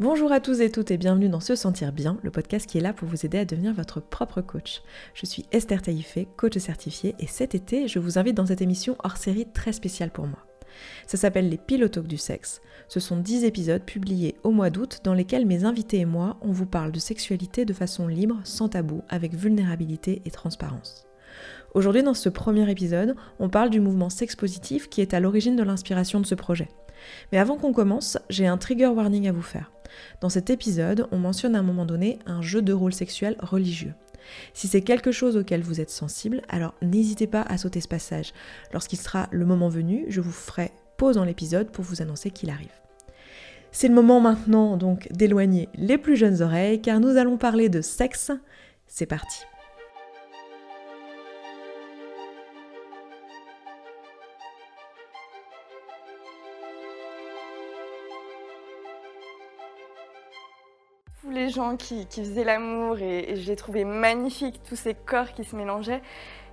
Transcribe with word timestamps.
Bonjour 0.00 0.30
à 0.30 0.38
tous 0.38 0.60
et 0.60 0.70
toutes 0.70 0.92
et 0.92 0.96
bienvenue 0.96 1.28
dans 1.28 1.40
Se 1.40 1.56
Sentir 1.56 1.90
Bien, 1.90 2.18
le 2.22 2.30
podcast 2.30 2.70
qui 2.70 2.78
est 2.78 2.80
là 2.80 2.92
pour 2.92 3.08
vous 3.08 3.26
aider 3.26 3.38
à 3.38 3.44
devenir 3.44 3.74
votre 3.74 3.98
propre 3.98 4.40
coach. 4.40 4.80
Je 5.12 5.26
suis 5.26 5.44
Esther 5.50 5.82
Taïfé, 5.82 6.28
coach 6.36 6.56
certifiée, 6.56 7.16
et 7.18 7.26
cet 7.26 7.56
été, 7.56 7.88
je 7.88 7.98
vous 7.98 8.16
invite 8.16 8.36
dans 8.36 8.46
cette 8.46 8.62
émission 8.62 8.94
hors 9.02 9.16
série 9.16 9.48
très 9.52 9.72
spéciale 9.72 10.12
pour 10.12 10.28
moi. 10.28 10.38
Ça 11.08 11.16
s'appelle 11.16 11.48
les 11.48 11.58
Pilotoques 11.58 12.06
du 12.06 12.16
sexe. 12.16 12.60
Ce 12.86 13.00
sont 13.00 13.16
10 13.16 13.42
épisodes 13.42 13.82
publiés 13.82 14.36
au 14.44 14.52
mois 14.52 14.70
d'août 14.70 15.00
dans 15.02 15.14
lesquels 15.14 15.46
mes 15.46 15.64
invités 15.64 15.98
et 15.98 16.04
moi, 16.04 16.36
on 16.42 16.52
vous 16.52 16.66
parle 16.66 16.92
de 16.92 17.00
sexualité 17.00 17.64
de 17.64 17.72
façon 17.72 18.06
libre, 18.06 18.38
sans 18.44 18.68
tabou, 18.68 19.02
avec 19.08 19.34
vulnérabilité 19.34 20.22
et 20.24 20.30
transparence. 20.30 21.08
Aujourd'hui, 21.74 22.04
dans 22.04 22.14
ce 22.14 22.28
premier 22.28 22.70
épisode, 22.70 23.16
on 23.40 23.48
parle 23.48 23.70
du 23.70 23.80
mouvement 23.80 24.10
sexe 24.10 24.36
positif 24.36 24.88
qui 24.88 25.00
est 25.00 25.12
à 25.12 25.18
l'origine 25.18 25.56
de 25.56 25.64
l'inspiration 25.64 26.20
de 26.20 26.26
ce 26.26 26.36
projet. 26.36 26.68
Mais 27.32 27.38
avant 27.38 27.56
qu'on 27.56 27.72
commence, 27.72 28.16
j'ai 28.30 28.46
un 28.46 28.58
trigger 28.58 28.86
warning 28.86 29.26
à 29.26 29.32
vous 29.32 29.42
faire. 29.42 29.72
Dans 30.20 30.28
cet 30.28 30.50
épisode, 30.50 31.06
on 31.12 31.18
mentionne 31.18 31.54
à 31.54 31.60
un 31.60 31.62
moment 31.62 31.86
donné 31.86 32.18
un 32.26 32.42
jeu 32.42 32.62
de 32.62 32.72
rôle 32.72 32.92
sexuel 32.92 33.36
religieux. 33.40 33.94
Si 34.52 34.68
c'est 34.68 34.82
quelque 34.82 35.12
chose 35.12 35.36
auquel 35.36 35.62
vous 35.62 35.80
êtes 35.80 35.90
sensible, 35.90 36.42
alors 36.48 36.74
n'hésitez 36.82 37.26
pas 37.26 37.42
à 37.42 37.58
sauter 37.58 37.80
ce 37.80 37.88
passage. 37.88 38.32
Lorsqu'il 38.72 38.98
sera 38.98 39.28
le 39.30 39.46
moment 39.46 39.68
venu, 39.68 40.04
je 40.08 40.20
vous 40.20 40.32
ferai 40.32 40.72
pause 40.96 41.16
dans 41.16 41.24
l'épisode 41.24 41.70
pour 41.70 41.84
vous 41.84 42.02
annoncer 42.02 42.30
qu'il 42.30 42.50
arrive. 42.50 42.68
C'est 43.70 43.88
le 43.88 43.94
moment 43.94 44.20
maintenant 44.20 44.76
donc 44.76 45.08
d'éloigner 45.12 45.68
les 45.74 45.98
plus 45.98 46.16
jeunes 46.16 46.42
oreilles 46.42 46.80
car 46.80 47.00
nous 47.00 47.16
allons 47.16 47.36
parler 47.36 47.68
de 47.68 47.80
sexe. 47.80 48.32
C'est 48.86 49.06
parti. 49.06 49.44
Les 61.38 61.48
gens 61.50 61.76
qui, 61.76 62.06
faisaient 62.10 62.44
l'amour 62.44 62.98
et, 62.98 63.36
je 63.36 63.46
les 63.46 63.56
trouvais 63.56 63.84
magnifiques, 63.84 64.60
tous 64.68 64.76
ces 64.76 64.94
corps 64.94 65.32
qui 65.32 65.44
se 65.44 65.56
mélangeaient. 65.56 66.02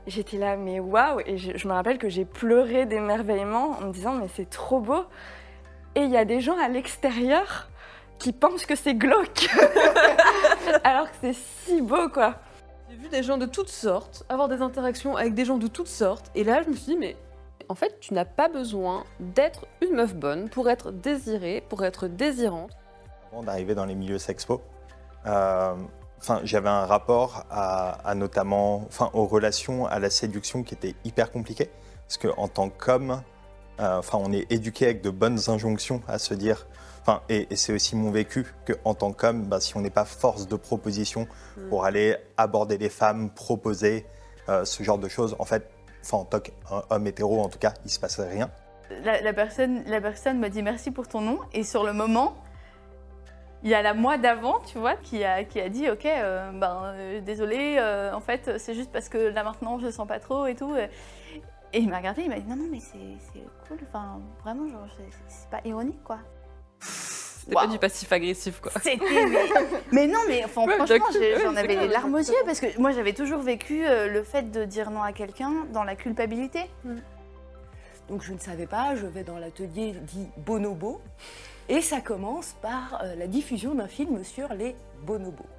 J'étais 0.08 0.38
là, 0.38 0.55
mais 0.55 0.80
waouh 0.80 1.19
Et 1.25 1.38
je, 1.38 1.67
me 1.67 1.73
rappelle 1.73 1.97
que 1.97 2.09
j'ai 2.09 2.25
pleuré 2.25 2.86
d'émerveillement 2.86 3.78
en 3.80 3.88
me 3.88 3.91
disant, 3.91 4.13
mais 4.13 4.28
c'est 4.33 4.50
trop 4.50 4.80
beau. 4.80 5.03
Et 5.95 6.02
il 6.02 6.11
y 6.11 6.17
a 6.17 6.25
des 6.25 6.41
gens 6.41 6.58
à 6.58 6.69
l'extérieur 6.69 7.69
qui 8.19 8.31
pensent 8.31 8.66
que 8.66 8.75
c'est 8.75 8.95
glauque, 8.95 9.50
alors 10.83 11.09
que 11.11 11.17
c'est 11.22 11.36
si 11.36 11.81
beau, 11.81 12.08
quoi. 12.09 12.36
J'ai 12.89 12.95
vu 12.95 13.09
des 13.09 13.23
gens 13.23 13.38
de 13.38 13.45
toutes 13.45 13.69
sortes 13.69 14.23
avoir 14.30 14.47
des 14.47 14.61
interactions 14.61 15.17
avec 15.17 15.33
des 15.33 15.44
gens 15.44 15.58
de 15.58 15.67
toutes 15.67 15.88
sortes, 15.88 16.31
et 16.33 16.44
là 16.45 16.61
je 16.63 16.69
me 16.69 16.75
suis 16.75 16.94
dit, 16.94 16.97
mais 16.97 17.17
en 17.67 17.75
fait, 17.75 18.00
tu 18.00 18.13
n'as 18.13 18.25
pas 18.25 18.47
besoin 18.47 19.03
d'être 19.19 19.66
une 19.81 19.95
meuf 19.95 20.16
bonne 20.16 20.50
pour 20.50 20.69
être 20.69 20.91
désirée, 20.91 21.63
pour 21.67 21.83
être 21.83 22.08
désirante 22.08 22.72
d'arriver 23.44 23.75
dans 23.75 23.86
les 23.86 23.95
milieux 23.95 24.17
sexpo. 24.17 24.61
Euh, 25.26 25.73
enfin, 26.20 26.42
j'avais 26.44 26.70
un 26.70 26.86
rapport 26.86 27.45
à, 27.50 28.14
notamment, 28.16 28.84
enfin, 28.88 29.09
aux 29.14 29.26
relations, 29.26 29.86
à 29.86 30.00
la 30.00 30.09
séduction 30.09 30.64
qui 30.64 30.73
était 30.73 30.95
hyper 31.04 31.31
compliqué, 31.31 31.70
parce 32.08 32.18
qu'en 32.18 32.48
tant 32.48 32.70
qu'homme, 32.70 33.22
euh, 33.80 33.98
enfin, 33.98 34.18
on 34.22 34.31
est 34.31 34.52
éduqué 34.52 34.86
avec 34.86 35.02
de 35.02 35.09
bonnes 35.09 35.40
injonctions 35.48 36.02
à 36.08 36.20
se 36.20 36.34
dire, 36.34 36.68
enfin, 37.02 37.22
et, 37.30 37.48
c'est 37.56 37.73
aussi 37.73 37.96
mon 37.96 38.12
vécu 38.12 38.53
qu'en 38.66 38.94
tant 38.94 39.12
qu'homme, 39.12 39.44
bah, 39.44 39.59
si 39.59 39.76
on 39.76 39.81
n'est 39.81 39.90
pas 39.90 40.06
force 40.06 40.48
de 40.48 40.56
proposition 40.56 41.28
mm. 41.58 41.70
pour 41.70 41.86
aller 41.86 42.16
aborder 42.38 42.78
les 42.78 42.90
femmes, 42.90 43.30
proposer 43.30 44.06
euh, 44.50 44.66
ce 44.66 44.84
genre 44.84 45.00
de 45.00 45.08
choses, 45.08 45.36
en 45.40 45.46
fait, 45.46 45.70
enfin, 46.03 46.18
en 46.18 46.26
tant 46.26 46.40
qu'homme 46.40 47.08
hétéro, 47.08 47.42
en 47.42 47.50
tout 47.50 47.59
cas, 47.59 47.73
il 47.84 47.92
se 47.92 48.00
passait 48.00 48.28
rien. 48.28 48.50
La, 49.03 49.20
la, 49.22 49.34
personne, 49.34 49.84
la 49.88 50.00
personne 50.00 50.40
m'a 50.40 50.50
dit 50.50 50.62
merci 50.62 50.92
pour 50.92 51.08
ton 51.08 51.20
nom 51.20 51.40
et 51.53 51.64
sur 51.64 51.84
le 51.84 51.92
moment, 51.92 52.36
il 53.66 53.71
y 53.71 53.73
a 53.73 53.81
la 53.81 53.95
mois 53.95 54.19
d'avant, 54.19 54.59
tu 54.59 54.77
vois, 54.77 54.95
qui 54.95 55.23
a, 55.23 55.44
qui 55.44 55.59
a 55.59 55.69
dit 55.69 55.89
Ok, 55.89 56.05
euh, 56.05 56.52
ben 56.52 56.83
euh, 56.85 57.19
désolé, 57.19 57.77
euh, 57.80 58.13
en 58.13 58.22
fait, 58.22 58.59
c'est 58.59 58.75
juste 58.75 58.91
parce 58.91 59.09
que 59.09 59.17
là 59.17 59.44
maintenant 59.44 59.80
je 59.80 59.89
sens 59.89 60.07
pas 60.07 60.19
trop 60.19 60.45
et 60.45 60.55
tout. 60.55 60.75
Et 61.73 61.79
il 61.79 61.90
m'a 61.90 61.97
regardé, 61.97 62.22
il 62.22 62.29
m'a 62.29 62.40
dit 62.40 62.47
Non, 62.47 62.56
non, 62.56 62.67
mais 62.72 62.79
c'est 62.79 63.41
cool, 63.67 63.79
enfin, 63.90 64.22
vraiment, 64.44 64.69
genre, 64.69 64.88
c'est 65.28 65.50
pas 65.50 65.62
ironique, 65.66 66.01
quoi. 66.03 66.19
C'était 66.79 67.56
pas 67.56 67.66
du 67.66 67.79
passif 67.79 68.12
agressif, 68.12 68.62
quoi. 68.62 68.72
C'était. 68.84 69.03
Mais, 69.91 70.06
non, 70.07 70.19
mais 70.28 70.45
enfin, 70.45 70.67
franchement, 70.67 71.07
j'en 71.44 71.56
avais 71.56 71.75
les 71.75 71.88
larmes 71.88 72.13
aux 72.13 72.19
yeux 72.19 72.44
parce 72.45 72.59
que 72.59 72.79
moi 72.79 72.91
j'avais 72.91 73.13
toujours 73.13 73.41
vécu 73.41 73.84
le 73.84 74.23
fait 74.23 74.51
de 74.51 74.63
dire 74.63 74.91
non 74.91 75.01
à 75.01 75.11
quelqu'un 75.11 75.66
dans 75.73 75.84
la 75.84 75.95
culpabilité. 75.95 76.61
Mm. 76.84 76.97
Donc 78.09 78.22
je 78.22 78.34
ne 78.34 78.38
savais 78.38 78.67
pas, 78.67 78.95
je 78.95 79.07
vais 79.07 79.23
dans 79.23 79.40
l'atelier 79.40 79.95
dit 80.03 80.28
Bonobo. 80.38 81.01
Et 81.68 81.81
ça 81.81 82.00
commence 82.00 82.56
par 82.62 83.02
euh, 83.03 83.16
la 83.16 83.28
diffusion 83.28 83.74
d'un 83.74 83.88
film 83.88 84.24
sur 84.24 84.53
les 84.53 84.76
bonobos. 85.06 85.54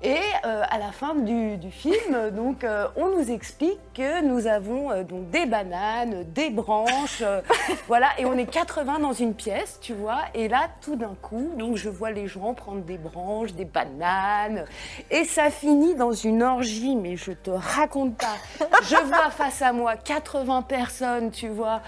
Et 0.00 0.14
euh, 0.44 0.62
à 0.70 0.78
la 0.78 0.92
fin 0.92 1.16
du, 1.16 1.58
film, 1.72 2.30
donc, 2.30 2.62
euh, 2.62 2.86
on 2.94 3.08
nous 3.08 3.32
explique 3.32 3.80
que 3.94 4.24
nous 4.24 4.46
avons 4.46 4.92
euh, 4.92 5.02
donc 5.02 5.28
des 5.30 5.44
bananes, 5.44 6.24
des 6.32 6.50
branches, 6.50 7.24
voilà, 7.88 8.06
et 8.16 8.24
on 8.24 8.38
est 8.38 8.46
80 8.46 9.00
dans 9.00 9.12
une 9.12 9.34
pièce, 9.34 9.80
tu 9.82 9.94
vois. 9.94 10.20
Et 10.34 10.46
là, 10.46 10.68
tout 10.82 10.94
d'un 10.94 11.16
coup, 11.20 11.50
donc 11.58 11.76
je 11.76 11.88
vois 11.88 12.12
les 12.12 12.28
gens 12.28 12.54
prendre 12.54 12.82
des 12.82 12.96
branches, 12.96 13.54
des 13.54 13.64
bananes, 13.64 14.66
et 15.10 15.24
ça 15.24 15.50
finit 15.50 15.96
dans 15.96 16.12
une 16.12 16.44
orgie, 16.44 16.94
mais 16.94 17.16
je 17.16 17.32
te 17.32 17.50
raconte 17.50 18.16
pas. 18.16 18.36
Je 18.82 18.96
vois 19.04 19.30
face 19.30 19.62
à 19.62 19.72
moi 19.72 19.96
80 19.96 20.62
personnes, 20.62 21.32
tu 21.32 21.48
vois, 21.48 21.80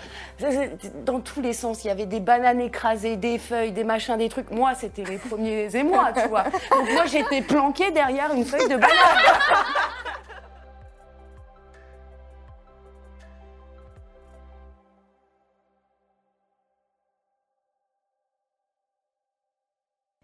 dans 1.06 1.20
tous 1.20 1.40
les 1.40 1.52
sens. 1.52 1.84
Il 1.84 1.88
y 1.88 1.90
avait 1.90 2.06
des 2.06 2.20
bananes 2.20 2.60
écrasées, 2.60 3.16
des 3.16 3.38
feuilles, 3.38 3.70
des 3.70 3.84
machins, 3.84 4.16
des 4.16 4.28
trucs. 4.28 4.50
Moi, 4.50 4.74
c'était 4.74 5.04
les 5.04 5.18
premiers 5.18 5.74
émois, 5.76 6.08
tu 6.12 6.28
vois. 6.28 6.44
Donc 6.70 6.92
moi, 6.92 7.06
j'étais 7.06 7.42
derrière 7.92 8.32
une 8.32 8.44
feuille 8.44 8.68
de 8.68 8.76
banane. 8.76 8.88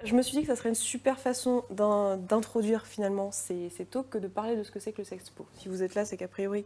Je 0.05 0.15
me 0.15 0.23
suis 0.23 0.37
dit 0.37 0.43
que 0.43 0.47
ça 0.47 0.55
serait 0.57 0.69
une 0.69 0.77
super 0.77 1.19
façon 1.19 1.65
d'introduire 1.71 2.87
finalement 2.87 3.33
ces, 3.33 3.71
ces, 3.71 3.85
talks 3.85 4.09
que 4.09 4.19
de 4.19 4.29
parler 4.29 4.55
de 4.55 4.63
ce 4.63 4.71
que 4.71 4.79
c'est 4.79 4.93
que 4.93 4.99
le 4.99 5.05
sexpo. 5.05 5.47
Si 5.59 5.69
vous 5.69 5.83
êtes 5.83 5.97
là, 5.97 6.05
c'est 6.05 6.17
qu'a 6.17 6.29
priori, 6.29 6.65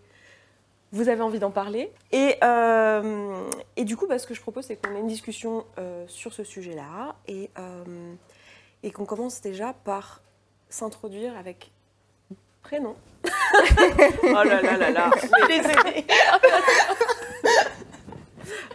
vous 0.92 1.08
avez 1.08 1.22
envie 1.22 1.38
d'en 1.38 1.50
parler. 1.50 1.90
Et, 2.12 2.36
euh, 2.44 3.48
et, 3.76 3.84
du 3.84 3.96
coup, 3.96 4.06
bah, 4.06 4.18
ce 4.18 4.26
que 4.26 4.34
je 4.34 4.42
propose, 4.42 4.66
c'est 4.66 4.76
qu'on 4.76 4.94
ait 4.94 5.00
une 5.00 5.06
discussion 5.06 5.64
euh, 5.78 6.04
sur 6.06 6.34
ce 6.34 6.44
sujet-là 6.44 7.16
et, 7.28 7.48
euh, 7.58 8.14
et 8.82 8.90
qu'on 8.90 9.06
commence 9.06 9.40
déjà 9.40 9.72
par 9.72 10.20
s'introduire 10.70 11.36
avec 11.36 11.70
prénom. 12.62 12.96
oh 13.24 13.28
là 14.22 14.62
là 14.62 14.76
là 14.76 14.90
là. 14.90 15.10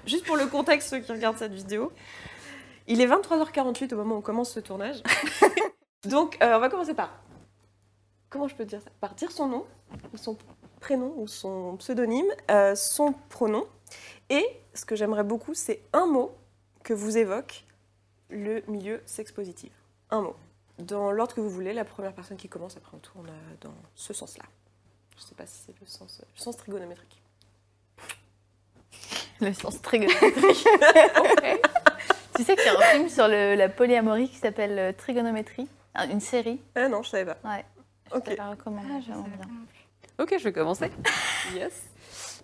Juste 0.06 0.26
pour 0.26 0.38
le 0.38 0.46
contexte, 0.46 0.90
ceux 0.90 1.00
qui 1.00 1.12
regardent 1.12 1.38
cette 1.38 1.54
vidéo, 1.54 1.92
il 2.88 3.02
est 3.02 3.08
23h48 3.08 3.94
au 3.94 3.98
moment 3.98 4.16
où 4.16 4.18
on 4.20 4.22
commence 4.22 4.52
ce 4.52 4.60
tournage. 4.60 5.02
Donc, 6.06 6.38
euh, 6.44 6.58
on 6.58 6.60
va 6.60 6.70
commencer 6.70 6.94
par. 6.94 7.12
Comment 8.30 8.48
je 8.48 8.56
peux 8.56 8.66
dire 8.66 8.82
ça? 8.82 8.90
Par 9.00 9.16
dire 9.16 9.32
son 9.32 9.48
nom, 9.48 9.66
son 10.16 10.38
prénom 10.80 11.14
ou 11.18 11.28
son 11.28 11.78
pseudonyme, 11.78 12.28
euh, 12.52 12.76
son 12.76 13.14
pronom. 13.30 13.66
Et 14.30 14.46
ce 14.74 14.86
que 14.86 14.96
j'aimerais 14.96 15.24
beaucoup, 15.24 15.54
c'est 15.54 15.82
un 15.94 16.06
mot 16.06 16.36
que 16.84 16.94
vous 16.94 17.18
évoque 17.18 17.66
le 18.30 18.62
milieu 18.68 19.02
sex 19.06 19.32
positif. 19.32 19.72
Un 20.12 20.22
mot 20.22 20.36
dans 20.80 21.12
l'ordre 21.12 21.34
que 21.34 21.41
vous 21.41 21.50
voulez. 21.50 21.74
La 21.74 21.86
première 21.86 22.13
personne 22.13 22.38
qui 22.38 22.50
commence, 22.50 22.78
après 22.78 22.91
on 22.96 23.00
tourne 23.00 23.30
euh, 23.30 23.56
dans 23.62 23.75
ce 23.96 24.13
sens-là. 24.13 24.44
Je 25.16 25.22
ne 25.22 25.28
sais 25.28 25.36
pas 25.36 25.46
si 25.46 25.58
c'est 25.66 25.80
le 25.80 25.86
sens, 25.86 26.22
le 26.22 26.41
sens 26.41 26.58
trigonométrique. 26.58 27.22
Le 29.41 29.53
sens 29.53 29.81
trigonométrique. 29.81 30.68
Tu 32.35 32.44
sais 32.44 32.58
qu'il 32.58 32.66
y 32.66 32.68
a 32.68 32.78
un 32.78 32.81
film 32.81 33.08
sur 33.08 33.30
la 33.30 33.69
polyamorie 33.69 34.28
qui 34.28 34.35
s'appelle 34.35 34.78
euh, 34.78 34.91
Trigonométrie, 34.91 35.70
une 36.11 36.20
série. 36.20 36.59
Ah 36.76 36.90
non, 36.90 37.02
je 37.02 37.08
savais 37.11 37.34
pas. 37.34 37.38
Ouais. 37.50 37.64
Ok. 38.14 38.26
Je 38.29 38.35
la 38.35 38.50
recommande, 38.50 38.84
ah, 38.91 39.00
bien. 39.00 39.23
Ok, 40.20 40.35
je 40.38 40.44
vais 40.44 40.52
commencer. 40.52 40.91
yes. 41.55 41.84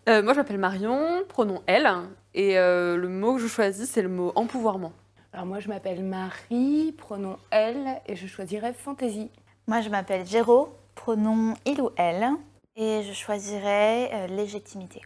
Euh, 0.07 0.23
moi, 0.23 0.31
je 0.31 0.37
m'appelle 0.39 0.59
Marion, 0.59 1.25
pronom 1.27 1.61
elle, 1.67 1.91
et 2.33 2.55
le 2.55 3.07
mot 3.09 3.35
que 3.35 3.41
je 3.41 3.47
choisis, 3.47 3.89
c'est 3.89 4.01
le 4.01 4.07
mot 4.07 4.31
empouvoirment. 4.35 4.93
Alors 5.33 5.45
moi 5.45 5.61
je 5.61 5.69
m'appelle 5.69 6.03
Marie, 6.03 6.93
pronom 6.97 7.37
elle, 7.51 8.01
et 8.05 8.17
je 8.17 8.27
choisirais 8.27 8.73
fantaisie. 8.73 9.29
Moi 9.65 9.79
je 9.79 9.87
m'appelle 9.87 10.27
Géraud, 10.27 10.75
pronom 10.93 11.53
il 11.65 11.79
ou 11.79 11.89
elle, 11.95 12.31
et 12.75 13.01
je 13.03 13.13
choisirais 13.13 14.09
euh, 14.11 14.27
légitimité. 14.27 15.01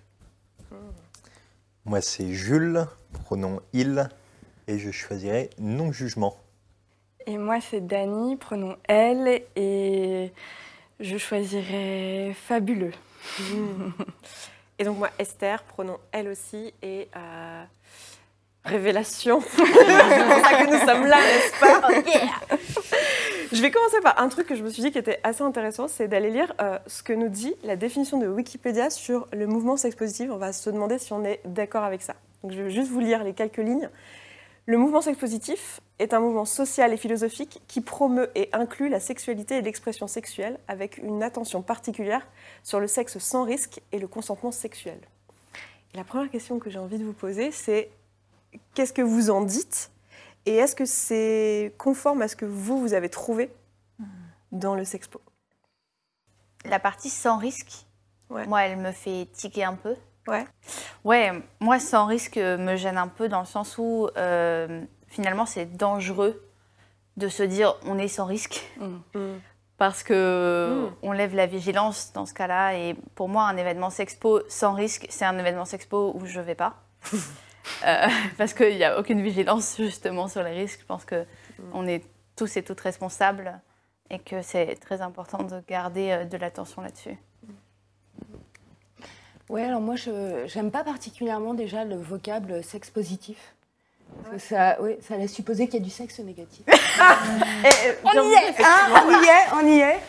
Moi 1.86 2.02
c'est 2.02 2.34
Jules, 2.34 2.88
pronom 3.24 3.60
il, 3.72 4.10
et 4.68 4.80
je 4.80 4.90
choisirais 4.90 5.52
non-jugement. 5.60 6.36
Et 7.28 7.38
moi 7.38 7.62
c'est 7.62 7.86
Dani, 7.86 8.36
pronom 8.36 8.78
elle, 8.86 9.44
et 9.56 10.34
je 11.00 11.18
choisirais 11.20 12.34
fabuleux. 12.34 12.94
et 14.80 14.84
donc 14.86 14.98
moi 14.98 15.12
Esther, 15.20 15.62
pronom 15.62 16.00
elle 16.12 16.30
aussi, 16.30 16.74
et... 16.82 17.10
Euh, 17.16 17.64
Révélation. 18.66 19.42
C'est 19.56 19.58
pour 19.58 20.46
ça 20.46 20.64
que 20.64 20.72
nous 20.72 20.80
sommes 20.80 21.06
là, 21.06 21.18
n'est-ce 21.18 21.60
pas? 21.60 21.90
Je 23.52 23.62
vais 23.62 23.72
commencer 23.72 24.02
par 24.02 24.20
un 24.20 24.28
truc 24.28 24.48
que 24.48 24.56
je 24.56 24.64
me 24.64 24.70
suis 24.70 24.82
dit 24.82 24.92
qui 24.92 24.98
était 24.98 25.20
assez 25.24 25.44
intéressant, 25.44 25.88
c'est 25.88 26.10
d'aller 26.10 26.30
lire 26.30 26.54
euh, 26.60 26.78
ce 26.88 27.04
que 27.04 27.14
nous 27.14 27.30
dit 27.30 27.54
la 27.64 27.78
définition 27.78 28.18
de 28.18 28.28
Wikipédia 28.28 28.90
sur 28.90 29.28
le 29.32 29.48
mouvement 29.48 29.78
sexe 29.78 29.96
positif. 29.96 30.30
On 30.32 30.38
va 30.38 30.52
se 30.52 30.70
demander 30.70 30.98
si 30.98 31.14
on 31.14 31.24
est 31.24 31.40
d'accord 31.46 31.84
avec 31.84 32.02
ça. 32.02 32.16
Donc 32.44 32.52
je 32.52 32.62
vais 32.62 32.72
juste 32.72 32.92
vous 32.92 33.00
lire 33.00 33.24
les 33.24 33.34
quelques 33.34 33.58
lignes. 33.58 33.90
Le 34.66 34.78
mouvement 34.78 35.00
sexe 35.00 35.20
positif 35.20 35.80
est 36.00 36.14
un 36.14 36.20
mouvement 36.20 36.44
social 36.44 36.92
et 36.92 36.98
philosophique 36.98 37.62
qui 37.68 37.82
promeut 37.82 38.30
et 38.36 38.50
inclut 38.52 38.90
la 38.90 39.00
sexualité 39.00 39.58
et 39.58 39.62
l'expression 39.62 40.08
sexuelle 40.08 40.60
avec 40.68 40.98
une 40.98 41.22
attention 41.24 41.62
particulière 41.62 42.28
sur 42.64 42.80
le 42.80 42.88
sexe 42.88 43.20
sans 43.20 43.44
risque 43.44 43.80
et 43.92 44.00
le 44.00 44.08
consentement 44.08 44.52
sexuel. 44.52 44.98
Et 45.94 45.98
la 45.98 46.04
première 46.04 46.32
question 46.32 46.60
que 46.60 46.70
j'ai 46.70 46.80
envie 46.80 46.98
de 46.98 47.06
vous 47.06 47.14
poser, 47.14 47.52
c'est 47.52 47.90
qu'est-ce 48.74 48.94
que 48.94 49.02
vous 49.02 49.30
en 49.30 49.42
dites 49.42 49.92
et 50.46 50.56
est-ce 50.56 50.76
que 50.76 50.86
c'est 50.86 51.74
conforme 51.78 52.22
à 52.22 52.28
ce 52.28 52.36
que 52.36 52.46
vous, 52.46 52.80
vous 52.80 52.94
avez 52.94 53.10
trouvé 53.10 53.52
dans 54.52 54.76
le 54.76 54.84
sexpo? 54.86 55.20
La 56.66 56.80
partie 56.80 57.10
sans 57.10 57.38
risque, 57.38 57.86
Ouais. 58.30 58.46
moi, 58.48 58.64
elle 58.64 58.78
me 58.78 58.92
fait 58.92 59.28
tiquer 59.34 59.64
un 59.66 59.76
peu. 59.76 59.96
Ouais. 60.28 60.46
Ouais, 61.04 61.32
moi, 61.60 61.80
sans 61.80 62.06
risque 62.08 62.38
me 62.38 62.76
gêne 62.76 62.98
un 62.98 63.08
peu 63.08 63.30
dans 63.30 63.40
le 63.40 63.46
sens 63.46 63.78
où 63.78 64.10
euh, 64.18 64.84
finalement, 65.08 65.46
c'est 65.46 65.78
dangereux 65.78 66.44
de 67.18 67.28
se 67.30 67.44
dire 67.44 67.76
on 67.86 67.98
est 68.00 68.08
sans 68.08 68.26
risque 68.26 68.68
parce 69.78 70.02
que 70.04 70.90
on 71.04 71.12
lève 71.12 71.36
la 71.36 71.46
vigilance 71.46 72.12
dans 72.14 72.26
ce 72.26 72.34
cas-là. 72.34 72.76
Et 72.78 72.96
pour 73.14 73.30
moi, 73.30 73.44
un 73.44 73.58
événement 73.58 73.90
sexpo 73.92 74.42
sans 74.50 74.74
risque, 74.74 75.06
c'est 75.10 75.26
un 75.26 75.38
événement 75.38 75.66
sexpo 75.66 76.12
où 76.16 76.26
je 76.26 76.40
vais 76.40 76.56
pas. 76.56 76.76
Euh, 77.86 78.08
parce 78.38 78.54
qu'il 78.54 78.76
n'y 78.76 78.84
a 78.84 79.00
aucune 79.00 79.22
vigilance 79.22 79.76
justement 79.78 80.28
sur 80.28 80.44
les 80.44 80.52
risques. 80.52 80.80
Je 80.82 80.86
pense 80.86 81.06
que 81.06 81.26
on 81.74 81.88
est 81.88 82.04
tous 82.36 82.58
et 82.58 82.64
toutes 82.64 82.82
responsables 82.82 83.60
et 84.10 84.20
que 84.20 84.42
c'est 84.42 84.76
très 84.76 85.02
important 85.02 85.44
de 85.44 85.62
garder 85.68 86.12
euh, 86.12 86.26
de 86.26 86.38
l'attention 86.38 86.82
là-dessus. 86.82 87.18
Ouais, 89.50 89.64
alors 89.64 89.82
moi, 89.82 89.96
je 89.96 90.44
j'aime 90.48 90.72
pas 90.72 90.84
particulièrement 90.84 91.54
déjà 91.54 91.86
le 91.86 91.96
vocable 91.96 92.64
sexe 92.64 92.90
positif. 92.90 93.54
Parce 94.24 94.36
que 94.36 94.40
ça, 94.50 94.82
ouais, 94.82 94.98
ça 95.02 95.18
laisse 95.18 95.34
supposer 95.34 95.66
qu'il 95.68 95.80
y 95.80 95.82
a 95.82 95.86
du 95.86 95.90
sexe 95.92 96.20
négatif. 96.20 96.64
on 98.04 98.10
on 98.10 98.30
y 98.30 98.34
est, 98.34 98.64
hein, 98.64 99.04
on 99.06 99.12
y 99.12 99.26
est, 99.26 99.54
on 99.54 99.68
y 99.68 99.80
est. 99.80 100.00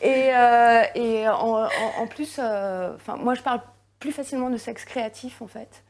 Et, 0.00 0.34
euh, 0.34 0.82
et 0.94 1.28
en, 1.28 1.64
en- 1.64 1.68
en 2.02 2.06
plus, 2.08 2.36
euh, 2.38 2.94
enfin, 2.96 3.16
moi, 3.16 3.34
je 3.34 3.42
parle 3.42 3.60
plus 4.00 4.10
facilement 4.12 4.50
de 4.50 4.56
sexe 4.56 4.84
créatif, 4.84 5.42
en 5.42 5.46
fait. 5.46 5.82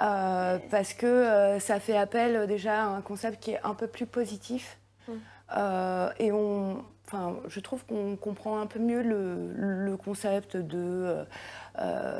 Euh, 0.00 0.58
parce 0.70 0.94
que 0.94 1.06
euh, 1.06 1.58
ça 1.58 1.80
fait 1.80 1.96
appel 1.96 2.36
euh, 2.36 2.46
déjà 2.46 2.84
à 2.84 2.86
un 2.86 3.00
concept 3.00 3.42
qui 3.42 3.52
est 3.52 3.60
un 3.64 3.74
peu 3.74 3.86
plus 3.86 4.06
positif. 4.06 4.78
Euh, 5.56 6.10
et 6.18 6.30
on, 6.30 6.84
enfin, 7.06 7.36
je 7.48 7.60
trouve 7.60 7.84
qu'on 7.86 8.16
comprend 8.16 8.60
un 8.60 8.66
peu 8.66 8.78
mieux 8.78 9.02
le, 9.02 9.52
le 9.54 9.96
concept 9.96 10.56
de 10.56 11.24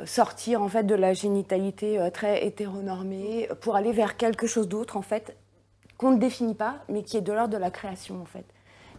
sortir 0.06 0.62
en 0.62 0.68
fait 0.68 0.84
de 0.84 0.94
la 0.94 1.12
génitalité 1.12 2.08
très 2.14 2.46
hétéronormée 2.46 3.48
pour 3.60 3.76
aller 3.76 3.92
vers 3.92 4.16
quelque 4.16 4.46
chose 4.46 4.66
d'autre 4.66 4.96
en 4.96 5.02
fait 5.02 5.36
qu'on 5.98 6.12
ne 6.12 6.18
définit 6.18 6.54
pas, 6.54 6.76
mais 6.88 7.02
qui 7.02 7.18
est 7.18 7.20
de 7.20 7.32
l'ordre 7.32 7.52
de 7.52 7.58
la 7.58 7.70
création 7.70 8.22
en 8.22 8.24
fait, 8.24 8.46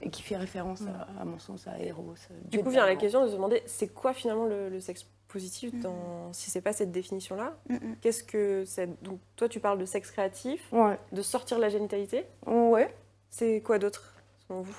et 0.01 0.09
qui 0.09 0.21
fait 0.21 0.37
référence 0.37 0.81
à, 0.83 1.21
à 1.21 1.25
mon 1.25 1.39
sens 1.39 1.67
à 1.67 1.77
Eros. 1.79 2.13
euh, 2.31 2.33
Du 2.49 2.63
coup, 2.63 2.69
vient 2.69 2.85
la 2.85 2.95
question 2.95 3.23
de 3.23 3.27
se 3.29 3.33
demander 3.35 3.61
c'est 3.65 3.87
quoi 3.93 4.13
finalement 4.13 4.45
le, 4.45 4.69
le 4.69 4.79
sexe 4.79 5.05
positif 5.27 5.71
dans, 5.79 6.33
si 6.33 6.49
c'est 6.49 6.61
pas 6.61 6.73
cette 6.73 6.91
définition-là 6.91 7.53
Mhm. 7.69 7.97
Qu'est-ce 8.01 8.23
que 8.23 8.63
c'est? 8.65 8.87
Donc, 9.03 9.19
toi, 9.35 9.47
tu 9.47 9.59
parles 9.59 9.77
de 9.77 9.85
sexe 9.85 10.09
créatif, 10.11 10.61
Ouais, 10.71 10.97
de 11.11 11.21
sortir 11.21 11.57
de 11.57 11.61
la 11.61 11.69
génitalité? 11.69 12.25
ouais. 12.47 12.93
C'est 13.29 13.61
quoi 13.61 13.77
d'autre, 13.77 14.15
selon 14.47 14.61
vous? 14.61 14.77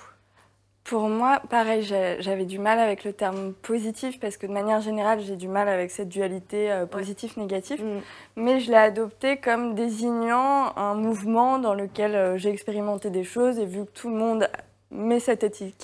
Pour 0.83 1.09
moi, 1.09 1.41
pareil, 1.51 1.83
j'avais 1.85 2.47
du 2.47 2.59
mal 2.59 2.81
avec 2.81 3.05
le 3.05 3.13
terme 3.13 3.53
positif 3.53 4.19
parce 4.19 4.37
que 4.37 4.47
de 4.49 4.53
manière 4.53 4.81
générale, 4.81 5.21
j'ai 5.21 5.37
du 5.37 5.47
mal 5.47 5.69
avec 5.69 5.93
cette 5.93 6.09
dualité 6.09 6.73
euh, 6.73 6.85
positif-négatif. 6.87 7.81
Mm. 7.81 8.01
Mais 8.37 8.59
je 8.59 8.71
l'ai 8.73 8.77
adopté 8.77 9.37
comme 9.37 9.77
désignant 9.77 10.73
un 10.77 10.95
mouvement 10.95 11.61
dans 11.61 11.75
lequel 11.75 12.17
euh, 12.17 12.37
j'ai 12.39 12.51
expérimenté 12.51 13.11
des 13.11 13.23
choses 13.23 13.59
et 13.61 13.67
vu 13.67 13.85
que 13.85 13.91
tout 13.91 14.09
le 14.09 14.17
monde 14.17 14.49
met 14.91 15.21
cette, 15.21 15.43
éti- 15.45 15.75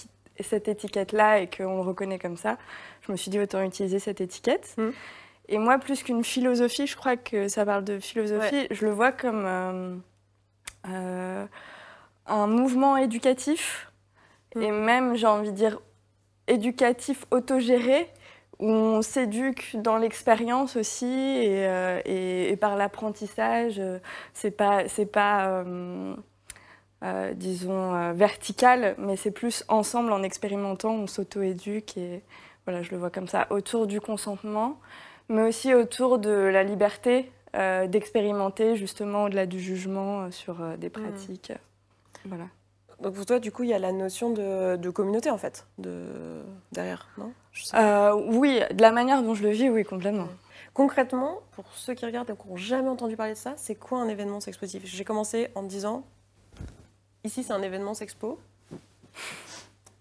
cette 0.40 0.68
étiquette-là 0.68 1.40
et 1.40 1.48
qu'on 1.48 1.76
le 1.76 1.82
reconnaît 1.82 2.18
comme 2.18 2.36
ça, 2.36 2.58
je 3.02 3.12
me 3.12 3.16
suis 3.16 3.30
dit 3.30 3.38
autant 3.40 3.62
utiliser 3.62 3.98
cette 3.98 4.20
étiquette. 4.20 4.74
Mm. 4.78 4.90
Et 5.48 5.58
moi, 5.58 5.78
plus 5.78 6.02
qu'une 6.02 6.24
philosophie, 6.24 6.86
je 6.86 6.96
crois 6.96 7.16
que 7.16 7.48
ça 7.48 7.64
parle 7.64 7.84
de 7.84 7.98
philosophie, 8.00 8.66
je 8.70 8.84
le 8.84 8.90
vois 8.92 9.12
comme 9.12 9.44
euh, 9.46 9.96
euh, 10.88 11.46
un 12.26 12.46
mouvement 12.46 12.96
éducatif 12.96 13.90
Mm. 14.54 14.62
et 14.62 14.70
même, 14.70 15.16
j'ai 15.16 15.26
envie 15.26 15.50
de 15.50 15.56
dire, 15.56 15.78
éducatif 16.48 17.26
autogéré 17.30 18.08
où 18.58 18.66
on 18.70 19.02
s'éduque 19.02 19.76
dans 19.76 19.98
l'expérience 19.98 20.76
aussi 20.76 21.04
et, 21.04 21.66
euh, 21.66 22.00
et- 22.06 22.50
et 22.52 22.56
par 22.56 22.74
l'apprentissage. 22.76 23.82
C'est 24.32 24.50
pas, 24.52 24.88
c'est 24.88 25.04
pas 25.06 25.62
euh, 27.02 27.34
disons, 27.34 27.94
euh, 27.94 28.12
vertical, 28.12 28.94
mais 28.98 29.16
c'est 29.16 29.30
plus 29.30 29.64
ensemble 29.68 30.12
en 30.12 30.22
expérimentant, 30.22 30.92
on 30.92 31.06
s'auto-éduque 31.06 31.96
et 31.96 32.22
voilà, 32.64 32.82
je 32.82 32.90
le 32.90 32.96
vois 32.96 33.10
comme 33.10 33.28
ça, 33.28 33.46
autour 33.50 33.86
du 33.86 34.00
consentement, 34.00 34.78
mais 35.28 35.42
aussi 35.42 35.74
autour 35.74 36.18
de 36.18 36.30
la 36.30 36.62
liberté 36.62 37.30
euh, 37.54 37.86
d'expérimenter 37.86 38.76
justement 38.76 39.24
au-delà 39.24 39.46
du 39.46 39.60
jugement 39.60 40.22
euh, 40.22 40.30
sur 40.30 40.56
des 40.78 40.90
pratiques. 40.90 41.52
Voilà. 42.24 42.44
Donc 43.00 43.14
pour 43.14 43.26
toi, 43.26 43.38
du 43.38 43.52
coup, 43.52 43.62
il 43.62 43.68
y 43.68 43.74
a 43.74 43.78
la 43.78 43.92
notion 43.92 44.30
de, 44.30 44.76
de 44.76 44.90
communauté 44.90 45.30
en 45.30 45.36
fait, 45.36 45.66
de 45.76 46.06
derrière, 46.72 47.08
non? 47.18 47.32
Euh, 47.74 48.12
oui, 48.14 48.60
de 48.72 48.80
la 48.80 48.90
manière 48.90 49.22
dont 49.22 49.34
je 49.34 49.42
le 49.42 49.50
vis, 49.50 49.68
oui, 49.68 49.84
complètement. 49.84 50.28
Concrètement, 50.72 51.40
pour 51.52 51.66
ceux 51.72 51.94
qui 51.94 52.06
regardent 52.06 52.30
et 52.30 52.34
qui 52.34 52.48
n'ont 52.48 52.56
jamais 52.56 52.88
entendu 52.88 53.16
parler 53.16 53.34
de 53.34 53.38
ça, 53.38 53.52
c'est 53.56 53.74
quoi 53.74 53.98
un 53.98 54.08
événement 54.08 54.40
sexpositif? 54.40 54.82
J'ai 54.86 55.04
commencé 55.04 55.48
en 55.54 55.62
disant, 55.62 56.04
ici 57.26 57.42
c'est 57.42 57.52
un 57.52 57.62
événement 57.62 57.94
sexpo. 57.94 58.38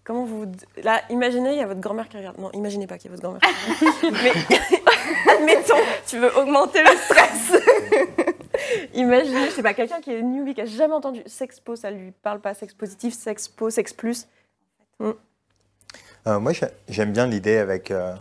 Comment 0.04 0.24
vous... 0.24 0.46
Là, 0.84 1.02
imaginez, 1.10 1.52
il 1.54 1.58
y 1.58 1.62
a 1.62 1.66
votre 1.66 1.80
grand-mère 1.80 2.08
qui 2.08 2.16
regarde. 2.16 2.38
Non, 2.38 2.50
imaginez 2.52 2.86
pas 2.86 2.96
qu'il 2.96 3.10
y 3.10 3.14
a 3.14 3.16
votre 3.16 3.22
grand-mère 3.24 3.40
qui 3.40 4.06
regarde. 4.06 4.16
Mais 4.22 5.32
admettons, 5.32 5.74
tu 6.06 6.18
veux 6.18 6.36
augmenter 6.38 6.80
le 6.82 6.90
stress. 6.96 7.52
imaginez, 8.94 9.46
je 9.46 9.50
sais 9.50 9.62
pas, 9.64 9.74
quelqu'un 9.74 10.00
qui 10.00 10.12
est 10.12 10.22
newbie, 10.22 10.54
qui 10.54 10.60
a 10.60 10.64
jamais 10.64 10.94
entendu 10.94 11.22
sexpo, 11.26 11.74
ça 11.74 11.90
lui 11.90 12.12
parle 12.22 12.40
pas, 12.40 12.54
sex 12.54 12.72
positif, 12.72 13.14
sexpo, 13.14 13.68
sex 13.68 13.92
plus. 13.92 14.28
Euh, 15.00 16.38
moi, 16.40 16.52
j'ai- 16.52 16.66
j'aime 16.88 17.12
bien 17.12 17.26
l'idée 17.26 17.56
avec. 17.56 17.90
euh, 17.90 18.14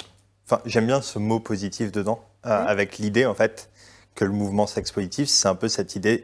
Enfin, 0.48 0.62
j'aime 0.66 0.86
bien 0.86 1.02
ce 1.02 1.18
mot 1.18 1.40
positif 1.40 1.92
dedans, 1.92 2.20
euh, 2.46 2.62
Mhm. 2.62 2.68
avec 2.68 2.98
l'idée, 3.00 3.26
en 3.26 3.34
fait, 3.34 3.68
que 4.14 4.26
le 4.26 4.32
mouvement 4.32 4.68
sexe 4.68 4.92
positif, 4.92 5.28
c'est 5.28 5.48
un 5.48 5.56
peu 5.56 5.68
cette 5.68 5.96
idée 5.96 6.24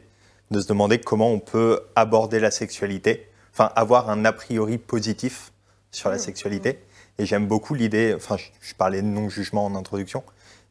de 0.52 0.60
se 0.60 0.68
demander 0.68 1.00
comment 1.00 1.32
on 1.32 1.40
peut 1.40 1.82
aborder 1.96 2.40
la 2.40 2.52
sexualité, 2.52 3.28
enfin, 3.54 3.72
avoir 3.76 4.10
un 4.10 4.26
a 4.26 4.34
priori 4.34 4.78
positif 4.78 5.52
sur 5.92 6.10
la 6.10 6.18
Mhm. 6.18 6.22
sexualité. 6.22 6.80
Et 7.18 7.26
j'aime 7.26 7.48
beaucoup 7.48 7.74
l'idée, 7.74 8.14
enfin, 8.16 8.38
je, 8.38 8.74
parlais 8.76 9.02
de 9.02 9.08
non-jugement 9.08 9.66
en 9.66 9.76
introduction, 9.76 10.24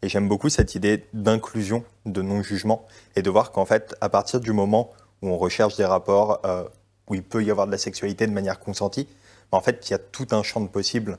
et 0.02 0.08
j'aime 0.08 0.28
beaucoup 0.28 0.49
cette 0.49 0.75
idée 0.75 1.04
d'inclusion, 1.12 1.84
de 2.06 2.22
non-jugement, 2.22 2.87
et 3.16 3.22
de 3.22 3.30
voir 3.30 3.52
qu'en 3.52 3.64
fait, 3.64 3.94
à 4.00 4.08
partir 4.08 4.40
du 4.40 4.52
moment 4.52 4.90
où 5.22 5.28
on 5.28 5.38
recherche 5.38 5.76
des 5.76 5.84
rapports 5.84 6.40
euh, 6.44 6.64
où 7.08 7.14
il 7.14 7.22
peut 7.22 7.44
y 7.44 7.50
avoir 7.50 7.66
de 7.66 7.72
la 7.72 7.78
sexualité 7.78 8.26
de 8.26 8.32
manière 8.32 8.60
consentie, 8.60 9.08
ben, 9.50 9.58
en 9.58 9.60
fait, 9.60 9.88
il 9.88 9.92
y 9.92 9.94
a 9.94 9.99
tout 9.99 10.28
un 10.30 10.42
champ 10.42 10.60
de 10.60 10.68
possibles 10.68 11.18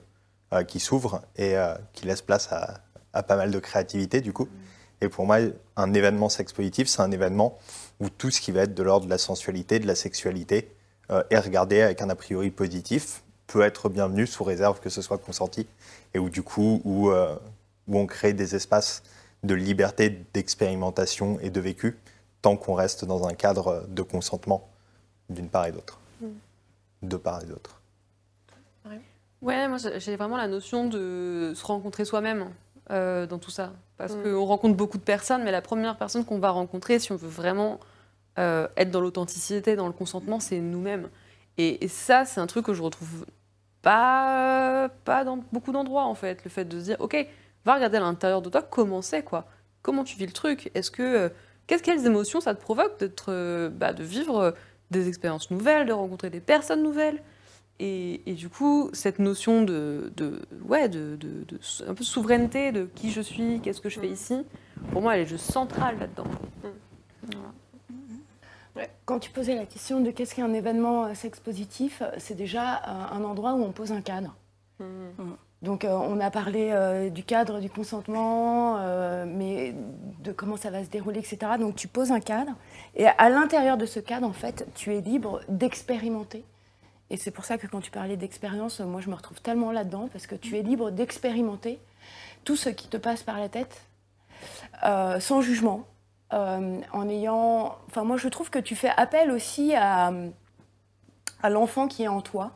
euh, 0.53 0.63
qui 0.63 0.80
s'ouvre 0.80 1.22
et 1.36 1.58
euh, 1.58 1.75
qui 1.94 2.06
laisse 2.06 2.22
place 2.22 2.51
à, 2.51 2.82
à 3.13 3.24
pas 3.24 3.36
mal 3.36 3.51
de 3.51 3.60
créativité, 3.60 4.22
du 4.22 4.34
coup. 4.34 4.48
Et 5.01 5.10
pour 5.10 5.25
moi, 5.25 5.38
un 5.75 5.93
événement 5.93 6.29
sex 6.29 6.53
positif, 6.53 6.88
c'est 6.88 7.01
un 7.01 7.12
événement 7.12 7.58
où 8.00 8.10
tout 8.10 8.31
ce 8.31 8.39
qui 8.39 8.51
va 8.51 8.62
être 8.62 8.74
de 8.74 8.84
l'ordre 8.84 9.05
de 9.05 9.10
la 9.10 9.17
sensualité, 9.17 9.79
de 9.79 9.88
la 9.88 9.96
sexualité, 9.96 10.72
euh, 11.10 11.24
est 11.29 11.39
regardé 11.39 11.81
avec 11.81 12.01
un 12.01 12.10
a 12.10 12.15
priori 12.15 12.51
positif, 12.51 13.24
peut 13.48 13.62
être 13.62 13.89
bienvenu 13.89 14.27
sous 14.27 14.43
réserve 14.43 14.79
que 14.79 14.89
ce 14.89 15.01
soit 15.01 15.17
consenti, 15.17 15.67
et 16.13 16.20
où 16.20 16.29
du 16.29 16.43
coup, 16.43 16.81
où, 16.86 17.10
euh, 17.10 17.36
où 17.88 17.98
on 17.98 18.05
crée 18.05 18.34
des 18.34 18.55
espaces 18.55 19.03
de 19.43 19.55
liberté, 19.55 20.24
d'expérimentation 20.34 21.39
et 21.41 21.50
de 21.50 21.60
vécu, 21.60 21.98
tant 22.41 22.55
qu'on 22.55 22.75
reste 22.75 23.05
dans 23.05 23.27
un 23.27 23.34
cadre 23.34 23.86
de 23.89 24.01
consentement 24.03 24.70
d'une 25.29 25.50
part 25.50 25.65
et 25.65 25.72
d'autre. 25.72 26.00
De 27.01 27.17
part 27.17 27.41
et 27.43 27.48
d'autre. 27.48 27.81
Ouais, 29.41 29.67
moi 29.67 29.77
j'ai 29.79 30.15
vraiment 30.15 30.38
la 30.38 30.48
notion 30.48 30.88
de 30.88 31.53
se 31.55 31.65
rencontrer 31.65 32.05
soi-même 32.05 32.51
euh, 32.91 33.25
dans 33.27 33.39
tout 33.39 33.51
ça. 33.51 33.74
Parce 33.98 34.13
Mm. 34.15 34.24
qu'on 34.24 34.45
rencontre 34.45 34.75
beaucoup 34.75 34.98
de 34.98 35.03
personnes, 35.03 35.43
mais 35.43 35.51
la 35.51 35.62
première 35.62 35.98
personne 35.98 36.25
qu'on 36.25 36.39
va 36.39 36.50
rencontrer, 36.51 37.00
si 37.00 37.12
on 37.12 37.15
veut 37.15 37.29
vraiment 37.29 37.79
euh, 38.39 38.67
être 38.77 38.91
dans 38.91 39.01
l'authenticité, 39.01 39.75
dans 39.75 39.88
le 39.88 39.93
consentement, 39.93 40.39
c'est 40.39 40.60
nous-mêmes. 40.60 41.10
Et, 41.57 41.83
et 41.83 41.88
ça, 41.88 42.25
c'est 42.25 42.39
un 42.41 42.48
truc 42.48 42.65
que 42.65 42.74
je 42.74 42.81
retrouve 42.81 43.25
pas, 43.81 44.89
pas 45.05 45.24
dans 45.24 45.39
beaucoup 45.51 45.71
d'endroits 45.71 46.05
en 46.05 46.15
fait. 46.15 46.43
Le 46.43 46.50
fait 46.50 46.65
de 46.65 46.79
se 46.79 46.86
dire, 46.86 46.98
ok, 47.00 47.27
va 47.65 47.75
regarder 47.75 47.98
à 47.98 48.01
l'intérieur 48.01 48.41
de 48.41 48.50
toi 48.50 48.62
comment 48.62 49.01
c'est 49.01 49.24
quoi. 49.24 49.45
Comment 49.81 50.03
tu 50.03 50.17
vis 50.17 50.25
le 50.27 50.31
truc? 50.33 50.71
Est-ce 50.75 50.91
que 50.91 51.01
euh, 51.03 51.29
qu'est-ce 51.67 51.83
quelles 51.83 52.05
émotions 52.05 52.41
ça 52.41 52.55
te 52.55 52.62
provoque 52.62 53.00
d'être, 53.00 53.69
bah, 53.69 53.93
de 53.93 54.03
vivre 54.03 54.53
des 54.91 55.07
expériences 55.07 55.51
nouvelles, 55.51 55.88
de 55.88 55.93
rencontrer 55.93 56.29
des 56.29 56.39
personnes 56.41 56.83
nouvelles? 56.83 57.21
Et, 57.84 58.22
et 58.30 58.34
du 58.36 58.48
coup, 58.48 58.92
cette 58.94 59.18
notion 59.18 59.64
de, 59.64 60.14
de 60.16 60.42
ouais, 60.68 60.88
de, 60.88 61.16
de- 61.16 61.44
de 61.48 61.58
sou- 61.62 61.84
un 61.88 61.96
peu 61.96 62.04
souveraineté 62.04 62.72
de 62.72 62.88
qui 62.94 63.10
je 63.10 63.22
suis, 63.22 63.60
qu'est-ce 63.62 63.82
que 63.82 63.90
je 63.90 64.00
fais 64.00 64.08
ici, 64.10 64.46
pour 64.92 65.02
moi, 65.02 65.16
elle 65.16 65.22
est 65.22 65.26
juste 65.26 65.50
centrale 65.52 65.98
là-dedans. 66.00 66.30
Quand 69.06 69.20
tu 69.20 69.32
posais 69.32 69.56
la 69.56 69.66
question 69.66 70.00
de 70.00 70.12
qu'est-ce 70.12 70.34
qu'un 70.36 70.54
événement 70.54 71.06
euh, 71.06 71.14
sexe 71.14 71.40
positif, 71.40 72.02
euh, 72.02 72.12
c'est 72.18 72.36
déjà 72.36 72.78
euh, 72.78 73.16
un 73.18 73.24
endroit 73.24 73.54
où 73.54 73.64
on 73.64 73.72
pose 73.72 73.92
un 73.92 74.02
cadre. 74.02 74.36
Donc 75.62 75.84
euh, 75.86 75.90
on 75.92 76.20
a 76.20 76.32
parlé 76.32 76.74
du 77.12 77.24
cadre 77.24 77.60
du 77.60 77.70
consentement, 77.70 78.78
mais 79.28 79.76
de 80.24 80.32
comment 80.32 80.58
ça 80.58 80.70
va 80.72 80.84
se 80.84 80.90
dérouler, 80.90 81.20
etc. 81.20 81.38
Donc 81.60 81.76
tu 81.76 81.88
poses 81.88 82.12
un 82.12 82.20
cadre, 82.20 82.52
et 82.96 83.06
à 83.08 83.30
l'intérieur 83.30 83.78
de 83.78 83.86
ce 83.86 84.00
cadre, 84.00 84.26
en 84.28 84.34
fait, 84.34 84.68
tu 84.76 84.94
es 84.96 85.02
libre 85.02 85.42
d'expérimenter. 85.50 86.44
Et 87.12 87.18
c'est 87.18 87.30
pour 87.30 87.44
ça 87.44 87.58
que 87.58 87.68
quand 87.68 87.82
tu 87.82 87.91
parlais 87.91 88.15
d'expérience, 88.15 88.80
euh, 88.80 88.86
moi 88.86 89.01
je 89.01 89.10
me 89.10 89.15
retrouve 89.15 89.41
tellement 89.41 89.72
là-dedans, 89.72 90.08
parce 90.12 90.27
que 90.27 90.36
tu 90.36 90.58
es 90.58 90.63
libre 90.63 90.91
d'expérimenter 90.91 91.77
tout 92.46 92.56
ce 92.56 92.70
qui 92.70 92.88
te 92.88 92.96
passe 92.98 93.22
par 93.22 93.38
la 93.38 93.50
tête, 93.50 93.84
euh, 94.86 95.20
sans 95.20 95.41
jugement, 95.41 95.86
euh, 96.34 96.80
en 96.94 97.10
ayant... 97.10 97.77
Enfin 97.88 98.06
moi 98.06 98.15
je 98.15 98.30
trouve 98.30 98.50
que 98.50 98.60
tu 98.60 98.77
fais 98.77 98.91
appel 98.96 99.30
aussi 99.30 99.75
à, 99.75 100.13
à 101.44 101.50
l'enfant 101.50 101.89
qui 101.89 102.03
est 102.03 102.08
en 102.08 102.22
toi, 102.22 102.53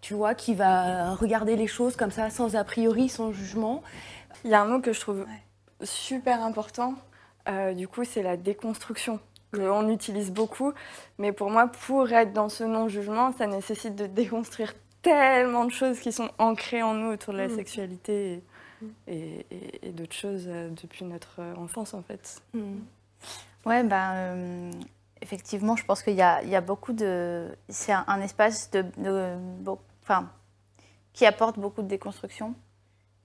tu 0.00 0.14
vois, 0.14 0.34
qui 0.34 0.54
va 0.54 1.14
regarder 1.14 1.56
les 1.56 1.66
choses 1.66 1.96
comme 1.96 2.12
ça, 2.12 2.30
sans 2.30 2.54
a 2.54 2.62
priori, 2.62 3.08
sans 3.08 3.32
jugement. 3.32 3.82
Il 4.44 4.50
y 4.50 4.54
a 4.54 4.60
un 4.60 4.66
mot 4.66 4.80
que 4.80 4.92
je 4.92 5.00
trouve 5.00 5.26
super 5.82 6.42
important, 6.42 6.94
euh, 7.48 7.74
du 7.74 7.88
coup, 7.88 8.04
c'est 8.04 8.22
la 8.22 8.36
déconstruction, 8.36 9.20
qu'on 9.54 9.88
utilise 9.88 10.30
beaucoup. 10.30 10.72
Mais 11.18 11.32
pour 11.32 11.50
moi, 11.50 11.68
pour 11.86 12.10
être 12.12 12.32
dans 12.32 12.48
ce 12.48 12.64
non-jugement, 12.64 13.32
ça 13.32 13.46
nécessite 13.46 13.94
de 13.96 14.06
déconstruire 14.06 14.74
tellement 15.02 15.64
de 15.64 15.70
choses 15.72 15.98
qui 16.00 16.12
sont 16.12 16.30
ancrées 16.38 16.82
en 16.82 16.94
nous 16.94 17.12
autour 17.12 17.32
de 17.34 17.38
la 17.38 17.48
Mm. 17.48 17.56
sexualité 17.56 18.42
et, 19.06 19.46
et- 19.82 19.92
d'autres 19.92 20.14
choses 20.14 20.44
euh, 20.48 20.68
depuis 20.82 21.04
notre 21.04 21.40
euh, 21.40 21.54
enfance, 21.56 21.94
en 21.94 22.02
fait. 22.02 22.42
Ouais, 23.66 23.82
ben, 23.82 24.12
euh, 24.14 24.70
effectivement, 25.22 25.76
je 25.76 25.84
pense 25.84 26.02
qu'il 26.02 26.14
y 26.14 26.22
a, 26.22 26.42
il 26.42 26.48
y 26.50 26.56
a 26.56 26.60
beaucoup 26.60 26.92
de. 26.92 27.48
C'est 27.68 27.92
un, 27.92 28.04
un 28.08 28.20
espace 28.20 28.70
de, 28.70 28.84
enfin, 30.02 30.28
qui 31.14 31.24
apporte 31.26 31.58
beaucoup 31.58 31.82
de 31.82 31.86
déconstruction 31.88 32.54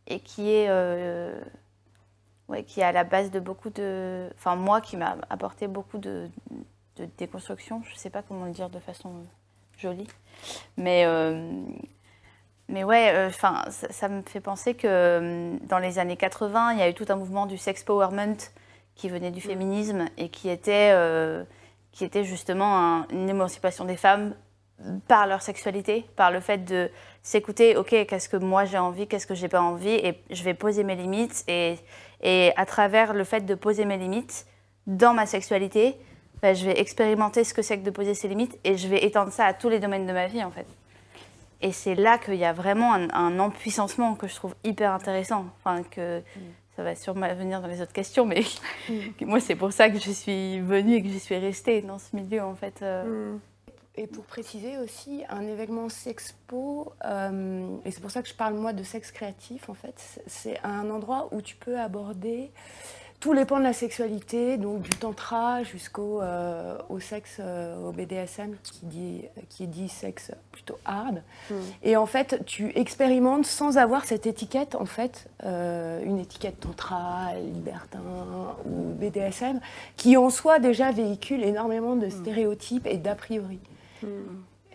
et 0.07 0.19
qui 0.21 0.49
est, 0.51 0.67
euh, 0.69 1.39
ouais, 2.49 2.63
qui 2.63 2.81
est 2.81 2.83
à 2.83 2.91
la 2.91 3.03
base 3.05 3.31
de 3.31 3.39
beaucoup 3.39 3.69
de. 3.71 4.29
Enfin, 4.37 4.55
moi, 4.55 4.81
qui 4.81 4.97
m'a 4.97 5.17
apporté 5.29 5.67
beaucoup 5.67 5.97
de, 5.99 6.29
de 6.97 7.07
déconstruction. 7.17 7.81
Je 7.85 7.93
ne 7.93 7.97
sais 7.97 8.09
pas 8.09 8.21
comment 8.23 8.45
le 8.45 8.51
dire 8.51 8.69
de 8.69 8.79
façon 8.79 9.11
jolie, 9.77 10.07
mais. 10.77 11.05
euh, 11.05 11.61
mais 12.67 12.83
ouais, 12.83 13.11
euh, 13.15 13.31
ça, 13.31 13.63
ça 13.69 14.07
me 14.09 14.21
fait 14.21 14.41
penser 14.41 14.75
que 14.75 14.87
euh, 14.87 15.57
dans 15.63 15.79
les 15.79 15.97
années 15.97 16.17
80, 16.17 16.73
il 16.73 16.79
y 16.79 16.81
a 16.83 16.89
eu 16.89 16.93
tout 16.93 17.05
un 17.09 17.15
mouvement 17.15 17.47
du 17.47 17.57
sex 17.57 17.83
powerment 17.83 18.37
qui 18.95 19.09
venait 19.09 19.31
du 19.31 19.41
féminisme 19.41 20.05
et 20.17 20.29
qui 20.29 20.49
était, 20.49 20.91
euh, 20.93 21.43
qui 21.91 22.03
était 22.05 22.23
justement 22.23 22.77
un- 22.77 23.07
une 23.09 23.27
émancipation 23.29 23.85
des 23.85 23.97
femmes 23.97 24.35
par 25.07 25.25
leur 25.27 25.41
sexualité, 25.41 26.05
par 26.15 26.31
le 26.31 26.39
fait 26.39 26.59
de 26.59 26.89
s'écouter, 27.23 27.75
ok, 27.75 27.89
qu'est-ce 28.07 28.29
que 28.29 28.37
moi 28.37 28.65
j'ai 28.65 28.77
envie, 28.77 29.07
qu'est-ce 29.07 29.27
que 29.27 29.35
j'ai 29.35 29.49
pas 29.49 29.61
envie, 29.61 29.89
et 29.89 30.23
je 30.29 30.43
vais 30.43 30.53
poser 30.53 30.83
mes 30.83 30.95
limites, 30.95 31.43
et, 31.47 31.75
et 32.21 32.51
à 32.57 32.65
travers 32.65 33.13
le 33.13 33.23
fait 33.23 33.41
de 33.45 33.55
poser 33.55 33.85
mes 33.85 33.97
limites 33.97 34.45
dans 34.87 35.13
ma 35.13 35.25
sexualité, 35.25 35.95
ben, 36.41 36.55
je 36.55 36.65
vais 36.65 36.79
expérimenter 36.79 37.43
ce 37.43 37.53
que 37.53 37.61
c'est 37.61 37.77
que 37.79 37.83
de 37.85 37.91
poser 37.91 38.13
ses 38.13 38.27
limites, 38.27 38.57
et 38.63 38.77
je 38.77 38.87
vais 38.87 39.03
étendre 39.05 39.31
ça 39.31 39.45
à 39.45 39.53
tous 39.53 39.69
les 39.69 39.79
domaines 39.79 40.07
de 40.07 40.13
ma 40.13 40.27
vie 40.27 40.43
en 40.43 40.51
fait. 40.51 40.65
Et 41.61 41.73
c'est 41.73 41.95
là 41.95 42.17
qu'il 42.17 42.35
y 42.35 42.45
a 42.45 42.53
vraiment 42.53 42.93
un, 42.93 43.09
un 43.13 43.37
empuissancement 43.39 44.15
que 44.15 44.27
je 44.27 44.35
trouve 44.35 44.55
hyper 44.63 44.93
intéressant. 44.93 45.45
Enfin, 45.59 45.83
que 45.83 46.21
ça 46.77 46.83
va 46.83 46.95
sûrement 46.95 47.27
venir 47.35 47.59
dans 47.61 47.67
les 47.67 47.81
autres 47.81 47.91
questions, 47.91 48.25
mais 48.25 48.43
que 49.19 49.25
moi, 49.25 49.41
c'est 49.41 49.55
pour 49.55 49.73
ça 49.73 49.89
que 49.89 49.99
je 49.99 50.11
suis 50.11 50.61
venue 50.61 50.95
et 50.95 51.01
que 51.03 51.09
j'y 51.09 51.19
suis 51.19 51.35
restée 51.35 51.81
dans 51.81 51.99
ce 51.99 52.15
milieu, 52.15 52.41
en 52.41 52.55
fait. 52.55 52.79
euh. 52.81 53.35
Et 53.99 54.07
pour 54.07 54.23
préciser 54.23 54.77
aussi, 54.77 55.23
un 55.27 55.45
événement 55.45 55.89
sexpo, 55.89 56.93
euh, 57.03 57.67
et 57.83 57.91
c'est 57.91 57.99
pour 57.99 58.11
ça 58.11 58.21
que 58.21 58.29
je 58.29 58.33
parle 58.33 58.53
moi 58.53 58.71
de 58.71 58.81
sexe 58.81 59.11
créatif 59.11 59.67
en 59.67 59.73
fait, 59.73 60.21
c'est 60.25 60.57
un 60.63 60.89
endroit 60.89 61.27
où 61.33 61.41
tu 61.41 61.57
peux 61.57 61.77
aborder 61.77 62.49
tous 63.19 63.33
les 63.33 63.43
pans 63.43 63.59
de 63.59 63.63
la 63.63 63.73
sexualité, 63.73 64.57
donc 64.57 64.81
du 64.81 64.91
tantra 64.91 65.63
jusqu'au 65.63 66.21
euh, 66.21 66.77
au 66.87 67.01
sexe, 67.01 67.37
euh, 67.39 67.89
au 67.89 67.91
BDSM, 67.91 68.55
qui 68.63 68.85
dit, 68.85 69.25
qui 69.49 69.67
dit 69.67 69.89
sexe 69.89 70.31
plutôt 70.51 70.77
hard. 70.85 71.21
Et 71.83 71.97
en 71.97 72.05
fait, 72.05 72.45
tu 72.45 72.71
expérimentes 72.75 73.45
sans 73.45 73.77
avoir 73.77 74.05
cette 74.05 74.25
étiquette, 74.25 74.75
en 74.75 74.85
fait, 74.85 75.29
euh, 75.43 76.01
une 76.05 76.19
étiquette 76.19 76.61
tantra, 76.61 77.33
libertin 77.35 77.99
ou 78.65 78.93
BDSM, 78.93 79.59
qui 79.97 80.15
en 80.15 80.29
soi 80.29 80.59
déjà 80.59 80.91
véhicule 80.91 81.43
énormément 81.43 81.97
de 81.97 82.09
stéréotypes 82.09 82.87
et 82.87 82.97
d'a 82.97 83.15
priori. 83.15 83.59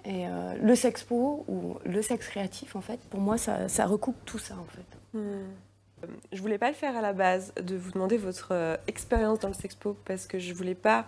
Et 0.06 0.26
euh, 0.26 0.54
le 0.60 0.74
sexpo 0.74 1.44
ou 1.48 1.76
le 1.84 2.02
sexe 2.02 2.28
créatif, 2.28 2.76
en 2.76 2.82
fait, 2.82 3.00
pour 3.08 3.20
moi, 3.20 3.38
ça, 3.38 3.86
recoupe 3.86 4.16
tout 4.24 4.38
ça, 4.38 4.54
en 4.54 4.66
fait. 4.66 5.18
Je 6.32 6.42
voulais 6.42 6.58
pas 6.58 6.68
le 6.68 6.74
faire 6.74 6.96
à 6.96 7.00
la 7.00 7.14
base, 7.14 7.54
de 7.62 7.76
vous 7.76 7.92
demander 7.92 8.18
votre 8.18 8.48
euh, 8.50 8.76
expérience 8.86 9.38
dans 9.38 9.48
le 9.48 9.54
sexpo, 9.54 9.96
parce 10.04 10.26
que 10.26 10.38
je 10.38 10.52
voulais 10.52 10.74
pas 10.74 11.06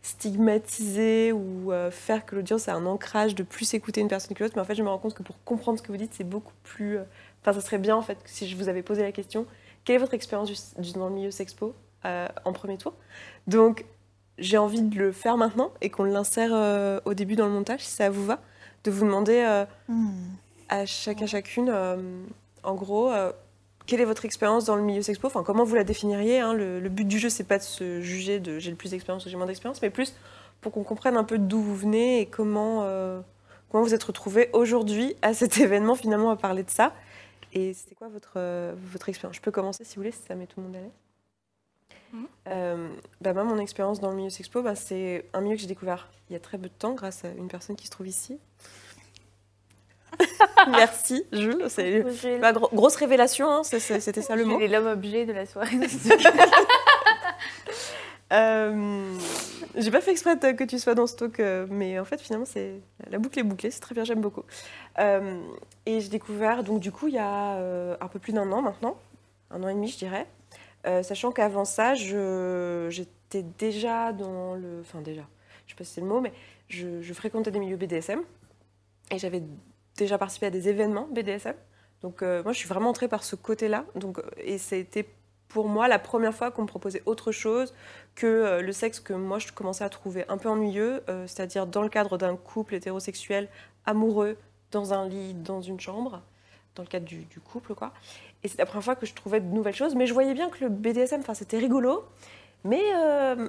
stigmatiser 0.00 1.32
ou 1.32 1.72
faire 1.90 2.24
que 2.24 2.36
l'audience 2.36 2.68
ait 2.68 2.70
un 2.70 2.86
ancrage 2.86 3.34
de 3.34 3.42
plus 3.42 3.74
écouter 3.74 4.00
une 4.00 4.06
personne 4.06 4.36
que 4.36 4.44
l'autre. 4.44 4.54
Mais 4.54 4.62
en 4.62 4.64
fait, 4.64 4.76
je 4.76 4.82
me 4.84 4.88
rends 4.88 4.98
compte 4.98 5.14
que 5.14 5.24
pour 5.24 5.42
comprendre 5.42 5.78
ce 5.78 5.82
que 5.82 5.90
vous 5.90 5.98
dites, 5.98 6.14
c'est 6.14 6.24
beaucoup 6.24 6.52
plus. 6.62 6.98
Enfin, 7.42 7.52
ça 7.52 7.60
serait 7.60 7.78
bien 7.78 7.96
en 7.96 8.02
fait 8.02 8.16
si 8.24 8.48
je 8.48 8.56
vous 8.56 8.68
avais 8.68 8.82
posé 8.84 9.02
la 9.02 9.10
question, 9.10 9.44
quelle 9.84 9.96
est 9.96 9.98
votre 9.98 10.14
expérience 10.14 10.76
dans 10.94 11.08
le 11.08 11.14
milieu 11.14 11.32
sexpo 11.32 11.74
en 12.04 12.52
premier 12.52 12.78
tour? 12.78 12.94
Donc, 13.48 13.84
j'ai 14.38 14.58
envie 14.58 14.82
de 14.82 14.96
le 14.98 15.12
faire 15.12 15.36
maintenant 15.36 15.72
et 15.80 15.90
qu'on 15.90 16.04
l'insère 16.04 16.50
euh, 16.52 17.00
au 17.04 17.14
début 17.14 17.36
dans 17.36 17.46
le 17.46 17.52
montage, 17.52 17.80
si 17.80 17.90
ça 17.90 18.10
vous 18.10 18.24
va, 18.24 18.40
de 18.84 18.90
vous 18.90 19.04
demander 19.04 19.42
euh, 19.44 19.64
à 20.68 20.86
chacun 20.86 21.26
chacune, 21.26 21.68
euh, 21.72 21.96
en 22.62 22.74
gros, 22.74 23.12
quelle 23.86 24.00
est 24.00 24.04
votre 24.04 24.24
expérience 24.24 24.64
dans 24.64 24.76
le 24.76 24.82
milieu 24.82 25.02
sexpo 25.02 25.26
Enfin, 25.26 25.42
comment 25.42 25.64
vous 25.64 25.74
la 25.74 25.84
définiriez 25.84 26.40
hein? 26.40 26.52
Le, 26.52 26.80
le 26.80 26.88
but 26.88 27.06
du 27.06 27.18
jeu, 27.18 27.28
c'est 27.28 27.44
pas 27.44 27.58
de 27.58 27.62
se 27.62 28.00
juger 28.00 28.38
de 28.40 28.58
j'ai 28.58 28.70
le 28.70 28.76
plus 28.76 28.90
d'expérience 28.90 29.24
ou 29.26 29.28
j'ai 29.28 29.36
moins 29.36 29.46
d'expérience, 29.46 29.80
mais 29.82 29.90
plus 29.90 30.14
pour 30.60 30.72
qu'on 30.72 30.84
comprenne 30.84 31.16
un 31.16 31.24
peu 31.24 31.38
d'où 31.38 31.60
vous 31.60 31.76
venez 31.76 32.20
et 32.20 32.26
comment, 32.26 32.84
comment 33.70 33.84
vous 33.84 33.94
êtes 33.94 34.02
retrouvés 34.02 34.50
aujourd'hui 34.52 35.14
à 35.22 35.34
cet 35.34 35.58
événement, 35.58 35.94
finalement, 35.94 36.30
à 36.30 36.36
parler 36.36 36.62
de 36.62 36.70
ça. 36.70 36.92
Et 37.54 37.72
c'était 37.72 37.94
quoi 37.94 38.08
votre, 38.08 38.38
votre 38.92 39.08
expérience? 39.08 39.36
Je 39.36 39.40
peux 39.40 39.52
commencer 39.52 39.84
si 39.84 39.96
vous 39.96 40.02
voulez, 40.02 40.12
si 40.12 40.22
ça 40.26 40.34
met 40.34 40.46
tout 40.46 40.60
le 40.60 40.64
monde 40.64 40.76
à 40.76 40.80
l'aise. 40.80 41.07
Euh, 42.48 42.88
bah, 43.20 43.32
moi, 43.34 43.44
mon 43.44 43.58
expérience 43.58 44.00
dans 44.00 44.10
le 44.10 44.16
milieu 44.16 44.30
sexpo, 44.30 44.62
bah, 44.62 44.74
c'est 44.74 45.26
un 45.34 45.40
milieu 45.40 45.56
que 45.56 45.60
j'ai 45.62 45.66
découvert 45.68 46.08
il 46.30 46.32
y 46.32 46.36
a 46.36 46.40
très 46.40 46.58
peu 46.58 46.68
de 46.68 46.72
temps 46.78 46.92
grâce 46.94 47.24
à 47.24 47.28
une 47.28 47.48
personne 47.48 47.76
qui 47.76 47.86
se 47.86 47.90
trouve 47.90 48.08
ici. 48.08 48.38
Merci, 50.70 51.24
Jules. 51.32 51.66
C'est 51.68 52.38
ma 52.38 52.52
gro- 52.52 52.70
grosse 52.72 52.96
révélation, 52.96 53.48
hein, 53.50 53.62
c'était 53.62 54.22
ça 54.22 54.36
le 54.36 54.44
mot. 54.44 54.58
L'homme 54.58 54.86
objet 54.86 55.26
de 55.26 55.32
la 55.32 55.46
soirée. 55.46 55.76
Euh, 58.30 59.16
j'ai 59.74 59.90
pas 59.90 60.02
fait 60.02 60.10
exprès 60.10 60.36
que 60.54 60.64
tu 60.64 60.78
sois 60.78 60.94
dans 60.94 61.06
ce 61.06 61.16
talk, 61.16 61.40
euh, 61.40 61.66
mais 61.70 61.98
en 61.98 62.04
fait, 62.04 62.20
finalement, 62.20 62.44
c'est 62.44 62.74
la 63.10 63.18
boucle 63.18 63.38
est 63.38 63.42
bouclée, 63.42 63.70
c'est 63.70 63.80
très 63.80 63.94
bien, 63.94 64.04
j'aime 64.04 64.20
beaucoup. 64.20 64.42
Euh, 64.98 65.40
et 65.86 66.00
j'ai 66.02 66.10
découvert, 66.10 66.62
donc 66.62 66.80
du 66.80 66.92
coup, 66.92 67.08
il 67.08 67.14
y 67.14 67.18
a 67.18 67.52
un 67.98 68.08
peu 68.08 68.18
plus 68.18 68.32
d'un 68.34 68.52
an 68.52 68.60
maintenant, 68.60 68.98
un 69.50 69.62
an 69.62 69.68
et 69.68 69.74
demi, 69.74 69.88
je 69.88 69.96
dirais, 69.96 70.26
Euh, 70.86 71.02
sachant 71.02 71.32
qu'avant 71.32 71.64
ça, 71.64 71.94
j'étais 71.94 73.42
déjà 73.58 74.12
dans 74.12 74.54
le. 74.54 74.80
Enfin, 74.80 75.00
déjà, 75.00 75.22
je 75.66 75.72
sais 75.72 75.76
pas 75.76 75.84
si 75.84 75.94
c'est 75.94 76.00
le 76.00 76.06
mot, 76.06 76.20
mais 76.20 76.32
je, 76.68 77.12
fréquentais 77.12 77.50
des 77.50 77.58
milieux 77.58 77.76
BDSM 77.76 78.20
et 79.10 79.18
j'avais 79.18 79.42
déjà 79.96 80.18
participé 80.18 80.46
à 80.46 80.50
des 80.50 80.68
événements 80.68 81.08
BDSM. 81.12 81.54
Donc, 82.02 82.22
euh, 82.22 82.42
moi, 82.44 82.52
je 82.52 82.58
suis 82.58 82.68
vraiment 82.68 82.90
entrée 82.90 83.08
par 83.08 83.24
ce 83.24 83.34
côté-là. 83.34 83.84
Euh, 83.96 84.12
et 84.38 84.58
c'était 84.58 85.08
pour 85.48 85.68
moi 85.68 85.88
la 85.88 85.98
première 85.98 86.34
fois 86.34 86.50
qu'on 86.50 86.62
me 86.62 86.66
proposait 86.68 87.02
autre 87.06 87.32
chose 87.32 87.74
que 88.14 88.60
le 88.60 88.72
sexe 88.72 89.00
que 89.00 89.14
moi 89.14 89.38
je 89.38 89.50
commençais 89.50 89.82
à 89.82 89.88
trouver 89.88 90.26
un 90.28 90.36
peu 90.36 90.50
ennuyeux, 90.50 91.02
c'est-à-dire 91.26 91.66
dans 91.66 91.80
le 91.80 91.88
cadre 91.88 92.18
d'un 92.18 92.36
couple 92.36 92.74
hétérosexuel 92.74 93.48
amoureux, 93.86 94.36
dans 94.72 94.92
un 94.92 95.08
lit, 95.08 95.32
dans 95.32 95.62
une 95.62 95.80
chambre, 95.80 96.20
dans 96.74 96.82
le 96.82 96.88
cadre 96.88 97.06
du, 97.06 97.24
du 97.24 97.40
couple, 97.40 97.74
quoi. 97.74 97.94
Et 98.44 98.48
c'est 98.48 98.58
la 98.58 98.66
première 98.66 98.84
fois 98.84 98.96
que 98.96 99.06
je 99.06 99.14
trouvais 99.14 99.40
de 99.40 99.46
nouvelles 99.46 99.74
choses, 99.74 99.94
mais 99.94 100.06
je 100.06 100.14
voyais 100.14 100.34
bien 100.34 100.48
que 100.48 100.64
le 100.64 100.70
BDSM, 100.70 101.22
c'était 101.34 101.58
rigolo, 101.58 102.04
mais 102.64 102.82
euh, 102.94 103.48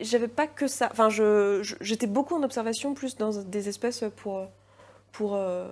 j'avais 0.00 0.28
pas 0.28 0.46
que 0.46 0.66
ça. 0.66 0.88
Enfin, 0.90 1.08
j'étais 1.10 2.06
beaucoup 2.06 2.34
en 2.34 2.42
observation, 2.42 2.94
plus 2.94 3.16
dans 3.16 3.30
des 3.42 3.68
espèces 3.68 4.04
pour 4.16 4.48
pour 5.16 5.34
euh, 5.34 5.66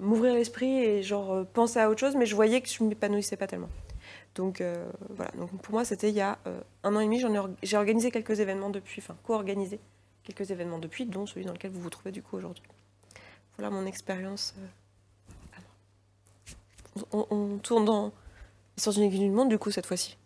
m'ouvrir 0.00 0.34
l'esprit 0.34 0.82
et 0.82 1.04
genre 1.04 1.32
euh, 1.32 1.44
penser 1.44 1.78
à 1.78 1.88
autre 1.88 2.00
chose, 2.00 2.16
mais 2.16 2.26
je 2.26 2.34
voyais 2.34 2.60
que 2.60 2.68
je 2.68 2.82
m'épanouissais 2.82 3.36
pas 3.36 3.46
tellement. 3.46 3.68
Donc 4.34 4.60
euh, 4.60 4.90
voilà, 5.10 5.30
donc 5.38 5.50
pour 5.62 5.72
moi 5.72 5.84
c'était 5.84 6.08
il 6.08 6.16
y 6.16 6.20
a 6.20 6.36
un 6.82 6.96
an 6.96 7.00
et 7.00 7.04
demi, 7.04 7.22
j'ai 7.62 7.76
organisé 7.76 8.10
quelques 8.10 8.40
événements 8.40 8.70
depuis, 8.70 9.00
enfin 9.00 9.16
co-organisé 9.22 9.78
quelques 10.24 10.50
événements 10.50 10.80
depuis, 10.80 11.06
dont 11.06 11.26
celui 11.26 11.46
dans 11.46 11.52
lequel 11.52 11.70
vous 11.70 11.80
vous 11.80 11.90
trouvez 11.90 12.10
du 12.10 12.22
coup 12.22 12.36
aujourd'hui. 12.36 12.64
Voilà 13.56 13.70
mon 13.70 13.86
expérience. 13.86 14.54
On, 17.12 17.26
on 17.30 17.58
tourne 17.58 17.84
dans 17.84 18.12
sur 18.76 18.92
une 18.96 19.04
aiguille 19.04 19.20
du 19.20 19.30
monde 19.30 19.48
du 19.48 19.58
coup 19.58 19.70
cette 19.70 19.86
fois-ci. 19.86 20.16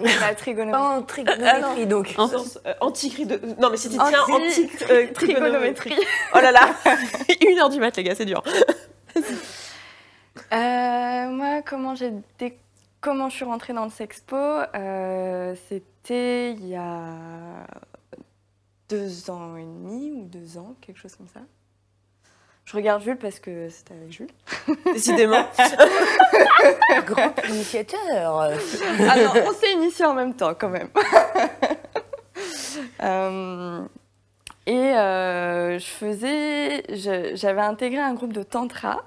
La 0.00 0.34
trigonométrie. 0.34 0.80
En 0.82 1.02
trigonométrie 1.02 1.86
donc. 1.86 2.14
En- 2.16 2.28
Sens, 2.28 2.58
euh, 2.66 2.72
anti 2.80 3.26
de... 3.26 3.38
Non 3.60 3.68
mais 3.70 3.76
si 3.76 3.90
tu 3.90 3.98
Anti- 4.00 4.10
tiens 4.10 4.22
anti 4.34 4.62
euh, 4.90 5.12
trigonométrie. 5.12 5.90
trigonométrie. 5.90 5.94
Oh 6.34 6.38
là 6.38 6.52
là 6.52 6.74
Une 7.48 7.58
heure 7.58 7.68
du 7.68 7.78
mat 7.78 7.94
les 7.96 8.02
gars, 8.04 8.14
c'est 8.14 8.24
dur. 8.24 8.42
Euh, 10.52 11.28
moi, 11.30 11.62
comment 11.66 11.94
j'ai 11.94 12.12
dé- 12.38 12.58
comment 13.00 13.28
je 13.28 13.36
suis 13.36 13.44
rentrée 13.44 13.72
dans 13.74 13.84
le 13.84 13.90
Sexpo 13.90 14.36
euh, 14.36 15.54
C'était 15.68 16.52
il 16.52 16.66
y 16.68 16.76
a 16.76 17.12
deux 18.88 19.30
ans 19.30 19.56
et 19.56 19.62
demi 19.64 20.12
ou 20.12 20.24
deux 20.24 20.56
ans, 20.56 20.74
quelque 20.80 20.98
chose 20.98 21.14
comme 21.16 21.28
ça. 21.28 21.40
Je 22.68 22.76
regarde 22.76 23.02
Jules 23.02 23.16
parce 23.16 23.38
que 23.40 23.70
c'était 23.70 23.94
avec 23.94 24.12
Jules. 24.12 24.28
Décidément. 24.92 25.42
Grand 27.06 27.32
initiateur. 27.48 28.52
Ah 29.08 29.16
non, 29.16 29.32
on 29.46 29.52
s'est 29.54 29.72
initiés 29.72 30.04
en 30.04 30.12
même 30.12 30.34
temps 30.34 30.54
quand 30.54 30.68
même. 30.68 30.88
Euh, 33.02 33.80
et 34.66 34.72
euh, 34.72 35.78
je 35.80 35.86
faisais, 35.86 36.84
j'avais 37.34 37.60
intégré 37.60 38.00
un 38.00 38.14
groupe 38.14 38.32
de 38.32 38.44
tantra. 38.44 39.04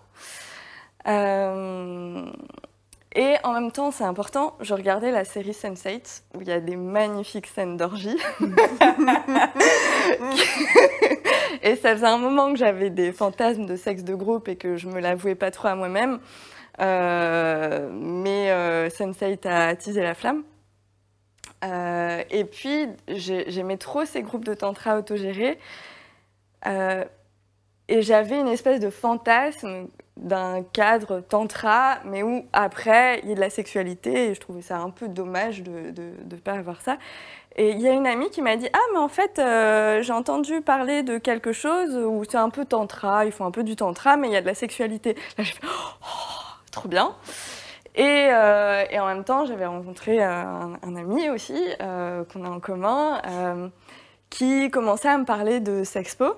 Euh, 1.07 2.25
et 3.15 3.35
en 3.43 3.53
même 3.53 3.71
temps, 3.71 3.91
c'est 3.91 4.03
important, 4.03 4.55
je 4.61 4.73
regardais 4.73 5.11
la 5.11 5.25
série 5.25 5.51
Sense8 5.51 6.21
où 6.35 6.41
il 6.41 6.47
y 6.47 6.51
a 6.51 6.59
des 6.59 6.75
magnifiques 6.75 7.47
scènes 7.47 7.77
d'orgie. 7.77 8.17
et 11.63 11.75
ça 11.75 11.93
faisait 11.93 12.07
un 12.07 12.17
moment 12.17 12.51
que 12.51 12.57
j'avais 12.57 12.89
des 12.89 13.11
fantasmes 13.11 13.65
de 13.65 13.75
sexe 13.75 14.03
de 14.03 14.15
groupe 14.15 14.47
et 14.47 14.55
que 14.55 14.77
je 14.77 14.87
me 14.87 14.99
l'avouais 14.99 15.35
pas 15.35 15.51
trop 15.51 15.67
à 15.69 15.75
moi-même. 15.75 16.19
Euh, 16.79 17.89
mais 17.91 18.49
euh, 18.51 18.89
Sense8 18.89 19.47
a 19.47 19.67
attisé 19.67 20.01
la 20.01 20.13
flamme. 20.15 20.43
Euh, 21.63 22.23
et 22.31 22.45
puis, 22.45 22.87
j'ai- 23.07 23.45
j'aimais 23.51 23.77
trop 23.77 24.05
ces 24.05 24.23
groupes 24.23 24.45
de 24.45 24.53
tantra 24.53 24.97
autogérés. 24.97 25.59
Et 27.91 28.01
j'avais 28.01 28.39
une 28.39 28.47
espèce 28.47 28.79
de 28.79 28.89
fantasme 28.89 29.87
d'un 30.15 30.63
cadre 30.63 31.19
tantra, 31.19 31.97
mais 32.05 32.23
où 32.23 32.45
après, 32.53 33.19
il 33.23 33.29
y 33.29 33.31
a 33.33 33.35
de 33.35 33.39
la 33.41 33.49
sexualité. 33.49 34.29
Et 34.29 34.33
je 34.33 34.39
trouvais 34.39 34.61
ça 34.61 34.77
un 34.77 34.91
peu 34.91 35.09
dommage 35.09 35.61
de 35.61 35.91
ne 35.91 36.35
pas 36.37 36.53
avoir 36.53 36.81
ça. 36.81 36.97
Et 37.57 37.71
il 37.71 37.81
y 37.81 37.87
a 37.89 37.91
une 37.91 38.07
amie 38.07 38.29
qui 38.29 38.41
m'a 38.41 38.55
dit 38.55 38.69
Ah, 38.71 38.79
mais 38.93 38.99
en 38.99 39.09
fait, 39.09 39.37
euh, 39.37 40.01
j'ai 40.01 40.13
entendu 40.13 40.61
parler 40.61 41.03
de 41.03 41.17
quelque 41.17 41.51
chose 41.51 41.97
où 41.97 42.23
c'est 42.23 42.37
un 42.37 42.49
peu 42.49 42.63
tantra, 42.63 43.25
ils 43.25 43.33
font 43.33 43.45
un 43.45 43.51
peu 43.51 43.63
du 43.63 43.75
tantra, 43.75 44.15
mais 44.15 44.29
il 44.29 44.33
y 44.33 44.37
a 44.37 44.41
de 44.41 44.45
la 44.45 44.53
sexualité. 44.53 45.15
Là, 45.37 45.43
j'ai 45.43 45.51
fait 45.51 45.67
Oh, 45.67 46.05
trop 46.71 46.87
bien. 46.87 47.13
Et, 47.95 48.29
euh, 48.31 48.85
et 48.89 49.01
en 49.01 49.05
même 49.05 49.25
temps, 49.25 49.45
j'avais 49.45 49.65
rencontré 49.65 50.23
un, 50.23 50.77
ami 50.81 51.29
aussi, 51.29 51.61
euh, 51.81 52.23
qu'on 52.31 52.45
a 52.45 52.49
en 52.49 52.61
commun, 52.61 53.21
qui 54.29 54.71
commençait 54.71 55.09
à 55.09 55.17
me 55.17 55.25
parler 55.25 55.59
de 55.59 55.83
Sexpo. 55.83 56.35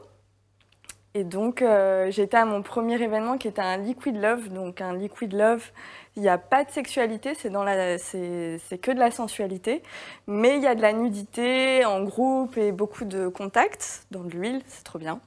Et 1.15 1.23
donc, 1.23 1.61
euh, 1.61 2.09
j'étais 2.09 2.37
à 2.37 2.45
mon 2.45 2.63
premier 2.63 2.99
événement 2.99 3.37
qui 3.37 3.47
était 3.47 3.61
un 3.61 3.77
Liquid 3.77 4.19
Love. 4.19 4.49
Donc, 4.49 4.81
un 4.81 4.93
Liquid 4.93 5.31
Love, 5.33 5.69
il 6.15 6.23
n'y 6.23 6.29
a 6.29 6.39
pas 6.39 6.63
de 6.63 6.71
sexualité, 6.71 7.35
c'est 7.35 7.49
que 7.51 8.91
de 8.91 8.99
la 8.99 9.11
sensualité. 9.11 9.83
Mais 10.25 10.57
il 10.57 10.63
y 10.63 10.67
a 10.67 10.73
de 10.73 10.81
la 10.81 10.91
nudité 10.91 11.85
en 11.85 12.03
groupe 12.03 12.57
et 12.57 12.71
beaucoup 12.71 13.05
de 13.05 13.27
contacts 13.27 14.07
dans 14.09 14.23
de 14.23 14.31
l'huile, 14.31 14.61
c'est 14.67 14.83
trop 14.83 14.97
bien. 14.97 15.19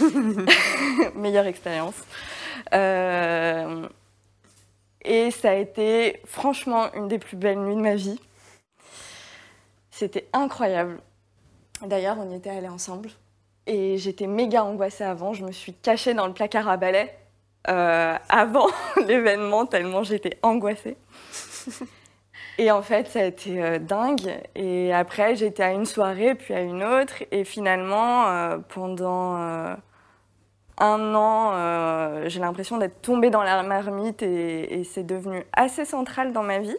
Meilleure 1.14 1.46
expérience. 1.46 1.96
Euh, 2.72 3.86
et 5.02 5.30
ça 5.30 5.50
a 5.50 5.54
été 5.54 6.20
franchement 6.24 6.92
une 6.94 7.08
des 7.08 7.18
plus 7.18 7.36
belles 7.36 7.58
nuits 7.58 7.76
de 7.76 7.80
ma 7.80 7.94
vie. 7.94 8.18
C'était 9.90 10.28
incroyable. 10.32 10.98
D'ailleurs, 11.82 12.16
on 12.18 12.30
y 12.30 12.36
était 12.36 12.50
allés 12.50 12.68
ensemble. 12.68 13.10
Et 13.66 13.98
j'étais 13.98 14.26
méga 14.26 14.64
angoissée 14.64 15.04
avant. 15.04 15.32
Je 15.32 15.44
me 15.44 15.52
suis 15.52 15.74
cachée 15.74 16.14
dans 16.14 16.26
le 16.26 16.32
placard 16.32 16.68
à 16.68 16.76
balai 16.76 17.12
euh, 17.68 18.16
avant 18.28 18.68
l'événement, 19.06 19.66
tellement 19.66 20.02
j'étais 20.02 20.38
angoissée. 20.42 20.96
Et 22.58 22.70
en 22.70 22.80
fait, 22.80 23.08
ça 23.08 23.20
a 23.20 23.24
été 23.24 23.62
euh, 23.62 23.78
dingue. 23.78 24.32
Et 24.54 24.92
après, 24.92 25.36
j'étais 25.36 25.62
à 25.62 25.72
une 25.72 25.84
soirée, 25.84 26.34
puis 26.34 26.54
à 26.54 26.60
une 26.60 26.82
autre. 26.82 27.22
Et 27.30 27.44
finalement, 27.44 28.28
euh, 28.28 28.58
pendant 28.68 29.76
un 30.78 31.14
an, 31.14 31.52
euh, 31.54 32.28
j'ai 32.28 32.40
l'impression 32.40 32.76
d'être 32.76 33.00
tombée 33.00 33.30
dans 33.30 33.42
la 33.42 33.62
marmite 33.62 34.22
et, 34.22 34.78
et 34.80 34.84
c'est 34.84 35.04
devenu 35.04 35.44
assez 35.54 35.84
central 35.84 36.32
dans 36.32 36.42
ma 36.42 36.58
vie. 36.58 36.76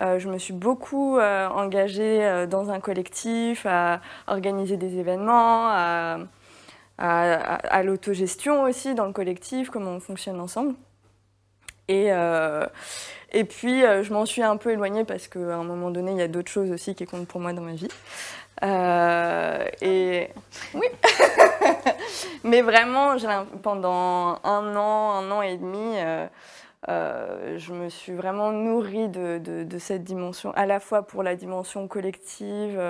Euh, 0.00 0.18
je 0.18 0.28
me 0.28 0.38
suis 0.38 0.54
beaucoup 0.54 1.18
euh, 1.18 1.46
engagée 1.48 2.46
dans 2.48 2.70
un 2.70 2.80
collectif, 2.80 3.66
à 3.68 4.00
organiser 4.26 4.76
des 4.78 4.98
événements, 4.98 5.68
à, 5.68 6.18
à- 6.98 7.32
à- 7.34 7.54
à 7.56 7.82
l'autogestion 7.82 8.62
aussi 8.62 8.94
dans 8.94 9.06
le 9.06 9.12
collectif, 9.12 9.68
comment 9.70 9.90
on 9.90 10.00
fonctionne 10.00 10.40
ensemble. 10.40 10.74
Et, 11.88 12.08
et 13.32 13.44
puis, 13.44 13.82
je 13.82 14.12
m'en 14.12 14.24
suis 14.26 14.42
un 14.42 14.56
peu 14.56 14.72
éloignée 14.72 15.04
parce 15.04 15.28
qu'à 15.28 15.38
un 15.56 15.62
moment 15.62 15.90
donné, 15.90 16.10
il 16.12 16.18
y 16.18 16.22
a 16.22 16.26
d'autres 16.26 16.50
choses 16.50 16.70
aussi 16.72 16.94
qui 16.96 17.04
comptent 17.06 17.28
pour 17.28 17.40
moi 17.40 17.52
dans 17.52 17.62
ma 17.62 17.74
vie. 17.74 17.86
Euh, 18.62 19.66
et 19.82 20.30
oui, 20.74 20.86
mais 22.44 22.62
vraiment, 22.62 23.16
pendant 23.62 24.38
un 24.44 24.76
an, 24.76 25.10
un 25.12 25.30
an 25.30 25.42
et 25.42 25.56
demi, 25.58 25.96
euh, 25.98 26.26
euh, 26.88 27.58
je 27.58 27.72
me 27.74 27.88
suis 27.90 28.12
vraiment 28.14 28.52
nourrie 28.52 29.08
de, 29.08 29.38
de- 29.38 29.64
de 29.64 29.78
cette 29.78 30.04
dimension, 30.04 30.52
à 30.56 30.66
la 30.66 30.80
fois 30.80 31.02
pour 31.02 31.22
la 31.22 31.36
dimension 31.36 31.88
collective 31.88 32.80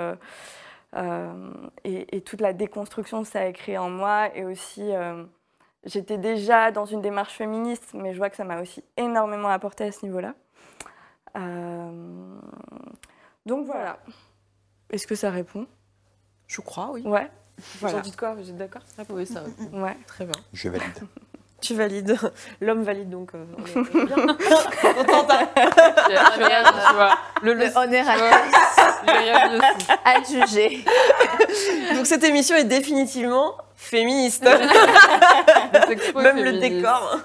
et, 1.83 2.15
et 2.15 2.21
toute 2.21 2.41
la 2.41 2.53
déconstruction 2.53 3.21
que 3.23 3.27
ça 3.27 3.41
a 3.41 3.51
créé 3.51 3.77
en 3.77 3.89
moi, 3.89 4.29
et 4.35 4.45
aussi, 4.45 4.91
j'étais 5.85 6.17
déjà 6.17 6.71
dans 6.71 6.85
une 6.85 7.01
démarche 7.01 7.33
féministe, 7.35 7.91
mais 7.93 8.13
je 8.13 8.17
vois 8.17 8.29
que 8.29 8.35
ça 8.37 8.43
m'a 8.43 8.61
aussi 8.61 8.83
énormément 8.97 9.49
apporté 9.49 9.85
à 9.85 9.91
ce 9.91 10.05
niveau-là. 10.05 10.33
Donc 13.45 13.65
voilà. 13.65 13.97
Est-ce 14.89 15.05
que 15.07 15.15
ça 15.15 15.29
répond? 15.31 15.65
Je 16.47 16.61
crois, 16.61 16.91
oui. 16.93 17.01
Ouais. 17.05 17.29
Vous 17.57 17.63
Voilà. 17.81 17.97
en 17.97 18.01
dites 18.01 18.15
quoi? 18.15 18.33
Vous 18.35 18.49
êtes 18.49 18.55
d'accord? 18.57 18.83
Oui, 19.09 19.25
ça. 19.25 19.43
Ouais. 19.73 19.97
Très 20.07 20.23
bien. 20.25 20.35
Je 20.53 20.69
valide. 20.69 20.85
Tu 21.59 21.73
valides. 21.73 22.15
L'homme 22.61 22.83
valide 22.83 23.09
donc. 23.09 23.31
euh, 23.33 23.43
on 23.57 23.65
est 23.65 23.73
bien. 24.05 24.15
Hein. 24.29 24.37
Tu 24.39 24.45
vois. 26.93 27.17
Le, 27.41 27.53
le, 27.55 27.65
Le 27.65 27.75
honneur 27.77 28.05
à 30.05 30.21
juger. 30.23 30.85
donc 31.95 32.05
cette 32.05 32.23
émission 32.23 32.55
est 32.55 32.65
définitivement 32.65 33.57
féministe. 33.75 34.43
Même 36.15 36.43
le 36.43 36.59
décor. 36.59 37.17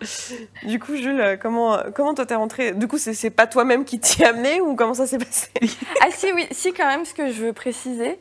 Du 0.66 0.78
coup, 0.78 0.96
Jules, 0.96 1.20
euh, 1.20 1.36
comment, 1.36 1.78
comment 1.94 2.14
toi 2.14 2.26
t'es 2.26 2.34
rentrée? 2.34 2.72
Du 2.72 2.86
coup, 2.88 2.98
c'est 2.98 3.30
pas 3.30 3.46
toi-même 3.46 3.84
qui 3.84 3.98
t'y 4.00 4.24
amené 4.24 4.60
ou 4.60 4.74
comment 4.74 4.94
ça 4.94 5.06
s'est 5.06 5.18
passé? 5.18 5.48
Ah 6.00 6.10
si, 6.10 6.32
oui, 6.32 6.46
si 6.50 6.72
quand 6.72 6.86
même, 6.86 7.04
ce 7.04 7.14
que 7.14 7.30
je 7.30 7.44
veux 7.44 7.52
préciser, 7.52 8.18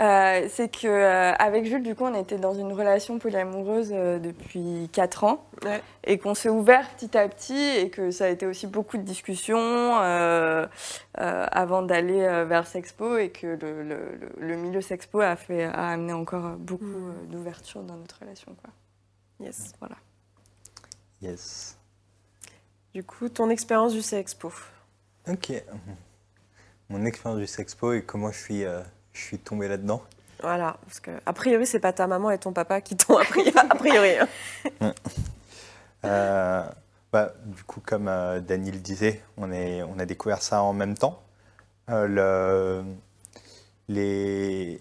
euh, 0.00 0.46
c'est 0.48 0.68
que 0.68 0.86
euh, 0.86 1.32
avec 1.32 1.64
Jules, 1.66 1.82
du 1.82 1.94
coup, 1.96 2.04
on 2.04 2.14
était 2.14 2.36
dans 2.38 2.54
une 2.54 2.72
relation 2.72 3.18
polyamoureuse 3.18 3.90
euh, 3.92 4.18
depuis 4.20 4.88
4 4.92 5.24
ans 5.24 5.44
Ouais. 5.64 5.82
et 6.04 6.18
qu'on 6.18 6.34
s'est 6.34 6.48
ouvert 6.48 6.88
petit 6.90 7.18
à 7.18 7.26
petit 7.28 7.58
et 7.58 7.90
que 7.90 8.12
ça 8.12 8.26
a 8.26 8.28
été 8.28 8.46
aussi 8.46 8.68
beaucoup 8.68 8.96
de 8.96 9.02
discussions 9.02 9.58
euh, 9.58 10.66
euh, 11.20 11.46
avant 11.50 11.82
d'aller 11.82 12.20
euh, 12.22 12.44
vers 12.44 12.64
Sexpo 12.68 13.16
et 13.18 13.30
que 13.30 13.46
le, 13.60 13.82
le- 13.82 14.14
le- 14.20 14.46
le 14.46 14.56
milieu 14.56 14.80
Sexpo 14.80 15.18
a, 15.20 15.34
fait, 15.34 15.64
a 15.64 15.88
amené 15.88 16.12
encore 16.12 16.50
beaucoup 16.58 16.84
euh, 16.84 17.26
d'ouverture 17.28 17.82
dans 17.82 17.96
notre 17.96 18.20
relation. 18.20 18.54
Quoi. 18.62 18.70
Yes. 19.44 19.72
Voilà. 19.80 19.96
Yes. 21.22 21.76
Du 22.94 23.02
coup, 23.04 23.28
ton 23.28 23.50
expérience 23.50 23.92
du 23.92 24.02
Sexpo. 24.02 24.52
Ok. 25.28 25.52
Mon 26.88 27.04
expérience 27.04 27.38
du 27.40 27.46
Sexpo 27.46 27.92
et 27.92 28.02
comment 28.02 28.30
je 28.32 28.38
suis, 28.38 28.64
euh, 28.64 28.80
je 29.12 29.20
suis 29.20 29.38
tombé 29.38 29.68
là-dedans. 29.68 30.02
Voilà, 30.40 30.76
parce 30.84 31.00
que 31.00 31.10
a 31.26 31.32
priori, 31.32 31.66
c'est 31.66 31.80
pas 31.80 31.92
ta 31.92 32.06
maman 32.06 32.30
et 32.30 32.38
ton 32.38 32.52
papa 32.52 32.80
qui 32.80 32.96
t'ont 32.96 33.16
appris. 33.18 33.52
A 33.56 33.74
priori. 33.74 34.12
hein. 34.80 34.92
Euh, 36.04 36.64
bah, 37.10 37.34
du 37.44 37.64
coup, 37.64 37.80
comme 37.84 38.06
euh, 38.06 38.38
Dany 38.38 38.70
le 38.70 38.78
disait, 38.78 39.20
on, 39.36 39.50
est, 39.50 39.82
on 39.82 39.98
a 39.98 40.06
découvert 40.06 40.42
ça 40.42 40.62
en 40.62 40.72
même 40.72 40.96
temps. 40.96 41.20
Euh, 41.90 42.06
le- 42.06 42.84
les, 43.88 44.80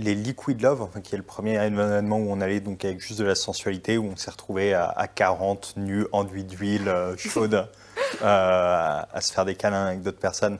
les 0.00 0.14
Liquid 0.14 0.60
Love, 0.62 0.82
enfin, 0.82 1.00
qui 1.00 1.14
est 1.14 1.18
le 1.18 1.24
premier 1.24 1.54
événement 1.64 2.16
où 2.18 2.30
on 2.30 2.40
allait 2.40 2.60
donc 2.60 2.84
avec 2.84 3.00
juste 3.00 3.18
de 3.18 3.24
la 3.24 3.34
sensualité, 3.34 3.98
où 3.98 4.06
on 4.06 4.16
s'est 4.16 4.30
retrouvé 4.30 4.74
à, 4.74 4.86
à 4.88 5.06
40 5.08 5.74
nus, 5.76 6.06
enduits 6.12 6.44
d'huile 6.44 6.88
euh, 6.88 7.16
chaude. 7.18 7.66
euh, 8.22 9.02
à 9.12 9.20
se 9.20 9.32
faire 9.32 9.44
des 9.44 9.54
câlins 9.54 9.86
avec 9.86 10.02
d'autres 10.02 10.18
personnes. 10.18 10.58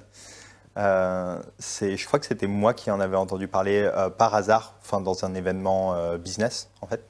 Euh, 0.77 1.39
je 1.59 2.07
crois 2.07 2.21
que 2.21 2.27
c'était 2.27 2.47
moi 2.47 2.75
qui 2.75 2.91
en 2.91 3.01
avais 3.01 3.17
entendu 3.17 3.49
parler 3.49 3.83
euh, 3.83 4.09
par 4.09 4.35
hasard, 4.35 4.75
enfin 4.81 5.01
dans 5.01 5.25
un 5.25 5.35
événement 5.35 5.95
euh, 5.95 6.17
business 6.17 6.71
en 6.81 6.87
fait. 6.87 7.03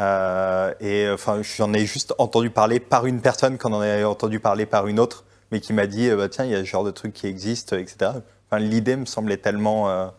Euh, 0.00 0.72
et 0.80 1.08
enfin, 1.10 1.40
j'en 1.42 1.72
ai 1.72 1.86
juste 1.86 2.14
entendu 2.18 2.50
parler 2.50 2.80
par 2.80 3.06
une 3.06 3.20
personne 3.20 3.58
qu'on 3.58 3.72
en 3.72 3.80
avait 3.80 4.04
entendu 4.04 4.40
parler 4.40 4.66
par 4.66 4.86
une 4.86 4.98
autre, 5.00 5.24
mais 5.50 5.60
qui 5.60 5.72
m'a 5.72 5.86
dit, 5.86 6.10
bah, 6.10 6.28
tiens, 6.28 6.44
il 6.44 6.50
y 6.50 6.54
a 6.54 6.60
ce 6.60 6.64
genre 6.64 6.84
de 6.84 6.90
truc 6.90 7.12
qui 7.12 7.26
existe, 7.26 7.72
etc. 7.72 8.12
Enfin, 8.48 8.58
l'idée 8.58 8.96
me 8.96 9.06
semblait 9.06 9.36
tellement 9.36 10.12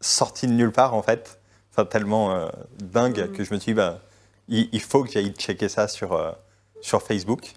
sortie 0.00 0.46
de 0.46 0.52
nulle 0.52 0.72
part 0.72 0.94
en 0.94 1.02
fait, 1.02 1.40
enfin 1.72 1.84
tellement 1.84 2.32
euh, 2.34 2.48
dingue 2.78 3.28
Mhm. 3.28 3.32
que 3.32 3.44
je 3.44 3.54
me 3.54 3.58
suis 3.58 3.72
dit, 3.72 3.76
bah, 3.76 4.00
il, 4.48 4.68
il 4.72 4.80
faut 4.80 5.04
que 5.04 5.10
j'aille 5.10 5.32
checker 5.32 5.68
ça 5.68 5.88
sur, 5.88 6.12
euh, 6.12 6.32
sur 6.80 7.02
Facebook. 7.02 7.52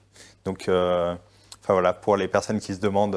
Donc, 0.45 0.67
euh, 0.67 1.13
enfin 1.61 1.73
voilà, 1.73 1.93
pour 1.93 2.17
les 2.17 2.27
personnes 2.27 2.59
qui 2.59 2.73
se 2.73 2.79
demandent, 2.79 3.15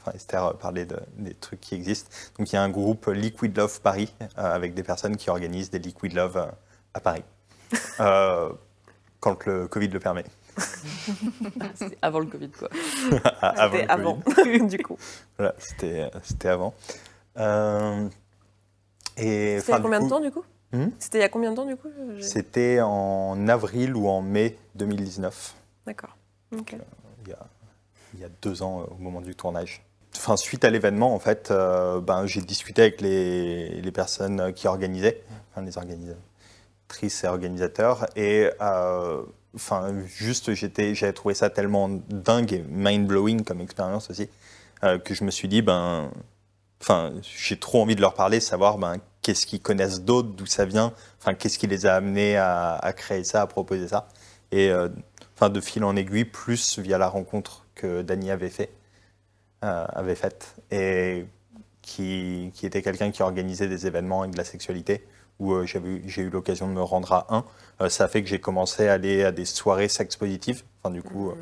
enfin 0.00 0.12
Esther 0.14 0.56
parlait 0.58 0.86
de, 0.86 0.98
des 1.18 1.34
trucs 1.34 1.60
qui 1.60 1.74
existent. 1.74 2.10
Donc 2.38 2.52
il 2.52 2.56
y 2.56 2.58
a 2.58 2.62
un 2.62 2.68
groupe 2.70 3.06
Liquid 3.06 3.56
Love 3.56 3.80
Paris 3.80 4.12
avec 4.36 4.74
des 4.74 4.82
personnes 4.82 5.16
qui 5.16 5.30
organisent 5.30 5.70
des 5.70 5.78
Liquid 5.78 6.12
Love 6.12 6.50
à 6.94 7.00
Paris. 7.00 7.22
Quand 9.20 9.46
le 9.46 9.68
Covid 9.68 9.88
le 9.88 10.00
permet. 10.00 10.24
C'était 11.74 11.98
avant 12.02 12.18
le 12.20 12.26
Covid, 12.26 12.50
quoi. 12.50 12.68
avant. 13.40 13.72
C'était 13.72 13.90
avant, 13.90 14.18
du 14.66 14.78
coup. 14.78 14.98
Voilà, 15.38 15.54
c'était 15.58 16.10
c'était 16.22 16.48
avant. 16.48 16.74
Euh, 17.38 18.08
et, 19.16 19.58
C'était 19.60 19.72
il 19.72 19.74
y 19.74 19.78
a 19.78 19.80
combien 19.80 20.00
de 20.00 20.08
temps, 20.08 20.20
du 20.20 20.30
coup 20.30 20.44
Hmm 20.72 20.88
C'était 20.98 21.18
il 21.18 21.20
y 21.20 21.24
a 21.24 21.28
combien 21.28 21.50
de 21.50 21.56
temps, 21.56 21.66
du 21.66 21.76
coup 21.76 21.88
C'était 22.20 22.80
en 22.80 23.48
avril 23.48 23.94
ou 23.94 24.08
en 24.08 24.22
mai 24.22 24.58
2019. 24.74 25.54
D'accord. 25.86 26.16
Ok. 26.56 26.76
il 27.24 27.30
y 27.30 27.32
a, 27.32 27.46
il 28.14 28.20
y 28.20 28.24
a 28.24 28.28
deux 28.42 28.62
ans 28.62 28.80
euh, 28.80 28.94
au 28.94 28.96
moment 28.96 29.20
du 29.20 29.34
tournage. 29.34 29.84
Enfin, 30.16 30.36
suite 30.36 30.64
à 30.64 30.70
l'événement, 30.70 31.14
en 31.14 31.18
fait, 31.18 31.50
euh, 31.50 32.00
ben, 32.00 32.26
j'ai 32.26 32.40
discuté 32.40 32.82
avec 32.82 33.00
les, 33.00 33.80
les 33.80 33.92
personnes 33.92 34.52
qui 34.52 34.68
organisaient, 34.68 35.22
enfin, 35.50 35.64
les 35.64 35.76
organisatrices 35.76 37.24
et 37.24 37.26
organisateurs, 37.26 38.06
et 38.16 38.50
euh, 38.60 39.22
enfin, 39.54 39.92
juste, 40.06 40.54
j'étais, 40.54 40.94
j'avais 40.94 41.12
trouvé 41.12 41.34
ça 41.34 41.50
tellement 41.50 41.88
dingue 41.88 42.52
et 42.52 42.64
mind-blowing 42.68 43.44
comme 43.44 43.60
expérience 43.60 44.10
aussi, 44.10 44.28
euh, 44.84 44.98
que 44.98 45.14
je 45.14 45.24
me 45.24 45.30
suis 45.30 45.48
dit, 45.48 45.62
ben, 45.62 46.10
enfin, 46.80 47.12
j'ai 47.22 47.58
trop 47.58 47.82
envie 47.82 47.96
de 47.96 48.00
leur 48.00 48.14
parler, 48.14 48.40
savoir 48.40 48.78
ben, 48.78 48.96
qu'est-ce 49.22 49.46
qu'ils 49.46 49.60
connaissent 49.60 50.02
d'autres, 50.02 50.28
d'où 50.28 50.46
ça 50.46 50.64
vient, 50.64 50.92
enfin, 51.18 51.34
qu'est-ce 51.34 51.58
qui 51.58 51.66
les 51.66 51.86
a 51.86 51.94
amenés 51.96 52.36
à, 52.36 52.74
à 52.76 52.92
créer 52.92 53.24
ça, 53.24 53.42
à 53.42 53.46
proposer 53.46 53.88
ça. 53.88 54.08
Et 54.52 54.70
euh, 54.70 54.88
enfin, 55.36 55.48
de 55.48 55.60
fil 55.60 55.82
en 55.84 55.96
aiguille, 55.96 56.24
plus 56.24 56.78
via 56.78 56.98
la 56.98 57.08
rencontre 57.08 57.64
que 57.74 58.02
Dany 58.02 58.30
avait 58.30 58.50
fait, 58.50 58.70
euh, 59.64 59.86
avait 59.88 60.14
faite, 60.14 60.54
et 60.70 61.26
qui, 61.82 62.52
qui 62.54 62.66
était 62.66 62.82
quelqu'un 62.82 63.10
qui 63.10 63.22
organisait 63.22 63.68
des 63.68 63.86
événements 63.86 64.20
avec 64.22 64.32
de 64.32 64.38
la 64.38 64.44
sexualité, 64.44 65.06
où 65.40 65.52
euh, 65.52 65.66
j'ai 65.66 66.22
eu 66.22 66.30
l'occasion 66.30 66.68
de 66.68 66.72
me 66.72 66.82
rendre 66.82 67.12
à 67.12 67.26
un. 67.30 67.88
Ça 67.88 68.04
a 68.04 68.08
fait 68.08 68.22
que 68.22 68.28
j'ai 68.28 68.38
commencé 68.38 68.86
à 68.86 68.92
aller 68.92 69.24
à 69.24 69.32
des 69.32 69.44
soirées 69.44 69.88
sex 69.88 70.16
positives, 70.16 70.62
enfin, 70.82 70.94
du 70.94 71.02
coup, 71.02 71.32
que 71.32 71.38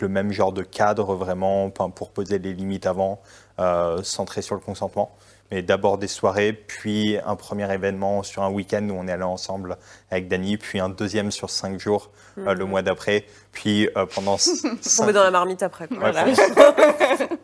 le 0.00 0.08
même 0.08 0.32
genre 0.32 0.52
de 0.52 0.62
cadre 0.62 1.14
vraiment, 1.14 1.70
pour 1.70 2.10
poser 2.10 2.38
les 2.38 2.52
limites 2.54 2.86
avant, 2.86 3.20
euh, 3.58 4.02
centré 4.02 4.40
sur 4.42 4.54
le 4.54 4.60
consentement. 4.60 5.10
Mais 5.52 5.62
d'abord 5.62 5.98
des 5.98 6.06
soirées, 6.06 6.52
puis 6.52 7.18
un 7.26 7.34
premier 7.34 7.70
événement 7.74 8.22
sur 8.22 8.44
un 8.44 8.50
week-end 8.50 8.88
où 8.88 8.92
on 8.96 9.08
est 9.08 9.12
allé 9.12 9.24
ensemble 9.24 9.78
avec 10.12 10.28
Dany, 10.28 10.56
puis 10.58 10.78
un 10.78 10.88
deuxième 10.88 11.32
sur 11.32 11.50
cinq 11.50 11.80
jours 11.80 12.10
euh, 12.38 12.54
le 12.54 12.64
mois 12.66 12.82
d'après, 12.82 13.24
puis 13.50 13.88
euh, 13.96 14.06
pendant 14.06 14.36
Tomber 14.96 15.12
dans 15.12 15.24
la 15.24 15.32
marmite 15.32 15.64
après. 15.64 15.88
quoi. 15.88 15.96
Ouais, 15.98 16.12
Voilà. 16.12 16.24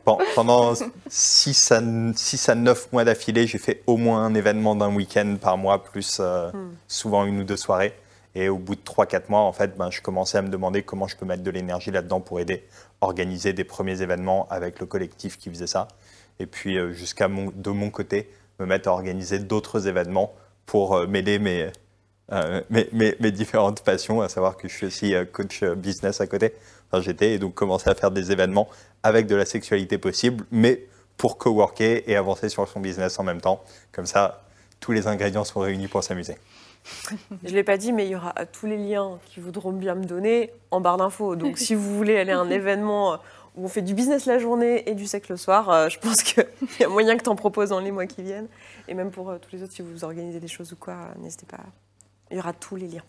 Pen- 0.04 0.16
pendant 0.37 0.74
6 1.09 1.72
à, 1.72 1.80
6 2.14 2.48
à 2.48 2.54
9 2.54 2.92
mois 2.92 3.04
d'affilée, 3.04 3.48
j'ai 3.48 3.59
fait 3.59 3.82
au 3.88 3.96
moins 3.96 4.24
un 4.24 4.35
événement 4.35 4.76
d'un 4.76 4.94
week-end 4.94 5.37
par 5.40 5.59
mois, 5.59 5.82
plus 5.82 6.18
euh, 6.20 6.50
souvent 6.87 7.24
une 7.24 7.40
ou 7.40 7.44
deux 7.44 7.56
soirées. 7.56 7.92
Et 8.38 8.51
au 8.51 8.59
bout 8.59 8.75
de 8.75 8.83
3-4 8.83 9.31
mois, 9.31 9.40
en 9.40 9.53
fait, 9.53 9.79
ben, 9.79 9.90
je 9.90 10.03
commençais 10.03 10.37
à 10.37 10.42
me 10.42 10.51
demander 10.51 10.83
comment 10.83 11.07
je 11.09 11.16
peux 11.16 11.25
mettre 11.25 11.42
de 11.42 11.51
l'énergie 11.51 11.90
là-dedans 11.90 12.20
pour 12.20 12.38
aider, 12.38 12.64
organiser 13.01 13.55
des 13.55 13.64
premiers 13.64 14.03
événements 14.03 14.46
avec 14.51 14.79
le 14.79 14.85
collectif 14.85 15.38
qui 15.38 15.49
faisait 15.49 15.66
ça. 15.66 15.88
Et 16.38 16.44
puis, 16.44 16.77
euh, 16.77 16.92
jusqu'à 16.92 17.29
de 17.29 17.70
mon 17.70 17.88
côté, 17.88 18.29
me 18.61 18.66
mettre 18.66 18.90
à 18.90 18.92
organiser 18.92 19.38
d'autres 19.38 19.88
événements 19.88 20.35
pour 20.66 20.94
euh, 20.96 21.07
mêler 21.07 21.38
mes, 21.38 21.70
euh, 22.33 22.61
mes, 22.68 22.87
mes- 22.92 23.16
mes 23.20 23.31
différentes 23.31 23.81
passions, 23.83 24.20
à 24.20 24.29
savoir 24.29 24.59
que 24.59 24.68
je 24.68 24.75
suis 24.75 24.87
aussi 24.87 25.14
coach 25.33 25.64
business 25.64 26.20
à 26.20 26.27
côté. 26.27 26.53
Enfin, 26.92 27.03
j'étais 27.03 27.33
et 27.33 27.38
donc 27.38 27.55
commencer 27.55 27.88
à 27.88 27.94
faire 27.94 28.11
des 28.11 28.33
événements 28.33 28.68
avec 29.03 29.27
de 29.27 29.35
la 29.35 29.46
sexualité 29.46 29.96
possible, 29.96 30.44
mais 30.51 30.85
pour 31.16 31.38
coworker 31.38 32.05
et 32.07 32.16
avancer 32.16 32.51
sur 32.51 32.68
son 32.68 32.81
business 32.81 33.18
en 33.18 33.22
même 33.25 33.40
temps. 33.40 33.62
Comme 33.92 34.05
ça, 34.07 34.42
tous 34.79 34.92
les 34.92 35.07
ingrédients 35.07 35.44
sont 35.44 35.61
réunis 35.61 35.88
pour 35.88 36.05
s'amuser. 36.05 36.37
Je 37.42 37.51
ne 37.51 37.55
l'ai 37.55 37.64
pas 37.64 37.77
dit, 37.77 37.92
mais 37.92 38.07
il 38.07 38.11
y 38.11 38.16
aura 38.16 38.33
tous 38.46 38.66
les 38.66 38.77
liens 38.77 39.18
qui 39.27 39.40
voudront 39.40 39.72
bien 39.72 39.94
me 39.94 40.05
donner 40.05 40.53
en 40.70 40.81
barre 40.81 40.96
d'infos. 40.96 41.37
Donc, 41.37 41.59
si 41.59 41.75
vous 41.75 41.94
voulez 41.96 42.18
aller 42.18 42.33
à 42.33 42.38
un 42.38 42.51
événement 42.51 43.14
euh, 43.14 43.16
où 43.57 43.64
on 43.64 43.68
fait 43.68 43.83
du 43.83 43.94
business 43.94 44.27
la 44.27 44.38
journée 44.38 44.88
et 44.88 44.94
du 44.94 45.07
sexe 45.07 45.29
le 45.29 45.37
soir, 45.37 45.70
euh, 45.70 45.88
je 45.88 45.99
pense 45.99 46.22
qu'il 46.22 46.46
y 46.81 46.85
a 46.85 46.88
moyen 46.88 47.16
que 47.16 47.22
tu 47.22 47.29
en 47.29 47.37
proposes 47.37 47.70
dans 47.70 47.81
les 47.81 47.90
mois 47.90 48.07
qui 48.07 48.22
viennent. 48.22 48.49
Et 48.88 48.94
même 48.94 49.11
pour 49.11 49.31
euh, 49.31 49.38
tous 49.38 49.55
les 49.55 49.62
autres, 49.62 49.72
si 49.72 49.83
vous 49.83 50.05
organisez 50.05 50.40
des 50.40 50.49
choses 50.49 50.72
ou 50.72 50.77
quoi, 50.77 50.96
n'hésitez 51.18 51.46
pas. 51.46 51.61
Il 52.31 52.37
y 52.37 52.40
aura 52.40 52.53
tous 52.53 52.77
les 52.77 52.88
liens. 52.88 53.05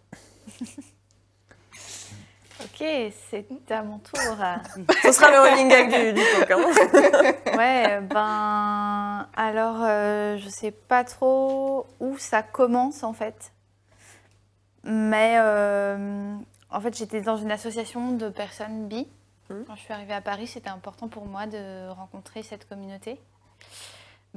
Ok, 2.60 2.84
c'est 3.30 3.46
à 3.70 3.84
mon 3.84 4.00
tour. 4.00 4.20
Ce 5.04 5.12
sera 5.12 5.30
le 5.30 5.40
running 5.40 5.70
gag 5.70 5.90
du, 5.90 6.14
du 6.14 6.22
talk, 6.22 6.52
hein. 6.52 7.56
Ouais, 7.58 8.02
ben 8.02 9.28
alors 9.36 9.78
euh, 9.82 10.38
je 10.38 10.50
sais 10.50 10.72
pas 10.72 11.04
trop 11.04 11.86
où 12.00 12.18
ça 12.18 12.42
commence 12.42 13.04
en 13.04 13.14
fait. 13.14 13.52
Mais 14.90 15.36
euh, 15.38 16.34
en 16.72 16.80
fait, 16.82 16.98
j'étais 16.98 17.22
dans 17.22 17.36
une 17.38 17.52
association 17.52 18.14
de 18.14 18.30
personnes 18.30 18.88
bi. 18.88 19.06
Mhm. 19.50 19.66
Quand 19.68 19.76
je 19.76 19.82
suis 19.82 19.94
arrivée 19.94 20.14
à 20.14 20.22
Paris, 20.22 20.48
c'était 20.48 20.70
important 20.70 21.08
pour 21.10 21.26
moi 21.26 21.46
de 21.46 21.90
rencontrer 21.90 22.42
cette 22.42 22.68
communauté. 22.68 23.20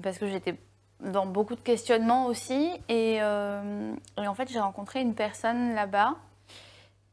Parce 0.02 0.18
que 0.18 0.26
j'étais 0.28 0.56
dans 1.00 1.26
beaucoup 1.26 1.54
de 1.54 1.60
questionnements 1.60 2.26
aussi. 2.26 2.70
Et, 2.88 3.18
euh, 3.20 3.94
et 4.18 4.26
en 4.26 4.34
fait, 4.34 4.50
j'ai 4.50 4.60
rencontré 4.60 5.00
une 5.00 5.14
personne 5.14 5.74
là-bas 5.74 6.14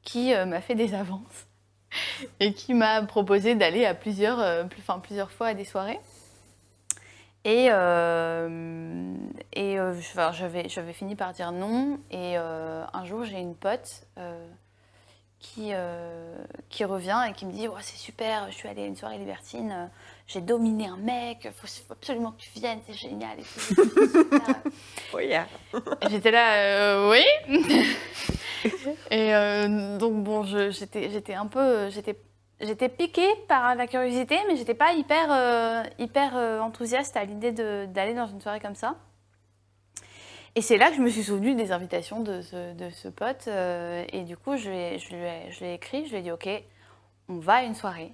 qui 0.01 0.33
euh, 0.33 0.45
m'a 0.45 0.61
fait 0.61 0.75
des 0.75 0.93
avances 0.95 1.47
et 2.39 2.53
qui 2.53 2.73
m'a 2.73 3.01
proposé 3.03 3.53
d'aller 3.55 3.85
à 3.85 3.93
plusieurs, 3.93 4.39
euh, 4.39 4.63
plus- 4.63 4.81
enfin, 4.81 4.99
plusieurs 4.99 5.31
fois 5.31 5.47
à 5.47 5.53
des 5.53 5.65
soirées. 5.65 5.99
Et, 7.47 7.69
euh, 7.71 9.15
et 9.53 9.79
euh, 9.79 9.93
j'avais, 10.33 10.67
j'avais 10.67 10.91
fini 10.91 11.15
par 11.15 11.31
dire 11.31 11.53
non. 11.53 11.97
Et 12.11 12.37
euh, 12.37 12.83
un 12.93 13.05
jour, 13.05 13.23
j'ai 13.23 13.39
une 13.39 13.55
pote 13.55 14.01
euh, 14.17 14.45
qui, 15.39 15.69
euh, 15.71 16.35
qui 16.67 16.83
revient 16.83 17.21
et 17.29 17.31
qui 17.31 17.45
me 17.45 17.53
dit 17.53 17.69
C'est 17.79 17.95
super, 17.95 18.47
je 18.51 18.55
suis 18.55 18.67
allée 18.67 18.83
à 18.83 18.85
une 18.85 18.97
soirée 18.97 19.17
libertine, 19.17 19.89
j'ai 20.27 20.41
dominé 20.41 20.87
un 20.87 20.97
mec, 20.97 21.43
il 21.45 21.51
faut, 21.51 21.67
faut 21.67 21.93
absolument 21.93 22.31
que 22.33 22.41
tu 22.41 22.49
viennes, 22.59 22.79
c'est 22.85 22.93
génial. 22.93 23.37
Oh 25.13 25.19
J'étais 26.09 26.31
là, 26.31 27.07
oui. 27.09 27.23
et 29.11 29.31
donc 29.97 30.21
bon, 30.23 30.43
je- 30.43 30.69
j'étais, 30.71 31.09
j'étais 31.09 31.33
un 31.33 31.47
peu, 31.47 31.89
j'étais, 31.89 32.19
j'étais 32.61 32.89
piquée 32.89 33.29
par 33.47 33.75
la 33.75 33.87
curiosité, 33.87 34.37
mais 34.47 34.55
j'étais 34.55 34.73
pas 34.73 34.93
hyper, 34.93 35.31
euh, 35.31 35.83
hyper 35.99 36.35
euh, 36.35 36.59
enthousiaste 36.59 37.15
à 37.17 37.25
l'idée 37.25 37.51
d'aller 37.51 38.13
dans 38.13 38.27
une 38.27 38.41
soirée 38.41 38.59
comme 38.59 38.75
ça. 38.75 38.95
Et 40.55 40.61
c'est 40.61 40.77
là 40.77 40.89
que 40.89 40.95
je 40.95 41.01
me 41.01 41.09
suis 41.09 41.23
souvenue 41.23 41.53
des 41.53 41.71
invitations 41.71 42.21
de 42.21 42.41
ce, 42.41 42.73
de 42.73 42.89
ce 42.89 43.07
pote. 43.09 43.45
euh, 43.47 44.03
et 44.11 44.23
du 44.23 44.35
coup, 44.37 44.57
je 44.57 44.63
je, 44.63 44.67
lui 45.15 45.23
ai, 45.23 45.51
je 45.51 45.63
ai 45.63 45.73
écrit, 45.75 46.05
je 46.05 46.11
lui 46.11 46.17
ai 46.17 46.21
dit, 46.23 46.31
ok, 46.31 46.49
on 47.29 47.37
va 47.37 47.55
à 47.55 47.63
une 47.63 47.75
soirée. 47.75 48.13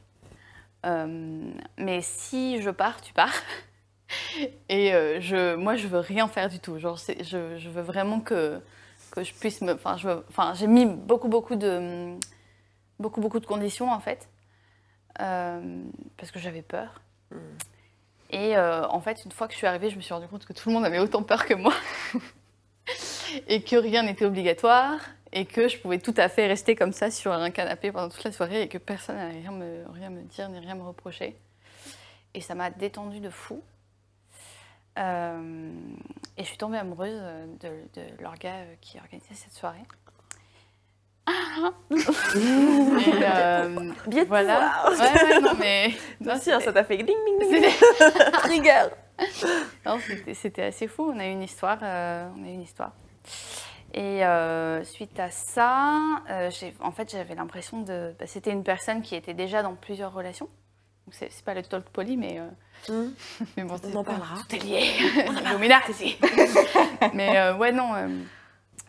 Mais 1.78 2.02
si 2.02 2.62
je 2.62 2.70
pars, 2.70 3.00
tu 3.02 3.14
pars. 3.14 3.32
Et 4.70 4.92
je, 5.22 5.56
moi, 5.56 5.76
je 5.76 5.88
veux 5.88 6.00
rien 6.00 6.28
faire 6.28 6.50
du 6.50 6.60
tout. 6.60 6.78
Genre, 6.78 6.98
je, 6.98 7.58
je 7.58 7.70
veux 7.70 7.82
vraiment 7.82 8.20
que, 8.20 8.60
que 9.12 9.24
je 9.24 9.34
puisse 9.34 9.62
me. 9.62 9.74
Enfin, 9.74 10.54
j'ai 10.56 10.68
mis 10.68 10.86
beaucoup, 10.86 11.30
beaucoup 11.30 11.56
de, 11.56 12.18
beaucoup, 13.00 13.22
beaucoup 13.22 13.40
de 13.40 13.46
conditions 13.46 13.92
en 13.92 14.00
fait, 14.00 14.28
parce 15.16 16.32
que 16.32 16.40
j'avais 16.40 16.62
peur. 16.62 17.02
Et 18.34 18.58
euh, 18.58 18.88
en 18.88 19.00
fait, 19.00 19.24
une 19.26 19.32
fois 19.32 19.48
que 19.48 19.54
je 19.54 19.60
suis 19.60 19.68
arrivée, 19.68 19.92
je 19.92 19.96
me 19.96 20.02
suis 20.02 20.12
rendu 20.12 20.28
compte 20.28 20.44
que 20.44 20.54
tout 20.54 20.68
le 20.68 20.74
monde 20.74 20.86
avait 20.86 20.98
autant 20.98 21.22
peur 21.22 21.46
que 21.46 21.54
moi, 21.54 21.74
et 23.48 23.62
que 23.62 23.76
rien 23.76 24.02
n'était 24.02 24.26
obligatoire, 24.26 25.00
et 25.32 25.46
que 25.46 25.68
je 25.68 25.78
pouvais 25.78 26.00
tout 26.00 26.16
à 26.18 26.30
fait 26.30 26.48
rester 26.48 26.76
comme 26.76 26.94
ça 26.94 27.12
sur 27.12 27.32
un 27.32 27.52
canapé 27.52 27.92
pendant 27.92 28.10
toute 28.10 28.24
la 28.24 28.32
soirée, 28.32 28.64
et 28.64 28.68
que 28.68 28.80
personne 28.80 29.18
n'allait 29.18 29.40
rien 29.40 29.52
me, 29.52 29.84
rien 29.94 30.10
me 30.10 30.24
dire 30.24 30.50
ni 30.50 30.58
rien 30.58 30.74
me 30.74 30.82
reprocher. 30.82 31.38
Et 32.34 32.42
ça 32.42 32.56
m'a 32.56 32.72
détendue 32.72 33.20
de 33.20 33.30
fou. 33.30 33.62
Euh, 34.98 35.72
et 36.36 36.44
je 36.44 36.48
suis 36.48 36.58
tombée 36.58 36.80
amoureuse 36.80 37.22
de, 37.62 37.70
de 37.94 38.08
euh, 38.24 38.76
qui 38.82 38.98
organisait 38.98 39.36
cette 39.36 39.54
soirée. 39.54 39.84
Ah 41.26 41.32
voilà. 41.58 41.74
Et, 42.36 43.24
euh, 43.24 43.92
Billet 44.08 44.24
de 44.24 44.28
voilà. 44.28 44.84
Ouais, 44.90 45.24
ouais, 45.24 45.40
non, 45.42 45.54
mais. 45.60 45.92
non, 46.22 46.34
hein, 46.34 46.60
ça 46.60 46.74
t'a 46.74 46.84
fait 46.84 46.98
ding 46.98 47.08
ding 47.08 47.50
ding. 47.50 47.64
Trigger. 48.34 48.88
Non, 49.86 50.00
c'était- 50.34 50.64
assez 50.64 50.88
fou. 50.88 51.12
On 51.16 51.20
a 51.20 51.26
eu 51.28 51.32
une 51.32 51.44
histoire. 51.44 51.78
euh, 51.82 52.28
on 52.38 52.44
a 52.44 52.48
eu 52.48 52.54
une 52.54 52.62
histoire. 52.64 52.92
Et 53.94 54.26
euh, 54.26 54.84
suite 54.84 55.20
à 55.20 55.30
ça, 55.30 56.00
euh, 56.30 56.50
en 56.82 56.92
fait, 56.92 57.12
j'avais 57.12 57.36
l'impression 57.36 57.82
de. 57.82 58.14
bah, 58.20 58.26
c'était 58.28 58.52
une 58.52 58.64
personne 58.64 59.02
qui 59.02 59.16
était 59.16 59.36
déjà 59.36 59.62
dans 59.64 59.76
plusieurs 59.76 60.12
relations. 60.14 60.50
C'est 61.12 61.30
pas 61.46 61.54
le 61.54 61.62
talk 61.62 61.86
poly, 61.90 62.18
mais. 62.18 62.40
Mhm. 62.90 63.14
mais 63.56 63.64
bon, 63.64 63.76
On 63.94 63.96
en 63.98 64.04
pas- 64.04 64.12
parlera. 64.14 64.36
Tout 64.50 64.56
est 64.56 64.60
lié. 64.64 64.90
Illuminati. 65.46 66.18
mais 67.14 67.38
euh, 67.38 67.56
ouais, 67.56 67.72
non. 67.72 67.92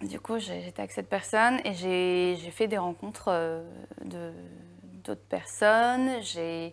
Du 0.03 0.21
coup, 0.21 0.39
j'étais 0.39 0.81
avec 0.81 0.93
cette 0.93 1.09
personne 1.09 1.61
et 1.65 1.75
j'ai 1.75 2.37
fait 2.51 2.69
des 2.69 2.79
rencontres 2.79 3.29
euh, 3.29 3.63
de 4.05 4.33
d'autres 5.05 5.25
personnes. 5.29 6.23
J'ai 6.23 6.73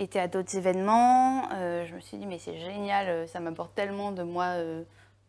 été 0.00 0.18
à 0.18 0.26
d'autres 0.28 0.56
événements. 0.56 1.48
euh, 1.52 1.86
je 1.86 1.94
me 1.94 2.00
suis 2.00 2.16
dit, 2.18 2.26
mais 2.26 2.38
c'est 2.38 2.58
génial, 2.58 3.08
euh, 3.08 3.26
ça 3.28 3.38
m'apporte 3.40 3.74
tellement 3.74 4.10
de 4.12 4.22
moi 4.24 4.44
euh, 4.56 4.82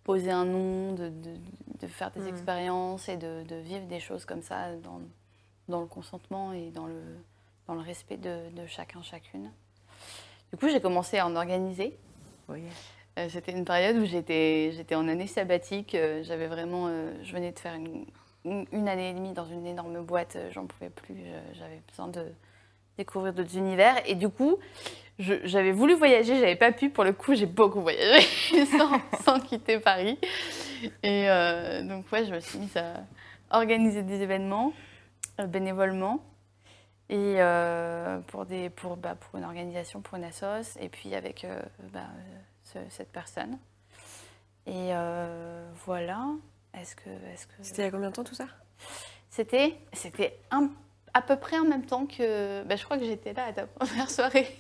poser 0.04 0.32
un 0.32 0.46
nom, 0.46 0.94
de, 0.94 1.10
de- 1.10 1.38
de 1.82 1.88
faire 1.88 2.10
des 2.12 2.22
Mhm. 2.22 2.28
expériences 2.28 3.08
et 3.10 3.18
de, 3.18 3.44
de 3.44 3.56
vivre 3.56 3.86
des 3.86 4.00
choses 4.00 4.26
comme 4.26 4.42
ça 4.42 4.76
dans, 4.78 5.02
dans 5.68 5.82
le 5.82 5.88
consentement 5.88 6.52
et 6.54 6.72
dans 6.72 6.88
le, 6.88 7.02
dans 7.68 7.76
le 7.76 7.82
respect 7.82 8.18
de, 8.18 8.50
de 8.56 8.66
chacun, 8.66 9.02
chacune. 9.04 9.52
Du 10.52 10.58
coup, 10.58 10.68
j'ai 10.68 10.82
commencé 10.82 11.18
à 11.20 11.28
en 11.28 11.36
organiser. 11.36 11.98
Oui. 12.50 12.64
Euh, 13.18 13.28
C'était 13.30 13.52
une 13.52 13.66
période 13.66 13.98
où 13.98 14.06
j'étais 14.06 14.96
en 14.96 15.08
année 15.08 15.28
sabbatique. 15.28 15.96
euh, 15.96 16.24
J'avais 16.24 16.48
vraiment, 16.48 16.88
euh, 16.88 17.12
je 17.24 17.34
venais 17.34 17.52
de 17.52 17.60
faire 17.60 17.74
une, 17.76 18.06
une- 18.46 18.88
année 18.88 19.10
et 19.10 19.14
demie 19.14 19.34
dans 19.34 19.46
une 19.46 19.66
énorme 19.66 20.02
boîte. 20.04 20.38
J'en 20.52 20.66
pouvais 20.66 20.90
plus. 20.90 21.16
J'avais 21.54 21.82
besoin 21.88 22.08
de 22.08 22.26
découvrir 22.98 23.34
d'autres 23.34 23.58
univers. 23.58 23.96
Et 24.06 24.16
du 24.16 24.30
coup, 24.30 24.58
j'avais 25.20 25.72
voulu 25.72 25.94
voyager. 25.94 26.40
J'avais 26.40 26.56
pas 26.56 26.72
pu. 26.72 26.90
Pour 26.90 27.04
le 27.04 27.14
coup, 27.14 27.36
j'ai 27.36 27.46
beaucoup 27.46 27.82
voyagé 27.82 28.26
sans, 28.66 28.92
sans 29.24 29.40
quitter 29.40 29.80
Paris. 29.80 30.18
Et 31.04 31.28
donc 31.84 32.12
ouais, 32.12 32.26
je 32.26 32.34
me 32.34 32.40
suis 32.40 32.58
mise 32.60 32.76
à 32.78 33.04
organiser 33.52 34.02
des 34.04 34.22
événements 34.22 34.74
bénévolement. 35.48 36.24
Et 37.10 37.36
pour, 38.28 38.46
des, 38.46 38.70
pour, 38.72 38.96
bah, 38.98 39.16
pour 39.16 39.38
une 39.38 39.46
organisation, 39.46 40.02
pour 40.02 40.18
une 40.18 40.24
assoce, 40.24 40.78
et 40.82 40.88
puis 40.90 41.14
avec 41.14 41.46
bah, 41.94 42.08
ce- 42.74 42.90
cette 42.90 43.12
personne. 43.12 43.58
Et 44.66 44.90
euh, 44.94 45.70
voilà. 45.86 46.26
Est-ce 46.74 46.96
que, 46.96 47.10
est-ce 47.34 47.48
que 47.48 47.54
C'était 47.62 47.82
il 47.82 47.86
y 47.86 47.88
a 47.88 47.92
combien 47.92 48.10
de 48.10 48.16
temps 48.16 48.24
tout 48.24 48.36
ça? 48.36 48.48
C'était, 49.30 49.78
c'était 49.94 50.40
un- 50.52 50.70
à 51.14 51.22
peu 51.22 51.36
près 51.38 51.58
en 51.60 51.66
même 51.66 51.86
temps 51.86 52.06
que, 52.06 52.64
bah, 52.64 52.76
je 52.76 52.84
crois 52.86 52.98
que 52.98 53.06
j'étais 53.06 53.34
là 53.34 53.46
à 53.46 53.54
ta 53.54 53.66
première 53.68 54.10
soirée. 54.18 54.58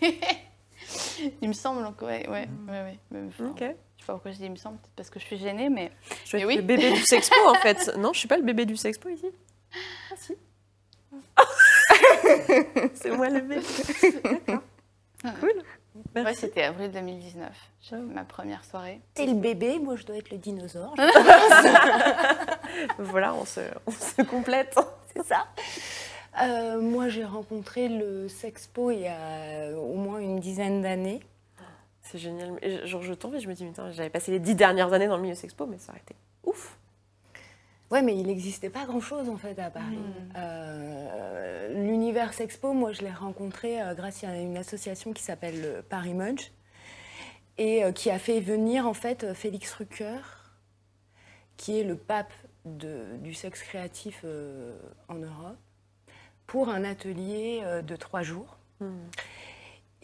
il 1.41 1.47
me 1.47 1.53
semble, 1.53 1.83
donc 1.83 2.01
ouais, 2.01 2.27
ouais, 2.27 2.47
ouais, 2.67 2.81
ouais. 2.81 2.99
Mais, 3.11 3.27
enfin, 3.27 3.49
Ok. 3.49 3.59
Je 3.61 4.05
sais 4.05 4.07
pas 4.07 4.13
pourquoi 4.13 4.31
je 4.31 4.37
dis 4.37 4.45
il 4.45 4.51
me 4.51 4.55
semble, 4.55 4.77
peut-être 4.79 4.95
parce 4.95 5.09
que 5.11 5.19
je 5.19 5.25
suis 5.25 5.37
gênée, 5.37 5.69
mais 5.69 5.91
Je 6.25 6.35
vais 6.37 6.45
oui. 6.45 6.55
le 6.55 6.63
bébé 6.63 6.91
du 6.91 7.03
sexpo 7.03 7.35
en 7.47 7.53
fait. 7.53 7.91
Non, 7.99 8.13
je 8.13 8.19
suis 8.19 8.27
pas 8.27 8.37
le 8.37 8.43
bébé 8.43 8.65
du 8.65 8.75
sexpo 8.75 9.09
ici. 9.09 9.27
Ah 10.11 10.15
si. 10.17 10.35
C'est 12.95 13.11
moi 13.11 13.29
le 13.29 13.41
bébé. 13.41 13.61
D'accord. 14.43 15.39
Cool. 15.39 15.63
Ouais, 16.15 16.33
c'était 16.33 16.63
avril 16.63 16.91
2019. 16.91 17.49
J'ai 17.81 17.89
fait 17.89 17.95
ma 17.97 18.23
première 18.23 18.63
soirée. 18.63 19.01
T'es 19.13 19.25
le 19.25 19.33
bébé, 19.33 19.79
moi 19.79 19.95
je 19.95 20.05
dois 20.05 20.17
être 20.17 20.31
le 20.31 20.37
dinosaure. 20.37 20.95
Voilà, 22.97 23.33
on 23.33 23.43
se, 23.45 23.59
on 23.85 23.91
se 23.91 24.21
complète. 24.21 24.75
C'est 25.13 25.25
ça. 25.25 25.45
Euh, 26.41 26.79
moi, 26.79 27.09
j'ai 27.09 27.25
rencontré 27.25 27.89
le 27.89 28.29
Sexpo 28.29 28.91
il 28.91 29.01
y 29.01 29.07
a 29.07 29.77
au 29.77 29.95
moins 29.95 30.19
une 30.19 30.39
dizaine 30.39 30.81
d'années. 30.81 31.19
C'est 32.01 32.17
génial. 32.17 32.57
Genre, 32.85 33.01
je 33.03 33.13
tombe 33.13 33.35
et 33.35 33.39
je 33.39 33.47
me 33.47 33.53
dis, 33.53 33.63
mais 33.63 33.71
attends, 33.71 33.91
j'avais 33.91 34.09
passé 34.09 34.31
les 34.31 34.39
dix 34.39 34.55
dernières 34.55 34.91
années 34.93 35.07
dans 35.07 35.17
le 35.17 35.21
milieu 35.21 35.35
sexpo, 35.35 35.65
mais 35.65 35.77
ça 35.77 35.91
aurait 35.91 36.01
été 36.01 36.15
ouf. 36.43 36.77
Ouais, 37.91 38.01
mais 38.01 38.15
il 38.17 38.25
n'existait 38.27 38.69
pas 38.69 38.85
grand-chose 38.85 39.27
en 39.29 39.37
fait 39.37 39.59
à 39.59 39.69
Paris. 39.69 39.97
Mm. 39.97 40.33
Euh, 40.37 41.83
L'univers 41.85 42.33
Sexpo, 42.33 42.73
moi, 42.73 42.91
je 42.93 43.01
l'ai 43.01 43.11
rencontré 43.11 43.81
euh, 43.81 43.93
grâce 43.93 44.23
à 44.23 44.35
une 44.37 44.57
association 44.57 45.13
qui 45.13 45.23
s'appelle 45.23 45.61
le 45.61 45.81
Paris 45.81 46.13
Munch 46.13 46.51
et 47.57 47.83
euh, 47.83 47.91
qui 47.91 48.09
a 48.09 48.17
fait 48.19 48.39
venir 48.39 48.87
en 48.87 48.93
fait 48.93 49.23
euh, 49.23 49.33
Félix 49.33 49.73
Rucker, 49.73 50.19
qui 51.57 51.79
est 51.79 51.83
le 51.83 51.95
pape 51.95 52.33
de- 52.65 53.17
du 53.17 53.33
sexe 53.33 53.61
créatif 53.63 54.21
euh, 54.23 54.77
en 55.09 55.15
Europe, 55.15 55.57
pour 56.47 56.69
un 56.69 56.83
atelier 56.83 57.61
euh, 57.63 57.81
de 57.81 57.95
trois 57.95 58.21
jours. 58.23 58.57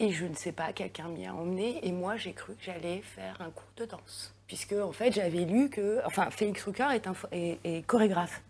Et 0.00 0.10
je 0.12 0.26
ne 0.26 0.34
sais 0.34 0.52
pas, 0.52 0.72
quelqu'un 0.72 1.08
m'y 1.08 1.26
a 1.26 1.34
emmené 1.34 1.80
et 1.86 1.90
moi 1.90 2.16
j'ai 2.16 2.32
cru 2.32 2.54
que 2.54 2.62
j'allais 2.64 3.00
faire 3.00 3.36
un 3.40 3.50
cours 3.50 3.66
de 3.76 3.84
danse. 3.84 4.32
Puisque 4.46 4.72
en 4.74 4.92
fait 4.92 5.10
j'avais 5.12 5.44
lu 5.44 5.68
que. 5.70 6.00
Enfin, 6.06 6.30
Félix 6.30 6.62
Rucker 6.64 6.86
est, 6.94 7.06
un, 7.06 7.14
est- 7.32 7.58
est 7.64 7.82
chorégraphe. 7.86 8.42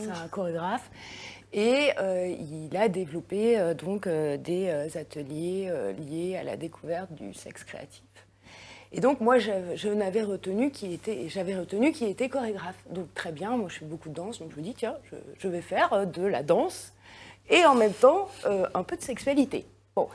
C'est 0.00 0.10
un 0.10 0.28
chorégraphe. 0.28 0.90
Et 1.52 1.90
euh, 2.00 2.26
il 2.26 2.74
a 2.76 2.88
développé 2.88 3.58
euh, 3.58 3.74
donc 3.74 4.06
euh, 4.06 4.36
des 4.38 4.70
ateliers 4.96 5.70
liés 5.98 6.36
à 6.36 6.42
la 6.42 6.56
découverte 6.56 7.12
du 7.12 7.34
sexe 7.34 7.62
créatif. 7.64 8.02
Et 8.92 9.00
donc 9.00 9.20
moi 9.20 9.38
j'avais- 9.38 9.76
je 9.76 9.88
n'avais 9.88 10.22
retenu 10.22 10.70
qu'il 10.70 10.92
était, 10.92 11.28
j'avais 11.28 11.54
retenu 11.54 11.92
qu'il 11.92 12.08
était 12.08 12.28
chorégraphe. 12.30 12.82
Donc 12.90 13.12
très 13.14 13.30
bien, 13.32 13.56
moi 13.58 13.68
je 13.68 13.78
fais 13.80 13.84
beaucoup 13.84 14.08
de 14.08 14.14
danse, 14.14 14.38
donc 14.40 14.50
je 14.52 14.56
me 14.56 14.62
dis 14.62 14.74
tiens, 14.74 14.96
je, 15.10 15.16
je 15.38 15.48
vais 15.48 15.62
faire 15.62 16.06
de 16.06 16.22
la 16.22 16.42
danse 16.42 16.92
et 17.50 17.64
en 17.66 17.74
même 17.74 17.92
temps 17.92 18.28
un 18.74 18.82
peu 18.82 18.96
de 18.96 19.02
sexualité. 19.02 19.66
Bon. 19.94 20.08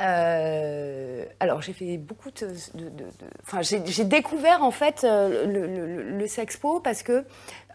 Euh, 0.00 1.24
alors 1.38 1.60
j'ai 1.62 1.72
fait 1.74 1.98
beaucoup 1.98 2.30
de, 2.30 2.46
de- 2.74 2.88
de- 2.88 3.04
de- 3.04 3.10
enfin 3.42 3.60
j'ai 3.62 4.04
découvert 4.04 4.64
en 4.64 4.70
fait 4.70 5.04
euh, 5.04 5.46
le, 5.46 5.66
le- 5.66 6.02
le 6.18 6.26
sexpo 6.26 6.80
parce 6.80 7.02
que 7.02 7.12
euh, 7.12 7.24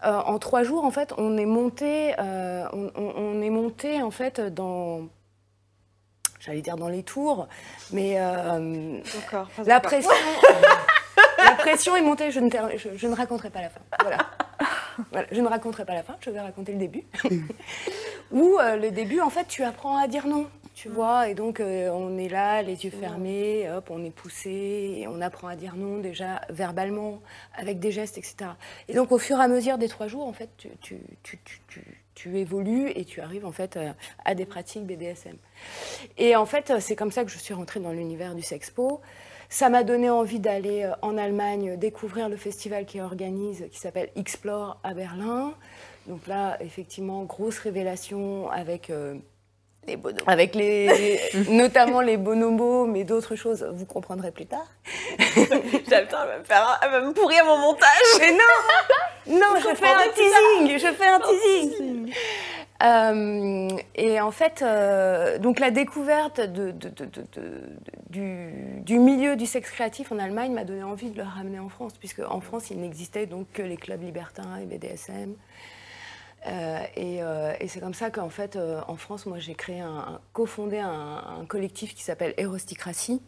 en 0.02 0.38
trois 0.40 0.62
jours 0.64 0.84
en 0.84 0.90
fait 0.90 1.14
on 1.16 1.36
est 1.38 1.46
monté, 1.46 2.14
euh, 2.18 2.66
on, 2.72 3.40
est 3.40 3.50
monté 3.50 4.02
en 4.02 4.10
fait 4.10 4.40
dans, 4.40 5.02
j'allais 6.40 6.60
dire 6.60 6.76
dans 6.76 6.88
les 6.88 7.04
tours, 7.04 7.46
mais 7.92 8.16
euh, 8.18 9.00
la 9.64 9.80
pression, 9.80 10.10
la 11.38 11.52
pression 11.52 11.96
est 11.96 12.02
montée. 12.02 12.30
Je 12.32 12.40
ne, 12.40 12.50
ter- 12.50 12.76
je, 12.76 12.88
je 12.96 13.06
ne 13.06 13.14
raconterai 13.14 13.50
pas 13.50 13.62
la 13.62 13.70
fin. 13.70 13.80
Voilà. 14.02 14.18
Voilà, 15.12 15.28
Je 15.30 15.40
ne 15.40 15.46
raconterai 15.48 15.84
pas 15.84 15.94
la 15.94 16.02
fin. 16.02 16.16
Je 16.20 16.30
vais 16.30 16.40
raconter 16.40 16.72
le 16.72 16.78
début. 16.78 17.04
Où 18.32 18.58
euh, 18.58 18.76
le 18.76 18.90
début, 18.90 19.20
en 19.20 19.30
fait, 19.30 19.46
tu 19.46 19.62
apprends 19.62 19.96
à 19.96 20.08
dire 20.08 20.26
non. 20.26 20.46
Tu 20.80 20.88
vois, 20.88 21.28
et 21.28 21.34
donc 21.34 21.58
euh, 21.58 21.90
on 21.90 22.16
est 22.18 22.28
là, 22.28 22.62
les 22.62 22.84
yeux 22.84 22.92
fermés, 22.92 23.68
hop, 23.68 23.90
on 23.90 24.04
est 24.04 24.12
poussé, 24.12 24.98
et 24.98 25.08
on 25.08 25.20
apprend 25.20 25.48
à 25.48 25.56
dire 25.56 25.74
non 25.74 25.98
déjà 25.98 26.40
verbalement, 26.50 27.20
avec 27.56 27.80
des 27.80 27.90
gestes, 27.90 28.16
etc. 28.16 28.50
Et 28.86 28.94
donc 28.94 29.10
au 29.10 29.18
fur 29.18 29.40
et 29.40 29.42
à 29.42 29.48
mesure 29.48 29.76
des 29.76 29.88
trois 29.88 30.06
jours, 30.06 30.24
en 30.24 30.32
fait, 30.32 30.50
tu, 30.56 30.68
tu, 30.80 31.00
tu, 31.24 31.40
tu, 31.66 31.82
tu- 32.14 32.38
évolues 32.38 32.92
et 32.94 33.04
tu 33.04 33.20
arrives 33.20 33.44
en 33.44 33.50
fait 33.50 33.76
euh, 33.76 33.90
à 34.24 34.36
des 34.36 34.46
pratiques 34.46 34.84
BDSM. 34.86 35.36
Et 36.16 36.36
en 36.36 36.46
fait, 36.46 36.72
c'est 36.78 36.94
comme 36.94 37.10
ça 37.10 37.24
que 37.24 37.30
je 37.32 37.38
suis 37.38 37.54
rentrée 37.54 37.80
dans 37.80 37.90
l'univers 37.90 38.36
du 38.36 38.42
sexpo. 38.42 39.00
Ça 39.48 39.70
m'a 39.70 39.82
donné 39.82 40.10
envie 40.10 40.38
d'aller 40.38 40.84
euh, 40.84 40.92
en 41.02 41.18
Allemagne 41.18 41.76
découvrir 41.76 42.28
le 42.28 42.36
festival 42.36 42.86
qui 42.86 43.00
organise, 43.00 43.66
qui 43.72 43.80
s'appelle 43.80 44.10
Explore 44.14 44.78
à 44.84 44.94
Berlin. 44.94 45.54
Donc 46.06 46.28
là, 46.28 46.56
effectivement, 46.62 47.24
grosse 47.24 47.58
révélation 47.58 48.48
avec 48.50 48.92
Les 49.96 49.98
avec 50.26 50.54
les, 50.54 51.18
notamment 51.50 52.00
les 52.00 52.16
bonobos, 52.16 52.86
mais 52.86 53.04
d'autres 53.04 53.34
choses, 53.36 53.66
vous 53.74 53.86
comprendrez 53.86 54.30
plus 54.30 54.46
tard. 54.46 54.66
Putain, 55.34 55.60
elle 55.98 56.08
va 56.10 56.38
me, 56.38 56.44
faire 56.44 56.68
un- 56.68 56.76
elle 56.86 56.90
va 56.90 57.00
me 57.00 57.12
pourrir 57.12 57.44
mon 57.46 57.58
montage. 57.58 57.88
Mais 58.20 58.32
non 58.32 59.38
Non, 59.40 59.54
je 59.56 59.74
fais 59.74 59.86
un 59.88 60.08
teasing 60.14 60.78
Je 60.78 60.92
fais 60.92 61.06
un 61.08 61.20
teasing 61.20 62.12
Euh, 62.82 63.68
Et 63.96 64.20
en 64.20 64.30
fait, 64.30 64.62
euh, 64.62 65.38
donc 65.38 65.58
la 65.58 65.70
découverte 65.72 66.40
de, 66.40 66.70
de- 66.70 66.88
de- 66.90 67.04
de- 67.06 67.26
de- 67.32 67.62
du, 68.10 68.52
du 68.82 68.98
milieu 68.98 69.34
du 69.36 69.46
sexe 69.46 69.70
créatif 69.70 70.12
en 70.12 70.18
Allemagne 70.18 70.52
m'a 70.52 70.64
donné 70.64 70.82
envie 70.84 71.10
de 71.10 71.16
le 71.18 71.24
ramener 71.24 71.58
en 71.58 71.68
France, 71.68 71.94
puisque 71.98 72.20
en 72.20 72.40
France, 72.40 72.70
il 72.70 72.80
n'existait 72.80 73.26
donc 73.26 73.46
que 73.52 73.62
les 73.62 73.76
clubs 73.76 74.02
libertins 74.02 74.56
et 74.62 74.66
BDSM. 74.66 75.34
Euh, 76.46 76.78
et 76.96 77.22
euh, 77.22 77.52
et 77.60 77.68
c'est 77.68 77.80
comme 77.80 77.94
ça 77.94 78.10
qu'en 78.10 78.30
fait, 78.30 78.56
euh, 78.56 78.80
en 78.86 78.96
France, 78.96 79.26
moi, 79.26 79.38
j'ai 79.38 79.54
créé 79.54 79.80
un, 79.80 79.88
un- 79.96 80.20
cofondé 80.32 80.78
un, 80.78 81.44
collectif 81.48 81.94
qui 81.94 82.02
s'appelle 82.02 82.32
Erosticratie 82.36 83.20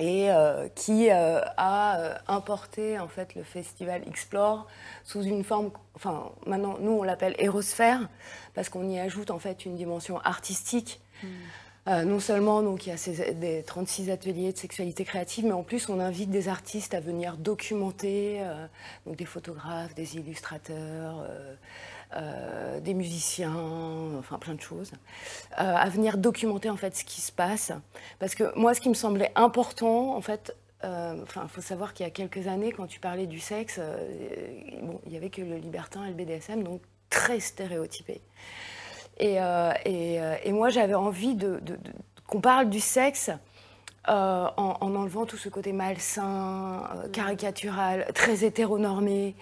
et 0.00 0.30
qui 0.74 1.10
a 1.10 2.22
importé 2.26 2.98
en 2.98 3.08
fait 3.08 3.34
le 3.34 3.42
festival 3.42 4.02
Explore 4.08 4.66
sous 5.04 5.22
une 5.22 5.44
forme, 5.44 5.70
enfin 5.94 6.32
maintenant 6.46 6.78
nous 6.80 6.92
on 6.92 7.02
l'appelle 7.02 7.34
Érosphère 7.38 8.08
parce 8.54 8.70
qu'on 8.70 8.88
y 8.88 8.98
ajoute 8.98 9.30
en 9.30 9.38
fait 9.38 9.66
une 9.66 9.76
dimension 9.76 10.18
artistique 10.20 11.02
Euh, 11.88 12.04
non 12.04 12.20
seulement 12.20 12.62
donc, 12.62 12.86
il 12.86 12.90
y 12.90 12.92
a 12.92 12.96
ces, 12.96 13.34
des 13.34 13.62
36 13.64 14.10
ateliers 14.10 14.52
de 14.52 14.58
sexualité 14.58 15.04
créative, 15.04 15.44
mais 15.44 15.52
en 15.52 15.64
plus 15.64 15.88
on 15.88 15.98
invite 15.98 16.30
des 16.30 16.48
artistes 16.48 16.94
à 16.94 17.00
venir 17.00 17.36
documenter, 17.36 18.38
euh, 18.40 18.66
donc 19.04 19.16
des 19.16 19.24
photographes, 19.24 19.92
des 19.94 20.16
illustrateurs, 20.16 21.26
euh, 22.14 22.78
des 22.80 22.94
musiciens, 22.94 23.56
enfin 24.18 24.38
plein 24.38 24.54
de 24.54 24.60
choses, 24.60 24.92
à 25.56 25.88
venir 25.88 26.18
documenter 26.18 26.70
en 26.70 26.76
fait 26.76 26.96
ce 26.96 27.04
qui 27.04 27.20
se 27.20 27.32
passe. 27.32 27.72
Parce 28.20 28.36
que 28.36 28.56
moi, 28.56 28.74
ce 28.74 28.80
qui 28.80 28.88
me 28.88 28.94
semblait 28.94 29.32
important, 29.34 30.14
en 30.14 30.20
fait, 30.20 30.54
il 30.84 31.48
faut 31.48 31.60
savoir 31.60 31.94
qu'il 31.94 32.04
y 32.04 32.08
a 32.08 32.10
quelques 32.10 32.46
années, 32.46 32.72
quand 32.72 32.86
tu 32.86 33.00
parlais 33.00 33.26
du 33.26 33.40
sexe, 33.40 33.80
bon, 34.82 35.00
il 35.06 35.12
y 35.12 35.16
avait 35.16 35.30
que 35.30 35.40
le 35.40 35.56
libertin 35.56 36.04
et 36.04 36.08
le 36.08 36.14
BDSM, 36.14 36.62
donc 36.62 36.80
très 37.08 37.40
stéréotypé. 37.40 38.20
Et, 39.18 39.40
euh, 39.40 39.72
et, 39.84 40.20
euh, 40.20 40.34
et 40.44 40.52
moi, 40.52 40.68
j'avais 40.70 40.94
envie 40.94 41.34
de, 41.34 41.60
de- 41.60 41.76
de- 41.76 41.92
qu'on 42.26 42.40
parle 42.40 42.70
du 42.70 42.80
sexe 42.80 43.30
euh, 44.08 44.48
en, 44.56 44.76
en 44.80 44.94
enlevant 44.96 45.26
tout 45.26 45.36
ce 45.36 45.48
côté 45.48 45.72
malsain, 45.72 46.88
euh, 46.96 47.08
caricatural, 47.08 48.06
très 48.14 48.44
hétéronormé. 48.44 49.36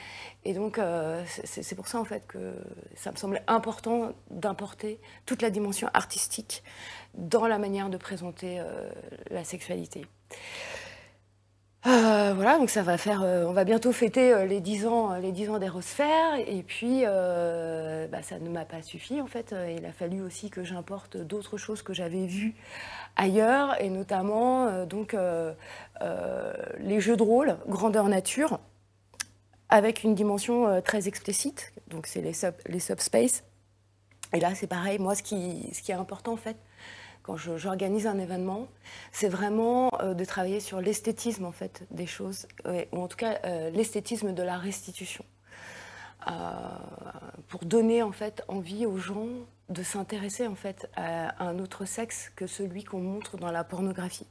Et 0.45 0.53
donc, 0.53 0.79
euh, 0.79 1.23
c'est 1.45 1.63
c'est 1.63 1.75
pour 1.75 1.89
ça, 1.89 1.99
en 1.99 2.05
fait, 2.05 2.27
que 2.27 2.53
ça 2.95 3.11
me 3.11 3.17
semblait 3.17 3.43
important 3.47 4.13
d'importer 4.31 5.01
toute 5.25 5.41
la 5.43 5.51
dimension 5.51 5.89
artistique 5.95 6.63
dans 7.15 7.47
la 7.47 7.59
manière 7.59 7.89
de 7.91 7.97
présenter 7.97 8.63
la 9.31 9.45
sexualité. 9.45 10.07
Euh, 11.87 12.35
voilà, 12.35 12.59
donc 12.59 12.69
ça 12.69 12.83
va 12.83 12.99
faire. 12.99 13.23
euh, 13.23 13.45
on 13.47 13.53
va 13.53 13.65
bientôt 13.65 13.91
fêter 13.93 14.35
euh, 14.35 14.45
les 14.45 14.61
10 14.61 14.87
ans, 14.87 15.15
les 15.15 15.33
10 15.33 15.49
ans. 15.49 15.59
Et 16.47 16.63
puis, 16.63 17.03
bah, 17.05 18.23
ça 18.23 18.39
ne 18.39 18.49
m'a 18.51 18.65
pas 18.65 18.83
suffi, 18.83 19.21
en 19.21 19.27
fait. 19.27 19.55
Il 19.77 19.85
a 19.87 19.93
fallu 19.93 20.21
aussi 20.21 20.51
que 20.51 20.63
j'importe 20.65 21.17
d'autres 21.17 21.57
choses 21.57 21.83
que 21.83 21.95
j'avais 21.95 22.27
vues 22.27 22.55
ailleurs, 23.17 23.81
et 23.81 23.91
notamment 23.91 24.85
donc, 24.87 25.17
les 26.79 27.01
jeux 27.01 27.17
de 27.17 27.23
rôle, 27.23 27.57
grandeur 27.67 28.09
nature, 28.09 28.61
avec 29.69 30.05
une 30.05 30.15
dimension 30.15 30.81
très 30.83 31.09
explicite. 31.09 31.73
Donc, 31.89 32.07
c'est 32.07 32.21
les, 32.21 32.33
sub, 32.33 32.55
les 32.67 32.81
subspace. 32.81 33.45
Et 34.33 34.41
là, 34.41 34.55
c'est 34.55 34.67
pareil. 34.67 34.99
Moi, 34.99 35.15
ce 35.15 35.23
qui 35.23 35.73
est 35.89 35.93
important, 35.93 36.33
en 36.33 36.37
fait, 36.37 36.57
quand 37.23 37.37
je- 37.37 37.57
j'organise 37.57 38.07
un 38.07 38.19
événement, 38.19 38.67
c'est 39.13 39.29
vraiment 39.29 39.91
euh, 40.01 40.15
de 40.15 40.25
travailler 40.25 40.61
sur 40.61 40.81
l'esthétisme 40.81 41.45
en 41.45 41.53
fait 41.53 41.87
des 41.91 42.07
choses, 42.07 42.47
ouais, 42.65 42.89
ou 42.93 42.99
en 43.03 43.09
tout 43.09 43.17
cas 43.17 43.39
euh, 43.45 43.71
l'esthétisme 43.71 44.33
de 44.35 44.43
la 44.43 44.57
restitution, 44.59 45.25
Euh, 46.29 46.33
pour 47.49 47.65
donner 47.65 48.03
en 48.03 48.13
fait 48.13 48.43
envie 48.49 48.85
aux 48.85 48.99
gens 48.99 49.29
de 49.71 49.83
s'intéresser 49.83 50.47
en 50.47 50.55
fait 50.55 50.87
à 50.95 51.43
un 51.43 51.59
autre 51.59 51.87
sexe 51.87 52.31
que 52.37 52.47
celui 52.47 52.85
qu'on 52.85 53.01
montre 53.01 53.39
dans 53.39 53.51
la 53.51 53.65
pornographie. 53.65 54.27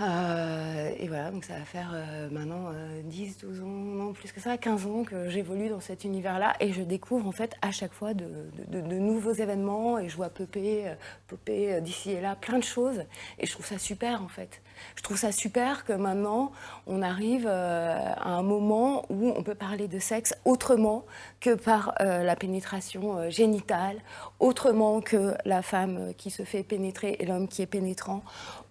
Euh, 0.00 0.94
et 0.96 1.08
voilà, 1.08 1.32
donc 1.32 1.44
ça 1.44 1.54
va 1.54 1.64
faire 1.64 1.90
euh, 1.92 2.28
maintenant 2.30 2.70
euh, 2.72 3.02
10, 3.02 3.38
12 3.38 3.62
ans, 3.62 3.66
non 3.66 4.12
plus 4.12 4.30
que 4.30 4.40
ça, 4.40 4.56
15 4.56 4.86
ans 4.86 5.02
que 5.02 5.28
j'évolue 5.28 5.68
dans 5.68 5.80
cet 5.80 6.04
univers-là 6.04 6.54
et 6.60 6.72
je 6.72 6.82
découvre 6.82 7.26
en 7.26 7.32
fait 7.32 7.56
à 7.62 7.72
chaque 7.72 7.92
fois 7.92 8.14
de, 8.14 8.24
nouveaux 8.70 9.32
événements 9.32 9.98
et 9.98 10.08
je 10.08 10.14
vois 10.14 10.28
popper, 10.28 10.86
euh, 10.86 10.94
popper 11.26 11.80
d'ici 11.80 12.12
et 12.12 12.20
là 12.20 12.36
plein 12.36 12.58
de 12.58 12.64
choses 12.64 13.02
et 13.40 13.46
je 13.46 13.52
trouve 13.52 13.66
ça 13.66 13.78
super 13.78 14.22
en 14.22 14.28
fait. 14.28 14.60
Je 14.96 15.02
trouve 15.02 15.16
ça 15.16 15.32
super 15.32 15.84
que 15.84 15.92
maintenant 15.92 16.52
on 16.86 17.02
arrive 17.02 17.46
euh, 17.48 18.12
à 18.16 18.30
un 18.30 18.42
moment 18.42 19.04
où 19.10 19.32
on 19.36 19.42
peut 19.42 19.54
parler 19.54 19.88
de 19.88 19.98
sexe 19.98 20.34
autrement 20.44 21.04
que 21.40 21.54
par 21.54 21.94
euh, 22.00 22.22
la 22.24 22.36
pénétration 22.36 23.18
euh, 23.18 23.30
génitale, 23.30 23.96
autrement 24.40 25.00
que 25.00 25.34
la 25.44 25.62
femme 25.62 26.12
qui 26.16 26.30
se 26.30 26.42
fait 26.42 26.62
pénétrer 26.62 27.16
et 27.18 27.26
l'homme 27.26 27.48
qui 27.48 27.62
est 27.62 27.66
pénétrant, 27.66 28.22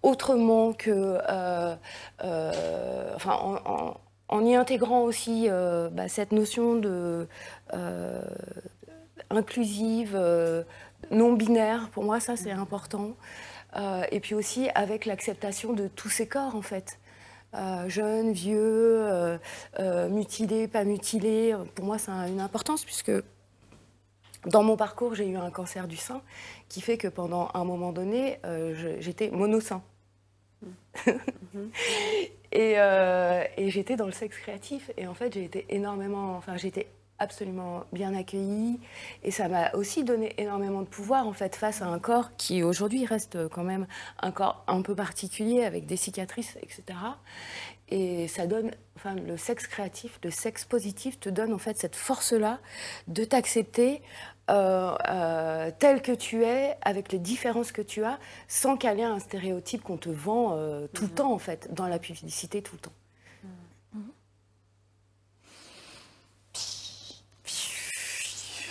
autrement 0.04 0.74
que, 0.74 1.17
en, 4.30 4.46
y 4.46 4.56
intégrant 4.56 5.02
aussi 5.02 5.48
bah, 5.91 6.08
cette 6.08 6.32
notion 6.32 6.76
de 6.76 7.28
inclusive, 9.30 10.17
non 11.12 11.34
binaire. 11.34 11.89
Pour 11.89 12.04
moi, 12.04 12.20
ça 12.20 12.36
c'est 12.36 12.52
important. 12.52 13.15
Euh, 13.75 14.06
et 14.12 14.19
puis 14.19 14.34
aussi 14.34 14.69
avec 14.75 15.06
l'acceptation 15.06 15.73
de 15.73 15.88
tous 15.88 16.10
ces 16.10 16.27
corps 16.27 16.56
en 16.56 16.62
fait. 16.62 16.99
Euh, 17.53 17.88
jeunes, 17.89 18.32
vieux, 18.32 18.60
euh, 18.60 20.10
mutilés, 20.10 20.67
pas 20.67 20.84
mutilés. 20.84 21.56
Pour 21.75 21.86
moi, 21.86 21.97
ça 21.97 22.13
a 22.13 22.27
une 22.27 22.41
importance 22.41 22.84
puisque 22.84 23.12
dans 24.45 24.63
mon 24.63 24.77
parcours, 24.77 25.15
j'ai 25.15 25.27
eu 25.27 25.38
un 25.38 25.49
cancer 25.51 25.88
du 25.88 25.97
sein 25.97 26.21
qui 26.69 26.82
fait 26.82 26.97
que 26.97 27.08
pendant 27.08 27.49
un 27.53 27.63
moment 27.63 27.91
donné, 27.91 28.39
j'étais 28.99 29.30
monosein. 29.32 29.82
et 32.51 32.73
euh, 32.77 33.43
et 33.58 33.69
j'étais 33.69 33.95
dans 33.95 34.06
le 34.06 34.12
sexe 34.12 34.38
créatif. 34.38 34.91
Et 34.97 35.08
en 35.08 35.13
fait, 35.13 35.34
j'ai 35.34 35.43
été 35.43 35.65
énormément, 35.69 36.36
enfin, 36.36 36.58
j'étais 36.58 36.88
absolument 37.19 37.84
bien 37.91 38.13
accueillie. 38.13 38.80
Et 39.23 39.32
ça 39.32 39.47
m'a 39.47 39.71
aussi 39.73 40.03
donné 40.03 40.34
énormément 40.38 40.82
de 40.82 40.88
pouvoir, 40.88 41.27
en 41.27 41.34
fait, 41.34 41.56
face 41.56 41.82
à 41.82 41.88
un 41.88 41.99
corps 41.99 42.36
qui 42.38 42.63
aujourd'hui 42.63 43.06
reste 43.06 43.47
quand 43.49 43.63
même 43.63 43.88
un 44.21 44.32
corps 44.32 44.63
un 44.67 44.82
peu 44.82 44.95
particulier 44.95 45.63
avec 45.63 45.86
des 45.86 45.97
cicatrices, 45.97 46.58
etc. 46.62 46.84
Et 47.89 48.27
ça 48.27 48.47
donne, 48.47 48.71
enfin, 48.97 49.15
le 49.15 49.38
sexe 49.38 49.65
créatif, 49.67 50.19
le 50.23 50.32
sexe 50.32 50.65
positif 50.65 51.19
te 51.19 51.30
donne 51.30 51.53
en 51.53 51.58
fait 51.58 51.77
cette 51.77 51.95
force-là 51.95 52.60
de 53.08 53.23
t'accepter 53.23 54.01
euh, 54.49 54.95
euh, 55.10 55.71
tel 55.77 56.01
que 56.01 56.12
tu 56.12 56.43
es, 56.43 56.77
avec 56.82 57.12
les 57.12 57.19
différences 57.19 57.71
que 57.71 57.82
tu 57.82 58.03
as, 58.03 58.19
sans 58.47 58.77
caler 58.77 59.03
un 59.03 59.19
stéréotype 59.19 59.84
qu'on 59.84 59.97
te 59.97 60.10
vend 60.10 60.53
euh, 60.53 60.88
tout 60.93 61.03
le 61.03 61.10
temps 61.10 61.34
en 61.34 61.38
fait, 61.38 61.73
dans 61.73 61.88
la 61.88 61.99
publicité 61.99 62.62
tout 62.62 62.75
le 62.75 62.82
temps. 62.82 62.93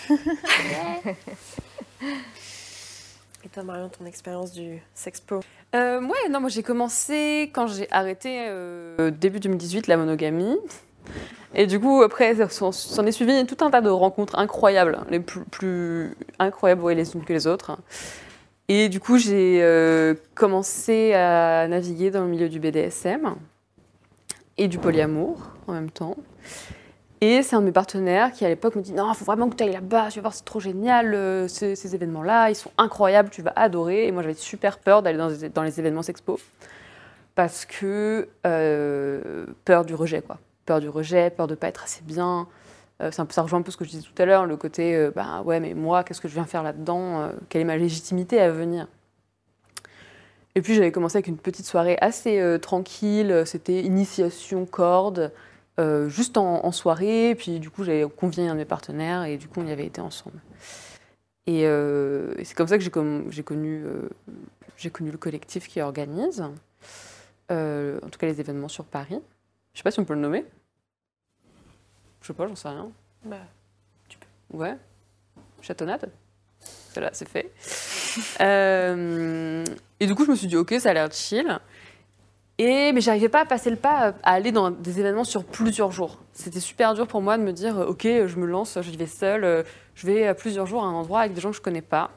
Et 3.44 3.48
toi, 3.48 3.62
Marion, 3.62 3.88
ton 3.88 4.06
expérience 4.06 4.52
du 4.52 4.82
sexpo 4.94 5.40
Euh, 5.74 6.00
ouais, 6.00 6.28
non, 6.30 6.40
moi 6.40 6.48
j'ai 6.48 6.62
commencé 6.62 7.50
quand 7.54 7.68
j'ai 7.68 7.86
arrêté 7.92 8.46
euh, 8.48 9.10
début 9.10 9.38
2018 9.38 9.86
la 9.86 9.96
monogamie. 9.96 10.56
Et 11.54 11.66
du 11.66 11.78
coup, 11.78 12.02
après, 12.02 12.34
s'en 12.48 13.06
est 13.06 13.12
suivi 13.12 13.46
tout 13.46 13.64
un 13.64 13.70
tas 13.70 13.80
de 13.80 13.88
rencontres 13.88 14.36
incroyables, 14.38 14.98
les 15.10 15.20
plus, 15.20 15.44
plus 15.44 16.16
incroyables 16.38 16.82
ouais, 16.82 16.94
les 16.94 17.14
unes 17.14 17.24
que 17.24 17.32
les 17.32 17.46
autres. 17.46 17.78
Et 18.68 18.88
du 18.88 18.98
coup, 18.98 19.16
j'ai 19.16 19.60
euh, 19.62 20.14
commencé 20.34 21.14
à 21.14 21.68
naviguer 21.68 22.10
dans 22.10 22.22
le 22.22 22.28
milieu 22.28 22.48
du 22.48 22.58
BDSM 22.58 23.36
et 24.58 24.66
du 24.66 24.78
polyamour 24.78 25.40
en 25.68 25.72
même 25.72 25.90
temps. 25.90 26.16
Et 27.22 27.42
c'est 27.42 27.56
un 27.56 27.60
de 27.60 27.66
mes 27.66 27.72
partenaires 27.72 28.30
qui, 28.30 28.44
à 28.44 28.48
l'époque, 28.48 28.76
me 28.76 28.82
dit 28.82 28.92
Non, 28.92 29.10
il 29.10 29.16
faut 29.16 29.24
vraiment 29.24 29.48
que 29.48 29.56
tu 29.56 29.64
ailles 29.64 29.72
là-bas, 29.72 30.08
tu 30.10 30.18
vas 30.18 30.22
voir, 30.22 30.34
c'est 30.34 30.44
trop 30.44 30.60
génial, 30.60 31.14
euh, 31.14 31.48
ces, 31.48 31.94
événements-là, 31.94 32.50
ils 32.50 32.54
sont 32.56 32.70
incroyables, 32.76 33.30
tu 33.30 33.40
vas 33.42 33.52
adorer. 33.56 34.06
Et 34.06 34.12
moi, 34.12 34.22
j'avais 34.22 34.34
super 34.34 34.78
peur 34.78 35.02
d'aller 35.02 35.16
dans, 35.16 35.62
les- 35.62 35.80
événements 35.80 36.02
sexpo 36.02 36.38
parce 37.34 37.64
que 37.64 38.28
euh, 38.46 39.46
peur 39.64 39.84
du 39.84 39.94
rejet, 39.94 40.20
quoi. 40.20 40.38
Peur 40.66 40.80
du 40.80 40.88
rejet, 40.88 41.30
peur 41.30 41.46
de 41.46 41.54
pas 41.54 41.68
être 41.68 41.84
assez 41.84 42.02
bien. 42.02 42.48
Euh, 43.02 43.10
un 43.16 43.26
peu- 43.26 43.32
ça 43.32 43.42
rejoint 43.42 43.60
un 43.60 43.62
peu 43.62 43.70
ce 43.70 43.76
que 43.76 43.84
je 43.84 43.90
disais 43.90 44.02
tout 44.02 44.22
à 44.22 44.26
l'heure, 44.26 44.46
le 44.46 44.56
côté 44.56 44.94
euh, 44.94 45.10
bah 45.14 45.42
ouais, 45.42 45.60
mais 45.60 45.74
moi, 45.74 46.04
qu'est-ce 46.04 46.20
que 46.20 46.28
je 46.28 46.34
viens 46.34 46.44
faire 46.44 46.62
là-dedans 46.62 47.30
Quelle 47.48 47.62
est 47.62 47.66
ma 47.66 47.76
légitimité 47.76 48.40
à 48.40 48.50
venir? 48.50 48.88
Et 50.54 50.62
puis 50.62 50.74
j'avais 50.74 50.92
commencé 50.92 51.16
avec 51.16 51.26
une 51.26 51.36
petite 51.36 51.66
soirée 51.66 51.98
assez 52.00 52.42
tranquille, 52.62 53.42
c'était 53.44 53.82
initiation 53.82 54.64
corde, 54.64 55.30
euh, 55.78 56.08
juste 56.08 56.36
en, 56.38 56.64
en 56.64 56.72
soirée. 56.72 57.34
Puis 57.36 57.60
du 57.60 57.70
coup, 57.70 57.84
j'avais 57.84 58.08
convié 58.08 58.48
un 58.48 58.54
de 58.54 58.58
mes 58.58 58.64
partenaires 58.64 59.24
et 59.24 59.36
du 59.36 59.48
coup, 59.48 59.60
on 59.60 59.66
y 59.66 59.72
avait 59.72 59.86
été 59.86 60.00
ensemble. 60.00 60.38
Et, 61.46 61.62
euh, 61.64 62.34
et 62.38 62.44
c'est 62.44 62.54
comme 62.54 62.66
ça 62.66 62.76
que 62.78 62.82
j'ai 62.82 62.90
connu, 62.90 63.84
euh, 63.84 64.08
j'ai 64.76 64.90
connu 64.90 65.10
le 65.10 65.18
collectif 65.18 65.68
qui 65.68 65.80
organise, 65.80 66.40
en 67.50 68.08
tout 68.10 68.18
cas 68.18 68.26
les 68.26 68.40
événements 68.40 68.68
sur 68.68 68.84
Paris. 68.84 69.20
Je 69.72 69.78
sais 69.78 69.84
pas 69.84 69.90
si 69.90 70.00
on 70.00 70.04
peut 70.04 70.14
le 70.14 70.20
nommer. 70.20 70.44
Je 72.22 72.28
sais 72.28 72.32
pas, 72.32 72.48
j'en 72.48 72.56
sais 72.56 72.68
rien. 72.68 72.90
Bah, 73.24 73.36
tu 74.08 74.18
peux. 74.18 74.56
Ouais. 74.56 74.76
Chatonnade. 75.60 76.10
Voilà, 76.94 77.10
c'est 77.12 77.28
fait. 77.28 77.52
Et 80.00 80.06
du 80.06 80.14
coup, 80.14 80.24
je 80.24 80.30
me 80.30 80.36
suis 80.36 80.46
dit, 80.46 80.56
ok, 80.56 80.74
ça 80.80 80.90
a 80.90 80.94
l'air 80.94 81.12
chill. 81.12 81.60
Et, 82.58 82.92
mais 82.92 83.02
j'arrivais 83.02 83.28
pas 83.28 83.40
à 83.40 83.44
passer 83.44 83.68
le 83.68 83.76
pas 83.76 84.14
à 84.22 84.32
aller 84.32 84.50
dans 84.50 84.70
des 84.70 84.98
événements 84.98 85.24
sur 85.24 85.44
plusieurs 85.44 85.92
jours. 85.92 86.18
C'était 86.32 86.60
super 86.60 86.94
dur 86.94 87.06
pour 87.06 87.20
moi 87.20 87.36
de 87.36 87.42
me 87.42 87.52
dire, 87.52 87.78
ok, 87.78 88.04
je 88.04 88.36
me 88.36 88.46
lance, 88.46 88.78
je 88.80 88.96
vais 88.96 89.06
seule, 89.06 89.44
euh, 89.44 89.62
je 89.94 90.06
vais 90.06 90.34
plusieurs 90.34 90.66
jours 90.66 90.82
à 90.82 90.86
un 90.86 90.94
endroit 90.94 91.20
avec 91.20 91.34
des 91.34 91.40
gens 91.40 91.50
que 91.50 91.56
je 91.56 91.60
connais 91.60 91.82
pas. 91.82 92.10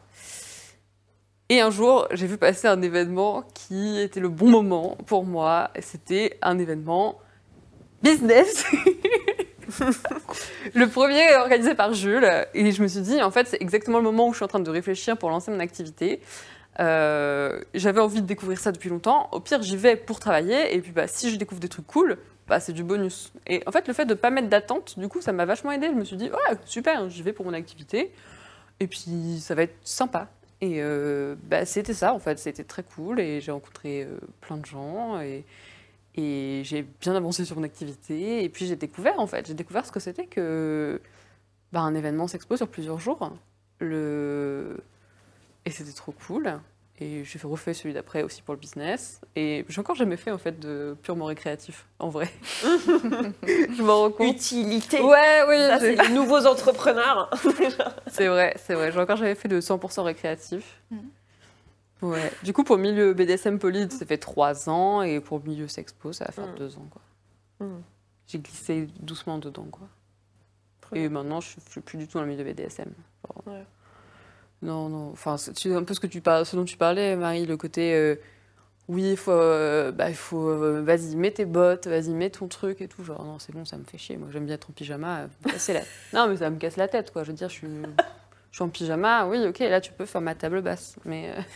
Et 1.50 1.62
un 1.62 1.72
jour, 1.72 2.08
j'ai 2.12 2.28
vu 2.28 2.38
passer 2.38 2.68
un 2.68 2.82
événement 2.82 3.44
qui 3.56 4.00
était 4.00 4.20
le 4.20 4.30
bon 4.30 4.50
moment 4.50 4.96
pour 5.08 5.26
moi. 5.26 5.72
C'était 5.80 6.38
un 6.44 6.60
événement 6.60 7.18
business. 8.04 8.66
le 10.76 10.88
premier 10.88 11.36
organisé 11.38 11.74
par 11.74 11.96
Jules. 11.96 12.30
Et 12.54 12.72
je 12.72 12.84
me 12.84 12.88
suis 12.88 13.02
dit, 13.02 13.22
en 13.24 13.32
fait, 13.32 13.48
c'est 13.48 13.62
exactement 13.62 13.98
le 13.98 14.04
moment 14.04 14.28
où 14.28 14.32
je 14.32 14.38
suis 14.38 14.46
en 14.46 14.48
train 14.48 14.60
de 14.60 14.70
réfléchir 14.70 15.18
pour 15.18 15.32
lancer 15.32 15.50
mon 15.50 15.60
activité. 15.60 16.22
Euh, 16.80 17.62
J'avais 17.74 18.00
envie 18.00 18.22
de 18.22 18.28
découvrir 18.28 18.60
ça 18.60 18.72
depuis 18.72 18.90
longtemps. 18.90 19.30
Au 19.32 19.40
pire, 19.40 19.62
j'y 19.62 19.78
vais 19.78 19.96
pour 19.96 20.20
travailler. 20.20 20.76
Et 20.76 20.82
puis, 20.82 20.92
bah, 20.92 21.08
si 21.08 21.32
je 21.32 21.36
découvre 21.36 21.60
des 21.60 21.70
trucs 21.70 21.88
cool, 21.88 22.18
bah, 22.48 22.60
c'est 22.60 22.74
du 22.74 22.84
bonus. 22.84 23.32
Et 23.48 23.62
en 23.66 23.72
fait, 23.72 23.88
le 23.88 23.94
fait 23.94 24.06
de 24.06 24.14
pas 24.14 24.30
mettre 24.30 24.50
d'attente, 24.50 24.98
du 24.98 25.08
coup, 25.08 25.22
ça 25.22 25.32
m'a 25.34 25.46
vachement 25.46 25.72
aidé. 25.72 25.88
Je 25.88 25.94
me 25.94 26.04
suis 26.04 26.16
dit, 26.18 26.30
ouais, 26.30 26.58
super, 26.66 27.10
j'y 27.10 27.22
vais 27.22 27.34
pour 27.34 27.46
mon 27.46 27.54
activité. 27.54 28.12
Et 28.80 28.88
puis, 28.88 29.40
ça 29.42 29.56
va 29.56 29.64
être 29.64 29.76
sympa. 29.84 30.30
Et 30.62 30.82
euh, 30.82 31.36
bah, 31.44 31.66
c'était 31.66 31.94
ça, 31.94 32.14
en 32.14 32.20
fait. 32.20 32.40
C'était 32.40 32.64
très 32.64 32.84
cool. 32.84 33.20
Et 33.20 33.42
j'ai 33.42 33.52
rencontré 33.52 34.04
euh, 34.04 34.18
plein 34.42 34.58
de 34.58 34.66
gens. 34.66 35.20
Et, 35.22 35.46
et 36.16 36.62
j'ai 36.64 36.84
bien 37.02 37.16
avancé 37.16 37.46
sur 37.46 37.58
mon 37.58 37.64
activité. 37.64 38.44
Et 38.44 38.50
puis, 38.50 38.68
j'ai 38.68 38.76
découvert, 38.76 39.20
en 39.20 39.28
fait, 39.28 39.48
j'ai 39.48 39.54
découvert 39.54 39.86
ce 39.86 39.92
que 39.92 40.00
c'était 40.00 40.26
que 40.26 41.02
bah, 41.72 41.82
un 41.82 41.94
événement 41.94 42.28
s'expo 42.28 42.58
sur 42.58 42.68
plusieurs 42.68 43.00
jours. 43.00 43.32
Le... 43.80 44.78
Et 45.66 45.72
c'était 45.72 45.92
trop 45.94 46.12
cool. 46.28 46.60
Et 47.02 47.24
j'ai 47.24 47.40
refait 47.40 47.74
celui 47.74 47.94
d'après 47.94 48.24
aussi 48.24 48.42
pour 48.42 48.54
le 48.54 48.60
business. 48.60 49.22
Et 49.36 49.66
j'ai 49.70 49.80
encore 49.80 49.96
jamais 49.96 50.18
fait 50.18 50.32
en 50.32 50.38
fait 50.38 50.60
de 50.60 50.98
purement 51.02 51.26
récréatif, 51.26 51.86
en 51.98 52.10
vrai. 52.10 52.30
je 52.62 53.82
m'en 53.82 54.02
rends 54.02 54.12
compte. 54.12 54.36
Utilité. 54.36 55.00
Ouais, 55.00 55.44
oui, 55.48 55.56
c'est 55.80 55.96
les 55.96 56.10
nouveaux 56.14 56.46
entrepreneurs. 56.46 57.30
c'est 58.08 58.28
vrai, 58.28 58.54
c'est 58.58 58.74
vrai. 58.74 58.92
J'ai 58.92 59.00
encore 59.00 59.16
jamais 59.16 59.36
fait 59.36 59.48
de 59.48 59.62
100% 59.62 60.02
récréatif. 60.02 60.82
Ouais. 62.02 62.32
Du 62.44 62.52
coup, 62.54 62.64
pour 62.64 62.76
le 62.76 62.82
milieu 62.82 63.14
BDSM 63.14 63.60
Polyd, 63.60 63.92
ça 63.94 64.06
fait 64.06 64.18
trois 64.18 64.70
ans. 64.70 65.02
Et 65.02 65.20
pour 65.22 65.40
le 65.40 65.46
milieu 65.50 65.68
Sexpo, 65.70 66.12
ça 66.12 66.26
va 66.26 66.32
faire 66.32 66.48
Mm. 66.48 66.56
deux 66.58 66.76
ans. 66.78 66.88
Quoi. 66.92 67.66
Mm. 67.68 67.82
J'ai 68.28 68.40
glissé 68.40 68.88
doucement 69.00 69.38
dedans. 69.38 69.68
Quoi. 69.72 69.88
Et 70.94 71.08
maintenant, 71.08 71.40
je 71.40 71.56
ne 71.58 71.70
suis 71.72 71.82
plus 71.82 71.98
du 71.98 72.08
tout 72.08 72.18
dans 72.18 72.26
le 72.26 72.30
milieu 72.30 72.44
BDSM. 72.44 72.92
Genre, 73.26 73.44
Ouais. 73.46 73.64
Non, 74.62 74.90
non. 74.90 75.12
Enfin, 75.12 75.38
c'est 75.38 75.58
c'est 75.58 75.74
un 75.74 75.84
peu 75.84 75.94
ce, 75.94 76.56
dont 76.56 76.66
tu 76.66 76.78
parlais, 76.78 77.16
Marie, 77.16 77.46
le 77.46 77.58
côté. 77.58 77.94
euh, 77.94 78.16
oui, 78.88 79.12
il 79.12 79.18
faut. 79.18 79.32
euh, 79.32 79.92
bah, 79.92 80.12
faut 80.14 80.50
euh, 80.50 80.82
vas-y, 80.82 81.16
mets 81.16 81.32
tes 81.32 81.46
bottes, 81.46 81.88
vas-y, 81.88 82.10
mets 82.10 82.30
ton 82.30 82.48
truc 82.48 82.82
et 82.82 82.88
tout. 82.88 83.04
Genre, 83.04 83.24
non, 83.24 83.40
c'est 83.40 83.54
bon, 83.54 83.66
ça 83.66 83.78
me 83.78 83.84
fait 83.84 83.98
chier. 83.98 84.18
Moi, 84.18 84.30
j'aime 84.32 84.46
bien 84.46 84.56
être 84.56 84.70
en 84.70 84.74
pyjama. 84.74 85.28
cassez 85.48 85.74
la... 85.74 85.82
non, 86.14 86.28
mais 86.28 86.38
ça 86.38 86.50
me 86.50 86.58
casse 86.58 86.78
la 86.78 86.88
tête, 86.88 87.12
quoi. 87.12 87.24
Je 87.24 87.30
veux 87.32 87.38
dire, 87.38 87.50
je 87.50 87.54
suis. 87.54 87.68
Je 88.52 88.56
suis 88.58 88.64
en 88.64 88.70
pyjama, 88.70 89.28
oui, 89.28 89.46
ok, 89.46 89.60
là 89.60 89.80
tu 89.80 89.92
peux 89.92 90.08
faire 90.08 90.22
ma 90.22 90.34
table 90.34 90.62
basse, 90.64 90.96
mais. 91.06 91.32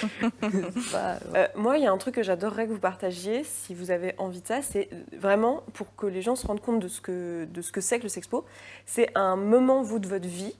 c'est 0.00 1.54
moi, 1.54 1.76
il 1.76 1.84
y 1.84 1.86
a 1.86 1.92
un 1.92 1.98
truc 1.98 2.14
que 2.14 2.22
j'adorerais 2.22 2.66
que 2.66 2.72
vous 2.72 2.78
partagiez, 2.78 3.44
si 3.44 3.74
vous 3.74 3.90
avez 3.90 4.14
envie 4.16 4.40
de 4.40 4.46
ça, 4.46 4.62
c'est 4.62 4.88
vraiment 5.18 5.62
pour 5.74 5.94
que 5.96 6.06
les 6.06 6.22
gens 6.22 6.34
se 6.34 6.46
rendent 6.46 6.62
compte 6.62 6.80
de 6.80 6.88
ce 6.88 7.02
que 7.02 7.44
de 7.44 7.60
ce 7.60 7.72
que 7.72 7.82
c'est 7.82 7.98
que 7.98 8.04
le 8.04 8.08
sexpo. 8.08 8.46
C'est 8.86 9.10
un 9.14 9.36
moment 9.36 9.82
vous 9.82 9.98
de 9.98 10.08
votre 10.08 10.26
vie 10.26 10.54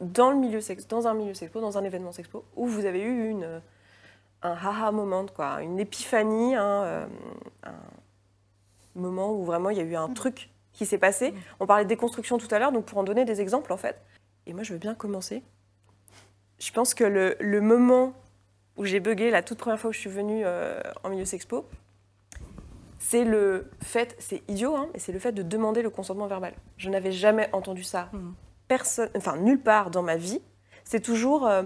dans 0.00 0.30
le 0.30 0.36
milieu 0.36 0.60
sex, 0.60 0.86
dans 0.88 1.06
un 1.06 1.14
milieu 1.14 1.34
sexpo, 1.34 1.60
dans 1.60 1.78
un 1.78 1.84
événement 1.84 2.12
sexpo, 2.12 2.44
où 2.56 2.66
vous 2.66 2.84
avez 2.84 3.02
eu 3.02 3.30
une 3.30 3.60
un 4.44 4.52
haha 4.52 4.92
moment, 4.92 5.26
quoi, 5.26 5.62
une 5.62 5.80
épiphanie, 5.80 6.54
euh, 6.54 7.06
un 7.62 7.72
moment 8.94 9.32
où 9.32 9.44
vraiment 9.44 9.70
il 9.70 9.78
y 9.78 9.80
a 9.80 9.84
eu 9.84 9.96
un 9.96 10.10
truc 10.10 10.50
qui 10.72 10.86
s'est 10.86 10.98
passé. 10.98 11.32
On 11.60 11.66
parlait 11.66 11.84
de 11.84 11.88
déconstruction 11.88 12.36
tout 12.36 12.48
à 12.50 12.58
l'heure, 12.58 12.70
donc 12.70 12.84
pour 12.84 12.98
en 12.98 13.04
donner 13.04 13.24
des 13.24 13.40
exemples 13.40 13.72
en 13.72 13.76
fait. 13.78 13.96
Et 14.46 14.52
moi, 14.52 14.62
je 14.62 14.74
veux 14.74 14.78
bien 14.78 14.94
commencer. 14.94 15.42
Je 16.58 16.70
pense 16.72 16.94
que 16.94 17.04
le, 17.04 17.36
le 17.40 17.60
moment 17.60 18.12
où 18.76 18.84
j'ai 18.84 19.00
bugué 19.00 19.30
la 19.30 19.42
toute 19.42 19.58
première 19.58 19.80
fois 19.80 19.90
où 19.90 19.92
je 19.92 20.00
suis 20.00 20.10
venue 20.10 20.42
euh, 20.44 20.80
en 21.02 21.08
milieu 21.08 21.24
sexpo, 21.24 21.64
c'est 22.98 23.24
le 23.24 23.70
fait, 23.82 24.14
c'est 24.18 24.42
idiot, 24.48 24.76
hein, 24.76 24.88
mais 24.92 24.98
c'est 24.98 25.12
le 25.12 25.18
fait 25.18 25.32
de 25.32 25.42
demander 25.42 25.82
le 25.82 25.90
consentement 25.90 26.26
verbal. 26.26 26.54
Je 26.76 26.90
n'avais 26.90 27.12
jamais 27.12 27.48
entendu 27.52 27.82
ça, 27.82 28.10
personne, 28.68 29.08
enfin 29.16 29.36
nulle 29.36 29.60
part 29.60 29.90
dans 29.90 30.02
ma 30.02 30.16
vie. 30.16 30.40
C'est 30.84 31.00
toujours 31.00 31.46
euh, 31.46 31.62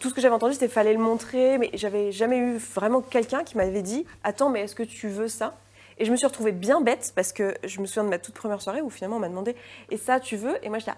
tout 0.00 0.08
ce 0.08 0.14
que 0.14 0.20
j'avais 0.20 0.34
entendu, 0.34 0.54
c'était 0.54 0.68
fallait 0.68 0.92
le 0.92 0.98
montrer, 0.98 1.58
mais 1.58 1.70
j'avais 1.74 2.12
jamais 2.12 2.38
eu 2.38 2.56
vraiment 2.56 3.00
quelqu'un 3.00 3.44
qui 3.44 3.56
m'avait 3.56 3.82
dit 3.82 4.04
attends, 4.24 4.50
mais 4.50 4.60
est-ce 4.60 4.74
que 4.74 4.82
tu 4.82 5.08
veux 5.08 5.28
ça? 5.28 5.56
Et 5.98 6.04
je 6.04 6.10
me 6.10 6.16
suis 6.16 6.26
retrouvée 6.26 6.52
bien 6.52 6.80
bête 6.80 7.12
parce 7.14 7.32
que 7.32 7.54
je 7.64 7.80
me 7.80 7.86
souviens 7.86 8.04
de 8.04 8.08
ma 8.08 8.18
toute 8.18 8.34
première 8.34 8.60
soirée 8.60 8.80
où 8.80 8.90
finalement 8.90 9.16
on 9.16 9.20
m'a 9.20 9.28
demandé 9.28 9.56
et 9.90 9.96
ça 9.96 10.20
tu 10.20 10.36
veux? 10.36 10.56
Et 10.64 10.68
moi 10.68 10.78
j'étais 10.78 10.92
là, 10.92 10.96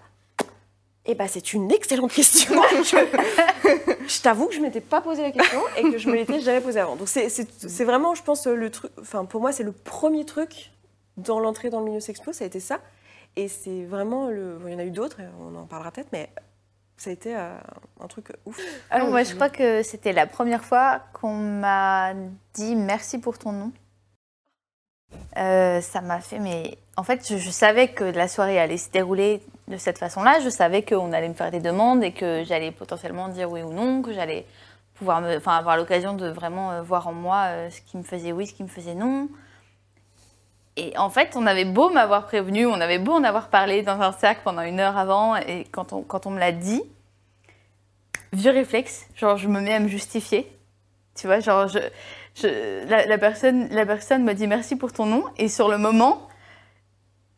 eh 1.07 1.15
ben, 1.15 1.27
c'est 1.29 1.53
une 1.53 1.71
excellente 1.71 2.13
question. 2.13 2.61
je 2.83 2.97
je 4.07 4.23
t'avoue 4.23 4.47
que 4.47 4.55
je 4.55 4.61
m'étais 4.61 4.81
pas 4.81 5.01
posé 5.01 5.23
la 5.23 5.33
question 5.33 5.61
et 5.77 5.83
que 5.83 5.99
je 5.99 6.09
me 6.09 6.15
l'étais 6.15 6.41
jamais 6.41 6.61
posée 6.61 6.81
avant. 6.81 6.97
Donc 6.97 7.09
c'est 7.09 7.85
vraiment, 7.85 8.15
je 8.15 8.23
pense, 8.23 8.47
le 8.47 8.71
truc. 8.71 8.91
Enfin, 9.01 9.25
pour 9.25 9.41
moi, 9.41 9.53
c'est 9.53 9.65
le 9.65 9.73
premier 9.73 10.25
truc 10.25 10.71
dans 11.17 11.41
l'entrée 11.41 11.71
dans 11.71 11.81
le 11.81 11.87
milieu 11.87 12.01
sexpo, 12.01 12.33
ça 12.33 12.45
a 12.45 12.47
été 12.47 12.59
ça. 12.59 12.81
Et 13.37 13.49
c'est 13.49 13.85
vraiment 13.85 14.29
le. 14.29 14.59
il 14.67 14.73
y 14.73 14.77
en 14.77 14.79
a 14.79 14.85
eu 14.85 14.91
d'autres, 14.91 15.19
on 15.41 15.55
en 15.57 15.67
parlera 15.67 15.91
peut-être, 15.91 16.13
mais 16.13 16.31
ça 16.97 17.11
a 17.11 17.13
été 17.13 17.37
euh, 17.37 17.57
un 18.01 18.07
truc 18.07 18.29
ouf. 18.47 18.59
Alors, 18.91 19.09
moi, 19.09 19.25
je 19.25 19.35
crois 19.35 19.51
que 19.51 19.83
c'était 19.83 20.13
la 20.13 20.27
première 20.27 20.65
fois 20.65 21.01
qu'on 21.13 21.35
m'a 21.35 22.15
dit 22.55 22.77
merci 22.77 23.19
pour 23.19 23.39
ton 23.39 23.53
nom. 23.53 23.73
Euh, 25.37 25.81
ça 25.81 26.01
m'a 26.01 26.21
fait, 26.21 26.39
mais 26.39 26.79
en 26.97 27.03
fait, 27.03 27.27
je, 27.29 27.37
je 27.37 27.51
savais 27.51 27.89
que 27.89 28.05
la 28.05 28.29
soirée 28.29 28.59
allait 28.59 28.79
se 28.79 28.91
dérouler 28.91 29.43
de 29.69 29.77
cette 29.77 29.99
façon-là. 29.99 30.41
Je 30.41 30.49
savais 30.49 30.83
qu'on 30.83 31.13
allait 31.13 31.29
me 31.29 31.35
faire 31.35 31.51
des 31.51 31.61
demandes 31.61 32.03
et 32.05 32.13
que 32.13 32.43
j'allais 32.45 32.71
potentiellement 32.71 33.29
dire 33.29 33.51
oui 33.51 33.63
ou 33.63 33.73
non, 33.73 34.03
que 34.03 34.13
j'allais 34.13 34.47
pouvoir 34.95 35.21
me, 35.21 35.37
enfin, 35.37 35.57
avoir 35.57 35.77
l'occasion 35.77 36.15
de 36.15 36.29
vraiment 36.29 36.71
euh, 36.71 36.83
voir 36.83 37.09
en 37.09 37.13
moi 37.13 37.49
ce 37.71 37.81
qui 37.81 37.97
me 37.97 38.05
faisait 38.05 38.33
oui, 38.33 38.47
ce 38.47 38.55
qui 38.55 38.63
me 38.63 38.69
faisait 38.69 38.95
non. 38.95 39.29
Et 40.77 40.97
en 40.99 41.09
fait, 41.09 41.37
on 41.37 41.47
avait 41.47 41.65
beau 41.65 41.91
m'avoir 41.91 42.27
prévenu, 42.27 42.67
on 42.67 42.81
avait 42.81 42.99
beau 42.99 43.13
en 43.13 43.23
avoir 43.23 43.49
parlé 43.49 43.83
dans 43.83 44.01
un 44.01 44.13
cercle 44.13 44.41
pendant 44.43 44.63
une 44.63 44.81
heure 44.81 44.99
avant, 44.99 45.37
et 45.37 45.67
quand 45.71 45.93
on, 45.93 46.03
quand 46.03 46.27
on 46.27 46.31
me 46.31 46.41
l'a 46.41 46.51
dit, 46.51 46.83
vieux 48.33 48.51
réflexe, 48.51 49.07
genre 49.15 49.37
je 49.37 49.49
me 49.49 49.61
mets 49.61 49.75
à 49.75 49.81
me 49.81 49.89
justifier. 49.89 50.51
Tu 51.15 51.29
vois, 51.29 51.39
genre 51.39 51.69
la, 52.43 53.19
personne, 53.19 53.69
la 53.71 53.87
personne 53.87 54.25
me 54.25 54.33
dit 54.35 54.47
merci 54.47 54.77
pour 54.77 54.93
ton 54.93 55.07
nom 55.07 55.25
et 55.39 55.49
sur 55.49 55.69
le 55.69 55.79
moment, 55.79 56.29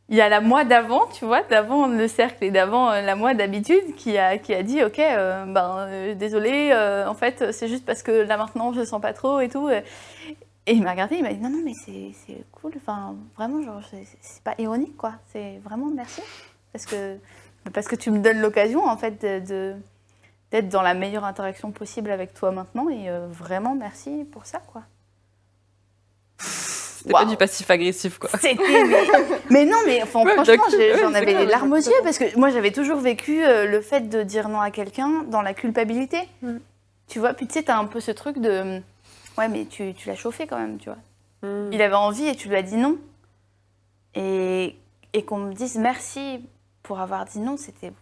il 0.08 0.16
y 0.16 0.20
a 0.20 0.28
la 0.28 0.40
moi 0.40 0.64
d'avant, 0.64 1.06
tu 1.08 1.24
vois, 1.24 1.42
d'avant 1.42 1.86
le 1.88 2.08
cercle 2.08 2.44
et 2.44 2.50
d'avant 2.50 2.90
euh, 2.90 3.02
la 3.02 3.16
moi 3.16 3.34
d'habitude 3.34 3.96
qui 3.96 4.16
a, 4.16 4.38
qui 4.38 4.54
a 4.54 4.62
dit 4.62 4.82
ok, 4.82 4.98
euh, 4.98 5.44
ben 5.46 5.86
euh, 5.88 6.14
désolé, 6.14 6.72
en 7.06 7.14
fait 7.14 7.52
c'est 7.52 7.68
juste 7.68 7.84
parce 7.84 8.02
que 8.02 8.12
là 8.12 8.36
maintenant 8.36 8.72
je 8.72 8.80
le 8.80 8.86
sens 8.86 9.00
pas 9.00 9.12
trop 9.12 9.40
et 9.40 9.48
tout. 9.48 9.68
Et 10.68 10.72
il 10.72 10.82
m'a 10.82 10.90
regardé, 10.92 11.16
il 11.16 11.22
m'a 11.22 11.32
dit 11.32 11.38
non 11.40 11.50
non 11.50 11.60
mais 11.64 11.74
c'est 11.74 12.10
c'est 12.26 12.44
cool, 12.52 12.72
enfin 12.76 13.14
vraiment 13.36 13.62
genre 13.62 13.80
c'est 14.20 14.42
pas 14.42 14.54
ironique 14.58 14.96
quoi, 14.96 15.12
c'est 15.32 15.58
vraiment 15.64 15.86
merci 15.86 16.20
parce 16.72 16.86
que 16.86 17.18
parce 17.72 17.86
que 17.86 17.94
tu 17.96 18.10
me 18.10 18.18
donnes 18.18 18.40
l'occasion 18.40 18.84
en 18.84 18.96
fait 18.96 19.20
de- 19.22 19.46
de 19.46 19.74
d'être 20.50 20.68
dans 20.68 20.82
la 20.82 20.94
meilleure 20.94 21.24
interaction 21.24 21.70
possible 21.72 22.10
avec 22.10 22.34
toi 22.34 22.50
maintenant 22.50 22.88
et 22.88 23.08
euh, 23.08 23.26
vraiment 23.30 23.74
merci 23.74 24.24
pour 24.30 24.44
ça 24.46 24.58
quoi. 24.72 24.82
C'était 26.38 27.12
pas 27.12 27.24
du 27.24 27.36
passif 27.36 27.70
agressif, 27.70 28.18
quoi. 28.18 28.30
C'était 28.40 28.56
mais, 28.88 29.04
mais 29.50 29.64
non 29.64 29.78
mais 29.86 30.02
enfin, 30.02 30.24
Ouais, 30.24 30.34
franchement 30.34 30.64
j'en 31.00 31.14
avais 31.14 31.34
les 31.34 31.46
larmes 31.46 31.72
aux 31.72 31.76
yeux 31.76 31.92
parce 32.02 32.18
que 32.18 32.36
moi 32.36 32.50
j'avais 32.50 32.72
toujours 32.72 32.98
vécu 32.98 33.44
euh, 33.44 33.66
le 33.66 33.80
fait 33.80 34.08
de 34.08 34.22
dire 34.24 34.48
non 34.48 34.60
à 34.60 34.70
quelqu'un 34.72 35.22
dans 35.28 35.42
la 35.42 35.54
culpabilité. 35.54 36.18
Mm. 36.42 36.56
Tu 37.08 37.20
vois, 37.20 37.34
puis 37.34 37.46
tu 37.46 37.54
sais 37.54 37.62
t'as 37.62 37.76
un 37.78 37.84
peu 37.84 38.00
ce 38.00 38.10
truc 38.10 38.38
de 38.38 38.80
ouais 39.38 39.48
mais 39.48 39.66
tu, 39.66 39.94
tu 39.94 40.08
l'as 40.08 40.16
chauffé 40.16 40.46
quand 40.46 40.58
même 40.58 40.78
tu 40.78 40.88
vois. 40.88 40.98
Mm. 41.48 41.72
Il 41.72 41.82
avait 41.82 41.94
envie 41.94 42.26
et 42.26 42.36
tu 42.36 42.48
lui 42.48 42.56
as 42.56 42.62
dit 42.62 42.76
non. 42.76 42.98
Et, 44.14 44.76
et 45.12 45.24
qu'on 45.24 45.38
me 45.38 45.52
dise 45.52 45.76
merci 45.76 46.40
pour 46.82 47.00
avoir 47.00 47.24
dit 47.24 47.40
non, 47.40 47.56
c'était 47.56 47.92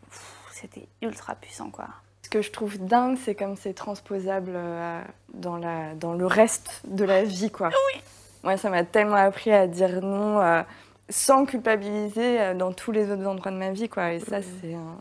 ultra 1.02 1.34
puissant 1.34 1.70
quoi. 1.70 1.88
Ce 2.24 2.30
que 2.30 2.40
je 2.40 2.50
trouve 2.50 2.78
dingue, 2.78 3.18
c'est 3.22 3.34
comme 3.34 3.54
c'est 3.54 3.74
transposable 3.74 4.52
euh, 4.54 5.02
dans, 5.34 5.58
la, 5.58 5.94
dans 5.94 6.14
le 6.14 6.26
reste 6.26 6.80
de 6.86 7.04
la 7.04 7.22
vie, 7.22 7.50
quoi. 7.50 7.68
Oui. 7.94 8.00
Moi, 8.42 8.56
ça 8.56 8.70
m'a 8.70 8.82
tellement 8.82 9.16
appris 9.16 9.52
à 9.52 9.66
dire 9.66 10.00
non 10.00 10.40
euh, 10.40 10.62
sans 11.10 11.44
culpabiliser 11.44 12.40
euh, 12.40 12.54
dans 12.54 12.72
tous 12.72 12.92
les 12.92 13.10
autres 13.10 13.26
endroits 13.26 13.52
de 13.52 13.58
ma 13.58 13.72
vie, 13.72 13.90
quoi. 13.90 14.14
Et 14.14 14.20
ça, 14.20 14.38
c'est 14.40 14.74
un, 14.74 14.98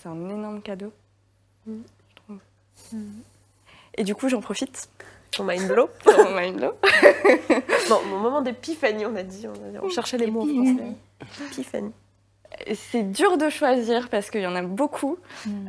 c'est 0.00 0.08
un 0.08 0.28
énorme 0.28 0.60
cadeau, 0.62 0.92
je 1.66 1.72
trouve. 2.16 2.38
Et 3.94 4.02
du 4.02 4.16
coup, 4.16 4.28
j'en 4.28 4.40
profite 4.40 4.88
Ton 5.36 5.44
mind 5.44 5.66
blow. 5.68 5.88
mon 6.06 6.40
mind 6.40 6.56
blow. 6.56 6.72
Bon, 7.88 7.96
mon 8.10 8.18
moment 8.18 8.40
d'épiphanie, 8.42 9.06
on 9.06 9.16
a 9.16 9.22
dit. 9.22 9.46
On, 9.48 9.52
a 9.52 9.70
dit- 9.70 9.78
on 9.82 9.88
cherchait 9.88 10.18
les 10.18 10.30
mots 10.30 10.42
en 10.42 10.46
français. 10.64 10.92
Épiphanie. 11.52 11.92
C'est 12.74 13.02
dur 13.10 13.36
de 13.36 13.48
choisir 13.48 14.08
parce 14.10 14.30
qu'il 14.30 14.42
y 14.42 14.46
en 14.46 14.54
a 14.54 14.62
beaucoup. 14.62 15.16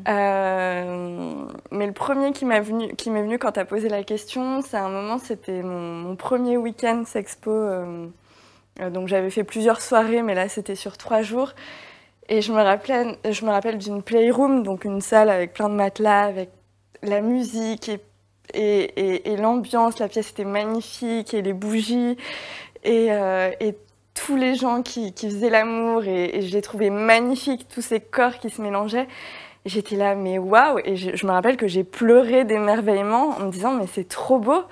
Euh, 0.08 1.46
mais 1.72 1.88
le 1.88 1.94
premier 1.94 2.32
qui 2.32 2.46
m'a 2.46 2.60
venu, 2.60 2.94
qui 2.96 3.10
m'est 3.10 3.22
venu 3.24 3.40
quand 3.40 3.54
tu 3.54 3.60
as 3.60 3.66
posé 3.66 3.90
la 3.90 4.04
question, 4.04 4.62
c'est 4.62 4.78
un 4.78 4.90
moment, 4.90 5.18
c'était 5.18 5.62
mon, 5.64 5.80
mon 5.80 6.16
premier 6.16 6.58
week-end 6.58 7.04
Sexpo. 7.06 7.50
euh, 7.52 8.08
euh, 8.82 8.90
donc 8.92 9.08
j'avais 9.08 9.30
fait 9.32 9.44
plusieurs 9.44 9.82
soirées, 9.82 10.22
mais 10.22 10.36
là 10.36 10.48
c'était 10.48 10.76
sur 10.76 10.98
trois 10.98 11.22
jours. 11.22 11.54
Et 12.30 12.42
je 12.42 12.52
me 12.52 12.62
rappelle, 12.62 13.18
je 13.30 13.46
me 13.46 13.52
rappelle 13.52 13.78
d'une 13.78 14.04
playroom, 14.04 14.64
donc 14.64 14.86
une 14.86 15.02
salle 15.02 15.30
avec 15.30 15.54
plein 15.54 15.70
de 15.70 15.76
matelas, 15.76 16.24
avec 16.24 16.50
la 17.02 17.22
musique 17.22 17.90
et, 17.90 18.00
et, 18.54 19.36
l'ambiance. 19.38 20.00
La 20.00 20.08
pièce 20.08 20.30
était 20.30 20.46
magnifique 20.46 21.34
et 21.34 21.42
les 21.42 21.54
bougies 21.54 22.18
et, 22.84 23.08
euh, 23.12 23.52
tous 24.14 24.38
les 24.38 24.56
gens 24.56 24.82
qui, 24.82 25.14
faisaient 25.16 25.50
l'amour 25.50 26.06
et, 26.06 26.42
je 26.42 26.52
les 26.54 26.62
trouvais 26.62 26.90
magnifiques, 26.90 27.68
tous 27.68 27.82
ces 27.82 28.00
corps 28.00 28.38
qui 28.40 28.50
se 28.50 28.62
mélangeaient. 28.62 29.08
J'étais 29.66 29.96
là, 29.96 30.16
mais 30.16 30.38
waouh 30.38 30.80
Et 30.86 30.96
je, 30.96 31.26
me 31.26 31.32
rappelle 31.32 31.58
que 31.58 31.68
j'ai 31.68 31.84
pleuré 31.84 32.46
d'émerveillement 32.46 33.36
en 33.38 33.46
me 33.46 33.52
disant, 33.52 33.72
mais 33.72 33.88
c'est 33.92 34.08
trop 34.08 34.40
beau. 34.40 34.64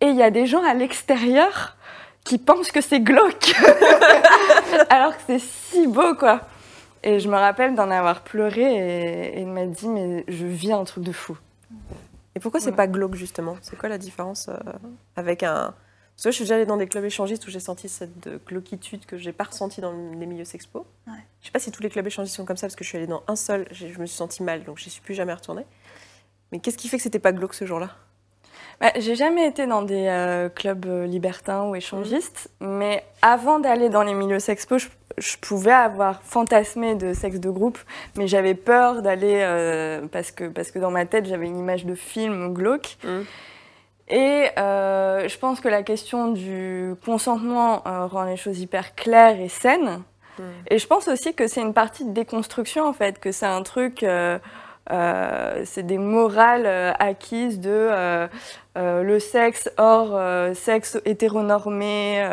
Et 0.00 0.06
il 0.06 0.16
y 0.16 0.22
a 0.22 0.30
des 0.30 0.46
gens 0.46 0.62
à 0.62 0.74
l'extérieur 0.74 1.76
qui 2.24 2.38
pensent 2.38 2.70
que 2.70 2.80
c'est 2.80 3.00
glauque, 3.00 3.54
alors 4.90 5.16
que 5.16 5.22
c'est 5.26 5.40
si 5.40 5.86
beau, 5.86 6.14
quoi. 6.14 6.42
Et 7.02 7.18
je 7.18 7.28
me 7.28 7.36
rappelle 7.36 7.74
d'en 7.74 7.90
avoir 7.90 8.20
pleuré 8.20 8.62
et, 8.62 9.38
et 9.38 9.40
il 9.40 9.48
m'a 9.48 9.66
dit, 9.66 9.88
mais 9.88 10.24
je 10.28 10.46
vis 10.46 10.72
un 10.72 10.84
truc 10.84 11.02
de 11.02 11.12
fou. 11.12 11.36
Et 12.34 12.40
pourquoi 12.40 12.60
c'est 12.60 12.70
Voilà. 12.70 12.76
pas 12.84 12.86
glauque 12.86 13.14
justement? 13.14 13.56
C'est 13.62 13.76
quoi 13.76 13.88
la 13.88 13.98
différence 13.98 14.48
euh, 14.48 14.54
avec 15.16 15.42
un. 15.42 15.74
Parce 16.16 16.24
que 16.24 16.30
je 16.30 16.34
suis 16.36 16.44
déjà 16.44 16.56
allée 16.56 16.66
dans 16.66 16.76
des 16.76 16.86
clubs 16.86 17.04
échangistes 17.04 17.46
où 17.46 17.50
j'ai 17.50 17.60
senti 17.60 17.88
cette 17.88 18.26
euh, 18.26 18.38
glauquitude 18.46 19.06
que 19.06 19.16
j'ai 19.16 19.32
pas 19.32 19.44
ressentie 19.44 19.80
dans 19.80 19.92
les 19.92 20.26
milieux 20.26 20.44
sexpo. 20.44 20.86
Ouais. 21.06 21.14
Je 21.40 21.46
sais 21.46 21.52
pas 21.52 21.58
si 21.58 21.70
tous 21.72 21.82
les 21.82 21.90
clubs 21.90 22.06
échangistes 22.06 22.36
sont 22.36 22.44
comme 22.44 22.56
ça 22.56 22.66
parce 22.66 22.76
que 22.76 22.84
je 22.84 22.88
suis 22.88 22.98
allée 22.98 23.06
dans 23.06 23.22
un 23.28 23.36
seul, 23.36 23.66
je 23.72 23.86
me 23.98 24.06
suis 24.06 24.16
sentie 24.16 24.42
mal 24.42 24.64
donc 24.64 24.78
j'y 24.78 24.90
suis 24.90 25.00
plus 25.02 25.14
jamais 25.14 25.32
retournée. 25.32 25.66
Mais 26.52 26.60
qu'est-ce 26.60 26.76
qui 26.76 26.88
fait 26.88 26.98
que 26.98 27.02
c'était 27.02 27.18
pas 27.18 27.32
glauque 27.32 27.54
ce 27.54 27.64
jour-là? 27.64 27.90
Bah, 28.80 28.90
j'ai 28.98 29.14
jamais 29.14 29.46
été 29.46 29.66
dans 29.66 29.82
des 29.82 30.06
euh, 30.08 30.48
clubs 30.48 30.84
libertins 31.06 31.64
ou 31.64 31.74
échangistes, 31.74 32.50
mais 32.60 33.04
avant 33.22 33.58
d'aller 33.60 33.88
dans 33.88 34.02
les 34.02 34.12
milieux 34.14 34.38
sexpo, 34.40 34.78
je, 34.78 34.88
je 35.18 35.36
pouvais 35.36 35.72
avoir 35.72 36.22
fantasmé 36.22 36.94
de 36.94 37.12
sexe 37.12 37.40
de 37.40 37.50
groupe, 37.50 37.78
mais 38.16 38.26
j'avais 38.26 38.54
peur 38.54 39.02
d'aller 39.02 39.40
euh, 39.42 40.06
parce, 40.10 40.30
que, 40.30 40.44
parce 40.44 40.70
que 40.70 40.78
dans 40.78 40.90
ma 40.90 41.06
tête 41.06 41.26
j'avais 41.26 41.46
une 41.46 41.58
image 41.58 41.84
de 41.86 41.94
film 41.94 42.52
glauque. 42.54 42.96
Mhm. 43.04 43.24
Et 44.08 44.48
euh, 44.58 45.28
je 45.28 45.38
pense 45.38 45.60
que 45.60 45.68
la 45.68 45.82
question 45.82 46.32
du 46.32 46.94
consentement 47.04 47.82
euh, 47.86 48.06
rend 48.06 48.24
les 48.24 48.36
choses 48.36 48.60
hyper 48.60 48.94
claires 48.94 49.40
et 49.40 49.48
saines. 49.48 50.02
Mhm. 50.38 50.44
Et 50.70 50.78
je 50.78 50.86
pense 50.86 51.08
aussi 51.08 51.34
que 51.34 51.46
c'est 51.46 51.62
une 51.62 51.74
partie 51.74 52.04
de 52.04 52.12
déconstruction 52.12 52.84
en 52.84 52.92
fait, 52.92 53.18
que 53.20 53.32
c'est 53.32 53.46
un 53.46 53.62
truc, 53.62 54.04
euh, 54.90 55.62
c'est 55.64 55.86
des 55.86 55.98
morales 55.98 56.66
euh, 56.66 56.92
acquises 56.98 57.60
de 57.60 57.70
euh, 57.70 58.26
le 58.74 59.18
sexe 59.20 59.70
hors 59.76 60.18
sexe 60.54 60.98
hétéronormé, 61.04 62.26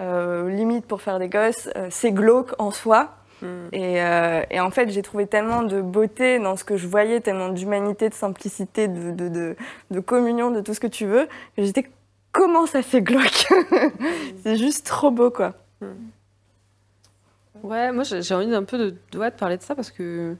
limite 0.00 0.86
pour 0.86 1.02
faire 1.02 1.18
des 1.18 1.28
gosses, 1.28 1.68
euh, 1.76 1.88
c'est 1.90 2.12
glauque 2.12 2.54
en 2.58 2.70
soi. 2.70 3.16
Hmm. 3.42 3.68
Et, 3.72 4.02
euh, 4.02 4.42
et 4.50 4.60
en 4.60 4.70
fait, 4.70 4.90
j'ai 4.90 5.02
trouvé 5.02 5.26
tellement 5.26 5.62
de 5.62 5.80
beauté 5.80 6.38
dans 6.38 6.56
ce 6.56 6.64
que 6.64 6.76
je 6.76 6.86
voyais, 6.86 7.20
tellement 7.20 7.48
d'humanité, 7.50 8.08
de 8.08 8.14
simplicité, 8.14 8.88
de, 8.88 9.12
de, 9.12 9.28
de, 9.28 9.56
de 9.90 10.00
communion, 10.00 10.50
de 10.50 10.60
tout 10.60 10.74
ce 10.74 10.80
que 10.80 10.86
tu 10.86 11.06
veux, 11.06 11.26
que 11.56 11.62
j'étais 11.62 11.90
comment 12.32 12.66
ça 12.66 12.82
fait 12.82 13.02
glauque 13.02 13.48
C'est 14.42 14.56
juste 14.56 14.86
trop 14.86 15.10
beau 15.10 15.30
quoi. 15.30 15.54
Ouais, 17.62 17.92
moi 17.92 18.04
j'ai 18.04 18.34
envie 18.34 18.46
d'un 18.46 18.64
peu 18.64 18.78
de, 18.78 18.96
de, 19.12 19.30
parler 19.30 19.56
de 19.56 19.62
ça 19.62 19.74
parce 19.74 19.90
que 19.90 20.36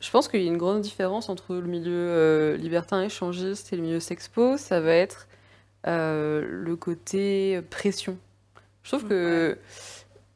je 0.00 0.10
pense 0.10 0.28
qu'il 0.28 0.42
y 0.42 0.48
a 0.48 0.50
une 0.50 0.58
grande 0.58 0.80
différence 0.80 1.28
entre 1.28 1.54
le 1.54 1.66
milieu 1.68 1.92
euh, 1.92 2.56
libertin 2.56 3.02
échangiste 3.02 3.72
et 3.72 3.76
le 3.76 3.82
milieu 3.82 4.00
sexpo. 4.00 4.56
Ça 4.56 4.80
va 4.80 4.92
être 4.92 5.28
euh, 5.86 6.44
le 6.46 6.76
côté 6.76 7.62
pression. 7.70 8.18
Je 8.82 8.88
trouve 8.88 9.08
que 9.08 9.58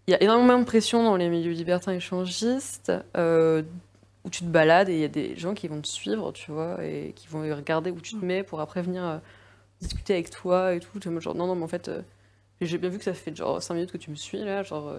il 0.06 0.12
y 0.12 0.14
a 0.14 0.22
énormément 0.22 0.58
de 0.58 0.64
pression 0.64 1.02
dans 1.02 1.16
les 1.16 1.28
milieux 1.28 1.52
libertins 1.52 1.92
échangistes 1.92 2.92
euh, 3.16 3.62
où 4.24 4.30
tu 4.30 4.40
te 4.40 4.48
balades 4.48 4.88
et 4.88 4.94
il 4.94 5.00
y 5.00 5.04
a 5.04 5.08
des 5.08 5.36
gens 5.36 5.52
qui 5.52 5.66
vont 5.66 5.80
te 5.80 5.88
suivre, 5.88 6.32
tu 6.32 6.52
vois, 6.52 6.84
et 6.84 7.12
qui 7.16 7.26
vont 7.26 7.40
regarder 7.40 7.90
où 7.90 8.00
tu 8.00 8.14
te 8.14 8.24
mets 8.24 8.44
pour 8.44 8.60
après 8.60 8.82
venir 8.82 9.04
euh, 9.04 9.18
discuter 9.80 10.14
avec 10.14 10.30
toi 10.30 10.74
et 10.74 10.80
tout. 10.80 11.00
Genre 11.00 11.34
non, 11.34 11.48
non, 11.48 11.56
mais 11.56 11.64
en 11.64 11.68
fait, 11.68 11.88
euh, 11.88 12.02
j'ai 12.60 12.78
bien 12.78 12.88
vu 12.88 12.98
que 12.98 13.04
ça 13.04 13.14
fait 13.14 13.34
genre 13.34 13.60
5 13.60 13.74
minutes 13.74 13.92
que 13.92 13.98
tu 13.98 14.10
me 14.10 14.16
suis 14.16 14.38
là, 14.38 14.62
genre. 14.62 14.92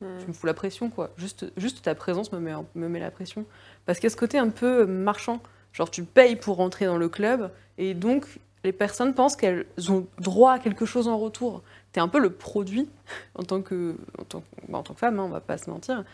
Hmm. 0.00 0.18
tu 0.20 0.28
me 0.28 0.32
fous 0.32 0.46
la 0.46 0.54
pression, 0.54 0.90
quoi. 0.90 1.10
Juste, 1.16 1.52
juste 1.56 1.82
ta 1.82 1.94
présence 1.94 2.32
me 2.32 2.38
met, 2.38 2.52
me 2.74 2.88
met 2.88 3.00
la 3.00 3.10
pression. 3.10 3.44
Parce 3.84 3.98
qu'il 3.98 4.06
y 4.06 4.12
a 4.12 4.14
ce 4.14 4.16
côté 4.16 4.38
un 4.38 4.48
peu 4.48 4.86
marchand. 4.86 5.40
Genre, 5.72 5.90
tu 5.90 6.04
payes 6.04 6.36
pour 6.36 6.56
rentrer 6.56 6.86
dans 6.86 6.96
le 6.96 7.08
club, 7.08 7.50
et 7.76 7.92
donc 7.94 8.38
les 8.64 8.72
personnes 8.72 9.14
pensent 9.14 9.36
qu'elles 9.36 9.66
ont 9.88 10.06
droit 10.18 10.52
à 10.52 10.58
quelque 10.58 10.86
chose 10.86 11.08
en 11.08 11.18
retour. 11.18 11.62
T'es 11.98 12.02
un 12.02 12.06
peu 12.06 12.20
le 12.20 12.30
produit 12.30 12.88
en 13.34 13.42
tant 13.42 13.60
que, 13.60 13.96
en 14.20 14.22
tant, 14.22 14.44
bah, 14.68 14.78
en 14.78 14.84
tant 14.84 14.94
que 14.94 15.00
femme, 15.00 15.18
hein, 15.18 15.24
on 15.24 15.30
va 15.30 15.40
pas 15.40 15.58
se 15.58 15.68
mentir. 15.68 16.04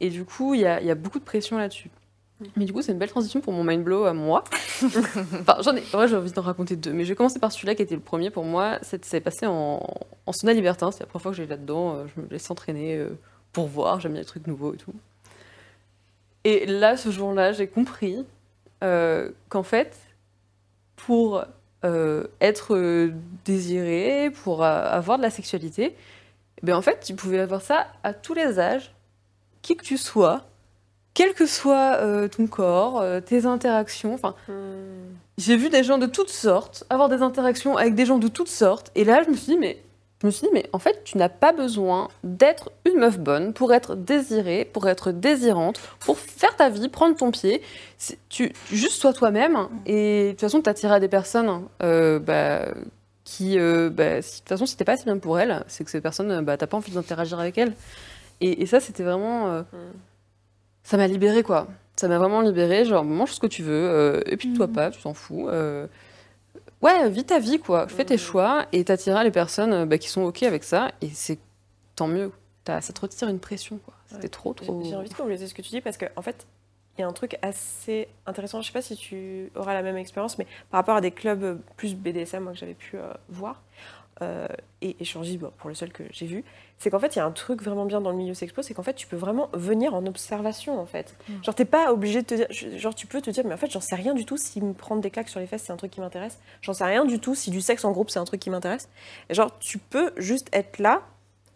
Et 0.00 0.10
du 0.10 0.24
coup, 0.24 0.54
il 0.54 0.62
y 0.62 0.66
a, 0.66 0.80
il 0.80 0.86
y 0.88 0.90
a 0.90 0.96
beaucoup 0.96 1.20
de 1.20 1.24
pression 1.24 1.56
là-dessus. 1.56 1.90
Mais 2.56 2.64
du 2.64 2.72
coup, 2.72 2.82
c'est 2.82 2.90
une 2.90 2.98
belle 2.98 3.08
transition 3.08 3.40
pour 3.40 3.52
mon 3.52 3.62
mind 3.62 3.84
blow 3.84 4.02
à 4.02 4.12
moi. 4.12 4.42
enfin, 4.82 5.58
j'en 5.60 5.76
ai, 5.76 5.84
j'ai 6.08 6.16
envie 6.16 6.32
d'en 6.32 6.42
raconter 6.42 6.74
deux. 6.74 6.92
Mais 6.92 7.04
je 7.04 7.10
vais 7.10 7.14
commencer 7.14 7.38
par 7.38 7.52
celui-là 7.52 7.76
qui 7.76 7.82
était 7.82 7.94
le 7.94 8.00
premier 8.00 8.30
pour 8.30 8.42
moi. 8.42 8.80
C'est 8.82 9.04
c'est 9.04 9.20
passé 9.20 9.46
en, 9.46 9.80
en 10.26 10.32
sauna 10.32 10.54
libertin. 10.54 10.90
C'est 10.90 11.04
la 11.04 11.06
première 11.06 11.22
fois 11.22 11.30
que 11.30 11.36
j'ai 11.36 11.46
là-dedans. 11.46 11.94
Euh, 11.94 12.06
Je 12.16 12.20
me 12.20 12.28
laisse 12.28 12.50
entraîner 12.50 12.96
euh, 12.96 13.10
pour 13.52 13.68
voir. 13.68 14.00
J'aime 14.00 14.14
bien 14.14 14.22
les 14.22 14.26
trucs 14.26 14.48
nouveaux 14.48 14.74
et 14.74 14.78
tout. 14.78 14.94
Et 16.42 16.66
là, 16.66 16.96
ce 16.96 17.12
jour-là, 17.12 17.52
j'ai 17.52 17.68
compris 17.68 18.26
euh, 18.82 19.30
qu'en 19.50 19.62
fait, 19.62 19.96
pour 20.96 21.44
euh, 21.84 22.24
être 22.40 22.74
euh, 22.74 23.12
désiré, 23.44 24.30
pour 24.42 24.64
euh, 24.64 24.88
avoir 24.90 25.18
de 25.18 25.22
la 25.22 25.30
sexualité, 25.30 25.94
ben, 26.62 26.74
en 26.74 26.82
fait, 26.82 27.00
tu 27.04 27.14
pouvais 27.14 27.38
avoir 27.38 27.62
ça 27.62 27.86
à 28.02 28.12
tous 28.12 28.34
les 28.34 28.58
âges, 28.58 28.92
qui 29.62 29.76
que 29.76 29.84
tu 29.84 29.96
sois, 29.96 30.46
quel 31.14 31.34
que 31.34 31.46
soit 31.46 31.96
euh, 31.96 32.28
ton 32.28 32.46
corps, 32.46 33.04
tes 33.24 33.46
interactions. 33.46 34.14
Enfin, 34.14 34.34
Hmm. 34.48 35.14
j'ai 35.36 35.56
vu 35.56 35.68
des 35.68 35.82
gens 35.84 35.98
de 35.98 36.06
toutes 36.06 36.30
sortes, 36.30 36.84
avoir 36.90 37.08
des 37.08 37.22
interactions 37.22 37.76
avec 37.76 37.94
des 37.94 38.06
gens 38.06 38.18
de 38.18 38.28
toutes 38.28 38.48
sortes. 38.48 38.90
Et 38.94 39.04
là, 39.04 39.22
je 39.24 39.30
me 39.30 39.36
suis 39.36 39.52
dit, 39.52 39.58
mais, 39.58 39.78
je 40.20 40.26
me 40.26 40.30
suis 40.32 40.46
dit, 40.48 40.52
mais 40.52 40.68
en 40.72 40.78
fait, 40.80 41.02
tu 41.04 41.16
n'as 41.16 41.28
pas 41.28 41.52
besoin 41.52 42.08
d'être 42.24 42.72
une 42.84 42.98
meuf 42.98 43.18
bonne 43.20 43.52
pour 43.52 43.72
être 43.72 43.94
désirée, 43.94 44.64
pour 44.64 44.88
être 44.88 45.12
désirante, 45.12 45.80
pour 46.00 46.18
faire 46.18 46.56
ta 46.56 46.68
vie, 46.70 46.88
prendre 46.88 47.16
ton 47.16 47.30
pied. 47.30 47.62
Tu, 48.00 48.16
tu- 48.28 48.52
juste 48.72 49.00
sois 49.00 49.12
toi-même. 49.12 49.68
Et 49.86 50.24
de 50.26 50.30
toute 50.32 50.40
façon, 50.40 50.60
t'attireras 50.60 50.96
à 50.96 51.00
des 51.00 51.06
personnes 51.08 51.66
euh, 51.84 52.18
bah, 52.18 52.62
qui, 53.22 53.58
euh, 53.60 53.90
bah, 53.90 54.20
si- 54.20 54.36
de 54.36 54.38
toute 54.40 54.48
façon, 54.48 54.66
si 54.66 54.76
t'es 54.76 54.84
pas 54.84 54.94
assez 54.94 55.04
bien 55.04 55.18
pour 55.18 55.38
elles, 55.38 55.62
c'est 55.68 55.84
que 55.84 55.90
ces 55.90 56.00
personnes, 56.00 56.40
bah, 56.44 56.56
t'as 56.56 56.66
pas 56.66 56.76
envie 56.78 56.90
d'interagir 56.92 57.38
avec 57.38 57.56
elles. 57.56 57.74
Et, 58.40 58.62
et 58.62 58.66
ça, 58.66 58.80
c'était 58.80 59.04
vraiment. 59.04 59.46
euh, 59.48 59.62
ça 60.82 60.96
m'a 60.96 61.06
libérée, 61.06 61.42
quoi. 61.44 61.68
Ça 61.96 62.08
m'a 62.08 62.18
vraiment 62.18 62.40
libérée. 62.40 62.84
Genre, 62.84 63.04
mange 63.04 63.32
ce 63.32 63.40
que 63.40 63.46
tu 63.46 63.62
veux, 63.62 64.22
et 64.26 64.36
puis 64.36 64.52
toi 64.52 64.66
pas, 64.68 64.90
tu 64.90 65.00
t'en 65.00 65.14
fous. 65.14 65.48
Ouais, 66.82 67.08
vis 67.10 67.24
ta 67.24 67.38
vie, 67.38 67.58
quoi. 67.58 67.88
Fais 67.88 68.04
tes 68.04 68.18
choix 68.18 68.66
et 68.72 68.84
t'attireras 68.84 69.24
les 69.24 69.30
personnes 69.30 69.72
euh, 69.72 69.86
bah, 69.86 69.98
qui 69.98 70.08
sont 70.08 70.22
OK 70.22 70.42
avec 70.42 70.64
ça. 70.64 70.90
Et 71.00 71.08
c'est 71.10 71.38
tant 71.96 72.08
mieux. 72.08 72.30
T'as- 72.64 72.80
Ça 72.80 72.92
te 72.92 73.00
retire 73.00 73.28
une 73.28 73.40
pression, 73.40 73.78
quoi. 73.84 73.94
C'était 74.06 74.22
Ouais. 74.24 74.28
trop, 74.28 74.52
trop. 74.54 74.82
j'ai 74.84 74.96
envie 74.96 75.08
de 75.08 75.14
compléter 75.14 75.46
ce 75.46 75.54
que 75.54 75.62
tu 75.62 75.68
dis 75.70 75.80
parce 75.80 75.98
qu'en 75.98 76.06
en 76.16 76.22
fait, 76.22 76.46
il 76.96 77.02
y 77.02 77.04
a 77.04 77.06
un 77.08 77.12
truc 77.12 77.36
assez 77.42 78.08
intéressant. 78.26 78.60
Je 78.62 78.66
sais 78.68 78.72
pas 78.72 78.82
si 78.82 78.96
tu 78.96 79.50
auras 79.54 79.74
la 79.74 79.82
même 79.82 79.96
expérience, 79.96 80.38
mais 80.38 80.46
par 80.70 80.78
rapport 80.78 80.96
à 80.96 81.00
des 81.00 81.10
clubs 81.10 81.60
plus 81.76 81.94
BDSM 81.94 82.42
moi, 82.42 82.52
que 82.52 82.58
j'avais 82.58 82.74
pu 82.74 82.96
euh, 82.96 83.12
voir 83.28 83.60
euh, 84.22 84.48
et 84.80 84.96
échanger 85.00 85.36
bon, 85.36 85.52
pour 85.58 85.68
le 85.68 85.74
seul 85.74 85.92
que 85.92 86.02
j'ai 86.10 86.26
vu, 86.26 86.42
c'est 86.78 86.90
qu'en 86.90 86.98
fait, 86.98 87.16
il 87.16 87.18
y 87.18 87.22
a 87.22 87.24
un 87.24 87.30
truc 87.30 87.62
vraiment 87.62 87.84
bien 87.84 88.00
dans 88.00 88.10
le 88.10 88.16
milieu 88.16 88.34
sexpo, 88.34 88.62
c'est 88.62 88.74
qu'en 88.74 88.82
fait, 88.82 88.94
tu 88.94 89.06
peux 89.06 89.16
vraiment 89.16 89.48
venir 89.52 89.94
en 89.94 90.06
observation 90.06 90.78
en 90.78 90.86
fait. 90.86 91.14
Genre, 91.42 91.54
t'es 91.54 91.64
pas 91.64 91.92
obligé 91.92 92.22
de 92.22 92.26
te 92.26 92.34
dire, 92.34 92.46
genre, 92.78 92.94
tu 92.94 93.06
peux 93.06 93.20
te 93.20 93.30
dire, 93.30 93.44
mais 93.44 93.54
en 93.54 93.56
fait, 93.56 93.70
j'en 93.70 93.80
sais 93.80 93.96
rien 93.96 94.14
du 94.14 94.24
tout 94.24 94.36
si 94.36 94.60
me 94.60 94.72
prendre 94.72 95.02
des 95.02 95.10
claques 95.10 95.28
sur 95.28 95.40
les 95.40 95.46
fesses, 95.46 95.64
c'est 95.66 95.72
un 95.72 95.76
truc 95.76 95.90
qui 95.90 96.00
m'intéresse. 96.00 96.38
J'en 96.62 96.72
sais 96.72 96.84
rien 96.84 97.04
du 97.04 97.18
tout 97.18 97.34
si 97.34 97.50
du 97.50 97.60
sexe 97.60 97.84
en 97.84 97.92
groupe, 97.92 98.10
c'est 98.10 98.20
un 98.20 98.24
truc 98.24 98.40
qui 98.40 98.50
m'intéresse. 98.50 98.88
Et 99.28 99.34
genre, 99.34 99.58
tu 99.58 99.78
peux 99.78 100.12
juste 100.16 100.48
être 100.52 100.78
là 100.78 101.02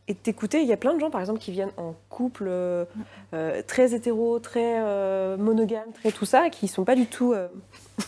et 0.08 0.14
t'écouter. 0.14 0.60
Il 0.60 0.68
y 0.68 0.72
a 0.72 0.76
plein 0.76 0.94
de 0.94 1.00
gens, 1.00 1.10
par 1.10 1.20
exemple, 1.20 1.38
qui 1.38 1.52
viennent 1.52 1.72
en 1.76 1.94
couple 2.08 2.46
euh, 2.48 2.84
euh, 3.34 3.62
très 3.66 3.94
hétéro, 3.94 4.38
très 4.40 4.80
euh, 4.80 5.36
monogame, 5.36 5.92
très 5.94 6.10
tout 6.10 6.24
ça, 6.24 6.50
qui 6.50 6.68
sont 6.68 6.84
pas 6.84 6.96
du 6.96 7.06
tout 7.06 7.32
euh, 7.32 7.48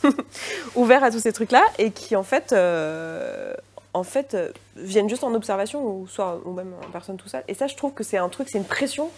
ouverts 0.75 1.05
à 1.05 1.11
tous 1.11 1.21
ces 1.21 1.33
trucs-là 1.33 1.63
et 1.79 1.91
qui, 1.93 2.17
en 2.17 2.25
fait, 2.25 2.53
en 3.95 4.03
fait 4.03 4.35
euh, 4.35 4.51
viennent 4.77 5.09
juste 5.09 5.25
en 5.25 5.33
observation 5.35 5.85
ou 5.87 6.07
soit 6.07 6.41
ou 6.45 6.53
même 6.53 6.75
en 6.87 6.91
personne 6.91 7.17
tout 7.17 7.29
seul. 7.29 7.43
Et 7.49 7.55
ça, 7.55 7.67
je 7.69 7.75
trouve 7.77 7.93
que 7.95 8.05
c'est 8.05 8.17
un 8.19 8.29
truc, 8.29 8.49
c'est 8.51 8.59
une 8.59 8.65
pression 8.65 9.09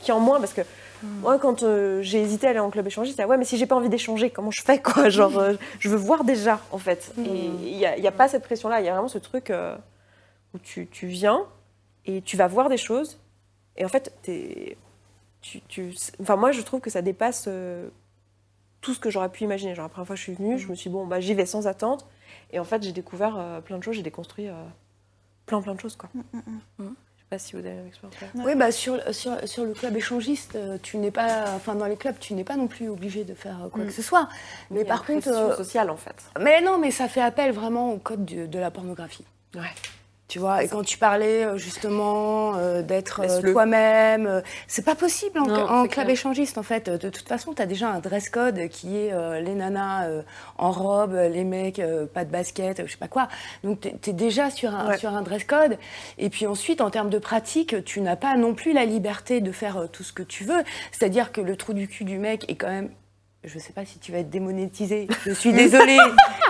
qui 0.00 0.10
est 0.10 0.14
en 0.14 0.20
moins 0.20 0.38
parce 0.40 0.52
que 0.52 0.60
moi, 1.02 1.38
quand 1.38 1.62
euh, 1.62 2.00
j'ai 2.02 2.20
hésité 2.22 2.46
à 2.46 2.50
aller 2.50 2.58
en 2.58 2.70
club 2.70 2.86
échangiste, 2.86 3.20
ah 3.20 3.26
ouais, 3.26 3.36
mais 3.36 3.44
si 3.44 3.58
j'ai 3.58 3.66
pas 3.66 3.74
envie 3.76 3.88
d'échanger, 3.90 4.30
comment 4.30 4.50
je 4.50 4.62
fais 4.62 4.80
quoi? 4.80 5.08
Genre, 5.10 5.38
euh, 5.38 5.54
je 5.78 5.88
veux 5.90 5.96
voir 5.96 6.24
déjà, 6.24 6.60
en 6.72 6.78
fait. 6.78 7.12
Et 7.18 7.28
il 7.28 7.76
n'y 7.76 7.84
a, 7.84 7.98
y 7.98 8.06
a 8.06 8.12
pas 8.12 8.28
cette 8.28 8.42
pression-là. 8.44 8.80
Il 8.80 8.86
y 8.86 8.88
a 8.88 8.92
vraiment 8.92 9.08
ce 9.08 9.18
truc 9.18 9.52
où 10.54 10.58
tu, 10.58 10.86
tu 10.86 11.06
viens 11.06 11.44
et 12.06 12.22
tu 12.22 12.36
vas 12.36 12.46
voir 12.46 12.68
des 12.70 12.78
choses. 12.78 13.18
Et 13.76 13.84
en 13.84 13.88
fait, 13.88 14.12
t'es- 14.22 14.76
tu, 15.42 15.60
tu, 15.68 15.94
enfin, 16.22 16.36
moi, 16.36 16.50
je 16.52 16.62
trouve 16.62 16.80
que 16.80 16.90
ça 16.90 17.02
dépasse 17.02 17.48
tout 18.80 18.94
ce 18.94 18.98
que 19.00 19.10
j'aurais 19.10 19.28
pu 19.28 19.44
imaginer. 19.44 19.74
Genre, 19.74 19.84
la 19.84 19.88
première 19.88 20.06
fois 20.06 20.14
que 20.14 20.18
je 20.18 20.24
suis 20.24 20.34
venue, 20.34 20.58
je 20.58 20.68
me 20.68 20.74
suis 20.74 20.88
dit, 20.90 20.94
bon, 20.94 21.06
bah, 21.06 21.20
j'y 21.20 21.34
vais 21.34 21.46
sans 21.46 21.66
attente. 21.66 22.06
Et 22.56 22.58
en 22.58 22.64
fait, 22.64 22.82
j'ai 22.82 22.92
découvert 22.92 23.36
euh, 23.38 23.60
plein 23.60 23.76
de 23.76 23.82
choses, 23.82 23.96
j'ai 23.96 24.02
déconstruit 24.02 24.48
euh, 24.48 24.54
plein, 25.44 25.60
plein 25.60 25.74
de 25.74 25.80
choses, 25.80 25.94
quoi. 25.94 26.08
Je 26.14 26.18
sais 26.80 27.26
pas 27.28 27.38
si 27.38 27.52
vous 27.52 27.58
avez 27.58 27.74
même 27.74 27.86
expérience. 27.86 28.14
Oui, 28.34 28.54
bah 28.54 28.72
sur, 28.72 28.98
sur, 29.14 29.46
sur 29.46 29.64
le 29.66 29.74
club 29.74 29.94
échangiste, 29.94 30.56
euh, 30.56 30.78
tu 30.82 30.96
n'es 30.96 31.10
pas, 31.10 31.52
enfin 31.54 31.74
dans 31.74 31.84
les 31.84 31.96
clubs, 31.98 32.18
tu 32.18 32.32
n'es 32.32 32.44
pas 32.44 32.56
non 32.56 32.66
plus 32.66 32.88
obligé 32.88 33.24
de 33.24 33.34
faire 33.34 33.58
quoi 33.70 33.82
Mm. 33.84 33.86
que 33.88 33.92
ce 33.92 34.00
soit. 34.00 34.30
Mais 34.70 34.86
par 34.86 35.04
une 35.10 35.16
contre, 35.16 35.28
euh, 35.36 35.54
sociale, 35.54 35.90
en 35.90 35.98
fait. 35.98 36.16
mais 36.40 36.62
non, 36.62 36.78
mais 36.78 36.90
ça 36.90 37.08
fait 37.08 37.20
appel 37.20 37.52
vraiment 37.52 37.92
au 37.92 37.98
code 37.98 38.24
du- 38.24 38.48
de 38.48 38.58
la 38.58 38.70
pornographie. 38.70 39.26
Ouais. 39.54 39.60
Tu 40.28 40.40
vois, 40.40 40.64
et 40.64 40.68
quand 40.68 40.82
tu 40.82 40.98
parlais 40.98 41.44
euh, 41.44 41.56
justement 41.56 42.56
euh, 42.56 42.82
d'être 42.82 43.20
euh, 43.24 43.52
toi-même, 43.52 44.26
euh, 44.26 44.40
c'est 44.66 44.84
pas 44.84 44.96
possible 44.96 45.38
en, 45.38 45.46
Non, 45.46 45.54
en 45.68 45.82
club 45.82 45.90
clair. 46.06 46.10
échangiste 46.10 46.58
en 46.58 46.64
fait. 46.64 46.90
De 46.90 47.10
toute 47.10 47.28
façon, 47.28 47.52
tu 47.54 47.62
as 47.62 47.66
déjà 47.66 47.90
un 47.90 48.00
dress 48.00 48.28
code 48.28 48.68
qui 48.68 48.96
est 48.96 49.12
euh, 49.12 49.38
les 49.40 49.54
nanas 49.54 50.06
euh, 50.08 50.22
en 50.58 50.72
robe, 50.72 51.14
les 51.14 51.44
mecs 51.44 51.78
euh, 51.78 52.06
pas 52.06 52.24
de 52.24 52.30
basket, 52.32 52.84
je 52.86 52.90
sais 52.90 52.98
pas 52.98 53.06
quoi. 53.06 53.28
Donc 53.62 53.82
tu 54.02 54.10
es, 54.10 54.12
déjà 54.12 54.50
sur 54.50 54.74
un, 54.74 54.88
Ouais. 54.88 54.98
sur 54.98 55.14
un 55.14 55.22
dress 55.22 55.44
code. 55.44 55.78
Et 56.18 56.28
puis 56.28 56.48
ensuite, 56.48 56.80
en 56.80 56.90
termes 56.90 57.10
de 57.10 57.18
pratique, 57.20 57.84
tu 57.84 58.00
n'as 58.00 58.16
pas 58.16 58.36
non 58.36 58.52
plus 58.54 58.72
la 58.72 58.84
liberté 58.84 59.40
de 59.40 59.52
faire 59.52 59.86
tout 59.92 60.02
ce 60.02 60.12
que 60.12 60.24
tu 60.24 60.42
veux. 60.42 60.64
C'est-à-dire 60.90 61.30
que 61.30 61.40
le 61.40 61.56
trou 61.56 61.72
du 61.72 61.86
cul 61.86 62.02
du 62.04 62.18
mec 62.18 62.50
est 62.50 62.56
quand 62.56 62.66
même. 62.68 62.90
Je 63.46 63.58
sais 63.60 63.72
pas 63.72 63.84
si 63.84 63.98
tu 64.00 64.10
vas 64.12 64.18
être 64.18 64.30
démonétisé, 64.30 65.06
je 65.24 65.30
suis 65.32 65.52
désolée. 65.52 65.96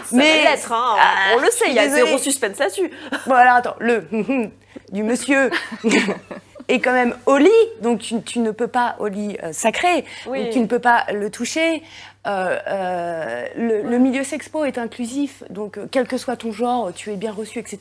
Ça 0.07 0.17
va 0.17 0.23
l'être, 0.23 0.73
hein. 0.73 0.97
Ah, 0.99 1.35
on 1.37 1.41
le 1.41 1.51
sait, 1.51 1.67
il 1.69 1.75
y 1.75 1.79
a 1.79 1.89
zéro 1.91 2.17
suspense 2.17 2.59
là-dessus. 2.59 2.91
Bon, 3.27 3.35
alors 3.35 3.57
attends, 3.57 3.77
le 3.81 4.05
du 4.93 5.03
monsieur 5.03 5.51
est 6.69 6.81
quand 6.81 6.93
même 6.93 7.15
au 7.27 7.37
lit, 7.37 7.51
donc 7.83 8.01
tu, 8.01 8.23
tu 8.23 8.39
ne 8.41 8.51
peux 8.51 8.67
pas 8.67 8.97
au 8.99 9.09
lit 9.09 9.37
euh, 9.43 9.53
sacré, 9.53 10.05
Oui. 10.27 10.45
donc 10.45 10.53
tu 10.53 10.59
ne 10.61 10.67
peux 10.67 10.79
pas 10.79 11.05
le 11.13 11.31
toucher. 11.31 11.83
Euh, 12.27 12.59
euh, 12.67 13.47
le, 13.57 13.83
le 13.83 13.99
milieu 13.99 14.25
sexpo 14.25 14.65
est 14.65 14.79
inclusif, 14.79 15.45
donc 15.51 15.79
quel 15.93 16.09
que 16.09 16.17
soit 16.17 16.37
ton 16.37 16.51
genre, 16.51 16.93
tu 16.95 17.13
es 17.13 17.17
bien 17.17 17.31
reçu, 17.31 17.59
etc. 17.61 17.79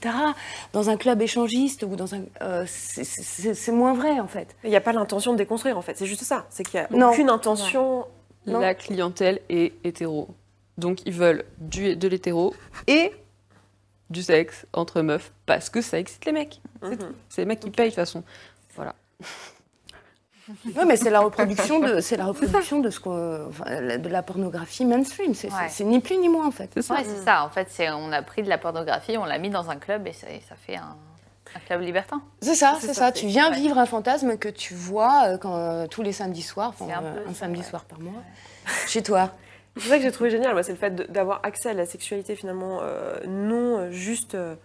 Dans 0.73 0.89
un 0.91 0.97
club 0.97 1.21
échangiste 1.21 1.81
ou 1.83 1.95
dans 1.95 2.13
un, 2.15 2.19
c'est- 2.67 3.71
moins 3.71 3.93
vrai 3.93 4.19
en 4.19 4.27
fait. 4.27 4.55
Il 4.63 4.69
n'y 4.69 4.75
a 4.75 4.81
pas 4.81 4.91
l'intention 4.93 5.31
de 5.33 5.37
déconstruire 5.37 5.77
en 5.77 5.81
fait, 5.81 5.95
c'est 5.97 6.05
juste 6.05 6.23
ça. 6.23 6.45
C'est 6.49 6.63
qu'il 6.63 6.79
n'y 6.79 6.85
a 6.85 6.89
Non. 6.91 7.09
aucune 7.11 7.29
intention. 7.29 8.05
Non. 8.47 8.59
La 8.59 8.75
clientèle 8.75 9.39
est 9.49 9.73
hétéro. 9.83 10.29
Donc 10.77 10.99
ils 11.05 11.13
veulent 11.13 11.45
du, 11.57 11.95
de 11.95 12.07
l'hétéro 12.07 12.53
et 12.87 13.11
du 14.09 14.21
sexe 14.21 14.65
entre 14.73 15.01
meufs 15.01 15.31
parce 15.45 15.69
que 15.69 15.81
ça 15.81 15.97
excite 15.99 16.25
les 16.25 16.31
mecs. 16.31 16.61
C'est 16.81 16.89
Mhm. 17.01 17.13
C'est 17.29 17.41
les 17.41 17.45
mecs 17.45 17.59
qui 17.59 17.69
payent 17.71 17.85
de 17.85 17.91
toute 17.91 17.95
façon. 17.95 18.23
Voilà. 18.75 18.93
Oui, 20.63 20.83
mais 20.85 20.95
c'est 20.95 21.09
la 21.09 21.21
reproduction 21.21 21.79
de, 21.79 22.01
c'est 22.01 22.17
la 22.17 22.25
reproduction 22.27 22.79
de 22.79 22.91
ce 22.91 22.99
enfin, 23.47 23.97
de 23.97 24.09
la 24.09 24.21
pornographie 24.21 24.85
mainstream. 24.85 25.33
C'est 25.33 25.49
c'est- 25.49 25.55
Ouais. 25.55 25.69
c'est 25.69 25.83
ni 25.83 25.99
plus 25.99 26.17
ni 26.17 26.29
moins 26.29 26.45
en 26.45 26.51
fait. 26.51 26.69
C'est 26.71 26.83
ça. 26.83 26.93
Ouais, 26.93 27.03
c'est 27.03 27.23
ça. 27.23 27.43
En 27.43 27.49
fait, 27.49 27.67
c'est 27.71 27.89
on 27.89 28.11
a 28.11 28.21
pris 28.21 28.43
de 28.43 28.49
la 28.49 28.59
pornographie, 28.59 29.17
on 29.17 29.25
l'a 29.25 29.39
mis 29.39 29.49
dans 29.49 29.71
un 29.71 29.77
club 29.77 30.05
et 30.05 30.13
ça, 30.13 30.29
et 30.29 30.41
ça 30.47 30.53
fait 30.55 30.75
un, 30.75 30.95
un 31.55 31.59
club 31.59 31.81
libertin. 31.81 32.21
C'est 32.41 32.55
ça, 32.55 32.77
C'est 32.81 32.87
ça, 32.87 32.93
ça. 32.93 33.11
Tu 33.11 33.27
viens 33.27 33.49
ouais. 33.49 33.57
vivre 33.57 33.77
un 33.77 33.85
fantasme 33.85 34.37
que 34.37 34.49
tu 34.49 34.73
vois 34.73 35.23
euh, 35.29 35.37
quand, 35.37 35.55
euh, 35.55 35.87
tous 35.87 36.01
les 36.01 36.11
samedis 36.11 36.41
soirs, 36.41 36.69
enfin, 36.77 36.87
un 36.93 37.03
euh, 37.03 37.23
peu 37.23 37.29
un, 37.29 37.33
samedi 37.33 37.61
ouais. 37.61 37.65
soir 37.65 37.85
par 37.85 37.99
mois, 37.99 38.21
chez 38.87 39.01
toi. 39.01 39.31
C'est 39.77 39.89
ça 39.89 39.97
que 39.97 40.03
j'ai 40.03 40.11
trouvé 40.11 40.29
génial, 40.29 40.53
moi, 40.53 40.63
c'est 40.63 40.71
le 40.71 40.77
fait 40.77 40.95
d'avoir 41.11 41.39
accès 41.43 41.69
à 41.69 41.73
la 41.73 41.85
sexualité 41.85 42.35
finalement 42.35 42.79
euh, 42.81 43.17
non 43.27 43.91
juste 43.91 44.35
euh, 44.35 44.55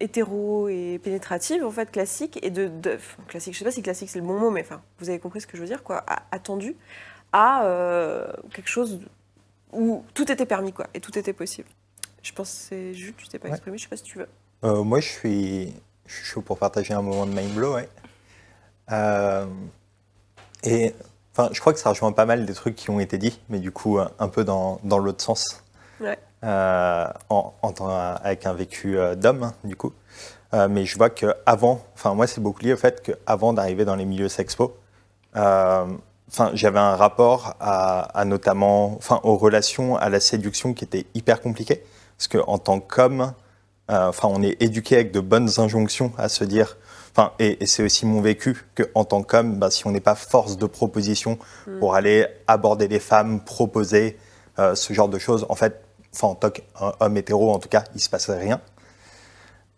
hétéro 0.00 0.68
et 0.68 1.00
pénétrative, 1.02 1.64
en 1.64 1.70
fait, 1.70 1.90
classique, 1.90 2.38
et 2.42 2.50
de, 2.50 2.68
de- 2.68 2.94
enfin, 2.96 3.22
classique, 3.28 3.54
je 3.54 3.58
sais 3.60 3.64
pas 3.64 3.70
si 3.70 3.82
classique 3.82 4.10
c'est 4.10 4.18
le 4.18 4.24
bon 4.24 4.38
mot, 4.38 4.50
mais 4.50 4.60
enfin, 4.62 4.80
vous 4.98 5.08
avez 5.08 5.18
compris 5.18 5.40
ce 5.40 5.46
que 5.46 5.56
je 5.56 5.62
veux 5.62 5.68
dire, 5.68 5.82
quoi, 5.82 6.04
à- 6.06 6.22
attendu 6.32 6.76
à 7.32 7.64
euh, 7.64 8.26
quelque 8.52 8.68
chose 8.68 9.00
où 9.72 10.04
tout 10.14 10.30
était 10.30 10.46
permis, 10.46 10.72
quoi, 10.72 10.86
et 10.94 11.00
tout 11.00 11.16
était 11.18 11.32
possible. 11.32 11.68
Je 12.22 12.32
pense 12.32 12.48
que 12.50 12.56
c'est 12.68 12.94
juste, 12.94 13.16
tu 13.16 13.28
t'es 13.28 13.38
pas 13.38 13.48
Ouais. 13.48 13.54
exprimé, 13.54 13.76
je 13.78 13.82
sais 13.84 13.88
pas 13.88 13.96
si 13.96 14.02
tu 14.04 14.18
veux. 14.18 14.28
Euh, 14.64 14.82
moi, 14.82 15.00
je 15.00 15.08
suis, 15.08 15.74
je 16.06 16.14
suis 16.14 16.24
chaud 16.24 16.40
pour 16.40 16.58
partager 16.58 16.94
un 16.94 17.02
moment 17.02 17.26
de 17.26 17.32
mind 17.32 17.54
blow. 17.54 17.74
ouais. 17.74 17.88
Euh, 18.92 19.46
et 20.62 20.94
enfin, 21.32 21.50
je 21.52 21.60
crois 21.60 21.72
que 21.72 21.78
ça 21.78 21.90
rejoint 21.90 22.12
pas 22.12 22.26
mal 22.26 22.46
des 22.46 22.54
trucs 22.54 22.74
qui 22.74 22.90
ont 22.90 23.00
été 23.00 23.18
dits, 23.18 23.40
mais 23.48 23.58
du 23.58 23.70
coup, 23.70 23.98
un, 23.98 24.10
un 24.18 24.28
peu 24.28 24.44
dans, 24.44 24.80
dans 24.84 24.98
l'autre 24.98 25.22
sens. 25.22 25.62
Ouais. 26.00 26.18
Euh, 26.44 27.06
en, 27.30 27.54
en 27.62 27.88
avec 28.22 28.46
un 28.46 28.52
vécu 28.52 28.98
euh, 28.98 29.14
d'homme, 29.14 29.52
du 29.64 29.76
coup. 29.76 29.92
Euh, 30.52 30.68
mais 30.68 30.84
je 30.84 30.96
vois 30.96 31.10
que 31.10 31.34
avant, 31.46 31.84
enfin, 31.94 32.14
moi, 32.14 32.26
c'est 32.26 32.40
beaucoup 32.40 32.62
lié 32.62 32.72
au 32.74 32.76
fait 32.76 33.02
qu'avant 33.02 33.52
d'arriver 33.52 33.84
dans 33.84 33.96
les 33.96 34.04
milieux 34.04 34.28
sexpo, 34.28 34.76
euh, 35.36 35.86
enfin, 36.28 36.50
j'avais 36.54 36.78
un 36.78 36.96
rapport 36.96 37.56
à, 37.60 38.02
à 38.18 38.24
notamment, 38.24 38.94
enfin, 38.96 39.20
aux 39.24 39.36
relations, 39.36 39.96
à 39.96 40.08
la 40.08 40.20
séduction 40.20 40.72
qui 40.72 40.84
était 40.84 41.06
hyper 41.14 41.40
compliqué. 41.40 41.82
Parce 42.16 42.28
qu'en 42.28 42.58
tant 42.58 42.78
qu'homme, 42.78 43.20
euh, 43.22 43.26
enfin, 43.88 44.28
on 44.30 44.42
est 44.42 44.60
éduqué 44.62 44.96
avec 44.96 45.12
de 45.12 45.20
bonnes 45.20 45.50
injonctions 45.58 46.12
à 46.18 46.28
se 46.28 46.44
dire, 46.44 46.76
enfin, 47.12 47.32
et, 47.38 47.62
et 47.62 47.66
c'est 47.66 47.82
aussi 47.82 48.06
mon 48.06 48.20
vécu 48.20 48.64
qu'en 48.76 49.04
tant 49.04 49.22
qu'homme, 49.22 49.58
bah, 49.58 49.70
si 49.70 49.86
on 49.86 49.90
n'est 49.90 50.00
pas 50.00 50.14
force 50.14 50.56
de 50.56 50.66
proposition 50.66 51.38
pour 51.80 51.94
aller 51.94 52.26
aborder 52.46 52.88
les 52.88 53.00
femmes, 53.00 53.44
proposer 53.44 54.18
euh, 54.58 54.74
ce 54.74 54.92
genre 54.92 55.08
de 55.08 55.18
choses, 55.18 55.46
en 55.48 55.54
fait, 55.54 55.82
enfin, 56.14 56.28
en 56.28 56.34
tant 56.34 56.50
qu'homme 56.50 57.16
hétéro, 57.16 57.52
en 57.52 57.58
tout 57.58 57.68
cas, 57.68 57.84
il 57.94 58.00
se 58.00 58.08
passait 58.08 58.38
rien. 58.38 58.60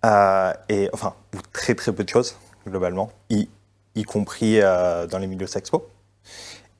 Euh, 0.04 0.52
et 0.68 0.88
enfin, 0.92 1.14
ou 1.34 1.38
très 1.52 1.74
très 1.74 1.92
peu 1.92 2.04
de 2.04 2.08
choses 2.08 2.36
globalement, 2.66 3.10
y, 3.30 3.48
y 3.94 4.02
compris 4.02 4.60
euh, 4.60 5.06
dans 5.06 5.18
les 5.18 5.26
milieux 5.26 5.46
sexpo. 5.46 5.88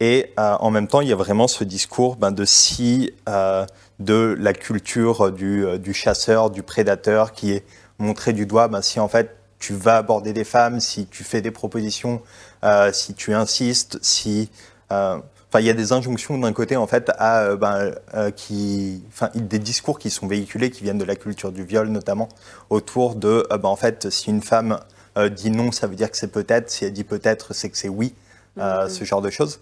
Et 0.00 0.32
euh, 0.38 0.56
en 0.60 0.70
même 0.70 0.88
temps, 0.88 1.00
il 1.00 1.08
y 1.08 1.12
a 1.12 1.16
vraiment 1.16 1.48
ce 1.48 1.64
discours 1.64 2.16
ben, 2.16 2.30
de 2.30 2.44
si 2.44 3.12
euh, 3.28 3.64
de 3.98 4.36
la 4.38 4.52
culture 4.52 5.32
du, 5.32 5.64
euh, 5.64 5.78
du 5.78 5.94
chasseur, 5.94 6.50
du 6.50 6.62
prédateur, 6.62 7.32
qui 7.32 7.52
est 7.52 7.64
montré 7.98 8.32
du 8.32 8.46
doigt. 8.46 8.68
Ben, 8.68 8.82
si 8.82 9.00
en 9.00 9.08
fait 9.08 9.36
tu 9.58 9.72
vas 9.74 9.96
aborder 9.96 10.32
des 10.32 10.44
femmes, 10.44 10.80
si 10.80 11.06
tu 11.06 11.24
fais 11.24 11.40
des 11.40 11.50
propositions, 11.50 12.22
euh, 12.64 12.92
si 12.92 13.14
tu 13.14 13.32
insistes, 13.34 13.98
si 14.02 14.50
euh, 14.92 15.18
Enfin, 15.48 15.60
il 15.60 15.66
y 15.66 15.70
a 15.70 15.74
des 15.74 15.92
injonctions 15.92 16.36
d'un 16.38 16.52
côté 16.52 16.76
en 16.76 16.86
fait 16.88 17.10
à 17.18 17.42
euh, 17.42 17.56
ben, 17.56 17.92
euh, 18.14 18.30
qui, 18.32 19.02
enfin, 19.08 19.30
des 19.34 19.60
discours 19.60 19.98
qui 19.98 20.10
sont 20.10 20.26
véhiculés, 20.26 20.70
qui 20.70 20.82
viennent 20.82 20.98
de 20.98 21.04
la 21.04 21.14
culture 21.14 21.52
du 21.52 21.64
viol 21.64 21.88
notamment, 21.88 22.28
autour 22.68 23.14
de, 23.14 23.46
euh, 23.52 23.58
ben, 23.58 23.68
en 23.68 23.76
fait, 23.76 24.10
si 24.10 24.30
une 24.30 24.42
femme 24.42 24.80
euh, 25.16 25.28
dit 25.28 25.50
non, 25.50 25.70
ça 25.70 25.86
veut 25.86 25.94
dire 25.94 26.10
que 26.10 26.16
c'est 26.16 26.32
peut-être. 26.32 26.68
Si 26.70 26.84
elle 26.84 26.92
dit 26.92 27.04
peut-être, 27.04 27.54
c'est 27.54 27.70
que 27.70 27.78
c'est 27.78 27.88
oui. 27.88 28.14
Euh, 28.58 28.88
Ce 28.88 29.04
genre 29.04 29.22
de 29.22 29.30
choses. 29.30 29.60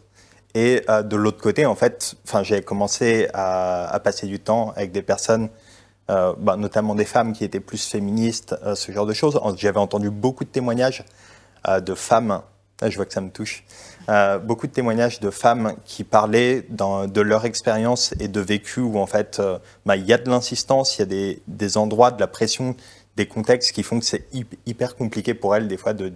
Et 0.54 0.82
euh, 0.88 1.02
de 1.02 1.16
l'autre 1.16 1.40
côté, 1.40 1.66
en 1.66 1.74
fait, 1.74 2.14
j'ai 2.42 2.62
commencé 2.62 3.28
à, 3.34 4.00
passer 4.02 4.26
du 4.26 4.38
temps 4.38 4.72
avec 4.76 4.92
des 4.92 5.02
personnes, 5.02 5.48
euh, 6.10 6.32
ben, 6.38 6.56
notamment 6.56 6.94
des 6.94 7.04
femmes 7.04 7.32
qui 7.32 7.44
étaient 7.44 7.60
plus 7.60 7.84
féministes, 7.88 8.54
euh, 8.64 8.74
ce 8.74 8.92
genre 8.92 9.06
de 9.06 9.12
choses. 9.12 9.40
J'avais 9.56 9.80
entendu 9.80 10.10
beaucoup 10.10 10.44
de 10.44 10.50
témoignages 10.50 11.04
euh, 11.66 11.80
de 11.80 11.94
femmes. 11.94 12.42
Là, 12.80 12.90
je 12.90 12.96
vois 12.96 13.04
que 13.06 13.12
ça 13.12 13.20
me 13.20 13.30
touche. 13.30 13.64
Beaucoup 14.42 14.66
de 14.66 14.72
témoignages 14.72 15.20
de 15.20 15.30
femmes 15.30 15.76
qui 15.86 16.04
parlaient 16.04 16.66
de 16.68 17.20
leur 17.20 17.46
expérience 17.46 18.12
et 18.20 18.28
de 18.28 18.40
vécu 18.40 18.80
où 18.80 18.98
en 18.98 19.06
fait 19.06 19.40
bah, 19.86 19.96
il 19.96 20.04
y 20.04 20.12
a 20.12 20.18
de 20.18 20.28
l'insistance, 20.28 20.98
il 20.98 21.00
y 21.00 21.02
a 21.02 21.36
des, 21.46 21.76
endroits, 21.78 22.10
de 22.10 22.20
la 22.20 22.26
pression, 22.26 22.76
des 23.16 23.26
contextes 23.26 23.72
qui 23.72 23.82
font 23.82 24.00
que 24.00 24.04
c'est 24.04 24.30
hyp- 24.34 24.58
hyper 24.66 24.96
compliqué 24.96 25.32
pour 25.32 25.54
elles 25.56 25.68
des 25.68 25.78
fois 25.78 25.94
de 25.94 26.12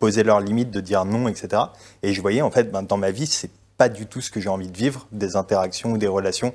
poser 0.00 0.24
leurs 0.24 0.40
limites, 0.40 0.72
de 0.72 0.80
dire 0.80 1.04
non, 1.06 1.28
etc. 1.28 1.62
Et 2.02 2.12
je 2.12 2.20
voyais 2.20 2.42
en 2.42 2.50
fait 2.50 2.70
ben, 2.70 2.82
dans 2.82 2.98
ma 2.98 3.12
vie, 3.12 3.26
c'est 3.26 3.50
pas 3.82 3.88
du 3.88 4.06
tout 4.06 4.20
ce 4.20 4.30
que 4.30 4.40
j'ai 4.40 4.48
envie 4.48 4.68
de 4.68 4.76
vivre, 4.76 5.08
des 5.10 5.34
interactions 5.34 5.90
ou 5.90 5.98
des 5.98 6.06
relations, 6.06 6.54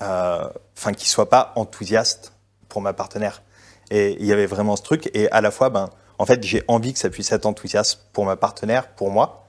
euh, 0.00 0.48
enfin 0.74 0.94
qui 0.94 1.10
soient 1.10 1.28
pas 1.28 1.52
enthousiastes 1.56 2.32
pour 2.70 2.80
ma 2.80 2.94
partenaire. 2.94 3.42
Et 3.90 4.16
il 4.18 4.24
y 4.24 4.32
avait 4.32 4.46
vraiment 4.46 4.74
ce 4.74 4.82
truc. 4.82 5.10
Et 5.12 5.30
à 5.30 5.42
la 5.42 5.50
fois, 5.50 5.68
ben, 5.68 5.90
en 6.18 6.24
fait, 6.24 6.42
j'ai 6.42 6.62
envie 6.66 6.94
que 6.94 6.98
ça 6.98 7.10
puisse 7.10 7.30
être 7.32 7.44
enthousiaste 7.44 8.00
pour 8.14 8.24
ma 8.24 8.36
partenaire, 8.36 8.88
pour 8.94 9.10
moi. 9.10 9.46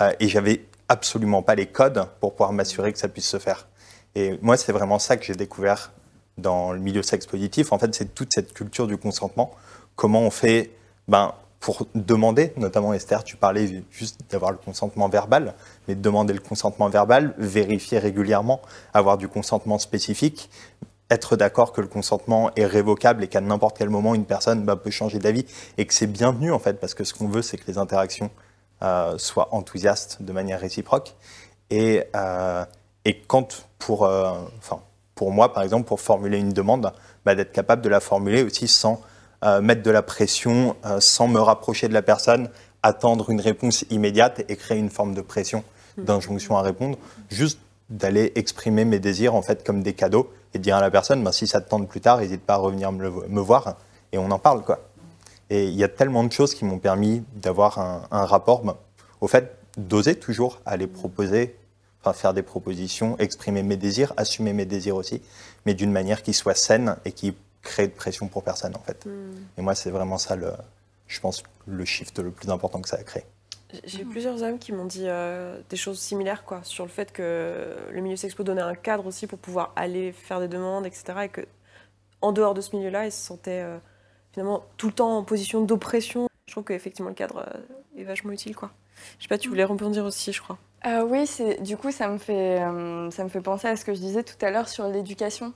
Euh, 0.00 0.10
et 0.20 0.28
j'avais 0.28 0.64
absolument 0.88 1.42
pas 1.42 1.54
les 1.54 1.66
codes 1.66 2.06
pour 2.18 2.32
pouvoir 2.32 2.54
m'assurer 2.54 2.94
que 2.94 2.98
ça 2.98 3.08
puisse 3.08 3.28
se 3.28 3.38
faire. 3.38 3.68
Et 4.14 4.38
moi, 4.40 4.56
c'est 4.56 4.72
vraiment 4.72 4.98
ça 4.98 5.18
que 5.18 5.24
j'ai 5.26 5.34
découvert 5.34 5.92
dans 6.38 6.72
le 6.72 6.78
milieu 6.78 7.02
sexe 7.02 7.26
positif. 7.26 7.72
En 7.74 7.78
fait, 7.78 7.94
c'est 7.94 8.14
toute 8.14 8.32
cette 8.32 8.54
culture 8.54 8.86
du 8.86 8.96
consentement. 8.96 9.50
Comment 9.96 10.22
on 10.22 10.30
fait 10.30 10.70
ben, 11.08 11.34
pour 11.64 11.86
demander, 11.94 12.52
notamment 12.58 12.92
Esther, 12.92 13.24
tu 13.24 13.38
parlais 13.38 13.82
juste 13.90 14.20
d'avoir 14.28 14.52
le 14.52 14.58
consentement 14.58 15.08
verbal, 15.08 15.54
mais 15.88 15.94
de 15.94 16.02
demander 16.02 16.34
le 16.34 16.40
consentement 16.40 16.90
verbal, 16.90 17.34
vérifier 17.38 17.98
régulièrement, 17.98 18.60
avoir 18.92 19.16
du 19.16 19.28
consentement 19.28 19.78
spécifique, 19.78 20.50
être 21.08 21.36
d'accord 21.36 21.72
que 21.72 21.80
le 21.80 21.86
consentement 21.86 22.50
est 22.54 22.66
révocable 22.66 23.24
et 23.24 23.28
qu'à 23.28 23.40
n'importe 23.40 23.78
quel 23.78 23.88
moment, 23.88 24.14
une 24.14 24.26
personne 24.26 24.62
ben, 24.62 24.76
peut 24.76 24.90
changer 24.90 25.18
d'avis 25.18 25.46
et 25.78 25.86
que 25.86 25.94
c'est 25.94 26.06
bienvenu, 26.06 26.52
en 26.52 26.58
fait, 26.58 26.74
parce 26.74 26.92
que 26.92 27.02
ce 27.02 27.14
qu'on 27.14 27.28
veut, 27.28 27.40
c'est 27.40 27.56
que 27.56 27.66
les 27.66 27.78
interactions 27.78 28.30
euh, 28.82 29.16
soient 29.16 29.48
enthousiastes 29.54 30.20
de 30.20 30.32
manière 30.34 30.60
réciproque. 30.60 31.14
Et, 31.70 32.04
euh, 32.14 32.66
quand, 33.26 33.66
pour, 33.78 34.04
euh, 34.04 34.34
enfin, 34.58 34.82
pour 35.14 35.32
moi, 35.32 35.54
par 35.54 35.62
exemple, 35.62 35.86
pour 35.86 36.02
formuler 36.02 36.36
une 36.36 36.52
demande, 36.52 36.92
bah, 37.24 37.34
d'être 37.34 37.52
capable 37.52 37.80
de 37.80 37.88
la 37.88 38.00
formuler 38.00 38.42
aussi 38.42 38.68
sans 38.68 39.00
euh, 39.44 39.60
mettre 39.60 39.82
de 39.82 39.90
la 39.90 40.02
pression, 40.02 40.76
euh, 40.84 41.00
sans 41.00 41.28
me 41.28 41.40
rapprocher 41.40 41.88
de 41.88 41.94
la 41.94 42.02
personne, 42.02 42.48
attendre 42.82 43.30
une 43.30 43.40
réponse 43.40 43.84
immédiate 43.90 44.42
et 44.48 44.56
créer 44.56 44.78
une 44.78 44.90
forme 44.90 45.14
de 45.14 45.20
pression, 45.20 45.64
d'injonction 45.98 46.56
à 46.56 46.62
répondre, 46.62 46.98
juste 47.30 47.58
d'aller 47.90 48.32
exprimer 48.34 48.84
mes 48.84 48.98
désirs 48.98 49.34
en 49.34 49.42
fait 49.42 49.64
comme 49.64 49.82
des 49.82 49.92
cadeaux 49.92 50.30
et 50.54 50.58
dire 50.58 50.76
à 50.76 50.80
la 50.80 50.90
personne, 50.90 51.22
bah, 51.22 51.32
si 51.32 51.46
ça 51.46 51.60
te 51.60 51.68
tente 51.68 51.88
plus 51.88 52.00
tard, 52.00 52.18
n'hésite 52.18 52.42
pas 52.42 52.54
à 52.54 52.56
revenir 52.58 52.90
me, 52.92 53.02
le- 53.02 53.28
me 53.28 53.40
voir 53.40 53.76
et 54.12 54.18
on 54.18 54.30
en 54.30 54.38
parle 54.38 54.62
quoi. 54.62 54.80
Et 55.50 55.66
il 55.66 55.74
y 55.74 55.84
a 55.84 55.88
tellement 55.88 56.24
de 56.24 56.32
choses 56.32 56.54
qui 56.54 56.64
m'ont 56.64 56.78
permis 56.78 57.22
d'avoir 57.34 57.78
un, 57.78 58.02
un 58.10 58.24
rapport 58.24 58.62
ben, 58.62 58.76
au 59.20 59.28
fait 59.28 59.56
d'oser 59.76 60.14
toujours 60.14 60.60
aller 60.64 60.86
proposer, 60.86 61.56
enfin 62.02 62.12
faire 62.12 62.32
des 62.32 62.42
propositions, 62.42 63.16
exprimer 63.18 63.62
mes 63.62 63.76
désirs, 63.76 64.14
assumer 64.16 64.52
mes 64.52 64.64
désirs 64.64 64.96
aussi, 64.96 65.20
mais 65.66 65.74
d'une 65.74 65.92
manière 65.92 66.22
qui 66.22 66.32
soit 66.32 66.54
saine 66.54 66.96
et 67.04 67.12
qui 67.12 67.34
créer 67.64 67.88
de 67.88 67.92
pression 67.92 68.28
pour 68.28 68.44
personne 68.44 68.76
en 68.76 68.80
fait. 68.80 69.04
Hmm. 69.06 69.34
Et 69.58 69.62
moi, 69.62 69.74
c'est 69.74 69.90
vraiment 69.90 70.18
ça, 70.18 70.36
le, 70.36 70.52
je 71.08 71.18
pense, 71.20 71.42
le 71.66 71.84
shift 71.84 72.18
le 72.20 72.30
plus 72.30 72.50
important 72.50 72.80
que 72.80 72.88
ça 72.88 72.96
a 72.96 73.02
créé. 73.02 73.24
J'ai 73.82 74.02
eu 74.02 74.04
plusieurs 74.04 74.40
hommes 74.44 74.60
qui 74.60 74.70
m'ont 74.70 74.84
dit 74.84 75.06
euh, 75.06 75.60
des 75.68 75.76
choses 75.76 75.98
similaires 75.98 76.44
quoi, 76.44 76.60
sur 76.62 76.84
le 76.84 76.90
fait 76.90 77.10
que 77.10 77.76
le 77.90 78.00
milieu 78.00 78.14
sexpo 78.14 78.44
donnait 78.44 78.62
un 78.62 78.76
cadre 78.76 79.04
aussi 79.06 79.26
pour 79.26 79.38
pouvoir 79.38 79.72
aller 79.74 80.12
faire 80.12 80.38
des 80.38 80.46
demandes, 80.46 80.86
etc. 80.86 81.04
Et 81.24 81.28
que 81.28 81.40
en 82.20 82.30
dehors 82.30 82.54
de 82.54 82.60
ce 82.60 82.76
milieu-là, 82.76 83.06
ils 83.06 83.12
se 83.12 83.20
sentaient 83.20 83.62
euh, 83.62 83.78
finalement 84.32 84.64
tout 84.76 84.86
le 84.86 84.92
temps 84.92 85.18
en 85.18 85.24
position 85.24 85.62
d'oppression. 85.62 86.28
Je 86.46 86.52
trouve 86.52 86.64
qu'effectivement 86.64 87.08
le 87.08 87.16
cadre 87.16 87.38
euh, 87.38 88.00
est 88.00 88.04
vachement 88.04 88.30
utile. 88.30 88.54
Quoi. 88.54 88.70
Je 89.18 89.24
sais 89.24 89.28
pas, 89.28 89.38
tu 89.38 89.48
voulais 89.48 89.64
rebondir 89.64 90.04
aussi, 90.04 90.32
je 90.32 90.40
crois. 90.40 90.58
Euh, 90.86 91.02
oui, 91.02 91.26
c'est, 91.26 91.62
du 91.62 91.76
coup, 91.76 91.90
ça 91.90 92.08
me, 92.08 92.18
fait, 92.18 92.60
euh, 92.60 93.10
ça 93.10 93.24
me 93.24 93.28
fait 93.28 93.40
penser 93.40 93.68
à 93.68 93.76
ce 93.76 93.84
que 93.84 93.94
je 93.94 94.00
disais 94.00 94.22
tout 94.22 94.36
à 94.44 94.50
l'heure 94.50 94.68
sur 94.68 94.86
l'éducation. 94.86 95.54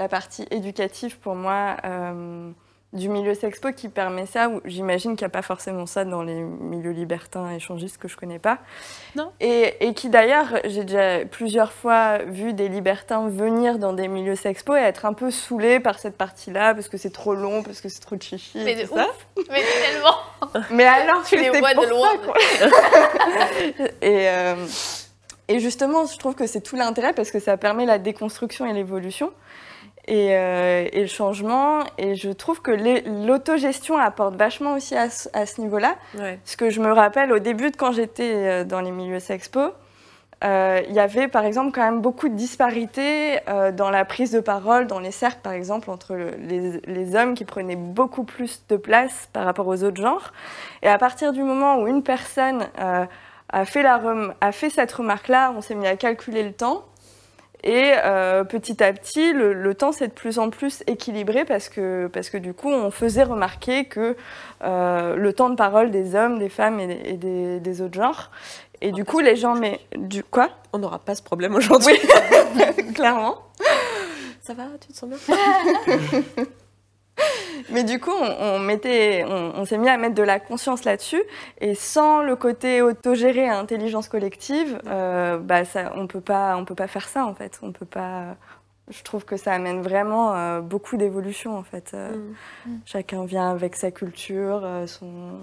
La 0.00 0.08
partie 0.08 0.46
éducative, 0.50 1.18
pour 1.18 1.34
moi, 1.34 1.76
euh, 1.84 2.50
du 2.94 3.10
milieu 3.10 3.34
sexpo 3.34 3.70
qui 3.70 3.90
permet 3.90 4.24
ça. 4.24 4.48
Où 4.48 4.62
j'imagine 4.64 5.14
qu'il 5.14 5.26
n'y 5.26 5.30
a 5.30 5.30
pas 5.30 5.42
forcément 5.42 5.84
ça 5.84 6.06
dans 6.06 6.22
les 6.22 6.40
milieux 6.40 6.92
libertins 6.92 7.50
échangistes 7.50 7.98
que 7.98 8.08
je 8.08 8.16
connais 8.16 8.38
pas. 8.38 8.60
Non. 9.14 9.30
Et, 9.40 9.86
et 9.86 9.92
qui 9.92 10.08
d'ailleurs, 10.08 10.58
j'ai 10.64 10.84
déjà 10.84 11.26
plusieurs 11.26 11.70
fois 11.70 12.16
vu 12.24 12.54
des 12.54 12.70
libertins 12.70 13.28
venir 13.28 13.78
dans 13.78 13.92
des 13.92 14.08
milieux 14.08 14.36
sexpo 14.36 14.74
et 14.74 14.80
être 14.80 15.04
un 15.04 15.12
peu 15.12 15.30
saoulés 15.30 15.80
par 15.80 15.98
cette 15.98 16.16
partie-là 16.16 16.72
parce 16.72 16.88
que 16.88 16.96
c'est 16.96 17.12
trop 17.12 17.34
long, 17.34 17.62
parce 17.62 17.82
que 17.82 17.90
c'est 17.90 18.00
trop 18.00 18.16
chichi. 18.18 18.52
Mais 18.64 18.72
et 18.72 18.76
de 18.76 18.88
tout 18.88 18.94
ça. 18.94 19.06
ouf 19.06 19.44
Mais 19.50 19.60
tellement 19.60 20.64
Mais 20.70 20.86
alors, 20.86 21.22
Tu 21.24 21.36
les 21.36 21.50
vois 21.50 21.74
de 21.74 21.90
loin. 21.90 22.08
ça, 22.10 22.18
quoi. 22.24 23.86
et, 24.00 24.30
euh, 24.30 24.66
et 25.48 25.60
justement, 25.60 26.06
je 26.06 26.16
trouve 26.16 26.34
que 26.34 26.46
c'est 26.46 26.62
tout 26.62 26.76
l'intérêt 26.76 27.12
parce 27.12 27.30
que 27.30 27.38
ça 27.38 27.58
permet 27.58 27.84
la 27.84 27.98
déconstruction 27.98 28.64
et 28.64 28.72
l'évolution 28.72 29.30
et, 30.06 30.36
euh, 30.36 30.88
et 30.92 31.00
le 31.02 31.06
changement. 31.06 31.80
Et 31.98 32.14
je 32.14 32.30
trouve 32.30 32.60
que 32.62 32.70
l'autogestion 33.26 33.96
apporte 33.98 34.34
vachement 34.36 34.74
aussi 34.74 34.96
à 34.96 35.10
ce, 35.10 35.28
ce 35.46 35.60
niveau-là. 35.60 35.94
Ouais. 36.18 36.38
Parce 36.44 36.56
que 36.56 36.70
je 36.70 36.80
me 36.80 36.92
rappelle 36.92 37.32
au 37.32 37.38
début 37.38 37.70
de 37.70 37.76
quand 37.76 37.92
j'étais 37.92 38.32
euh, 38.34 38.64
dans 38.64 38.80
les 38.80 38.90
milieux 38.90 39.20
sexpo, 39.20 39.60
euh, 40.42 40.80
il 40.88 40.94
y 40.94 41.00
avait 41.00 41.28
par 41.28 41.44
exemple 41.44 41.70
quand 41.74 41.82
même 41.84 42.00
beaucoup 42.00 42.30
de 42.30 42.34
disparités 42.34 43.38
euh, 43.50 43.72
dans 43.72 43.90
la 43.90 44.06
prise 44.06 44.30
de 44.32 44.40
parole, 44.40 44.86
dans 44.86 44.98
les 44.98 45.10
cercles 45.10 45.40
par 45.42 45.52
exemple, 45.52 45.90
entre 45.90 46.14
le- 46.14 46.30
les, 46.38 46.80
les 46.86 47.14
hommes 47.14 47.34
qui 47.34 47.44
prenaient 47.44 47.76
beaucoup 47.76 48.24
plus 48.24 48.62
de 48.70 48.76
place 48.76 49.28
par 49.34 49.44
rapport 49.44 49.66
aux 49.66 49.84
autres 49.84 50.00
genres. 50.00 50.32
Et 50.82 50.88
à 50.88 50.96
partir 50.96 51.32
du 51.34 51.42
moment 51.42 51.76
où 51.76 51.86
une 51.86 52.02
personne 52.02 52.66
a, 52.78 53.64
fait 53.66 53.82
la 53.82 53.98
rem- 53.98 54.32
a 54.40 54.52
fait 54.52 54.70
cette 54.70 54.92
remarque-là, 54.92 55.52
on 55.54 55.60
s'est 55.60 55.74
mis 55.74 55.86
à 55.86 55.96
calculer 55.96 56.42
le 56.42 56.52
temps. 56.52 56.84
Et 57.62 57.92
euh, 58.04 58.42
petit 58.44 58.82
à 58.82 58.92
petit, 58.92 59.32
le, 59.32 59.52
le 59.52 59.74
temps 59.74 59.92
s'est 59.92 60.08
de 60.08 60.12
plus 60.12 60.38
en 60.38 60.48
plus 60.50 60.82
équilibré 60.86 61.44
parce 61.44 61.68
que, 61.68 62.08
parce 62.12 62.30
que 62.30 62.38
du 62.38 62.54
coup, 62.54 62.70
on 62.70 62.90
faisait 62.90 63.22
remarquer 63.24 63.84
que 63.84 64.16
euh, 64.64 65.16
le 65.16 65.32
temps 65.32 65.50
de 65.50 65.56
parole 65.56 65.90
des 65.90 66.14
hommes, 66.14 66.38
des 66.38 66.48
femmes 66.48 66.80
et, 66.80 66.86
des, 66.86 67.00
et 67.10 67.12
des- 67.18 67.60
des 67.60 67.82
autres 67.82 67.94
genres. 67.94 68.30
Et 68.80 68.92
du 68.92 69.04
coup, 69.04 69.20
les 69.20 69.36
gens, 69.36 69.54
mais 69.54 69.78
du 69.94 70.24
quoi? 70.24 70.48
On 70.72 70.78
n'aura 70.78 70.98
pas 71.00 71.14
ce 71.14 71.22
problème 71.22 71.54
aujourd'hui. 71.54 71.98
Clairement. 72.94 73.38
Ça 74.40 74.54
va, 74.54 74.64
tu 74.80 74.88
te 74.92 74.96
sens 74.96 75.10
bien? 75.10 75.18
Mais 77.70 77.84
du 77.84 78.00
coup, 78.00 78.10
on, 78.10 78.44
on 78.56 78.58
mettait, 78.58 79.24
on, 79.28 79.52
on 79.56 79.64
s'est 79.64 79.78
mis 79.78 79.88
à 79.88 79.96
mettre 79.96 80.14
de 80.14 80.22
la 80.22 80.40
conscience 80.40 80.84
là-dessus, 80.84 81.22
et 81.60 81.74
sans 81.74 82.22
le 82.22 82.36
côté 82.36 82.82
autogéré 82.82 83.48
à 83.48 83.58
intelligence 83.58 84.08
collective, 84.08 84.80
euh, 84.86 85.38
bah 85.38 85.64
ça, 85.64 85.92
on 85.96 86.06
peut 86.06 86.20
pas, 86.20 86.56
on 86.56 86.64
peut 86.64 86.74
pas 86.74 86.88
faire 86.88 87.08
ça 87.08 87.24
en 87.26 87.34
fait. 87.34 87.58
On 87.62 87.72
peut 87.72 87.86
pas. 87.86 88.36
Je 88.88 89.02
trouve 89.04 89.24
que 89.24 89.36
ça 89.36 89.52
amène 89.52 89.82
vraiment 89.82 90.34
euh, 90.34 90.60
beaucoup 90.60 90.96
d'évolution 90.96 91.56
en 91.56 91.62
fait. 91.62 91.92
Euh, 91.94 92.16
Mm. 92.66 92.76
Chacun 92.84 93.24
vient 93.24 93.50
avec 93.50 93.76
sa 93.76 93.90
culture, 93.90 94.60
euh, 94.64 94.86
son, 94.86 95.40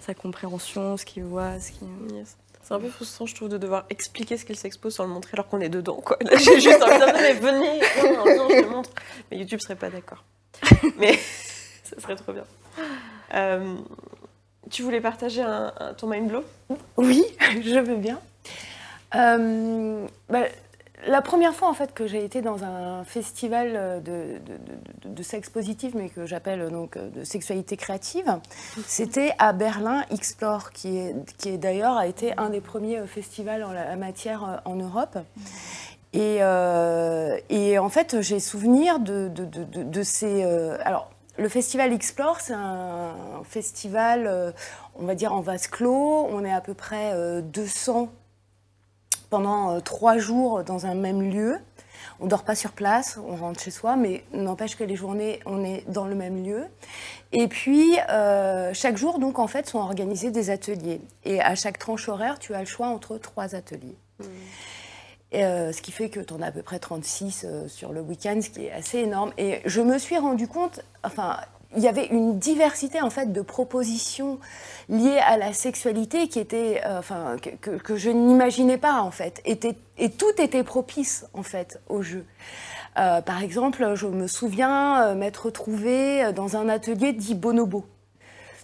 sa 0.00 0.14
compréhension, 0.14 0.96
ce 0.96 1.04
qu'il 1.04 1.24
voit, 1.24 1.58
ce 1.60 1.72
qu'il. 1.72 1.88
Yes. 2.12 2.36
C'est 2.62 2.72
un 2.72 2.80
peu 2.80 2.88
frustrant, 2.88 3.26
je 3.26 3.34
trouve, 3.34 3.50
de 3.50 3.58
devoir 3.58 3.84
expliquer 3.90 4.38
ce 4.38 4.46
qu'il 4.46 4.56
s'expose 4.56 4.94
sans 4.94 5.04
le 5.04 5.10
montrer 5.10 5.32
alors 5.34 5.48
qu'on 5.48 5.60
est 5.60 5.68
dedans. 5.68 6.00
Quoi. 6.02 6.16
Là, 6.22 6.36
j'ai 6.38 6.60
juste 6.60 6.82
envie 6.82 6.98
de 6.98 7.04
dire, 7.04 7.14
mais 7.20 7.32
venez, 7.34 7.80
non, 8.02 8.24
non, 8.24 8.48
je 8.48 8.62
te 8.62 8.68
montre. 8.68 8.90
Mais 9.30 9.36
YouTube 9.36 9.60
serait 9.60 9.76
pas 9.76 9.90
d'accord. 9.90 10.24
Mais 10.98 11.14
ça 11.84 12.00
serait 12.00 12.16
trop 12.16 12.32
bien. 12.32 12.44
Euh, 13.34 13.76
tu 14.70 14.82
voulais 14.82 15.00
partager 15.00 15.42
un, 15.42 15.72
un- 15.78 15.94
ton 15.94 16.06
mind 16.08 16.28
blow? 16.28 16.44
Oui, 16.96 17.24
je 17.62 17.78
veux 17.78 17.96
bien. 17.96 18.20
Euh, 19.14 20.06
bah, 20.28 20.40
la 21.06 21.20
première 21.22 21.54
fois 21.54 21.68
en 21.68 21.74
fait 21.74 21.92
que 21.92 22.06
j'ai 22.06 22.24
été 22.24 22.40
dans 22.40 22.64
un 22.64 23.04
festival 23.04 24.02
de, 24.02 24.38
de, 24.38 25.08
de- 25.08 25.14
de 25.14 25.22
sexe 25.22 25.50
positif, 25.50 25.92
mais 25.94 26.08
que 26.08 26.24
j'appelle 26.26 26.62
euh, 26.62 26.70
donc 26.70 26.96
euh, 26.96 27.10
de 27.10 27.24
sexualité 27.24 27.76
créative, 27.76 28.38
c'était 28.86 29.32
à 29.38 29.52
Berlin 29.52 30.02
Explore, 30.10 30.70
qui 30.72 30.96
est, 30.96 31.14
qui 31.36 31.50
est 31.50 31.58
d'ailleurs 31.58 31.96
a 31.96 32.06
été 32.06 32.32
un 32.38 32.48
des 32.50 32.60
premiers 32.60 32.98
euh, 33.00 33.06
festivals 33.06 33.62
en 33.64 33.72
la 33.72 33.94
matière 33.96 34.44
euh, 34.44 34.56
en 34.64 34.76
Europe. 34.76 35.18
Et, 36.14 36.38
euh, 36.40 37.36
et 37.50 37.76
en 37.78 37.88
fait, 37.88 38.20
j'ai 38.20 38.38
souvenir 38.38 39.00
de, 39.00 39.30
ces. 40.04 40.44
euh, 40.44 40.78
alors, 40.84 41.10
le 41.36 41.48
festival 41.48 41.92
Explore, 41.92 42.40
c'est 42.40 42.54
un 42.54 43.14
festival, 43.42 44.28
euh, 44.28 44.52
on 44.94 45.04
va 45.06 45.16
dire 45.16 45.32
en 45.32 45.40
vase 45.40 45.66
clos. 45.66 46.28
On 46.30 46.44
est 46.44 46.52
à 46.52 46.60
peu 46.60 46.72
près 46.72 47.12
euh, 47.14 47.40
200 47.40 48.10
pendant 49.28 49.80
trois 49.80 50.16
jours 50.16 50.62
dans 50.62 50.86
un 50.86 50.94
même 50.94 51.20
lieu. 51.20 51.58
On 52.20 52.26
dort 52.26 52.44
pas 52.44 52.54
sur 52.54 52.70
place, 52.70 53.18
on 53.18 53.34
rentre 53.34 53.58
chez 53.58 53.72
soi, 53.72 53.96
mais 53.96 54.22
n'empêche 54.32 54.76
que 54.76 54.84
les 54.84 54.94
journées, 54.94 55.40
on 55.46 55.64
est 55.64 55.82
dans 55.90 56.06
le 56.06 56.14
même 56.14 56.44
lieu. 56.44 56.66
Et 57.32 57.48
puis, 57.48 57.96
chaque 58.72 58.96
jour, 58.96 59.18
donc, 59.18 59.40
en 59.40 59.48
fait, 59.48 59.68
sont 59.68 59.80
organisés 59.80 60.30
des 60.30 60.50
ateliers. 60.50 61.00
Et 61.24 61.40
à 61.40 61.56
chaque 61.56 61.78
tranche 61.78 62.08
horaire, 62.08 62.38
tu 62.38 62.54
as 62.54 62.60
le 62.60 62.66
choix 62.66 62.86
entre 62.86 63.18
trois 63.18 63.56
ateliers. 63.56 63.96
Et, 64.20 64.26
euh, 65.42 65.72
ce 65.72 65.82
qui 65.82 65.92
fait 65.92 66.08
que 66.08 66.20
tu 66.20 66.32
en 66.34 66.42
as 66.42 66.46
à 66.46 66.52
peu 66.52 66.62
près 66.62 66.78
36 66.78 67.44
euh, 67.44 67.68
sur 67.68 67.92
le 67.92 68.00
week-end, 68.00 68.38
ce 68.42 68.50
qui 68.50 68.66
est 68.66 68.72
assez 68.72 68.98
énorme. 68.98 69.32
Et 69.38 69.60
je 69.64 69.80
me 69.80 69.98
suis 69.98 70.18
rendu 70.18 70.46
compte, 70.46 70.80
enfin, 71.02 71.38
il 71.76 71.82
y 71.82 71.88
avait 71.88 72.06
une 72.06 72.38
diversité 72.38 73.00
en 73.00 73.10
fait 73.10 73.32
de 73.32 73.40
propositions 73.40 74.38
liées 74.88 75.18
à 75.18 75.36
la 75.36 75.52
sexualité 75.52 76.28
qui 76.28 76.38
était, 76.38 76.82
euh, 76.84 76.98
enfin, 76.98 77.36
que, 77.60 77.96
je 77.96 78.10
n'imaginais 78.10 78.78
pas 78.78 79.00
en 79.00 79.10
fait. 79.10 79.42
Et 79.44 80.10
tout 80.10 80.32
était 80.38 80.62
propice 80.62 81.26
en 81.32 81.42
fait 81.42 81.80
au 81.88 82.02
jeu. 82.02 82.24
Par 82.94 83.42
exemple, 83.42 83.96
je 83.96 84.06
me 84.06 84.28
souviens 84.28 85.16
m'être 85.16 85.46
retrouvée 85.46 86.32
dans 86.32 86.56
un 86.56 86.68
atelier 86.68 87.12
dit 87.12 87.34
bonobo. 87.34 87.86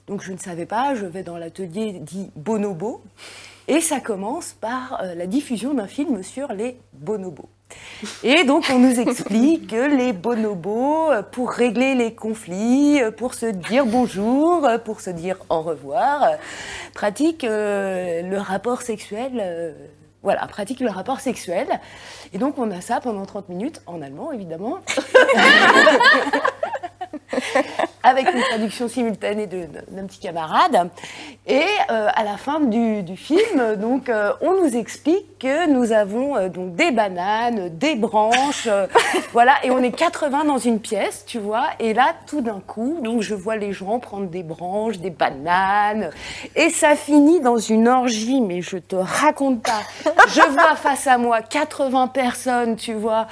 Donc 0.06 0.22
je 0.22 0.32
ne 0.32 0.38
savais 0.38 0.66
pas, 0.66 0.94
je 0.94 1.04
vais 1.04 1.24
dans 1.24 1.36
l'atelier 1.36 1.94
dit 1.94 2.30
bonobo. 2.36 3.02
Et 3.70 3.80
ça 3.80 4.00
commence 4.00 4.52
par 4.52 5.00
euh, 5.00 5.14
la 5.14 5.28
diffusion 5.28 5.74
d'un 5.74 5.86
film 5.86 6.24
sur 6.24 6.52
les 6.52 6.76
bonobos. 6.92 7.48
Et 8.24 8.42
donc 8.42 8.64
on 8.68 8.80
nous 8.80 8.98
explique 8.98 9.68
que 9.68 9.96
les 9.96 10.12
bonobos, 10.12 11.12
euh, 11.12 11.22
pour 11.22 11.52
régler 11.52 11.94
les 11.94 12.12
conflits, 12.12 13.00
euh, 13.00 13.12
pour 13.12 13.34
se 13.34 13.46
dire 13.46 13.86
bonjour, 13.86 14.68
pour 14.84 15.00
se 15.00 15.10
dire 15.10 15.36
au 15.50 15.60
revoir, 15.60 16.32
pratiquent 16.94 17.46
le 17.48 18.38
rapport 18.38 18.82
sexuel. 18.82 19.76
voilà, 20.24 20.48
pratiquent 20.48 20.80
le 20.80 20.90
rapport 20.90 21.20
sexuel. 21.20 21.68
Et 22.32 22.38
donc 22.38 22.58
on 22.58 22.72
a 22.72 22.80
ça 22.80 22.98
pendant 22.98 23.24
30 23.24 23.50
minutes, 23.50 23.82
en 23.86 24.02
allemand 24.02 24.32
évidemment. 24.32 24.80
avec 28.02 28.32
une 28.32 28.40
traduction 28.40 28.88
simultanée 28.88 29.46
d'un 29.46 30.06
petit 30.06 30.20
camarade. 30.20 30.90
Et 31.46 31.62
euh, 31.90 32.08
à 32.14 32.24
la 32.24 32.36
fin 32.36 32.60
du, 32.60 33.02
du 33.02 33.16
film, 33.16 33.76
donc, 33.76 34.08
euh, 34.08 34.32
on 34.40 34.62
nous 34.62 34.76
explique 34.76 35.38
que 35.38 35.68
nous 35.68 35.92
avons 35.92 36.36
euh, 36.36 36.48
donc 36.48 36.74
des 36.74 36.90
bananes, 36.90 37.70
des 37.76 37.94
branches, 37.94 38.68
voilà, 39.32 39.54
et 39.64 39.70
on 39.70 39.82
est 39.82 39.90
80 39.90 40.44
dans 40.44 40.58
une 40.58 40.80
pièce, 40.80 41.24
tu 41.26 41.38
vois. 41.38 41.66
Et 41.78 41.94
là, 41.94 42.14
tout 42.26 42.40
d'un 42.40 42.60
coup, 42.60 42.98
donc 43.02 43.22
je 43.22 43.34
vois 43.34 43.56
les 43.56 43.72
gens 43.72 43.98
prendre 43.98 44.28
des 44.28 44.42
branches, 44.42 44.98
des 44.98 45.10
bananes, 45.10 46.10
et 46.56 46.70
ça 46.70 46.94
finit 46.94 47.40
dans 47.40 47.58
une 47.58 47.88
orgie, 47.88 48.40
mais 48.40 48.62
je 48.62 48.76
te 48.76 48.96
raconte 48.96 49.62
pas. 49.62 49.82
Je 50.28 50.40
vois 50.52 50.76
face 50.76 51.06
à 51.06 51.18
moi 51.18 51.42
80 51.42 52.08
personnes, 52.08 52.76
tu 52.76 52.94
vois, 52.94 53.26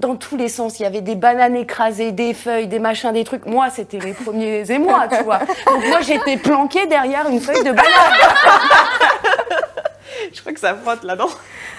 dans 0.00 0.16
tous 0.16 0.36
les 0.36 0.48
sens. 0.48 0.78
Il 0.80 0.84
y 0.84 0.86
avait 0.86 1.00
des 1.00 1.14
bananes 1.14 1.56
écrasées, 1.56 2.12
des 2.12 2.34
feuilles, 2.34 2.68
des 2.68 2.78
machins, 2.82 3.12
des 3.12 3.24
trucs. 3.24 3.46
Moi, 3.46 3.70
c'était 3.70 3.98
les 3.98 4.12
premiers 4.12 4.70
émois, 4.70 5.08
tu 5.08 5.22
vois. 5.22 5.38
Donc 5.38 5.86
moi, 5.88 6.00
j'étais 6.02 6.36
planquée 6.36 6.86
derrière 6.86 7.26
une 7.28 7.40
feuille 7.40 7.64
de 7.64 7.72
banane. 7.72 7.82
Je 10.32 10.40
crois 10.40 10.52
que 10.52 10.60
ça 10.60 10.74
frotte 10.74 11.04
là-dedans. 11.04 11.30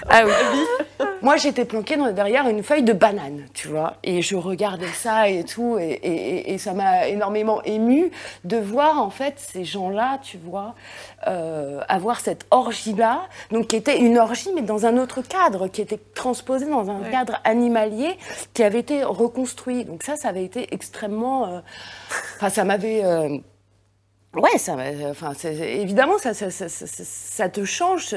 Ah 0.08 0.22
oui. 0.26 0.32
Moi, 1.22 1.36
j'étais 1.38 1.64
planquée 1.64 1.96
derrière 2.12 2.46
une 2.48 2.62
feuille 2.62 2.82
de 2.82 2.92
banane, 2.92 3.46
tu 3.54 3.68
vois, 3.68 3.94
et 4.04 4.20
je 4.20 4.36
regardais 4.36 4.88
ça 4.88 5.30
et 5.30 5.42
tout, 5.44 5.78
et, 5.78 5.92
et- 6.02 6.52
et 6.52 6.58
ça 6.58 6.74
m'a 6.74 7.08
énormément 7.08 7.62
émue 7.62 8.10
de 8.44 8.58
voir 8.58 9.00
en 9.00 9.08
fait 9.08 9.34
ces 9.38 9.64
gens-là, 9.64 10.18
tu 10.22 10.36
vois, 10.36 10.74
euh, 11.26 11.80
avoir 11.88 12.20
cette 12.20 12.44
orgie-là, 12.50 13.22
donc 13.50 13.68
qui 13.68 13.76
était 13.76 13.98
une 14.00 14.18
orgie, 14.18 14.50
mais 14.54 14.60
dans 14.60 14.84
un 14.84 14.98
autre 14.98 15.22
cadre, 15.22 15.66
qui 15.68 15.80
était 15.80 16.00
transposée 16.14 16.66
dans 16.68 16.90
un 16.90 17.00
Ouais. 17.00 17.10
cadre 17.10 17.40
animalier, 17.44 18.18
qui 18.52 18.62
avait 18.62 18.80
été 18.80 19.02
reconstruit. 19.02 19.86
Donc 19.86 20.02
ça, 20.02 20.16
ça 20.16 20.28
avait 20.28 20.44
été 20.44 20.74
extrêmement, 20.74 21.46
euh, 21.46 21.60
enfin, 22.36 22.50
ça 22.50 22.64
m'avait 22.64 23.02
euh, 23.02 23.38
Ouais, 24.34 24.58
ça, 24.58 24.74
m'a- 24.74 25.10
enfin, 25.10 25.32
évidemment, 25.44 26.18
ça, 26.18 26.34
ça, 26.34 26.50
ça, 26.50 26.68
ça- 26.68 27.48
te 27.48 27.64
change. 27.64 28.08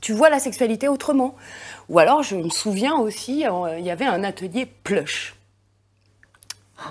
tu 0.00 0.12
vois 0.14 0.30
la 0.30 0.38
sexualité 0.38 0.88
autrement. 0.88 1.34
Ou 1.90 1.98
alors, 1.98 2.22
je 2.22 2.36
me 2.36 2.48
souviens 2.48 2.96
aussi, 2.96 3.46
euh, 3.46 3.78
il 3.78 3.84
y 3.84 3.90
avait 3.90 4.06
un 4.06 4.24
atelier 4.24 4.66
plush. 4.84 5.34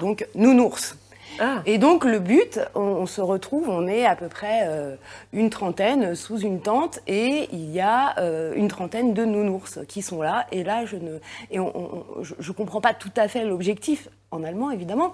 Donc, 0.02 0.28
nounours. 0.36 0.98
Ah. 1.40 1.64
Et 1.66 1.80
donc, 1.80 2.06
le 2.06 2.20
but, 2.20 2.60
on, 2.76 2.82
on 2.82 3.06
se 3.08 3.20
retrouve, 3.20 3.68
on 3.68 3.88
est 3.88 4.06
à 4.06 4.16
peu 4.16 4.28
près 4.28 4.66
euh, 4.68 4.96
une 5.32 5.50
trentaine 5.50 6.14
sous 6.14 6.38
une 6.40 6.62
tente 6.62 7.00
et 7.08 7.50
il 7.52 7.72
y 7.72 7.80
a 7.82 8.14
euh, 8.20 8.54
une 8.56 8.68
trentaine 8.68 9.16
de 9.16 9.26
nounours 9.26 9.80
qui 9.88 10.04
sont 10.04 10.22
là. 10.22 10.46
Et 10.52 10.64
là, 10.64 10.86
je 10.86 10.96
ne 10.96 11.18
et 11.50 11.60
on- 11.60 11.76
on- 11.76 12.06
on- 12.20 12.24
je, 12.24 12.36
je 12.38 12.52
comprends 12.52 12.82
pas 12.82 12.94
tout 12.94 13.12
à 13.16 13.28
fait 13.28 13.46
l'objectif, 13.46 14.10
en 14.34 14.44
allemand 14.44 14.72
évidemment. 14.72 15.14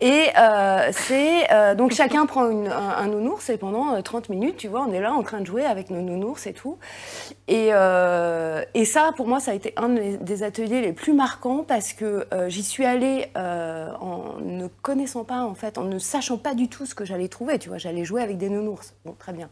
Et 0.00 0.26
euh, 0.38 0.88
c'est. 0.92 1.52
euh, 1.52 1.74
donc, 1.74 1.92
chacun 1.92 2.26
prend 2.26 2.48
une- 2.50 2.68
un, 2.68 2.96
un 2.98 3.06
nounours 3.06 3.48
et 3.50 3.56
pendant 3.58 3.94
euh, 3.94 4.00
30 4.02 4.28
minutes, 4.28 4.56
tu 4.56 4.68
vois, 4.68 4.84
on 4.88 4.92
est 4.92 5.00
là 5.00 5.12
en 5.14 5.22
train 5.22 5.40
de 5.40 5.46
jouer 5.46 5.64
avec 5.64 5.90
nos 5.90 6.00
nounours 6.02 6.46
et 6.46 6.52
tout. 6.52 6.78
Et, 7.48 7.68
euh, 7.72 8.62
et 8.74 8.84
ça, 8.84 9.12
pour 9.16 9.26
moi, 9.26 9.40
ça 9.40 9.52
a 9.52 9.54
été 9.54 9.72
un 9.76 9.88
des- 9.90 10.42
ateliers 10.42 10.80
les 10.82 10.92
plus 10.92 11.14
marquants 11.14 11.64
parce 11.66 11.92
que 11.92 12.26
euh, 12.32 12.48
j'y 12.48 12.62
suis 12.62 12.84
allée 12.84 13.26
euh, 13.36 13.88
en 14.00 14.34
ne 14.40 14.68
connaissant 14.82 15.24
pas, 15.24 15.42
en 15.42 15.54
fait, 15.54 15.78
en 15.78 15.84
ne 15.84 15.98
sachant 15.98 16.38
pas 16.38 16.54
du 16.54 16.68
tout 16.68 16.86
ce 16.86 16.94
que 16.94 17.04
j'allais 17.04 17.28
trouver. 17.28 17.58
Tu 17.58 17.68
vois, 17.68 17.78
j'allais 17.78 18.04
jouer 18.04 18.22
avec 18.22 18.38
des 18.38 18.48
nounours. 18.50 18.94
Bon, 19.04 19.14
très 19.18 19.32
bien. 19.32 19.48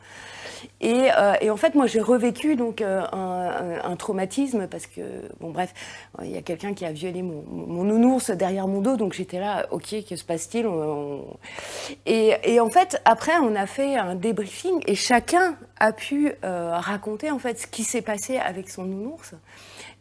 Et, 0.81 1.11
euh, 1.17 1.35
et 1.41 1.51
en 1.51 1.57
fait, 1.57 1.75
moi, 1.75 1.87
j'ai 1.87 2.01
revécu 2.01 2.57
donc 2.57 2.81
euh, 2.81 3.03
un, 3.13 3.97
traumatisme 3.97 4.67
parce 4.67 4.87
que, 4.87 5.01
bon, 5.41 5.51
bref, 5.51 5.73
il 6.23 6.31
y 6.31 6.37
a 6.37 6.43
quelqu'un 6.43 6.75
qui 6.75 6.85
a 6.85 6.93
violé 6.93 7.23
mon, 7.23 7.85
nounours 7.85 8.31
derrière 8.31 8.69
mon 8.69 8.81
dos, 8.81 8.97
donc 8.97 9.15
j'étais 9.15 9.41
là, 9.41 9.67
ok, 9.71 10.05
que 10.09 10.17
se 10.17 10.25
passe-t-il 10.25 10.67
et, 12.07 12.61
en 12.61 12.71
fait, 12.71 13.01
après, 13.05 13.37
on 13.39 13.55
a 13.55 13.67
fait 13.67 13.97
un 13.97 14.15
débriefing 14.15 14.83
et 14.87 14.95
chacun 14.95 15.57
a 15.79 15.93
pu 15.93 16.33
euh, 16.45 16.77
raconter 16.77 17.31
en 17.31 17.39
fait 17.39 17.59
ce 17.59 17.67
qui 17.67 17.85
s'est 17.85 18.03
passé 18.03 18.39
avec 18.39 18.69
son 18.69 18.85
nounours. 18.85 19.35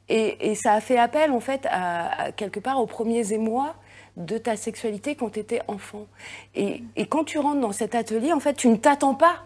Et, 0.08 0.54
ça 0.56 0.74
a 0.74 0.82
fait 0.82 0.98
appel 0.98 1.32
en 1.32 1.40
fait 1.40 1.68
à, 1.70 2.32
quelque 2.36 2.60
part 2.60 2.80
aux 2.80 2.86
premiers 2.86 3.34
émois 3.34 3.76
de 4.18 4.38
ta 4.38 4.56
sexualité 4.56 5.16
quand 5.16 5.32
tu 5.32 5.40
étais 5.40 5.62
enfant. 5.68 6.06
Et, 6.54 6.84
et 6.96 7.06
quand 7.06 7.24
tu 7.24 7.40
rentres 7.40 7.62
dans 7.62 7.72
cet 7.72 7.96
atelier, 7.96 8.32
en 8.32 8.40
fait, 8.40 8.54
tu 8.54 8.68
ne 8.70 8.76
t'attends 8.76 9.16
pas 9.16 9.44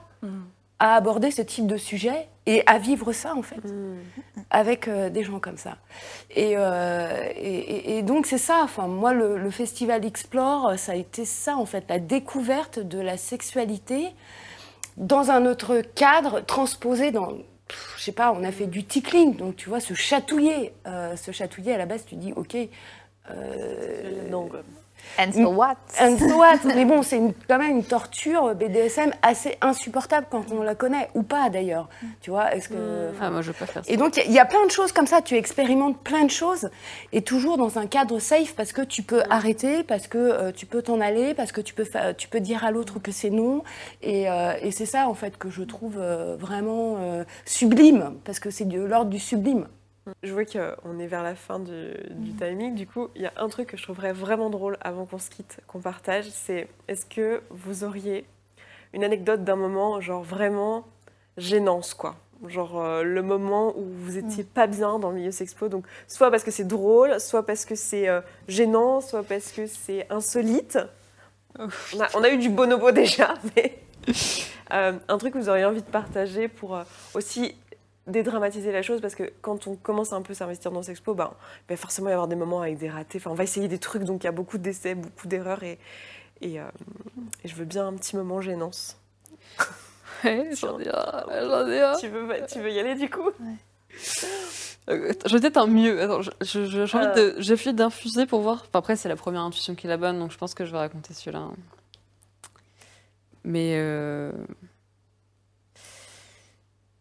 à 0.80 0.96
aborder 0.96 1.32
ce 1.32 1.42
type 1.42 1.68
de 1.68 1.78
sujet 1.78 2.28
et 2.46 2.64
à 2.66 2.78
vivre 2.80 3.12
ça 3.12 3.36
en 3.36 3.42
fait 3.42 3.60
avec 4.50 4.88
euh, 4.88 5.10
des 5.10 5.24
gens 5.24 5.40
comme 5.40 5.58
ça. 5.58 5.78
Et, 6.32 6.54
euh, 6.58 7.30
et, 7.36 7.98
et- 7.98 8.02
donc 8.04 8.26
c'est 8.26 8.38
ça, 8.40 8.62
enfin, 8.64 8.88
moi 8.88 9.14
le, 9.14 9.38
le 9.38 9.50
festival 9.52 10.04
Explore, 10.06 10.74
ça 10.78 10.94
a 10.94 10.96
été 10.96 11.26
ça 11.26 11.56
en 11.58 11.66
fait, 11.66 11.84
la 11.90 12.00
découverte 12.00 12.80
de 12.80 13.00
la 13.00 13.18
sexualité 13.18 14.08
dans 14.98 15.30
un 15.32 15.46
autre 15.46 15.82
cadre, 15.96 16.42
transposé 16.42 17.12
dans... 17.12 17.28
pff, 17.68 17.94
Je 17.98 18.04
sais 18.04 18.12
pas, 18.12 18.32
on 18.32 18.44
a 18.44 18.52
fait 18.52 18.66
du 18.68 18.84
tickling, 18.84 19.36
donc 19.36 19.56
tu 19.56 19.70
vois, 19.70 19.80
se 19.80 19.94
chatouiller. 19.94 20.74
euh, 20.88 21.16
se 21.16 21.32
chatouiller, 21.32 21.74
à 21.76 21.78
la 21.78 21.86
base, 21.86 22.06
tu 22.06 22.16
dis, 22.16 22.34
ok, 22.34 22.58
Non. 24.32 24.50
And 25.18 25.32
so 25.34 25.50
what? 25.50 25.76
And 26.00 26.18
so 26.18 26.38
what? 26.38 26.60
Mais 26.66 26.86
bon, 26.86 27.02
c'est 27.04 27.22
quand 27.48 27.58
même 27.58 27.78
une 27.78 27.84
torture 27.84 28.56
BDSM 28.56 29.12
assez 29.22 29.58
insupportable 29.62 30.28
quand 30.30 30.52
on 30.52 30.62
la 30.64 30.76
connaît, 30.76 31.10
ou 31.14 31.24
pas 31.24 31.50
d'ailleurs. 31.50 31.90
Tu 32.22 32.30
vois, 32.30 32.54
est-ce 32.56 32.70
que... 32.70 33.12
Ah, 33.22 33.30
moi, 33.30 33.42
je 33.42 33.48
veux 33.48 33.54
pas 33.54 33.66
faire 33.66 33.84
ça. 33.84 33.92
Et 33.92 33.98
donc, 33.98 34.16
il 34.16 34.20
y, 34.20 34.24
a- 34.24 34.26
il 34.28 34.34
y 34.34 34.40
a 34.40 34.46
plein 34.46 34.66
de 34.66 34.72
choses 34.72 34.92
comme 34.92 35.08
ça. 35.08 35.22
Tu 35.22 35.36
expérimentes 35.36 35.98
plein 36.04 36.24
de 36.24 36.30
choses 36.32 36.70
et 37.12 37.22
toujours 37.22 37.58
dans 37.58 37.78
un 37.80 37.88
cadre 37.88 38.20
safe 38.20 38.56
parce 38.56 38.72
que 38.72 38.82
tu 38.82 39.04
peux 39.04 39.24
arrêter, 39.30 39.84
parce 39.84 40.08
que 40.08 40.18
euh, 40.18 40.52
tu 40.54 40.66
peux 40.66 40.82
t'en 40.82 41.02
aller, 41.02 41.34
parce 41.34 41.52
que 41.52 41.62
tu 41.62 41.74
peux, 41.74 41.86
tu 42.18 42.28
peux 42.30 42.40
dire 42.40 42.64
à 42.64 42.72
l'autre 42.72 43.00
que 43.00 43.12
c'est 43.12 43.30
non. 43.30 43.64
Et, 44.02 44.30
euh, 44.30 44.54
et 44.62 44.72
c'est 44.72 44.86
ça, 44.86 45.08
en 45.10 45.14
fait, 45.16 45.38
que 45.38 45.50
je 45.50 45.64
trouve 45.64 45.98
euh, 45.98 46.38
vraiment 46.40 46.96
euh, 47.00 47.24
sublime, 47.46 48.14
parce 48.24 48.40
que 48.40 48.50
c'est 48.52 48.66
de 48.68 48.80
l'ordre 48.80 49.10
du 49.10 49.20
sublime. 49.20 49.68
Je 50.24 50.34
vois 50.34 50.46
qu'on 50.46 51.00
est 51.00 51.08
vers 51.08 51.24
la 51.24 51.36
fin 51.36 51.60
du, 51.60 51.94
du 52.12 52.34
timing. 52.34 52.76
Du 52.76 52.88
coup, 52.88 53.10
il 53.16 53.22
y 53.22 53.26
a 53.26 53.34
un 53.38 53.50
truc 53.50 53.70
que 53.70 53.78
je 53.78 53.84
trouverais 53.84 54.14
vraiment 54.14 54.50
drôle 54.50 54.78
avant 54.82 55.06
qu'on 55.06 55.20
se 55.20 55.30
quitte, 55.30 55.60
qu'on 55.68 55.80
partage, 55.80 56.26
c'est 56.30 56.68
est-ce 56.88 57.06
que 57.06 57.42
vous 57.50 57.84
auriez 57.84 58.26
une 58.94 59.04
anecdote 59.04 59.44
d'un 59.44 59.56
moment, 59.56 60.02
genre 60.02 60.24
vraiment 60.24 60.86
gênance, 61.38 61.94
quoi. 61.94 62.16
Genre 62.48 62.80
euh, 62.82 63.04
le 63.04 63.22
moment 63.22 63.78
où 63.78 63.84
vous 63.84 64.18
étiez 64.18 64.46
pas 64.46 64.66
bien 64.66 64.98
dans 64.98 65.10
le 65.10 65.18
milieu 65.18 65.32
sexpo, 65.32 65.68
donc 65.68 65.86
soit 66.08 66.32
parce 66.32 66.44
que 66.44 66.52
c'est 66.52 66.64
drôle, 66.64 67.20
soit 67.20 67.46
parce 67.46 67.66
que 67.66 67.76
c'est 67.76 68.08
euh, 68.08 68.22
gênant, 68.48 69.02
soit 69.02 69.24
parce 69.24 69.52
que 69.52 69.68
c'est 69.68 70.08
insolite. 70.10 70.80
On 71.58 72.00
a, 72.00 72.08
on 72.16 72.24
a 72.24 72.30
eu 72.30 72.38
du 72.38 72.50
bonobo 72.50 72.92
déjà, 72.94 73.34
mais 73.56 73.80
euh, 74.72 74.94
un 75.08 75.18
truc 75.18 75.34
que 75.34 75.38
vous 75.38 75.50
auriez 75.50 75.66
envie 75.66 75.82
de 75.82 75.90
partager 75.90 76.48
pour 76.48 76.80
aussi 77.14 77.56
dédramatiser 78.10 78.72
la 78.72 78.82
chose 78.82 79.02
parce 79.02 79.16
que 79.16 79.32
quand 79.42 79.68
on 79.68 79.76
commence 79.76 80.12
un 80.14 80.22
peu 80.22 80.32
à 80.32 80.36
s'investir 80.36 80.72
dans 80.72 80.82
Sexpo, 80.84 81.14
ben, 81.14 81.32
il 81.68 81.74
va 81.74 81.78
forcément 81.78 82.10
y 82.10 82.14
avoir 82.14 82.28
des 82.28 82.36
moments 82.36 82.62
avec 82.62 82.78
des 82.78 82.90
ratés. 82.90 83.18
Enfin, 83.20 83.32
on 83.32 83.36
va 83.36 83.44
essayer 83.44 83.68
des 83.68 83.80
trucs, 83.80 84.04
donc 84.04 84.24
il 84.24 84.26
y 84.26 84.30
a 84.30 84.32
beaucoup 84.34 84.58
d'essais, 84.58 84.96
beaucoup 84.96 85.28
d'erreurs 85.28 85.64
et, 85.64 85.80
et, 86.42 86.60
euh, 86.60 86.64
et 87.44 87.48
je 87.48 87.56
veux 87.56 87.66
bien 87.66 87.88
un 87.88 87.94
petit 87.94 88.16
moment 88.16 88.42
gênance. 88.42 88.98
Ouais, 90.26 90.50
j'en 90.54 90.78
ai 90.80 90.90
un, 90.90 91.24
j'en 91.48 91.68
ai 91.70 91.80
un. 91.82 91.96
Tu 91.96 92.10
veux, 92.10 92.28
tu 92.52 92.60
veux 92.60 92.70
y 92.72 92.78
aller 92.78 92.96
du 92.96 93.10
coup? 93.10 93.30
Euh, 94.90 95.14
Je 95.26 95.34
vais 95.34 95.40
peut-être 95.40 95.56
un 95.56 95.68
mieux. 95.68 96.02
Attends, 96.02 96.22
je- 96.22 96.32
je- 96.42 96.66
je- 96.66 96.86
j'ai 96.86 96.98
envie 96.98 97.16
de- 97.16 97.36
j'ai 97.38 97.54
envie 97.54 97.74
d'infuser 97.74 98.26
pour 98.26 98.42
voir. 98.42 98.58
Enfin, 98.68 98.80
après, 98.80 98.96
c'est 98.98 99.08
la 99.08 99.16
première 99.16 99.42
intuition 99.44 99.76
qui 99.76 99.88
est 99.88 99.90
la 99.90 99.96
bonne, 99.96 100.20
donc 100.20 100.32
je 100.32 100.38
pense 100.38 100.54
que 100.54 100.66
je 100.66 100.72
vais 100.74 100.78
raconter 100.78 101.14
celui-là. 101.14 101.48
Mais. 103.46 103.76
euh, 103.78 104.32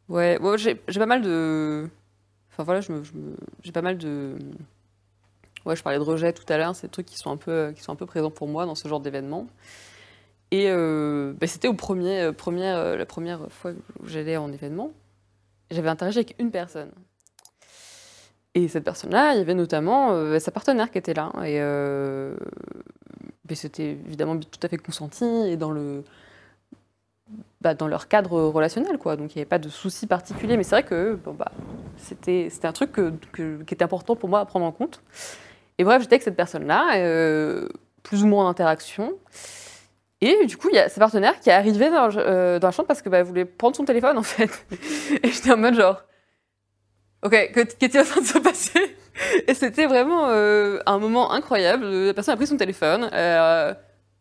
Ouais, 0.09 0.39
j'ai 0.57 0.75
pas 0.75 1.07
mal 1.07 1.23
de. 1.23 1.89
Enfin 2.51 2.65
voilà, 2.65 2.81
j'ai 3.63 3.73
pas 3.73 3.83
mal 3.83 3.99
de. 3.99 4.37
Ouais, 5.65 5.77
je 5.77 5.83
parlais 5.83 5.99
de 5.99 6.05
rejet 6.05 6.33
tout 6.33 6.51
à 6.51 6.57
l'heure, 6.57 6.75
c'est 6.75 6.87
des 6.87 6.91
trucs 6.93 7.07
qui 7.07 7.19
sont, 7.19 7.31
un 7.31 7.37
peu, 7.37 7.73
qui 7.75 7.83
sont 7.83 7.93
un 7.93 7.97
peu 7.97 8.07
présents 8.07 8.31
pour 8.31 8.49
moi 8.49 8.65
dans 8.65 8.75
ce 8.75 8.89
genre 8.89 9.01
d'événement. 9.01 9.47
Et 10.51 10.71
euh, 10.71 11.35
bah, 11.39 11.47
c'était 11.47 11.73
premier, 11.75 12.21
euh, 12.23 12.33
première, 12.33 12.77
euh, 12.79 12.97
la 12.97 13.05
première 13.05 13.51
fois 13.51 13.73
où 14.01 14.07
j'allais 14.07 14.37
en 14.39 14.51
événement. 14.51 14.93
J'avais 15.71 15.91
interagi 15.91 16.19
avec 16.19 16.37
une 16.39 16.51
personne. 16.51 16.91
Et 18.55 18.67
cette 18.69 18.85
personne-là, 18.85 19.35
il 19.35 19.39
y 19.39 19.41
avait 19.41 19.55
notamment 19.55 20.13
euh, 20.13 20.39
sa 20.39 20.51
partenaire 20.51 20.91
qui 20.91 20.99
était 20.99 21.15
là. 21.15 21.31
Et 21.45 21.61
euh, 21.61 22.35
mais 23.49 23.55
c'était 23.55 23.93
évidemment 23.93 24.39
tout 24.39 24.61
à 24.63 24.69
fait 24.69 24.79
consenti 24.79 25.25
et 25.25 25.57
dans, 25.57 25.71
le, 25.71 26.05
bah, 27.61 27.75
dans 27.75 27.89
leur 27.89 28.09
cadre 28.09 28.41
relationnel. 28.43 28.99
Quoi. 28.99 29.17
Donc 29.17 29.35
il 29.35 29.39
n'y 29.39 29.43
avait 29.43 29.49
pas 29.49 29.59
de 29.59 29.69
souci 29.69 30.07
particulier. 30.07 30.57
Mais 30.57 30.63
c'est 30.63 30.77
vrai 30.77 30.83
que 30.85 31.15
bon, 31.23 31.33
bah, 31.33 31.51
c'était 31.97 32.49
un 32.65 32.73
truc 32.73 32.93
que- 32.93 33.13
qui 33.65 33.75
était 33.75 33.83
important 33.85 34.17
pour 34.17 34.29
moi 34.29 34.41
à 34.41 34.45
prendre 34.47 34.67
en 34.67 34.73
compte. 34.73 35.01
Et 35.79 35.85
bref, 35.85 36.03
j'étais 36.03 36.15
avec 36.15 36.23
cette 36.23 36.37
personne-là, 36.37 36.97
euh, 36.97 37.69
plus 38.03 38.25
ou 38.25 38.27
moins 38.27 38.47
en 38.47 38.49
interaction. 38.49 39.13
Et 40.21 40.47
du 40.47 40.57
coup, 40.57 40.69
il 40.73 40.75
y 40.75 40.79
a 40.81 40.89
sa 40.89 40.99
partenaire 41.01 41.39
qui 41.39 41.49
est 41.51 41.53
arrivée 41.53 41.91
dans, 41.91 42.09
euh, 42.17 42.59
dans 42.59 42.67
la 42.69 42.73
chambre 42.73 42.89
parce 42.89 43.03
que 43.03 43.09
bah, 43.09 43.23
voulait 43.23 43.45
prendre 43.45 43.77
son 43.77 43.85
téléphone 43.85 44.19
en 44.19 44.23
fait. 44.25 44.51
Et 45.23 45.29
j'étais 45.31 45.53
en 45.53 45.57
mode 45.57 45.75
genre, 45.75 46.03
ok, 47.25 47.53
que- 47.53 47.61
qu'est-il 47.77 48.01
en 48.01 48.05
train 48.05 48.21
de 48.21 48.27
se 48.27 48.39
passer? 48.39 48.97
Et 49.47 49.55
c'était 49.55 49.87
vraiment 49.87 50.27
euh, 50.29 50.79
un 50.87 50.99
moment 50.99 51.33
incroyable. 51.33 51.85
La 51.87 52.15
personne 52.15 52.35
a 52.35 52.37
pris 52.37 52.47
son 52.49 52.57
téléphone, 52.57 53.09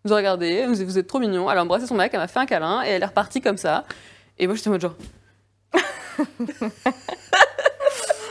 nous 0.07 0.13
a 0.13 0.17
regardé, 0.17 0.65
nous 0.67 0.75
vous 0.75 0.97
êtes 0.97 1.07
trop 1.07 1.19
mignons. 1.19 1.49
Elle 1.51 1.57
a 1.57 1.61
embrassé 1.63 1.85
son 1.85 1.95
mec, 1.95 2.11
elle 2.13 2.19
m'a 2.19 2.27
fait 2.27 2.39
un 2.39 2.45
câlin 2.45 2.83
et 2.83 2.89
elle 2.89 3.03
est 3.03 3.05
repartie 3.07 3.41
comme 3.41 3.57
ça. 3.57 3.83
Et 4.39 4.47
moi 4.47 4.55
j'étais 4.55 4.69
en 4.69 4.71
mode 4.71 4.81
genre, 4.81 4.95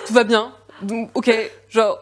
tout 0.07 0.13
va 0.15 0.25
bien. 0.25 0.53
Donc 0.83 1.11
ok, 1.15 1.31
genre, 1.69 1.99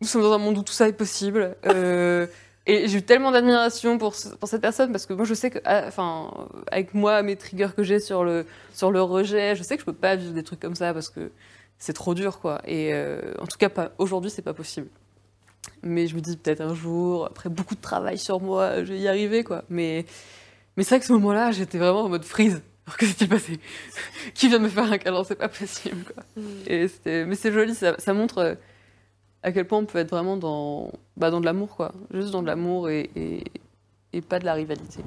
nous 0.00 0.06
sommes 0.06 0.22
dans 0.22 0.32
un 0.32 0.38
monde 0.38 0.58
où 0.58 0.62
tout 0.62 0.72
ça 0.72 0.88
est 0.88 0.92
possible. 0.92 1.56
Euh, 1.66 2.26
et 2.66 2.88
j'ai 2.88 2.98
eu 2.98 3.02
tellement 3.02 3.30
d'admiration 3.30 3.98
pour, 3.98 4.14
ce- 4.14 4.28
pour 4.28 4.48
cette 4.48 4.60
personne 4.60 4.92
parce 4.92 5.06
que 5.06 5.12
moi 5.12 5.24
je 5.24 5.34
sais 5.34 5.50
que, 5.50 5.58
ah, 5.64 5.84
enfin, 5.86 6.30
avec 6.70 6.94
moi, 6.94 7.22
mes 7.22 7.36
triggers 7.36 7.70
que 7.76 7.82
j'ai 7.82 8.00
sur 8.00 8.24
le, 8.24 8.46
sur 8.74 8.90
le 8.90 9.02
rejet, 9.02 9.56
je 9.56 9.62
sais 9.62 9.76
que 9.76 9.80
je 9.80 9.86
peux 9.86 9.92
pas 9.92 10.16
vivre 10.16 10.32
des 10.32 10.42
trucs 10.42 10.60
comme 10.60 10.74
ça 10.76 10.92
parce 10.94 11.08
que 11.08 11.30
c'est 11.78 11.92
trop 11.94 12.14
dur 12.14 12.38
quoi. 12.40 12.60
Et 12.66 12.92
euh, 12.92 13.20
en 13.40 13.46
tout 13.46 13.56
cas, 13.58 13.68
pas, 13.68 13.90
aujourd'hui, 13.98 14.30
c'est 14.30 14.42
pas 14.42 14.54
possible. 14.54 14.88
Mais 15.82 16.06
je 16.06 16.14
me 16.14 16.20
dis 16.20 16.36
peut-être 16.36 16.60
un 16.60 16.74
jour, 16.74 17.26
après 17.26 17.48
beaucoup 17.48 17.74
de 17.74 17.80
travail 17.80 18.18
sur 18.18 18.40
moi, 18.40 18.84
je 18.84 18.92
vais 18.92 18.98
y 18.98 19.08
arriver 19.08 19.44
quoi. 19.44 19.64
Mais, 19.70 20.04
mais 20.76 20.82
c'est 20.84 20.90
vrai 20.96 21.00
que 21.00 21.06
ce 21.06 21.12
moment-là, 21.14 21.50
j'étais 21.52 21.78
vraiment 21.78 22.02
en 22.02 22.08
mode 22.08 22.24
freeze. 22.24 22.62
Alors 22.86 22.96
que 22.98 23.06
s'est-il 23.06 23.28
passé 23.28 23.60
Qui 24.34 24.48
vient 24.48 24.58
de 24.58 24.64
me 24.64 24.68
faire 24.68 24.90
un 24.90 24.98
câlin 24.98 25.22
C'est 25.24 25.36
pas 25.36 25.48
possible. 25.48 26.04
Quoi. 26.12 26.22
Et 26.66 26.88
c'était- 26.88 27.24
mais 27.24 27.34
c'est 27.36 27.52
joli, 27.52 27.74
ça, 27.74 27.94
ça 27.98 28.12
montre 28.14 28.38
euh, 28.38 28.54
à 29.42 29.52
quel 29.52 29.66
point 29.66 29.78
on 29.78 29.86
peut 29.86 29.98
être 29.98 30.10
vraiment 30.10 30.36
dans, 30.36 30.92
bah, 31.16 31.30
dans 31.30 31.40
de 31.40 31.46
l'amour, 31.46 31.76
quoi. 31.76 31.92
Juste 32.12 32.30
dans 32.30 32.42
de 32.42 32.46
l'amour 32.48 32.90
et, 32.90 33.10
et, 33.16 33.44
et 34.12 34.20
pas 34.20 34.38
de 34.38 34.44
la 34.44 34.54
rivalité. 34.54 35.00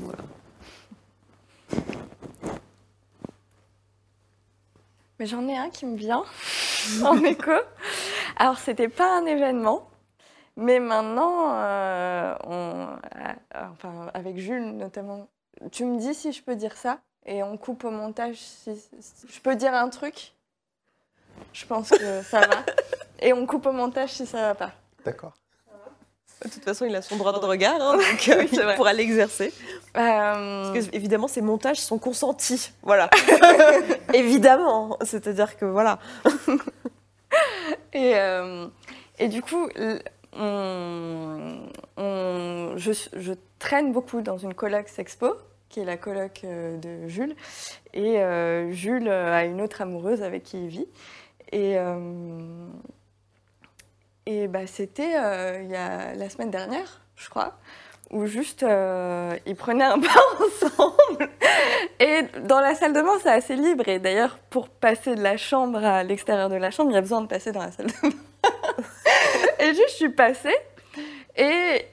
Voilà. 0.00 0.22
Mais 5.18 5.26
j'en 5.26 5.46
ai 5.48 5.56
un 5.56 5.70
qui 5.70 5.86
me 5.86 5.96
vient 5.96 6.24
en 7.04 7.22
écho. 7.24 7.50
Alors, 8.36 8.58
c'était 8.58 8.88
pas 8.88 9.16
un 9.18 9.26
événement, 9.26 9.88
mais 10.56 10.80
maintenant, 10.80 11.52
euh, 11.54 12.34
on, 12.44 12.86
euh, 13.16 13.62
enfin, 13.72 14.10
avec 14.14 14.38
Jules 14.38 14.72
notamment, 14.76 15.28
tu 15.72 15.84
me 15.84 15.98
dis 15.98 16.14
si 16.14 16.32
je 16.32 16.42
peux 16.42 16.56
dire 16.56 16.76
ça 16.76 16.98
et 17.26 17.42
on 17.42 17.56
coupe 17.56 17.84
au 17.84 17.90
montage 17.90 18.36
si, 18.36 18.76
si- 18.76 19.26
je 19.28 19.40
peux 19.40 19.54
dire 19.56 19.74
un 19.74 19.88
truc? 19.88 20.32
Je 21.52 21.64
pense 21.66 21.90
que 21.90 22.22
ça 22.22 22.40
va. 22.40 22.64
Et 23.20 23.32
on 23.32 23.46
coupe 23.46 23.66
au 23.66 23.72
montage 23.72 24.10
si 24.10 24.26
ça 24.26 24.40
va 24.40 24.54
pas. 24.54 24.72
D'accord. 25.04 25.32
De 26.44 26.50
toute 26.50 26.64
façon, 26.64 26.84
il 26.84 26.94
a 26.94 27.00
son 27.00 27.16
droit 27.16 27.32
de 27.32 27.38
regard, 27.44 27.80
hein, 27.80 27.96
donc 28.10 28.28
euh, 28.28 28.40
Oui, 28.40 28.48
il 28.52 28.60
vrai. 28.60 28.74
pourra 28.76 28.92
l'exercer. 28.92 29.52
Euh, 29.96 30.72
Parce 30.74 30.86
que, 30.88 30.94
évidemment, 30.96 31.28
ces 31.28 31.40
montages 31.40 31.80
sont 31.80 31.98
consentis. 31.98 32.72
Voilà. 32.82 33.08
évidemment. 34.12 34.98
C'est-à-dire 35.04 35.56
que 35.56 35.64
voilà. 35.64 35.98
Et, 37.94 38.12
euh, 38.16 38.66
et 39.18 39.28
du 39.28 39.40
coup, 39.40 39.68
on- 40.36 41.60
je, 42.76 42.92
je 43.16 43.32
traîne 43.58 43.92
beaucoup 43.92 44.20
dans 44.20 44.36
une 44.38 44.52
coloc 44.54 44.88
Sexpo, 44.88 45.34
qui 45.68 45.80
est 45.80 45.84
la 45.84 45.96
coloc 45.96 46.42
euh, 46.44 46.76
de 46.76 47.08
Jules. 47.08 47.34
Et 47.92 48.20
euh, 48.20 48.70
Jules 48.72 49.08
a 49.08 49.44
une 49.44 49.60
autre 49.60 49.80
amoureuse 49.82 50.22
avec 50.22 50.42
qui 50.42 50.62
il 50.64 50.68
vit. 50.68 50.86
Et, 51.52 51.76
et 54.26 54.48
bah, 54.48 54.66
c'était 54.66 55.10
il 55.62 55.70
y 55.70 55.76
a 55.76 56.14
la 56.14 56.28
semaine 56.28 56.50
dernière, 56.50 57.00
je 57.16 57.28
crois, 57.30 57.56
où 58.14 58.26
juste 58.26 58.62
euh, 58.62 59.36
ils 59.44 59.56
prenaient 59.56 59.84
un 59.84 59.96
bain 59.98 60.08
ensemble. 60.40 61.28
Et 62.00 62.22
dans 62.44 62.60
la 62.60 62.74
salle 62.74 62.92
de 62.92 63.02
bain, 63.02 63.18
c'est 63.22 63.30
assez 63.30 63.56
libre. 63.56 63.88
Et 63.88 63.98
d'ailleurs, 63.98 64.38
pour 64.50 64.68
passer 64.68 65.14
de 65.14 65.22
la 65.22 65.36
chambre 65.36 65.84
à 65.84 66.02
l'extérieur 66.04 66.48
de 66.48 66.54
la 66.56 66.70
chambre, 66.70 66.90
il 66.92 66.94
y 66.94 66.98
a 66.98 67.00
besoin 67.00 67.20
de 67.20 67.26
passer 67.26 67.52
dans 67.52 67.60
la 67.60 67.72
salle 67.72 67.86
de 67.88 67.92
bain. 68.02 68.14
et 69.58 69.66
juste, 69.74 69.90
je 69.90 69.94
suis 69.94 70.08
passée. 70.10 70.56
Et 71.36 71.84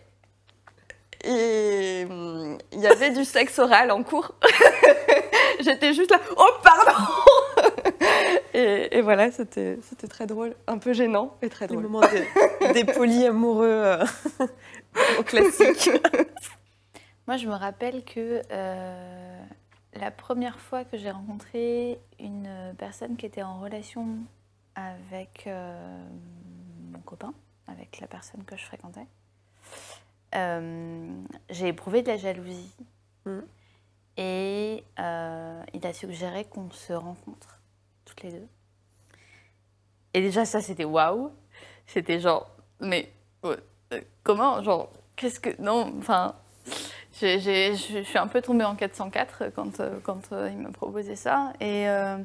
et 1.24 2.08
il 2.72 2.80
y 2.80 2.88
avait 2.88 3.12
du 3.12 3.24
sexe 3.26 3.60
oral 3.60 3.92
en 3.92 4.02
cours. 4.02 4.34
J'étais 5.60 5.94
juste 5.94 6.10
là, 6.10 6.20
oh 6.36 6.50
pardon 6.64 6.98
et, 8.56 8.98
et 8.98 9.02
voilà, 9.02 9.32
c'était 9.32 9.78
c'était 9.88 10.08
très 10.08 10.26
drôle, 10.26 10.56
un 10.68 10.80
peu 10.80 10.94
gênant 10.94 11.36
et 11.44 11.50
très 11.50 11.68
Le 11.68 11.74
drôle. 11.74 11.84
moment 11.84 12.02
des, 12.02 12.74
des 12.74 12.84
polyamoureux 12.92 13.68
euh, 13.68 14.04
au 15.20 15.24
classique. 15.24 15.90
Moi, 17.28 17.38
je 17.38 17.48
me 17.48 17.54
rappelle 17.54 18.04
que 18.04 18.42
euh, 18.52 19.46
la 19.94 20.12
première 20.12 20.60
fois 20.60 20.84
que 20.84 20.98
j'ai 20.98 21.12
rencontré 21.12 22.00
une 22.20 22.74
personne 22.78 23.16
qui 23.16 23.26
était 23.26 23.44
en 23.44 23.60
relation 23.60 24.18
avec 24.76 25.44
euh, 25.48 26.08
mon 26.92 27.00
copain, 27.00 27.34
avec 27.68 28.00
la 28.00 28.08
personne 28.08 28.44
que 28.44 28.58
je 28.58 28.66
fréquentais, 28.66 29.06
euh, 30.36 31.14
j'ai 31.50 31.68
éprouvé 31.68 32.02
de 32.02 32.08
la 32.08 32.18
jalousie. 32.18 32.74
Mhm. 33.26 33.46
Et 34.18 34.84
il 35.74 35.88
a 35.88 35.94
suggéré 35.94 36.46
qu'on 36.46 36.70
se 36.72 36.94
rencontre 36.94 37.60
toutes 38.06 38.22
les 38.24 38.32
deux. 38.32 38.48
Et 40.14 40.22
déjà, 40.22 40.46
ça, 40.46 40.62
c'était 40.62 40.84
waouh. 40.84 41.32
C'était 41.88 42.20
genre, 42.20 42.52
mais 42.80 43.12
comment 44.24 44.62
Genre, 44.64 44.92
qu'est-ce 45.16 45.40
que. 45.40 45.50
Non, 45.62 45.94
enfin. 46.00 46.36
Je 47.14 47.74
suis 48.04 48.18
un 48.18 48.28
peu 48.28 48.42
tombée 48.42 48.64
en 48.64 48.76
404 48.76 49.52
quand, 49.54 49.80
euh, 49.80 50.00
quand 50.02 50.32
euh, 50.32 50.50
il 50.52 50.58
m'a 50.58 50.72
proposé 50.72 51.16
ça. 51.16 51.54
Et, 51.60 51.88
euh, 51.88 52.18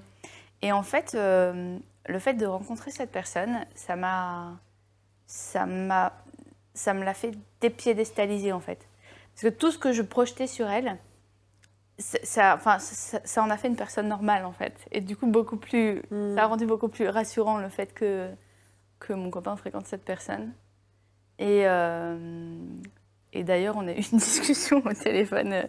et 0.62 0.72
en 0.72 0.82
fait, 0.82 1.14
euh, 1.14 1.78
le 2.06 2.18
fait 2.18 2.34
de 2.34 2.46
rencontrer 2.46 2.90
cette 2.90 3.10
personne, 3.10 3.66
ça 3.74 3.96
m'a. 3.96 4.58
Ça 5.26 5.66
m'a. 5.66 6.12
Ça 6.74 6.94
me 6.94 7.04
l'a 7.04 7.14
fait 7.14 7.32
dépiédestaliser 7.60 8.52
en 8.52 8.60
fait. 8.60 8.86
Parce 9.34 9.42
que 9.42 9.58
tout 9.58 9.70
ce 9.70 9.78
que 9.78 9.92
je 9.92 10.02
projetais 10.02 10.46
sur 10.46 10.68
elle, 10.68 10.98
ça, 11.98 12.18
ça- 12.22 12.54
enfin, 12.54 12.78
ça, 12.78 13.20
ça 13.24 13.42
en 13.42 13.50
a 13.50 13.56
fait 13.56 13.68
une 13.68 13.76
personne 13.76 14.08
normale 14.08 14.44
en 14.44 14.52
fait. 14.52 14.86
Et 14.92 15.00
du 15.00 15.16
coup, 15.16 15.26
beaucoup 15.26 15.56
plus. 15.56 16.02
Ça 16.36 16.44
a 16.44 16.46
rendu 16.46 16.64
beaucoup 16.66 16.88
plus 16.88 17.08
rassurant 17.08 17.58
le 17.58 17.68
fait 17.70 17.92
que, 17.92 18.30
que 18.98 19.12
mon 19.14 19.30
copain 19.30 19.56
fréquente 19.56 19.86
cette 19.86 20.04
personne. 20.04 20.52
Et, 21.38 21.66
euh, 21.66 22.16
et 23.32 23.44
d'ailleurs, 23.44 23.76
on 23.76 23.86
a 23.86 23.92
eu 23.92 24.00
une 24.00 24.02
discussion 24.18 24.82
au 24.84 24.92
téléphone 24.94 25.52
euh, 25.52 25.62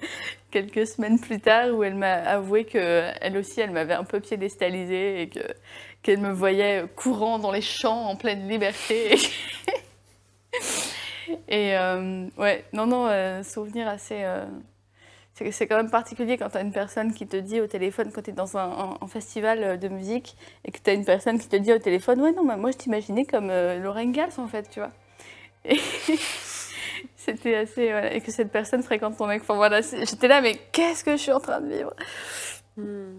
quelques 0.52 0.88
semaines 0.88 1.20
plus 1.20 1.40
tard 1.40 1.74
où 1.74 1.84
elle 1.84 1.96
m'a 1.96 2.14
avoué 2.14 2.66
que 2.66 3.12
elle 3.22 3.38
aussi, 3.38 3.62
elle 3.62 3.72
m'avait 3.72 3.94
un 3.94 4.04
peu 4.04 4.20
piédestalisée 4.20 5.22
et 5.22 5.30
que 5.30 5.40
qu'elle 6.02 6.20
me 6.20 6.32
voyait 6.32 6.86
courant 6.96 7.40
dans 7.40 7.52
les 7.52 7.62
champs 7.62 8.06
en 8.06 8.16
pleine 8.16 8.48
liberté. 8.48 9.18
et 11.48 11.78
euh, 11.78 12.28
ouais, 12.38 12.66
non, 12.74 12.88
non, 12.88 13.08
euh, 13.08 13.44
souvenir 13.44 13.88
assez. 13.88 14.24
euh, 14.24 14.46
c'est 15.34 15.68
quand 15.68 15.76
même 15.76 15.92
particulier 15.92 16.38
quand 16.38 16.50
tu 16.50 16.58
as 16.58 16.62
une 16.62 16.72
personne 16.72 17.14
qui 17.14 17.28
te 17.28 17.38
dit 17.38 17.62
au 17.62 17.68
téléphone, 17.68 18.12
quand 18.12 18.24
tu 18.24 18.32
es 18.32 18.34
dans 18.34 18.58
un, 18.58 18.98
festival 19.08 19.78
de 19.78 19.88
musique, 19.88 20.36
et 20.66 20.72
que 20.72 20.80
tu 20.80 20.90
as 20.90 20.94
une 20.94 21.06
personne 21.06 21.38
qui 21.40 21.48
te 21.48 21.56
dit 21.56 21.72
au 21.74 21.78
téléphone 21.78 22.22
Ouais, 22.22 22.32
non, 22.32 22.44
mais 22.44 22.58
moi 22.58 22.72
je 22.72 22.78
t'imaginais 22.78 23.26
comme 23.26 23.50
Lauren 23.50 24.12
Gals 24.12 24.40
en 24.40 24.48
fait, 24.48 24.68
tu 24.70 24.80
vois. 24.80 24.92
Et 25.66 25.80
c'était 27.16 27.56
assez. 27.56 27.92
voilà, 27.92 28.14
et 28.14 28.22
que 28.22 28.32
cette 28.32 28.52
personne 28.52 28.84
fréquente 28.84 29.18
ton 29.18 29.28
mec. 29.28 29.42
Enfin 29.42 29.56
voilà, 29.56 29.82
j'étais 29.82 30.28
là, 30.28 30.42
mais 30.42 30.56
qu'est-ce 30.72 31.04
que 31.04 31.12
je 31.12 31.22
suis 31.22 31.32
en 31.32 31.40
train 31.40 31.62
de 31.62 31.74
vivre? 31.74 31.94
Hmm. 32.78 33.18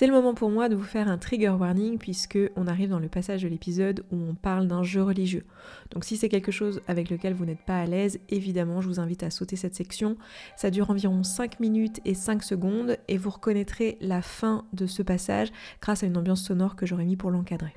C'est 0.00 0.06
le 0.06 0.14
moment 0.14 0.32
pour 0.32 0.48
moi 0.48 0.70
de 0.70 0.76
vous 0.76 0.82
faire 0.82 1.08
un 1.08 1.18
trigger 1.18 1.50
warning 1.50 1.98
puisque 1.98 2.38
on 2.56 2.66
arrive 2.66 2.88
dans 2.88 2.98
le 2.98 3.10
passage 3.10 3.42
de 3.42 3.48
l'épisode 3.48 4.02
où 4.10 4.16
on 4.16 4.34
parle 4.34 4.66
d'un 4.66 4.82
jeu 4.82 5.02
religieux. 5.02 5.44
Donc 5.90 6.06
si 6.06 6.16
c'est 6.16 6.30
quelque 6.30 6.50
chose 6.50 6.80
avec 6.88 7.10
lequel 7.10 7.34
vous 7.34 7.44
n'êtes 7.44 7.66
pas 7.66 7.78
à 7.78 7.84
l'aise, 7.84 8.18
évidemment, 8.30 8.80
je 8.80 8.88
vous 8.88 8.98
invite 8.98 9.24
à 9.24 9.30
sauter 9.30 9.56
cette 9.56 9.74
section. 9.74 10.16
Ça 10.56 10.70
dure 10.70 10.88
environ 10.88 11.22
5 11.22 11.60
minutes 11.60 12.00
et 12.06 12.14
5 12.14 12.42
secondes 12.42 12.96
et 13.08 13.18
vous 13.18 13.28
reconnaîtrez 13.28 13.98
la 14.00 14.22
fin 14.22 14.64
de 14.72 14.86
ce 14.86 15.02
passage 15.02 15.52
grâce 15.82 16.02
à 16.02 16.06
une 16.06 16.16
ambiance 16.16 16.44
sonore 16.44 16.76
que 16.76 16.86
j'aurais 16.86 17.04
mis 17.04 17.16
pour 17.16 17.30
l'encadrer. 17.30 17.74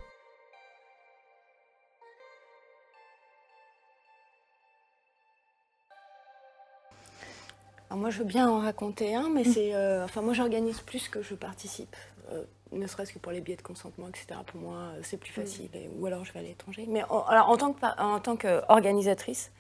Alors 7.93 8.01
moi, 8.01 8.09
je 8.09 8.17
veux 8.17 8.25
bien 8.25 8.49
en 8.49 8.57
raconter 8.57 9.13
un, 9.13 9.29
mais 9.29 9.43
c'est. 9.43 9.75
euh, 9.75 10.03
enfin, 10.03 10.23
moi, 10.23 10.33
j'organise 10.33 10.79
plus 10.81 11.09
que 11.09 11.21
je 11.21 11.35
participe. 11.35 11.95
Euh, 12.31 12.43
ne 12.71 12.87
serait-ce 12.87 13.13
que 13.13 13.19
pour 13.19 13.31
les 13.31 13.39
billets 13.39 13.55
de 13.55 13.61
consentement, 13.61 14.07
etc. 14.09 14.39
Pour 14.47 14.59
moi, 14.59 14.77
euh, 14.95 14.99
c'est 15.03 15.17
plus 15.17 15.31
facile. 15.31 15.69
Et- 15.75 15.91
ou 15.99 16.07
alors, 16.07 16.25
je 16.25 16.33
vais 16.33 16.39
à 16.39 16.41
l'étranger. 16.41 16.87
Mais 16.89 17.03
en, 17.11 17.19
alors, 17.25 17.51
en 17.51 17.55
tant 17.55 17.71
que 17.71 17.85
en 18.01 18.19
tant 18.19 18.35
qu'organisatrice, 18.35 19.51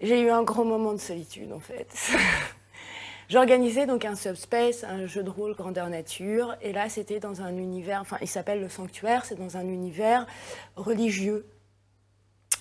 j'ai 0.00 0.20
eu 0.20 0.28
un 0.30 0.42
grand 0.42 0.64
moment 0.64 0.92
de 0.92 0.98
solitude, 0.98 1.52
en 1.52 1.60
fait. 1.60 1.86
J'organisais 3.28 3.86
donc 3.86 4.04
un 4.04 4.16
subspace, 4.16 4.82
un 4.82 5.06
jeu 5.06 5.22
de 5.22 5.30
rôle 5.30 5.54
grandeur 5.54 5.88
nature, 5.88 6.56
et 6.62 6.72
là 6.72 6.88
c'était 6.88 7.20
dans 7.20 7.42
un 7.42 7.56
univers, 7.56 8.00
enfin 8.00 8.16
il 8.20 8.26
s'appelle 8.26 8.60
le 8.60 8.68
sanctuaire, 8.68 9.24
c'est 9.24 9.36
dans 9.36 9.56
un 9.56 9.68
univers 9.68 10.26
religieux 10.74 11.46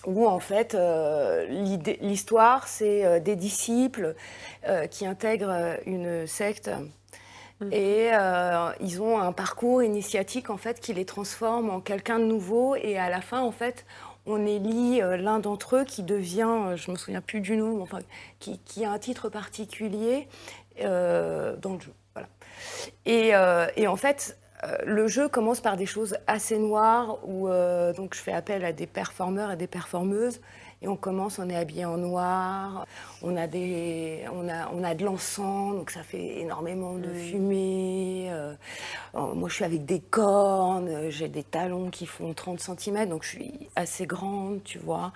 où 0.05 0.27
en 0.27 0.39
fait 0.39 0.75
euh, 0.75 1.45
l'histoire 2.01 2.67
c'est 2.67 3.05
euh, 3.05 3.19
des 3.19 3.35
disciples 3.35 4.15
euh, 4.67 4.87
qui 4.87 5.05
intègrent 5.05 5.77
une 5.85 6.25
secte 6.27 6.69
et 7.71 8.09
euh, 8.13 8.71
ils 8.79 9.01
ont 9.01 9.19
un 9.19 9.33
parcours 9.33 9.83
initiatique 9.83 10.49
en 10.49 10.55
fait 10.55 10.79
qui 10.79 10.93
les 10.93 11.03
transforme 11.03 11.69
en 11.69 11.81
quelqu'un 11.81 12.19
de 12.19 12.23
nouveau 12.23 12.75
et 12.75 12.97
à 12.97 13.09
la 13.09 13.19
fin 13.19 13.41
en 13.41 13.51
fait 13.51 13.85
on 14.25 14.45
élit 14.45 14.99
l'un 14.99 15.39
d'entre 15.39 15.77
eux 15.77 15.83
qui 15.85 16.03
devient, 16.03 16.75
je 16.75 16.91
me 16.91 16.95
souviens 16.95 17.21
plus 17.21 17.41
du 17.41 17.57
nom, 17.57 17.81
enfin 17.81 17.99
qui, 18.39 18.59
qui 18.59 18.85
a 18.85 18.91
un 18.91 18.99
titre 18.99 19.27
particulier 19.27 20.27
dans 20.77 21.73
le 21.73 21.79
jeu. 21.79 21.93
Voilà. 22.13 22.27
Et, 23.07 23.31
et 23.81 23.87
en 23.87 23.95
fait, 23.95 24.38
euh, 24.65 24.77
le 24.85 25.07
jeu 25.07 25.29
commence 25.29 25.61
par 25.61 25.77
des 25.77 25.85
choses 25.85 26.17
assez 26.27 26.57
noires 26.57 27.19
où 27.23 27.47
euh, 27.47 27.93
donc 27.93 28.13
je 28.13 28.19
fais 28.19 28.33
appel 28.33 28.65
à 28.65 28.73
des 28.73 28.87
performeurs 28.87 29.51
et 29.51 29.55
des 29.55 29.67
performeuses 29.67 30.41
Et 30.81 30.87
on 30.87 30.95
commence, 30.95 31.39
on 31.39 31.49
est 31.49 31.55
habillé 31.57 31.83
en 31.85 31.97
noir, 31.97 32.85
on 33.21 33.35
a, 33.35 33.47
des, 33.47 34.23
on 34.31 34.47
a, 34.47 34.69
on 34.73 34.83
a 34.83 34.95
de 34.95 35.03
l'encens, 35.03 35.75
donc 35.75 35.91
ça 35.91 36.03
fait 36.03 36.39
énormément 36.39 36.95
de 36.95 37.11
fumée. 37.11 38.29
euh, 38.31 38.53
moi, 39.13 39.49
je 39.49 39.55
suis 39.55 39.65
avec 39.65 39.85
des 39.85 39.99
cornes, 39.99 41.09
j'ai 41.09 41.27
des 41.27 41.43
talons 41.43 41.89
qui 41.89 42.05
font 42.05 42.33
30 42.33 42.59
cm, 42.59 43.09
donc 43.09 43.23
je 43.23 43.29
suis 43.29 43.69
assez 43.75 44.05
grande, 44.05 44.63
tu 44.63 44.77
vois. 44.79 45.11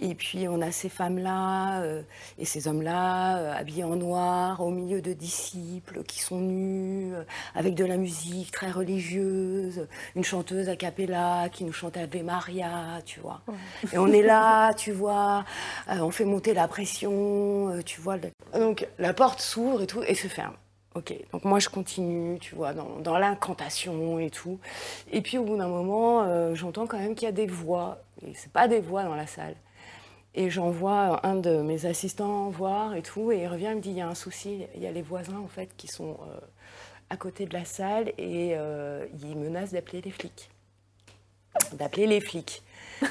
Et 0.00 0.14
puis, 0.14 0.46
on 0.48 0.60
a 0.60 0.70
ces 0.72 0.88
femmes-là 0.88 1.80
euh, 1.82 2.02
et 2.38 2.44
ces 2.44 2.68
hommes-là, 2.68 3.38
euh, 3.38 3.52
habillés 3.54 3.84
en 3.84 3.96
noir, 3.96 4.60
au 4.60 4.70
milieu 4.70 5.00
de 5.00 5.12
disciples 5.12 6.02
qui 6.04 6.20
sont 6.20 6.40
nus, 6.40 7.12
avec 7.54 7.74
de 7.74 7.84
la 7.84 7.96
musique 7.96 8.50
très 8.50 8.70
religieuse, 8.70 9.86
une 10.16 10.24
chanteuse 10.24 10.68
a 10.68 10.76
cappella 10.76 11.48
qui 11.50 11.64
nous 11.64 11.72
chante 11.72 11.96
Ave 11.96 12.22
Maria, 12.22 13.00
tu 13.04 13.20
vois. 13.20 13.40
Et 13.92 13.98
on 13.98 14.08
est 14.08 14.22
là, 14.22 14.74
tu 14.74 14.92
vois, 14.92 14.97
euh, 15.06 15.42
on 16.00 16.10
fait 16.10 16.24
monter 16.24 16.52
la 16.54 16.66
pression, 16.66 17.68
euh, 17.70 17.82
tu 17.82 18.00
vois. 18.00 18.16
le- 18.16 18.30
Donc 18.58 18.86
la 18.98 19.12
porte 19.14 19.40
s'ouvre 19.40 19.82
et 19.82 19.86
tout, 19.86 20.02
et 20.02 20.14
se 20.14 20.26
ferme. 20.28 20.54
Ok, 20.94 21.14
donc 21.32 21.44
moi 21.44 21.60
je 21.60 21.68
continue, 21.68 22.38
tu 22.40 22.56
vois, 22.56 22.72
dans, 22.72 22.96
dans 22.98 23.18
l'incantation 23.18 24.18
et 24.18 24.30
tout. 24.30 24.58
Et 25.12 25.20
puis 25.20 25.38
au 25.38 25.44
bout 25.44 25.56
d'un 25.56 25.68
moment, 25.68 26.22
euh, 26.24 26.54
j'entends 26.56 26.86
quand 26.86 26.98
même 26.98 27.14
qu'il 27.14 27.26
y 27.26 27.28
a 27.28 27.32
des 27.32 27.46
voix, 27.46 27.98
et 28.26 28.32
c'est 28.34 28.50
pas 28.50 28.66
des 28.66 28.80
voix 28.80 29.04
dans 29.04 29.14
la 29.14 29.26
salle. 29.28 29.54
Et 30.34 30.50
j'envoie 30.50 31.24
un 31.26 31.34
de 31.36 31.62
mes 31.62 31.86
assistants 31.86 32.48
voir 32.48 32.94
et 32.94 33.02
tout, 33.02 33.30
et 33.32 33.42
il 33.42 33.46
revient, 33.48 33.68
il 33.70 33.76
me 33.76 33.80
dit, 33.80 33.90
il 33.90 33.96
y 33.96 34.00
a 34.00 34.08
un 34.08 34.14
souci, 34.14 34.64
il 34.74 34.82
y 34.82 34.86
a 34.86 34.90
les 34.90 35.02
voisins 35.02 35.38
en 35.38 35.48
fait 35.48 35.68
qui 35.76 35.86
sont 35.88 36.16
euh, 36.22 36.40
à 37.10 37.16
côté 37.16 37.46
de 37.46 37.52
la 37.54 37.64
salle, 37.64 38.08
et 38.18 38.52
euh, 38.56 39.06
ils 39.22 39.36
menacent 39.36 39.72
d'appeler 39.72 40.00
les 40.00 40.10
flics. 40.10 40.50
D'appeler 41.72 42.06
les 42.06 42.20
flics. 42.20 42.62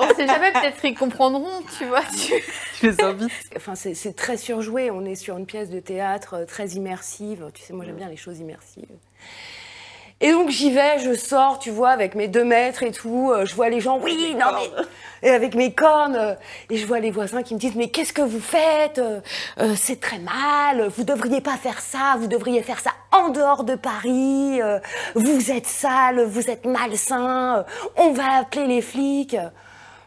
On 0.00 0.14
sait 0.14 0.26
jamais, 0.26 0.52
peut-être 0.52 0.84
ils 0.84 0.94
comprendront, 0.94 1.62
tu 1.78 1.86
vois. 1.86 2.02
tu- 2.02 2.34
Tu 2.78 2.90
les 2.90 3.00
invites. 3.02 3.30
Enfin, 3.56 3.74
c'est 3.74 4.16
très 4.16 4.36
surjoué. 4.36 4.90
On 4.90 5.04
est 5.04 5.14
sur 5.16 5.36
une 5.36 5.46
pièce 5.46 5.70
de 5.70 5.80
théâtre 5.80 6.34
euh, 6.34 6.44
très 6.46 6.68
immersive. 6.70 7.50
Tu 7.54 7.62
sais, 7.62 7.72
moi, 7.72 7.84
j'aime 7.84 7.96
bien 7.96 8.08
les 8.08 8.16
choses 8.16 8.38
immersives. 8.38 8.88
Et 10.22 10.32
donc, 10.32 10.50
j'y 10.50 10.70
vais, 10.70 10.98
je 10.98 11.14
sors, 11.14 11.58
tu 11.58 11.70
vois, 11.70 11.88
avec 11.90 12.14
mes 12.14 12.28
deux 12.28 12.44
mètres 12.44 12.82
et 12.82 12.90
tout. 12.92 13.30
euh, 13.32 13.46
Je 13.46 13.54
vois 13.54 13.70
les 13.70 13.80
gens, 13.80 13.98
oui, 14.02 14.34
non, 14.38 14.48
mais. 14.54 14.82
Et 15.26 15.30
avec 15.30 15.54
mes 15.54 15.72
cornes. 15.72 16.14
euh, 16.16 16.34
Et 16.68 16.76
je 16.76 16.86
vois 16.86 17.00
les 17.00 17.10
voisins 17.10 17.42
qui 17.42 17.54
me 17.54 17.58
disent, 17.58 17.74
mais 17.74 17.88
qu'est-ce 17.88 18.12
que 18.12 18.20
vous 18.20 18.40
faites 18.40 18.98
Euh, 18.98 19.74
C'est 19.76 19.98
très 19.98 20.18
mal. 20.18 20.88
Vous 20.88 21.04
devriez 21.04 21.40
pas 21.40 21.56
faire 21.56 21.80
ça. 21.80 22.16
Vous 22.18 22.26
devriez 22.26 22.62
faire 22.62 22.80
ça 22.80 22.90
en 23.12 23.30
dehors 23.30 23.64
de 23.64 23.76
Paris. 23.76 24.60
euh, 24.60 24.78
Vous 25.14 25.50
êtes 25.50 25.66
sale. 25.66 26.22
Vous 26.26 26.50
êtes 26.50 26.66
malsain. 26.66 27.64
On 27.96 28.10
va 28.12 28.40
appeler 28.40 28.66
les 28.66 28.82
flics. 28.82 29.36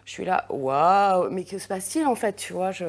Je 0.05 0.11
suis 0.11 0.25
là, 0.25 0.45
waouh, 0.49 1.29
mais 1.29 1.43
que 1.43 1.57
se 1.57 1.67
passe-t-il 1.67 2.05
en 2.05 2.15
fait, 2.15 2.35
tu 2.35 2.53
vois 2.53 2.71
je... 2.71 2.85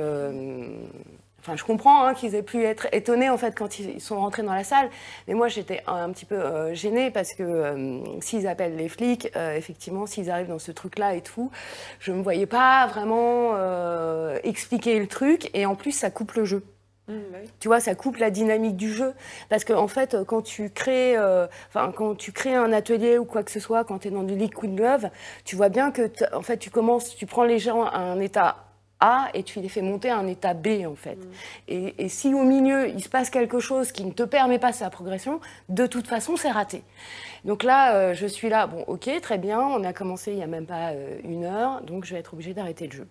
Enfin, 1.44 1.56
je 1.56 1.64
comprends 1.64 2.06
hein, 2.06 2.14
qu'ils 2.14 2.34
aient 2.36 2.42
pu 2.42 2.64
être 2.64 2.86
étonnés 2.92 3.28
en 3.28 3.36
fait 3.36 3.54
quand 3.54 3.78
ils 3.78 4.00
sont 4.00 4.18
rentrés 4.18 4.42
dans 4.42 4.54
la 4.54 4.64
salle, 4.64 4.88
mais 5.28 5.34
moi 5.34 5.48
j'étais 5.48 5.82
un, 5.86 6.10
petit 6.10 6.24
peu 6.24 6.36
euh, 6.36 6.72
gênée 6.72 7.10
parce 7.10 7.34
que 7.34 7.42
euh, 7.42 8.20
s'ils 8.22 8.46
appellent 8.46 8.76
les 8.76 8.88
flics, 8.88 9.28
euh, 9.36 9.54
effectivement, 9.54 10.06
s'ils 10.06 10.30
arrivent 10.30 10.48
dans 10.48 10.58
ce 10.58 10.72
truc-là 10.72 11.14
et 11.16 11.20
tout, 11.20 11.50
je 12.00 12.12
me 12.12 12.22
voyais 12.22 12.46
pas 12.46 12.86
vraiment 12.86 13.52
expliquer 14.42 14.98
le 14.98 15.06
truc 15.06 15.50
et 15.52 15.66
en 15.66 15.74
plus 15.74 15.92
ça 15.92 16.10
coupe 16.10 16.32
le 16.32 16.46
jeu. 16.46 16.62
Tu 17.60 17.68
vois, 17.68 17.80
ça 17.80 17.94
coupe 17.94 18.16
la 18.16 18.30
dynamique 18.30 18.76
du 18.76 18.92
jeu. 18.92 19.12
Parce 19.48 19.64
qu'en 19.64 19.82
en 19.82 19.88
fait, 19.88 20.16
quand 20.26 20.42
tu 20.42 20.70
crées, 20.70 21.16
euh, 21.16 21.46
quand 21.74 22.14
tu 22.16 22.32
crées 22.32 22.54
un 22.54 22.72
atelier 22.72 23.18
ou 23.18 23.24
quoi 23.24 23.42
que 23.42 23.50
ce 23.50 23.60
soit, 23.60 23.84
quand 23.84 23.98
tu 24.00 24.08
es 24.08 24.10
dans 24.10 24.22
du 24.22 24.36
liquid 24.36 24.78
love, 24.78 25.10
tu 25.44 25.56
vois 25.56 25.68
bien 25.68 25.90
que, 25.90 26.10
en 26.34 26.42
fait, 26.42 26.58
tu 26.58 26.70
commences, 26.70 27.14
tu 27.14 27.26
prends 27.26 27.44
les 27.44 27.58
gens 27.58 27.84
à 27.84 27.98
un 27.98 28.20
état 28.20 28.56
A 29.00 29.28
et 29.34 29.42
tu 29.42 29.60
les 29.60 29.68
fais 29.68 29.82
monter 29.82 30.08
à 30.08 30.16
un 30.16 30.26
état 30.26 30.54
B, 30.54 30.86
en 30.86 30.94
fait. 30.94 31.18
Et, 31.68 32.04
et 32.04 32.08
si 32.08 32.32
au 32.32 32.44
milieu, 32.44 32.88
il 32.88 33.02
se 33.02 33.08
passe 33.08 33.28
quelque 33.28 33.60
chose 33.60 33.92
qui 33.92 34.04
ne 34.04 34.12
te 34.12 34.22
permet 34.22 34.58
pas 34.58 34.72
sa 34.72 34.88
progression, 34.88 35.40
de 35.68 35.86
toute 35.86 36.06
façon, 36.06 36.36
c'est 36.36 36.50
raté. 36.50 36.82
Donc 37.44 37.62
là, 37.62 37.94
euh, 37.94 38.14
je 38.14 38.26
suis 38.26 38.48
là, 38.48 38.66
bon, 38.66 38.82
ok, 38.86 39.10
très 39.20 39.36
bien, 39.36 39.60
on 39.60 39.84
a 39.84 39.92
commencé 39.92 40.32
il 40.32 40.38
n'y 40.38 40.42
a 40.42 40.46
même 40.46 40.66
pas 40.66 40.92
euh, 40.92 41.18
une 41.24 41.44
heure, 41.44 41.82
donc 41.82 42.06
je 42.06 42.14
vais 42.14 42.20
être 42.20 42.32
obligée 42.32 42.54
d'arrêter 42.54 42.86
le 42.86 42.92
jeu. 42.92 43.08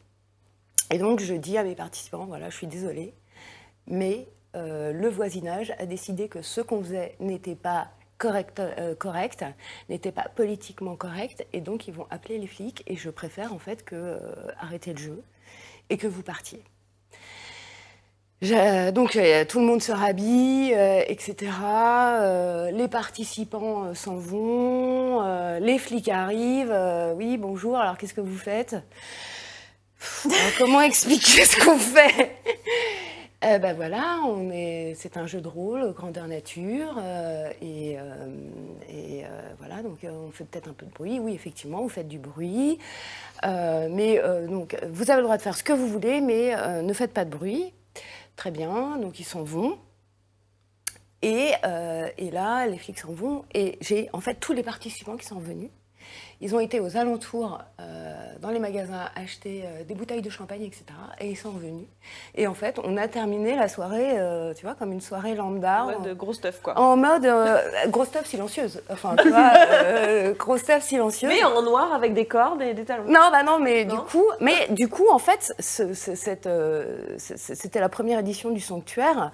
Et 0.92 0.98
donc, 0.98 1.20
je 1.20 1.36
dis 1.36 1.58
à 1.58 1.64
mes 1.64 1.76
participants, 1.76 2.26
voilà, 2.26 2.50
je 2.50 2.56
suis 2.56 2.68
désolée, 2.68 3.14
mais 3.88 4.28
euh, 4.56 4.94
le 4.94 5.10
voisinage 5.10 5.74
a 5.80 5.86
décidé 5.86 6.28
que 6.28 6.42
ce 6.42 6.62
qu'on 6.62 6.84
faisait 6.84 7.16
n'était 7.20 7.56
pas 7.56 7.88
correct, 8.18 8.60
euh, 8.60 8.96
correct, 8.96 9.44
n'était 9.90 10.12
pas 10.12 10.28
politiquement 10.36 10.96
correct, 10.96 11.46
et 11.54 11.62
donc 11.62 11.88
ils 11.88 11.94
vont 11.94 12.06
appeler 12.12 12.38
les 12.38 12.48
flics, 12.48 12.84
et 12.88 12.96
je 12.96 13.10
préfère 13.10 13.54
en 13.54 13.60
fait 13.60 13.84
que 13.84 13.96
euh, 13.96 14.20
arrêter 14.60 14.94
le 14.94 15.00
jeu 15.00 15.24
et 15.90 15.98
que 15.98 16.08
vous 16.08 16.24
partiez. 16.24 16.64
Donc 18.94 19.12
tout 19.48 19.60
le 19.60 19.66
monde 19.66 19.82
se 19.82 19.94
rhabille, 19.94 20.74
etc. 21.08 21.50
Les 22.74 22.90
participants 22.90 23.94
s'en 23.96 24.18
vont, 24.18 25.22
les 25.60 25.78
flics 25.78 26.10
arrivent. 26.10 26.76
oui, 27.16 27.38
bonjour, 27.38 27.78
alors 27.78 27.98
qu'est-ce 27.98 28.14
que 28.14 28.20
vous 28.20 28.38
faites? 28.38 28.76
Comment 30.58 30.82
expliquer 30.82 31.46
ce 31.46 31.64
qu'on 31.64 31.80
fait? 31.80 32.36
Euh, 33.46 33.60
ben 33.60 33.76
voilà, 33.76 34.20
on 34.26 34.50
est, 34.52 34.94
c'est 34.96 35.18
un 35.18 35.26
jeu 35.26 35.42
de 35.42 35.48
rôle, 35.48 35.94
grandeur 35.94 36.28
nature, 36.28 36.96
euh, 36.98 37.52
et, 37.62 37.98
euh, 37.98 38.28
euh, 38.90 39.54
voilà, 39.60 39.82
donc 39.82 40.00
on 40.04 40.32
fait 40.32 40.46
peut-être 40.46 40.70
un 40.70 40.74
peu 40.74 40.86
de 40.86 40.92
bruit. 40.92 41.20
Oui, 41.20 41.34
effectivement, 41.34 41.82
vous 41.82 41.90
faites 41.90 42.08
du 42.08 42.20
bruit, 42.20 42.80
mais 43.44 44.22
donc 44.48 44.78
vous 44.90 45.12
avez 45.12 45.20
le 45.22 45.26
droit 45.26 45.38
de 45.38 45.42
faire 45.42 45.56
ce 45.56 45.64
que 45.64 45.74
vous 45.74 45.88
voulez, 45.88 46.22
mais 46.22 46.56
ne 46.82 46.94
faites 46.94 47.14
pas 47.14 47.26
de 47.26 47.30
bruit. 47.30 47.74
Très 48.36 48.52
bien, 48.52 48.98
donc 48.98 49.20
ils 49.20 49.26
s'en 49.26 49.44
vont. 49.44 49.78
Et, 51.22 51.54
et 52.18 52.32
là, 52.32 52.66
les 52.68 52.78
flics 52.78 53.00
s'en 53.00 53.14
vont, 53.14 53.46
et 53.54 53.78
j'ai 53.82 54.10
en 54.14 54.20
fait 54.20 54.36
tous 54.36 54.54
les 54.54 54.64
participants 54.64 55.18
qui 55.18 55.26
sont 55.26 55.40
venus. 55.40 55.70
Ils 56.44 56.54
ont 56.54 56.60
été 56.60 56.82
aux 56.82 56.98
alentours, 56.98 57.60
euh, 57.80 58.14
dans 58.42 58.50
les 58.50 58.60
magasins, 58.60 59.06
acheter 59.16 59.64
euh, 59.64 59.84
des 59.86 59.96
bouteilles 59.96 60.22
de 60.22 60.30
champagne, 60.30 60.64
etc. 60.64 60.84
Et 61.22 61.30
ils 61.30 61.38
sont 61.38 61.52
revenus. 61.52 61.86
Et 62.36 62.48
en 62.48 62.54
fait, 62.54 62.80
on 62.84 62.98
a 62.98 63.08
terminé 63.08 63.56
la 63.56 63.70
soirée, 63.70 64.20
euh, 64.20 64.54
tu 64.54 64.66
vois, 64.66 64.76
comme 64.76 64.92
une 64.92 65.00
soirée 65.00 65.36
lambda. 65.36 65.86
En- 65.86 66.02
de 66.02 66.12
gros 66.14 66.34
stuff, 66.34 66.60
quoi. 66.62 66.78
En 66.78 66.98
mode 66.98 67.26
euh, 67.26 67.60
grosse 67.88 68.10
stuff 68.10 68.26
silencieuse. 68.26 68.82
Enfin, 68.92 69.16
tu 69.22 69.30
vois, 69.30 69.54
euh, 69.72 70.34
grosse 70.34 70.62
stuff 70.64 70.84
silencieuse. 70.84 71.32
Mais 71.34 71.46
en 71.46 71.62
noir 71.62 71.94
avec 71.94 72.14
des 72.14 72.26
cordes 72.26 72.62
et 72.62 72.74
des 72.74 72.84
talons. 72.84 73.06
Non, 73.08 73.30
bah 73.32 73.44
non, 73.44 73.60
mais 73.60 73.86
Non 73.86 73.96
du 73.96 74.02
coup, 74.02 74.26
mais 74.42 74.68
du 74.72 74.90
coup, 74.90 75.08
en 75.10 75.20
fait, 75.20 75.54
euh, 76.46 77.16
c'était 77.18 77.80
la 77.80 77.90
première 77.90 78.20
édition 78.20 78.50
du 78.52 78.60
Sanctuaire. 78.60 79.32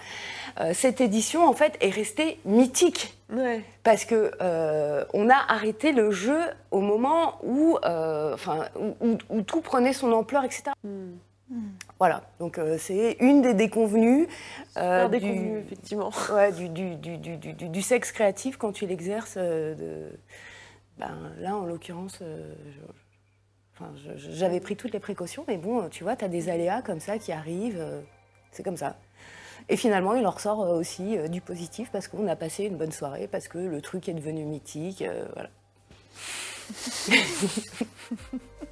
Euh, 0.61 0.73
cette 0.75 1.01
édition, 1.01 1.47
en 1.47 1.53
fait, 1.53 1.73
est 1.81 1.89
restée 1.89 2.39
mythique 2.45 3.15
Ouais. 3.31 3.63
parce 3.83 4.05
que 4.05 4.31
euh, 4.41 5.05
on 5.13 5.29
a 5.29 5.35
arrêté 5.35 5.91
le 5.91 6.09
jeu 6.11 6.39
au 6.71 6.81
moment 6.81 7.35
où, 7.43 7.77
euh, 7.85 8.33
enfin, 8.33 8.67
où, 8.75 8.95
où- 9.07 9.17
où 9.29 9.41
tout 9.43 9.61
prenait 9.61 9.93
son 9.93 10.11
ampleur, 10.11 10.43
etc. 10.43 10.63
Hmm. 10.83 11.11
Voilà. 11.99 12.21
Donc 12.39 12.57
euh, 12.57 12.77
c'est 12.79 13.17
une 13.19 13.41
des 13.41 13.53
déconvenues. 13.53 14.27
euh, 14.77 15.07
des 15.09 15.19
du- 15.19 15.57
effectivement. 15.57 16.11
ouais, 16.33 16.51
du, 16.51 16.69
du, 16.69 16.95
du, 16.95 17.17
du, 17.17 17.37
du- 17.37 17.53
du- 17.53 17.69
du 17.69 17.81
sexe 17.81 18.11
créatif 18.11 18.57
quand 18.57 18.71
tu 18.71 18.85
l'exerces. 18.87 19.35
euh, 19.37 19.75
de... 19.75 20.11
ben, 20.97 21.15
là, 21.39 21.55
en 21.55 21.65
l'occurrence, 21.65 22.19
je- 22.21 22.81
enfin, 23.75 23.91
je- 24.17 24.31
j'avais 24.31 24.59
pris 24.59 24.75
toutes 24.75 24.91
les 24.93 24.99
précautions, 24.99 25.43
mais 25.47 25.57
bon, 25.57 25.87
tu 25.89 26.03
vois, 26.03 26.15
tu 26.15 26.25
as 26.25 26.29
des 26.29 26.49
aléas 26.49 26.81
comme 26.81 26.99
ça 26.99 27.17
qui 27.17 27.31
arrivent. 27.31 27.79
euh, 27.79 28.01
c'est 28.51 28.63
comme 28.63 28.77
ça. 28.77 28.95
Et 29.69 29.77
finalement, 29.77 30.15
il 30.15 30.25
en 30.25 30.31
ressort 30.31 30.63
euh, 30.63 30.79
aussi 30.79 31.17
euh, 31.17 31.27
du 31.27 31.41
positif 31.41 31.89
parce 31.91 32.07
qu'on 32.07 32.27
a 32.27 32.35
passé 32.35 32.65
une 32.65 32.75
bonne 32.75 32.91
soirée, 32.91 33.27
parce 33.31 33.47
que 33.47 33.59
le 33.59 33.81
truc 33.81 34.09
est 34.09 34.13
devenu 34.13 34.43
mythique. 34.43 35.03
euh, 35.03 35.25
voilà. 35.33 35.49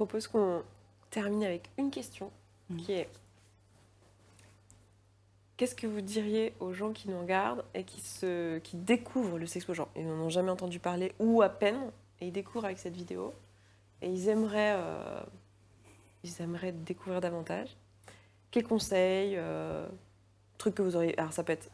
propose 0.00 0.28
qu'on 0.28 0.62
termine 1.10 1.44
avec 1.44 1.68
une 1.76 1.90
question 1.90 2.30
qui 2.78 2.92
est 2.92 3.08
Qu'est-ce 5.58 5.74
que 5.74 5.86
vous 5.86 6.00
diriez 6.00 6.54
aux 6.58 6.72
gens 6.72 6.92
qui 6.92 7.10
nous 7.10 7.20
regardent 7.20 7.66
et 7.74 7.84
qui, 7.84 8.00
se, 8.00 8.56
qui 8.60 8.76
découvrent 8.76 9.38
le 9.38 9.44
sexpo 9.44 9.74
genre? 9.74 9.90
Ils 9.94 10.06
n'en 10.06 10.14
ont 10.14 10.30
jamais 10.30 10.50
entendu 10.50 10.78
parler 10.78 11.12
ou 11.18 11.42
à 11.42 11.50
peine 11.50 11.92
et 12.18 12.28
ils 12.28 12.32
découvrent 12.32 12.64
avec 12.64 12.78
cette 12.78 12.96
vidéo 12.96 13.34
et 14.00 14.08
ils 14.08 14.28
aimeraient, 14.28 14.74
euh, 14.78 15.20
ils 16.24 16.40
aimeraient 16.40 16.72
découvrir 16.72 17.20
davantage. 17.20 17.76
Quels 18.50 18.64
conseils 18.64 19.34
euh, 19.36 19.86
Trucs 20.56 20.76
que 20.76 20.82
vous 20.82 20.96
auriez. 20.96 21.18
Alors 21.18 21.34
ça 21.34 21.44
peut 21.44 21.52
être 21.52 21.68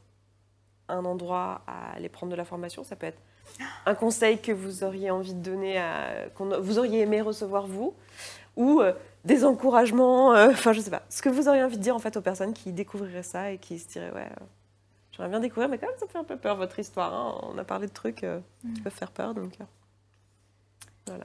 un 0.89 1.05
endroit 1.05 1.62
à 1.69 1.93
aller 1.93 2.09
prendre 2.09 2.32
de 2.32 2.36
la 2.36 2.44
formation. 2.44 2.82
Ça 2.82 2.97
peut 2.97 3.07
être 3.07 3.23
un 3.86 3.94
conseil 3.94 4.40
que 4.40 4.52
vous 4.52 4.85
auriez 4.85 5.10
envie 5.10 5.35
de 5.35 5.40
donner, 5.43 5.78
à, 5.78 6.28
qu'on- 6.35 6.60
vous 6.60 6.78
auriez 6.78 7.01
aimé 7.01 7.20
recevoir 7.20 7.66
vous, 7.66 7.94
ou 8.56 8.81
euh, 8.81 8.93
des 9.24 9.44
encouragements, 9.44 10.35
euh, 10.35 10.51
enfin 10.51 10.73
je 10.73 10.81
sais 10.81 10.90
pas, 10.90 11.02
ce 11.09 11.20
que 11.23 11.28
vous 11.28 11.48
auriez 11.48 11.62
envie 11.62 11.77
de 11.78 11.82
dire 11.82 11.94
en 11.94 11.98
fait 11.98 12.16
aux 12.16 12.23
personnes 12.23 12.52
qui 12.55 12.73
découvriraient 12.73 13.23
ça 13.23 13.51
et 13.52 13.59
qui 13.59 13.78
se 13.78 13.89
diraient 13.89 14.12
ouais, 14.12 14.27
euh, 14.31 14.44
j'aimerais 15.12 15.31
bien 15.31 15.40
découvrir, 15.40 15.68
mais 15.68 15.78
quand 15.78 15.86
même 15.89 15.98
ça 15.98 16.06
me 16.06 16.10
fait 16.10 16.18
un 16.18 16.24
peu 16.24 16.36
peur 16.36 16.56
votre 16.56 16.78
histoire. 16.78 17.12
hein. 17.12 17.39
On 17.43 17.59
a 17.59 17.64
parlé 17.64 17.86
de 17.86 17.93
trucs 17.93 18.24
qui 18.74 18.81
peuvent 18.82 18.93
faire 18.93 19.10
peur, 19.10 19.35
donc 19.35 19.52
euh, 21.10 21.18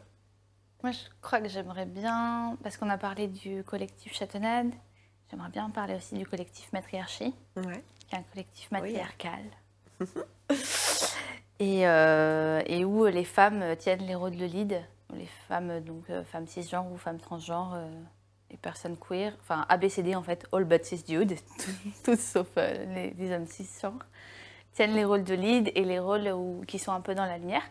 Moi, 0.83 0.91
je 0.91 0.99
crois 1.21 1.39
que 1.41 1.47
j'aimerais 1.49 1.85
bien, 1.85 2.57
parce 2.63 2.75
qu'on 2.77 2.89
a 2.89 2.97
parlé 2.97 3.27
du 3.27 3.63
collectif 3.63 4.13
Châtenade, 4.13 4.71
j'aimerais 5.29 5.49
bien 5.49 5.69
parler 5.69 5.95
aussi 5.95 6.15
du 6.15 6.25
collectif 6.25 6.71
Matriarchie, 6.73 7.35
ouais. 7.57 7.83
qui 8.07 8.15
est 8.15 8.17
un 8.17 8.23
collectif 8.23 8.67
Oui. 8.71 8.95
euh, 11.85 12.61
et 12.65 12.85
où 12.85 13.05
les 13.05 13.23
femmes 13.23 13.63
tiennent 13.77 14.05
les 14.05 14.15
rôles 14.15 14.35
de 14.35 14.45
lead, 14.45 14.81
les 15.13 15.29
femmes, 15.47 15.79
donc 15.81 16.09
euh, 16.09 16.23
femmes 16.23 16.47
cisgenres 16.47 16.91
ou 16.91 16.97
femmes 16.97 17.19
transgenres, 17.19 17.73
euh, 17.75 17.87
et 18.49 18.57
personnes 18.57 18.97
queer, 18.97 19.33
enfin 19.41 19.65
ABCD 19.69 20.15
en 20.15 20.23
fait, 20.23 20.45
all 20.51 20.65
but 20.65 20.83
cis 20.83 21.03
dude, 21.07 21.35
toutes 22.03 22.19
sauf 22.19 22.47
euh, 22.57 22.85
les, 22.93 23.11
les 23.11 23.35
hommes 23.35 23.45
cisgenres, 23.45 24.05
tiennent 24.73 24.95
les 24.95 25.05
rôles 25.05 25.23
de 25.23 25.35
lead 25.35 25.71
et 25.75 25.83
les 25.83 25.99
rôles 25.99 26.33
qui 26.67 26.79
sont 26.79 26.91
un 26.91 27.01
peu 27.01 27.15
dans 27.15 27.25
la 27.25 27.37
lumière. 27.37 27.63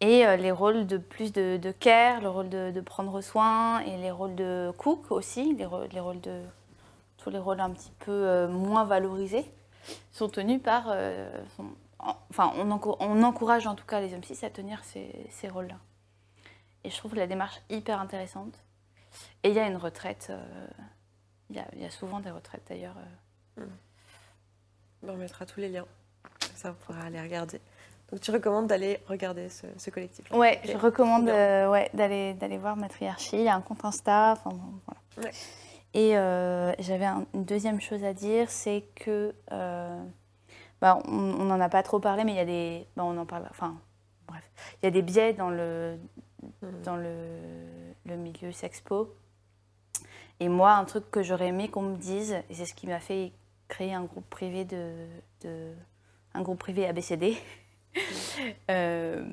Et 0.00 0.26
euh, 0.26 0.36
les 0.36 0.50
rôles 0.52 0.86
de 0.86 0.98
plus 0.98 1.32
de, 1.32 1.72
care, 1.80 2.20
le 2.20 2.28
rôle 2.28 2.50
de, 2.50 2.80
prendre 2.80 3.20
soin 3.22 3.80
et 3.80 3.96
les 3.96 4.10
rôles 4.10 4.34
de 4.34 4.70
cook 4.76 5.10
aussi, 5.10 5.54
les, 5.54 5.64
rôles- 5.64 5.88
les 5.92 6.20
de 6.20 6.42
tous 7.16 7.30
les 7.30 7.38
rôles 7.38 7.60
un 7.60 7.70
petit 7.70 7.92
peu 8.00 8.12
euh, 8.12 8.48
moins 8.48 8.84
valorisés 8.84 9.46
sont 10.12 10.28
tenus 10.28 10.62
par, 10.62 10.84
euh, 10.88 11.30
enfin 11.98 12.52
on, 12.56 12.70
encou- 12.70 12.96
on 13.00 13.22
encourage 13.22 13.66
en 13.66 13.74
tout 13.74 13.86
cas 13.86 14.00
les 14.00 14.14
hommes 14.14 14.22
cis 14.24 14.44
à 14.44 14.50
tenir 14.50 14.82
ces, 14.84 15.26
ces 15.30 15.48
rôles-là. 15.48 15.76
Et 16.84 16.90
je 16.90 16.96
trouve 16.96 17.14
la 17.14 17.26
démarche 17.26 17.60
hyper 17.68 18.00
intéressante. 18.00 18.54
Et 19.42 19.48
il 19.48 19.54
y 19.54 19.58
a 19.58 19.66
une 19.66 19.76
retraite, 19.76 20.28
euh, 20.30 20.66
il 21.50 21.56
y, 21.56 21.58
a, 21.58 21.66
il 21.74 21.82
y 21.82 21.84
a 21.86 21.90
souvent 21.90 22.20
des 22.20 22.30
retraites 22.30 22.62
d'ailleurs. 22.68 22.94
euh. 23.58 23.64
Ben, 25.02 25.12
on 25.14 25.16
mettra 25.16 25.46
tous 25.46 25.60
les 25.60 25.68
liens, 25.68 25.86
Comme 26.22 26.56
ça 26.56 26.70
on 26.70 26.74
pourra 26.74 27.00
aller 27.06 27.20
regarder. 27.20 27.60
Donc 28.10 28.20
tu 28.20 28.30
recommandes 28.30 28.66
d'aller 28.68 29.00
regarder 29.08 29.48
ce, 29.48 29.66
ce 29.78 29.90
collectif 29.90 30.30
Ouais, 30.30 30.60
Ok. 30.64 30.70
je 30.72 30.76
recommande 30.76 31.28
euh, 31.28 31.68
ouais, 31.70 31.90
d'aller 31.92 32.34
d'aller 32.34 32.56
voir 32.58 32.76
Matriarchie. 32.76 33.36
Il 33.36 33.42
y 33.42 33.48
a 33.48 33.54
un 33.54 33.60
compte 33.60 33.84
Insta. 33.84 34.32
enfin, 34.32 34.56
voilà. 35.16 35.28
Ouais. 35.28 35.34
Et 35.94 36.12
j'avais 36.82 37.06
un- 37.06 37.26
une 37.34 37.44
deuxième 37.44 37.80
chose 37.80 38.04
à 38.04 38.12
dire, 38.12 38.50
c'est 38.50 38.84
que 38.94 39.34
bah, 40.80 40.98
on 41.06 41.44
n'en 41.44 41.60
a 41.60 41.68
pas 41.68 41.82
trop 41.82 42.00
parlé, 42.00 42.24
mais 42.24 42.32
il 42.32 42.36
y 42.36 42.40
a 42.40 42.44
des, 42.44 42.86
bah, 42.96 43.04
on 43.04 43.16
en 43.16 43.26
parle. 43.26 43.46
Enfin, 43.50 43.76
bref, 44.28 44.44
il 44.82 44.86
y 44.86 44.88
a 44.88 44.90
des 44.90 45.02
biais 45.02 45.32
dans 45.32 45.50
le 45.50 45.98
Mhm. 46.62 46.82
dans 46.82 46.96
le, 46.96 47.14
le 48.06 48.16
milieu 48.16 48.52
sexpo. 48.52 49.14
Et 50.40 50.48
moi, 50.48 50.72
un 50.72 50.84
truc 50.84 51.10
que 51.10 51.22
j'aurais 51.22 51.48
aimé 51.48 51.68
qu'on 51.68 51.82
me 51.82 51.96
dise, 51.96 52.36
et 52.50 52.54
c'est 52.54 52.66
ce 52.66 52.74
qui 52.74 52.86
m'a 52.86 53.00
fait 53.00 53.32
créer 53.68 53.94
un 53.94 54.04
groupe 54.04 54.28
privé 54.28 54.64
de, 54.64 55.06
de 55.42 55.72
un 56.34 56.42
groupe 56.42 56.58
privé 56.58 56.86
ABCD. 56.86 57.36
Euh, 58.68 59.24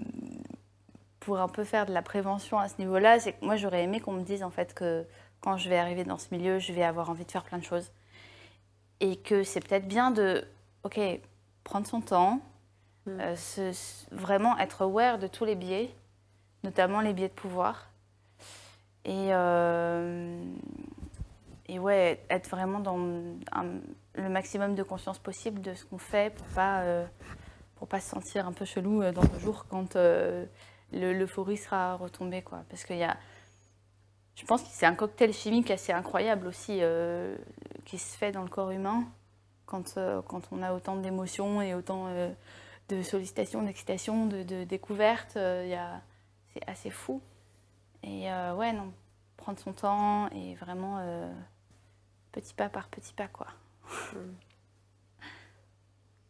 pour 1.20 1.38
un 1.38 1.50
peu 1.50 1.66
faire 1.66 1.86
de 1.86 1.92
la 1.92 2.02
prévention 2.02 2.60
à 2.60 2.70
ce 2.70 2.76
niveau-là, 2.80 3.20
c'est 3.20 3.34
que 3.34 3.44
moi 3.44 3.58
j'aurais 3.58 3.84
aimé 3.84 4.00
qu'on 4.00 4.14
me 4.14 4.24
dise 4.24 4.42
en 4.42 4.52
fait 4.52 4.74
que 4.74 5.06
quand 5.42 5.58
je 5.58 5.68
vais 5.68 5.78
arriver 5.78 6.06
dans 6.06 6.18
ce 6.18 6.34
milieu, 6.34 6.60
je 6.60 6.72
vais 6.72 6.84
avoir 6.84 7.10
envie 7.10 7.26
de 7.26 7.32
faire 7.32 7.44
plein 7.44 7.58
de 7.58 7.66
choses. 7.66 7.92
Et 9.02 9.18
que 9.18 9.44
c'est 9.44 9.60
peut-être 9.60 9.86
bien 9.86 10.12
de, 10.12 10.48
ok, 10.84 10.98
prendre 11.64 11.88
son 11.88 12.02
temps, 12.02 12.40
Mm. 13.06 13.20
euh, 13.20 13.36
se- 13.36 14.06
vraiment 14.16 14.58
être 14.60 14.82
aware 14.84 15.20
de 15.20 15.28
tous 15.28 15.44
les 15.46 15.56
biais, 15.56 15.94
notamment 16.64 17.02
les 17.02 17.14
biais 17.14 17.28
de 17.28 17.34
pouvoir. 17.34 17.90
Et, 19.06 19.34
euh, 19.34 20.42
et 21.68 21.80
ouais, 21.80 22.24
être 22.30 22.50
vraiment 22.50 22.80
dans 22.80 22.98
un- 23.52 23.80
le 24.16 24.30
maximum 24.30 24.76
de 24.76 24.84
conscience 24.84 25.20
possible 25.20 25.60
de 25.62 25.74
ce 25.74 25.84
qu'on 25.86 25.98
fait 25.98 26.34
pour 26.34 26.46
pas, 26.48 26.82
euh, 26.84 27.06
pour 27.76 27.88
pas 27.90 28.00
se 28.00 28.10
sentir 28.10 28.48
un 28.48 28.54
peu 28.54 28.64
chelou 28.64 29.04
dans 29.12 29.22
le 29.24 29.40
jour 29.40 29.66
quand 29.70 29.96
le- 29.96 30.48
l'euphorie 30.94 31.58
sera 31.58 31.96
retombée. 31.96 32.42
Quoi. 32.42 32.64
Parce 32.70 32.86
qu'il 32.86 32.98
y 32.98 33.04
a. 33.04 33.18
Je 34.36 34.46
pense 34.46 34.62
que 34.64 34.70
c'est 34.72 34.86
un 34.86 34.96
cocktail 34.96 35.34
chimique 35.34 35.70
assez 35.72 35.92
incroyable 35.92 36.48
aussi 36.48 36.80
qui 37.86 37.98
se 38.00 38.18
fait 38.18 38.32
dans 38.32 38.44
le 38.44 38.50
corps 38.50 38.72
humain 38.72 39.04
quand, 39.66 39.98
euh, 39.98 40.22
quand 40.22 40.42
on 40.52 40.62
a 40.62 40.74
autant 40.74 40.96
d'émotions 40.96 41.62
et 41.62 41.74
autant 41.74 42.08
euh, 42.08 42.32
de 42.90 43.02
sollicitations, 43.02 43.62
d'excitation, 43.62 44.26
de, 44.28 44.44
de 44.44 44.64
découvertes. 44.64 45.38
euh, 45.38 45.98
c'est 46.54 46.68
assez 46.68 46.90
fou. 46.90 47.22
Et 48.04 48.26
ouais, 48.26 48.74
non, 48.74 48.92
prendre 49.38 49.58
son 49.60 49.72
temps 49.72 50.30
et 50.32 50.56
vraiment 50.56 51.00
petit 52.34 52.54
pas 52.54 52.68
par 52.68 52.90
petit 52.90 53.14
pas, 53.14 53.28
quoi. 53.28 53.48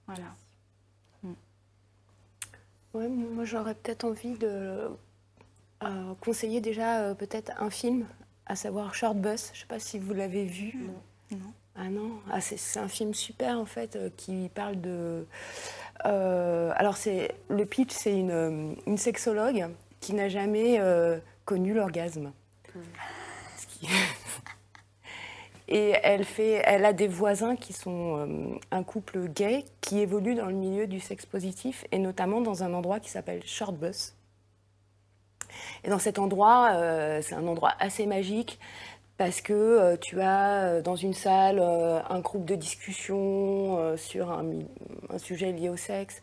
voilà. 0.08 0.36
Ouais, 2.94 3.08
moi 3.10 3.44
j'aurais 3.44 3.74
peut-être 3.74 4.04
envie 4.04 4.38
de 4.38 4.88
euh, 5.84 6.14
conseiller 6.22 6.62
déjà 6.62 7.02
euh, 7.02 7.16
peut-être 7.16 7.52
un 7.60 7.70
film, 7.70 8.06
à 8.46 8.56
savoir 8.56 8.94
Short 8.94 9.18
Bus. 9.18 9.50
Je 9.54 9.62
sais 9.62 9.66
pas 9.66 9.80
si 9.80 9.98
vous 9.98 10.14
l'avez 10.14 10.46
vu. 10.46 10.90
Non. 11.32 11.54
Ah 11.76 11.90
non, 11.90 12.12
ah, 12.32 12.40
c'est 12.40 12.80
un 12.80 12.88
film 12.88 13.14
super 13.16 13.58
en 13.58 13.66
fait 13.66 13.96
euh, 13.96 14.10
qui 14.16 14.50
parle 14.54 14.80
de. 14.80 15.26
euh, 16.06 16.72
alors 16.76 16.98
c'est 16.98 17.34
le 17.50 17.66
pitch, 17.66 17.92
c'est 17.92 18.16
une, 18.18 18.32
euh, 18.32 18.74
une 18.86 18.98
sexologue 18.98 19.68
qui 20.00 20.14
n'a 20.14 20.30
jamais 20.30 20.80
euh, 20.80 21.18
connu 21.46 21.74
l'orgasme. 21.74 22.32
Qui- 23.70 23.88
Et 25.70 25.94
elle, 26.04 26.26
fait, 26.26 26.62
elle 26.66 26.84
a 26.86 26.94
des 26.94 27.08
voisins 27.08 27.56
qui 27.56 27.74
sont 27.74 28.18
euh, 28.28 28.56
un 28.72 28.84
couple 28.84 29.28
gay 29.30 29.64
qui 29.82 30.00
évolue 30.00 30.36
dans 30.36 30.46
le 30.48 30.54
milieu 30.54 30.88
du 30.88 31.00
sexe 31.00 31.26
positif 31.26 31.86
et 31.92 32.00
notamment 32.00 32.42
dans 32.42 32.64
un 32.64 32.74
endroit 32.74 33.00
qui 33.00 33.10
s'appelle 33.10 33.42
Short 33.46 33.74
Bus. 33.76 34.14
Et 35.84 35.90
dans 35.90 36.00
cet 36.00 36.20
endroit, 36.20 36.72
c'est 37.22 37.36
un 37.36 37.46
endroit 37.48 37.74
assez 37.80 38.06
magique 38.06 38.60
parce 39.24 39.40
que 39.40 39.54
euh, 39.54 39.96
tu 39.96 40.20
as 40.20 40.66
euh, 40.66 40.82
dans 40.82 40.98
une 40.98 41.14
salle 41.14 41.58
euh, 41.62 42.02
un 42.10 42.20
groupe 42.20 42.44
de 42.44 42.56
discussion 42.56 43.96
sur 43.96 44.30
un, 44.30 44.44
sujet 45.18 45.54
lié 45.54 45.70
au 45.70 45.78
sexe. 45.78 46.22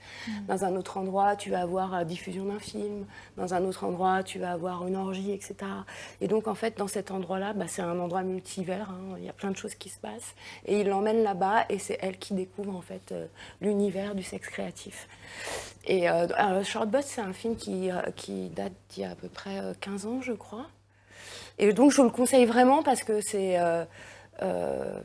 Dans 0.49 0.65
un 0.67 0.77
autre 0.77 0.99
endroit, 0.99 1.35
tu 1.35 1.51
vas 1.51 1.63
avoir 1.63 1.93
la 1.93 2.05
diffusion 2.05 2.45
d'un 2.45 2.59
film. 2.59 3.07
Dans 3.39 3.55
un 3.55 3.65
autre 3.65 3.85
endroit, 3.85 4.23
tu 4.23 4.39
vas 4.39 4.53
avoir 4.53 4.87
une 4.87 4.97
orgie, 4.97 5.33
etc. 5.33 5.55
Et 6.21 6.29
donc, 6.29 6.47
en 6.47 6.55
fait, 6.55 6.77
dans 6.77 6.89
cet 6.89 7.11
endroit-là, 7.11 7.55
bah, 7.55 7.65
c'est 7.69 7.81
un 7.81 7.99
endroit 7.99 8.23
multivers. 8.23 8.91
hein. 8.91 9.17
Il 9.17 9.25
y 9.25 9.31
a 9.31 9.33
plein 9.33 9.51
de 9.51 9.57
choses 9.57 9.75
qui 9.75 9.89
se 9.89 9.99
passent. 9.99 10.35
Et 10.67 10.81
il 10.81 10.89
l'emmène 10.89 11.23
là-bas 11.23 11.65
et 11.71 11.79
c'est 11.79 11.99
elle 12.03 12.19
qui 12.19 12.35
découvre, 12.35 12.77
en 12.77 12.83
fait, 12.83 13.15
l'univers 13.63 14.15
du 14.15 14.23
sexe 14.23 14.49
créatif. 14.49 15.09
Et 15.87 16.11
euh, 16.11 16.63
Short 16.65 16.91
Bus, 16.91 17.05
c'est 17.07 17.23
un 17.23 17.33
film 17.33 17.57
qui, 17.57 17.89
qui 18.17 18.51
date 18.51 18.75
d'il 18.91 19.05
y 19.05 19.07
a 19.07 19.13
à 19.13 19.15
peu 19.15 19.29
près 19.29 19.61
euh, 19.61 19.73
15 19.81 20.07
ans, 20.07 20.21
je 20.21 20.33
crois. 20.33 20.67
Et 21.61 21.73
donc, 21.73 21.93
je 21.93 22.01
le 22.03 22.11
conseille 22.11 22.47
vraiment 22.47 22.83
parce 22.83 23.05
que 23.05 23.21
c'est. 23.21 23.59
euh, 23.61 23.85
euh, 24.43 25.01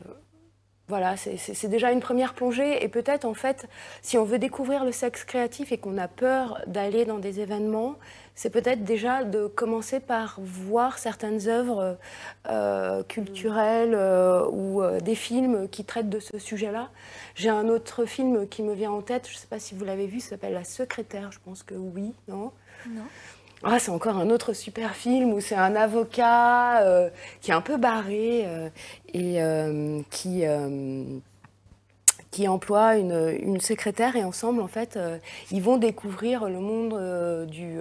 voilà, 0.88 1.16
c'est- 1.16 1.66
déjà 1.66 1.90
une 1.90 1.98
première 1.98 2.32
plongée. 2.32 2.84
Et 2.84 2.88
peut-être, 2.88 3.24
en 3.24 3.34
fait, 3.34 3.66
si 4.02 4.16
on 4.18 4.24
veut 4.24 4.38
découvrir 4.38 4.84
le 4.84 4.92
sexe 4.92 5.24
créatif 5.24 5.72
et 5.72 5.78
qu'on 5.78 5.98
a 5.98 6.06
peur 6.06 6.60
d'aller 6.68 7.04
dans 7.04 7.18
des 7.18 7.40
événements, 7.40 7.96
c'est 8.36 8.50
peut-être 8.50 8.84
déjà 8.84 9.24
de 9.24 9.48
commencer 9.48 9.98
par 9.98 10.38
voir 10.40 10.98
certaines 10.98 11.48
œuvres 11.48 11.98
euh, 12.48 13.02
culturelles 13.02 13.98
ou 14.52 14.80
des 15.02 15.16
films 15.16 15.68
qui 15.68 15.84
traitent 15.84 16.08
de 16.08 16.20
ce 16.20 16.38
sujet-là. 16.38 16.90
J'ai 17.34 17.48
un 17.48 17.68
autre 17.68 18.04
film 18.04 18.46
qui 18.48 18.62
me 18.62 18.72
vient 18.72 18.92
en 18.92 19.02
tête, 19.02 19.26
je 19.28 19.34
ne 19.34 19.38
sais 19.38 19.48
pas 19.48 19.58
si 19.58 19.74
vous 19.74 19.84
l'avez 19.84 20.06
vu, 20.06 20.20
s'appelle 20.20 20.52
La 20.52 20.62
Secrétaire, 20.64 21.32
je 21.32 21.40
pense 21.44 21.64
que 21.64 21.74
oui, 21.74 22.14
non? 22.28 22.52
Non. 22.88 23.02
Ah, 23.64 23.78
c'est 23.78 23.90
encore 23.90 24.16
un 24.16 24.28
autre 24.30 24.52
super 24.52 24.94
film 24.94 25.32
où 25.32 25.40
c'est 25.40 25.54
un 25.54 25.74
avocat 25.76 26.82
euh, 26.82 27.08
qui 27.40 27.50
est 27.50 27.54
un 27.54 27.62
peu 27.62 27.78
barré 27.78 28.44
euh, 28.46 28.68
et 29.14 29.42
euh, 29.42 30.02
qui, 30.10 30.44
qui 32.30 32.48
emploie 32.48 32.96
une, 32.96 33.34
une 33.40 33.60
secrétaire 33.60 34.14
et 34.14 34.24
ensemble, 34.24 34.60
en 34.60 34.68
fait, 34.68 34.98
ils 35.50 35.62
vont 35.62 35.78
découvrir 35.78 36.50
le 36.50 36.60
monde 36.60 37.46
du, 37.46 37.76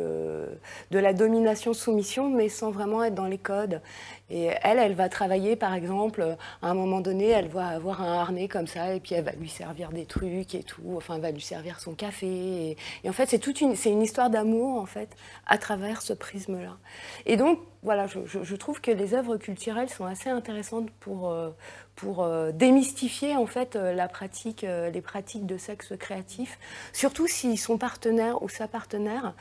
de 0.92 1.00
la 1.00 1.14
domination-soumission, 1.14 2.30
mais 2.30 2.48
sans 2.48 2.72
vraiment 2.72 3.04
être 3.04 3.16
dans 3.16 3.28
les 3.28 3.38
codes. 3.38 3.82
Et 4.30 4.50
elle, 4.64 4.80
elle 4.80 4.96
va 4.96 5.08
travailler, 5.08 5.56
par 5.56 5.74
exemple, 5.74 6.36
à 6.62 6.68
un 6.68 6.74
moment 6.74 7.00
donné, 7.00 7.30
elle 7.30 7.48
va 7.48 7.68
avoir 7.68 8.02
un 8.02 8.14
harnais 8.14 8.48
comme 8.48 8.68
ça, 8.68 8.94
et 8.94 9.00
puis 9.00 9.14
elle 9.14 9.24
va 9.24 9.34
lui 9.34 9.50
servir 9.50 9.92
des 9.92 10.06
trucs 10.06 10.56
et 10.56 10.64
tout, 10.64 10.94
enfin, 10.96 11.16
elle 11.16 11.22
va 11.22 11.32
lui 11.32 11.42
servir 11.42 11.80
son 11.80 11.94
café. 11.94 12.78
Et, 13.04 13.10
en 13.10 13.14
fait, 13.14 13.28
c'est 13.28 13.40
toute 13.40 13.62
une, 13.62 13.76
une 13.86 14.02
histoire 14.02 14.30
d'amour, 14.30 14.80
en 14.80 14.86
fait, 14.86 15.16
à 15.46 15.58
travers 15.58 16.02
ce 16.02 16.14
prisme-là. 16.14 16.78
Et 17.26 17.38
donc, 17.38 17.60
voilà, 17.86 18.08
je, 18.08 18.56
trouve 18.56 18.82
que 18.82 18.90
les 18.90 19.14
œuvres 19.14 19.38
culturelles 19.38 19.90
sont 19.90 20.06
assez 20.06 20.32
intéressantes 20.32 20.90
pour, 21.00 21.30
euh, 21.30 21.52
pour 21.96 22.24
euh, 22.24 22.52
démystifier, 22.52 23.36
en 23.36 23.46
fait, 23.46 23.76
euh, 23.76 23.94
la 23.94 24.08
pratique, 24.08 24.64
les 24.64 25.02
pratiques 25.02 25.46
de 25.46 25.58
sexe 25.58 25.94
créatif, 26.00 26.58
surtout 26.94 27.28
si 27.28 27.58
son 27.58 27.78
partenaire 27.78 28.42
ou 28.42 28.50
sa 28.50 28.68
partenaire 28.68 29.36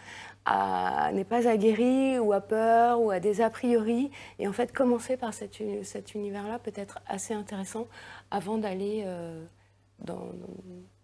n'est 0.46 1.24
pas 1.24 1.48
aguerri 1.48 2.18
ou 2.18 2.32
a 2.32 2.40
peur 2.40 3.00
ou 3.00 3.10
a 3.10 3.18
des 3.20 3.40
a 3.40 3.48
priori. 3.50 4.10
Et 4.38 4.46
en 4.46 4.52
fait, 4.52 4.72
commencer 4.72 5.16
par 5.16 5.32
cet, 5.32 5.58
uni- 5.60 5.84
cet 5.84 6.14
univers-là 6.14 6.58
peut 6.58 6.72
être 6.74 6.98
assez 7.06 7.32
intéressant 7.34 7.86
avant 8.30 8.58
d'aller 8.58 9.04
euh, 9.06 9.42
dans, 10.00 10.26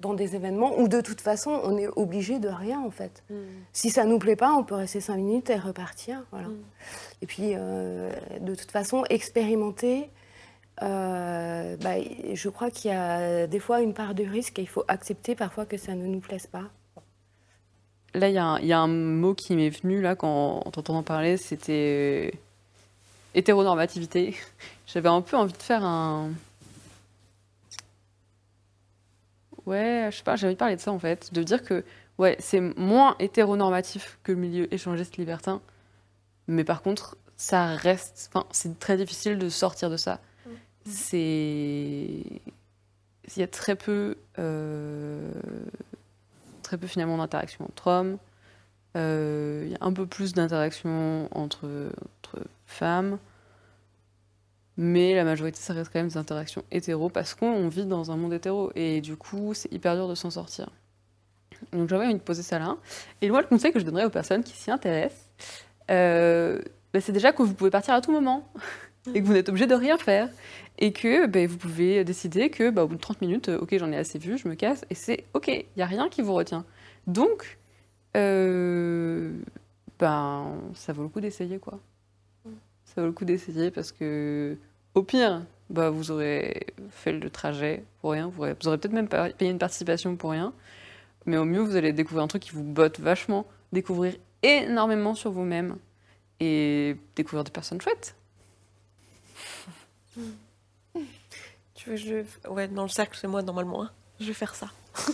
dans 0.01 0.15
des 0.15 0.37
événements 0.37 0.79
où 0.79 0.89
de 0.89 1.01
toute 1.01 1.21
façon, 1.23 1.59
on 1.65 1.79
est 1.79 1.89
obligé 1.97 2.39
de 2.39 2.49
rien 2.49 2.81
en 2.81 2.91
fait. 2.91 3.25
Si 3.73 3.89
ça 3.91 4.05
nous 4.05 4.19
plaît 4.19 4.37
pas, 4.37 4.53
on 4.53 4.65
peut 4.65 4.75
rester 4.75 5.01
cinq 5.01 5.17
minutes 5.17 5.49
et 5.49 5.57
repartir. 5.57 6.25
Voilà. 6.33 6.49
Et 7.23 7.27
puis, 7.27 7.53
euh, 7.55 8.13
de 8.41 8.55
toute 8.55 8.71
façon, 8.71 9.05
expérimenter. 9.09 10.11
euh, 10.83 11.77
bah, 11.77 11.95
je 12.33 12.49
crois 12.49 12.71
qu'il 12.71 12.91
y 12.91 12.95
a 12.95 13.47
des 13.47 13.59
fois 13.59 13.81
une 13.81 13.95
part 13.95 14.15
de 14.15 14.25
risque 14.25 14.59
et 14.59 14.63
il 14.63 14.69
faut 14.69 14.85
accepter 14.89 15.35
parfois 15.35 15.67
que 15.67 15.77
ça 15.77 15.95
ne 15.95 16.07
nous 16.07 16.21
plaise 16.21 16.47
pas. 16.47 16.65
Là, 18.15 18.29
il 18.29 18.35
y, 18.35 18.39
a 18.39 18.45
un- 18.45 18.59
il 18.59 18.67
y 18.67 18.73
a 18.73 18.81
un 18.81 18.89
mot 18.89 19.35
qui 19.35 19.55
m'est 19.55 19.71
venu 19.71 20.01
là 20.01 20.17
quand 20.17 20.63
en 20.67 20.71
t'entendant 20.71 21.03
parler, 21.05 21.37
c'était 21.37 22.33
euh, 22.35 22.37
hétéronormativité. 23.35 24.35
J'avais 24.87 25.09
un 25.09 25.21
peu 25.21 25.37
envie 25.37 25.53
de 25.53 25.63
faire 25.63 25.85
un. 25.85 26.31
Ouais, 29.67 30.09
je 30.11 30.17
sais 30.19 30.23
pas, 30.25 30.37
j'ai 30.37 30.47
envie 30.47 30.55
de 30.55 30.59
parler 30.59 30.77
de 30.77 30.81
ça 30.81 30.91
en 30.91 30.99
fait, 30.99 31.33
de 31.33 31.43
dire 31.43 31.63
que 31.63 31.85
ouais, 32.19 32.37
c'est 32.41 32.61
moins 32.61 33.15
hétéronormatif 33.21 34.19
que 34.23 34.33
le 34.33 34.39
milieu 34.39 34.73
échangiste 34.75 35.17
libertin, 35.17 35.61
mais 36.49 36.65
par 36.65 36.83
contre, 36.83 37.17
ça 37.37 37.77
reste. 37.77 38.31
Enfin, 38.33 38.47
c'est 38.51 38.79
très 38.79 38.97
difficile 38.97 39.39
de 39.39 39.49
sortir 39.49 39.91
de 39.91 39.97
ça. 39.97 40.19
C'est. 40.87 42.25
Il 43.37 43.39
y 43.39 43.43
a 43.43 43.47
très 43.49 43.77
peu. 43.77 44.17
euh, 44.39 45.31
très 46.71 46.79
peu 46.79 46.87
finalement 46.87 47.19
d'interaction 47.19 47.65
entre 47.65 47.89
hommes. 47.89 48.19
Euh, 48.97 49.65
Il 49.67 49.73
y 49.73 49.75
a 49.75 49.79
un 49.81 49.93
peu 49.93 50.07
plus 50.07 50.35
d'interaction 50.35 51.29
entre, 51.33 51.91
femmes. 52.67 53.19
Mais 54.77 55.17
la 55.17 55.25
majorité, 55.25 55.59
ça 55.59 55.75
reste 55.75 55.93
quand 55.93 55.99
même 55.99 56.09
des 56.09 56.17
interactions 56.17 56.63
hétéro 56.71 57.09
parce 57.09 57.35
qu'on 57.35 57.69
vit 57.69 57.85
dans 57.85 58.13
un 58.13 58.17
monde 58.17 58.33
hétéro. 58.33 58.71
Et 58.77 59.01
du 59.01 59.17
coup, 59.17 59.53
c'est 59.53 59.73
hyper 59.73 59.97
dur 59.97 60.07
de 60.07 60.15
s'en 60.15 60.31
sortir. 60.31 60.71
Donc 61.73 61.89
j'avais 61.89 62.05
envie 62.05 62.15
de 62.15 62.21
poser 62.21 62.45
ça 62.45 62.61
là. 62.61 62.77
Et 63.21 63.29
moi, 63.31 63.43
le 63.43 63.49
conseil 63.49 63.73
que 63.73 63.81
je 63.81 63.85
donnerais 63.85 64.05
aux 64.05 64.11
personnes 64.11 64.45
qui 64.45 64.57
s'y 64.57 64.71
intéressent, 64.71 65.29
euh, 65.91 66.61
bah, 66.95 67.01
c'est 67.01 67.13
déjà 67.13 67.33
que 67.33 67.43
vous 67.43 67.53
pouvez 67.53 67.71
partir 67.71 67.95
à 67.95 68.01
tout 68.01 68.13
moment. 68.13 68.49
et 69.15 69.21
que 69.21 69.27
vous 69.27 69.33
n'êtes 69.33 69.49
obligé 69.49 69.67
de 69.67 69.75
rien 69.75 69.99
faire. 69.99 70.29
Et 70.79 70.93
que 70.93 71.27
bah, 71.27 71.47
vous 71.47 71.59
pouvez 71.59 72.05
décider 72.05 72.51
que 72.51 72.71
bah, 72.71 72.85
au 72.85 72.89
bout 72.89 72.97
de 72.97 73.01
30 73.01 73.21
minutes, 73.21 73.49
euh, 73.49 73.59
ok, 73.59 73.77
j'en 73.79 73.93
ai 73.93 73.97
assez 73.97 74.19
vu, 74.19 74.39
je 74.39 74.49
me 74.49 74.55
casse. 74.55 74.85
Et 74.91 74.95
c'est 74.95 75.25
ok, 75.35 75.49
il 75.49 75.67
n'y 75.77 75.83
a 75.83 75.87
rien 75.87 76.09
qui 76.09 76.23
vous 76.23 76.35
retient. 76.35 76.65
Donc, 77.07 77.59
euh, 78.17 79.33
ben, 79.99 80.47
ça 80.75 80.93
vaut 80.93 81.03
le 81.03 81.09
coup 81.09 81.21
d'essayer, 81.21 81.59
quoi. 81.59 81.79
Ça 82.85 83.03
vaut 83.03 83.07
le 83.07 83.13
coup 83.13 83.25
d'essayer 83.25 83.71
parce 83.71 83.93
que, 83.93 84.57
au 84.95 85.03
pire, 85.03 85.43
bah, 85.69 85.91
vous 85.91 86.11
aurez 86.11 86.67
fait 86.91 87.13
le 87.13 87.31
trajet 87.31 87.85
pour 88.01 88.13
rien. 88.13 88.29
Vous 88.29 88.41
aurez, 88.41 88.57
aurez 88.67 88.79
peut-être 88.79 88.93
même 88.93 89.09
payé 89.09 89.51
une 89.51 89.59
participation 89.59 90.17
pour 90.17 90.31
rien. 90.31 90.53
Mais 91.27 91.37
au 91.37 91.45
mieux, 91.45 91.61
vous 91.61 91.77
allez 91.77 91.93
découvrir 91.93 92.25
un 92.25 92.29
truc 92.29 92.43
qui 92.43 92.53
vous 92.53 92.65
botte 92.65 92.99
vachement, 92.99 93.47
découvrir 93.73 94.15
énormément 94.43 95.15
sur 95.15 95.31
vous-même 95.31 95.77
et 96.41 96.97
découvrir 97.15 97.45
des 97.45 97.51
personnes 97.51 97.81
chouettes. 97.81 98.17
Tu 101.75 101.91
veux 101.91 101.97
je... 101.97 102.25
Ouais, 102.49 102.69
dans 102.69 102.83
le 102.83 102.89
cercle, 102.89 103.17
c'est 103.21 103.27
moi 103.29 103.43
normalement. 103.43 103.85
hein. 103.85 103.91
Je 104.21 104.27
vais 104.27 104.35
faire 104.35 104.55
ça. 104.55 104.71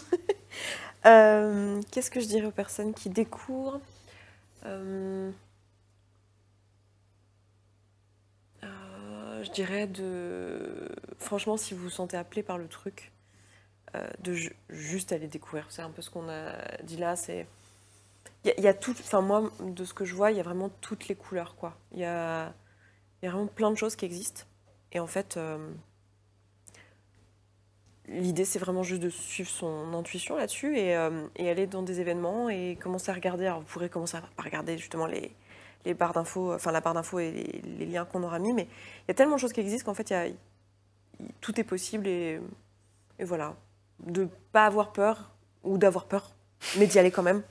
Euh, 1.04 1.80
Qu'est-ce 1.92 2.10
que 2.10 2.18
je 2.18 2.26
dirais 2.26 2.46
aux 2.46 2.50
personnes 2.50 2.92
qui 2.92 3.10
découvrent 3.10 3.80
Euh, 4.64 5.30
euh, 8.64 9.44
Je 9.44 9.50
dirais 9.52 9.86
de... 9.86 10.88
Franchement, 11.18 11.56
si 11.56 11.74
vous 11.74 11.84
vous 11.84 11.90
sentez 11.90 12.16
appelé 12.16 12.42
par 12.42 12.58
le 12.58 12.66
truc, 12.66 13.12
de 14.20 14.32
ju- 14.34 14.56
juste 14.68 15.12
aller 15.12 15.28
découvrir. 15.28 15.66
C'est 15.70 15.80
un 15.82 15.90
peu 15.90 16.02
ce 16.02 16.10
qu'on 16.10 16.28
a 16.28 16.52
dit 16.82 16.96
là. 16.96 17.14
C'est... 17.14 17.46
Il 18.44 18.52
y, 18.62 18.66
a- 18.68 18.74
tout... 18.74 18.90
Enfin, 18.98 19.20
moi, 19.20 19.50
de 19.60 19.84
ce 19.84 19.94
que 19.94 20.04
je 20.04 20.14
vois, 20.14 20.32
il 20.32 20.36
y 20.36 20.40
a 20.40 20.42
vraiment 20.42 20.70
toutes 20.80 21.06
les 21.06 21.14
couleurs, 21.14 21.54
quoi. 21.54 21.76
Il 21.92 22.00
y 22.00 22.04
a... 22.04 22.52
il 23.22 23.26
y 23.26 23.28
a 23.28 23.30
vraiment 23.30 23.46
plein 23.46 23.70
de 23.70 23.76
choses 23.76 23.94
qui 23.94 24.04
existent. 24.04 24.42
Et 24.92 25.00
en 25.00 25.06
fait... 25.06 25.36
euh, 25.36 25.72
L'idée, 28.08 28.44
c'est 28.44 28.60
vraiment 28.60 28.84
juste 28.84 29.02
de 29.02 29.10
suivre 29.10 29.50
son 29.50 29.92
intuition 29.92 30.36
là-dessus 30.36 30.78
et, 30.78 30.96
euh, 30.96 31.26
et 31.34 31.50
aller 31.50 31.66
dans 31.66 31.82
des 31.82 32.00
événements 32.00 32.48
et 32.48 32.78
commencer 32.80 33.10
à 33.10 33.14
regarder. 33.14 33.46
Alors, 33.46 33.58
vous 33.60 33.66
pourrez 33.66 33.88
commencer 33.88 34.16
à 34.16 34.42
regarder 34.42 34.78
justement 34.78 35.06
les, 35.06 35.32
les 35.84 35.92
barres 35.92 36.12
d'infos, 36.12 36.54
enfin 36.54 36.70
la 36.70 36.80
barre 36.80 36.94
d'infos 36.94 37.18
et 37.18 37.32
les, 37.32 37.86
liens 37.86 38.04
qu'on 38.04 38.22
aura 38.22 38.38
mis, 38.38 38.52
mais 38.52 38.62
il 38.64 39.08
y 39.08 39.10
a 39.10 39.14
tellement 39.14 39.34
de 39.34 39.40
choses 39.40 39.52
qui 39.52 39.58
existent 39.60 39.90
qu'en 39.90 39.94
fait, 39.94 40.14
tout 41.40 41.58
est 41.60 41.64
possible 41.64 42.06
et, 42.06 42.40
et 43.18 43.24
voilà. 43.24 43.56
De 44.00 44.28
pas 44.52 44.66
avoir 44.66 44.92
peur 44.92 45.32
ou 45.64 45.76
d'avoir 45.76 46.04
peur, 46.04 46.30
mais 46.78 46.86
d'y 46.86 47.00
aller 47.00 47.10
quand 47.10 47.24
même. 47.24 47.42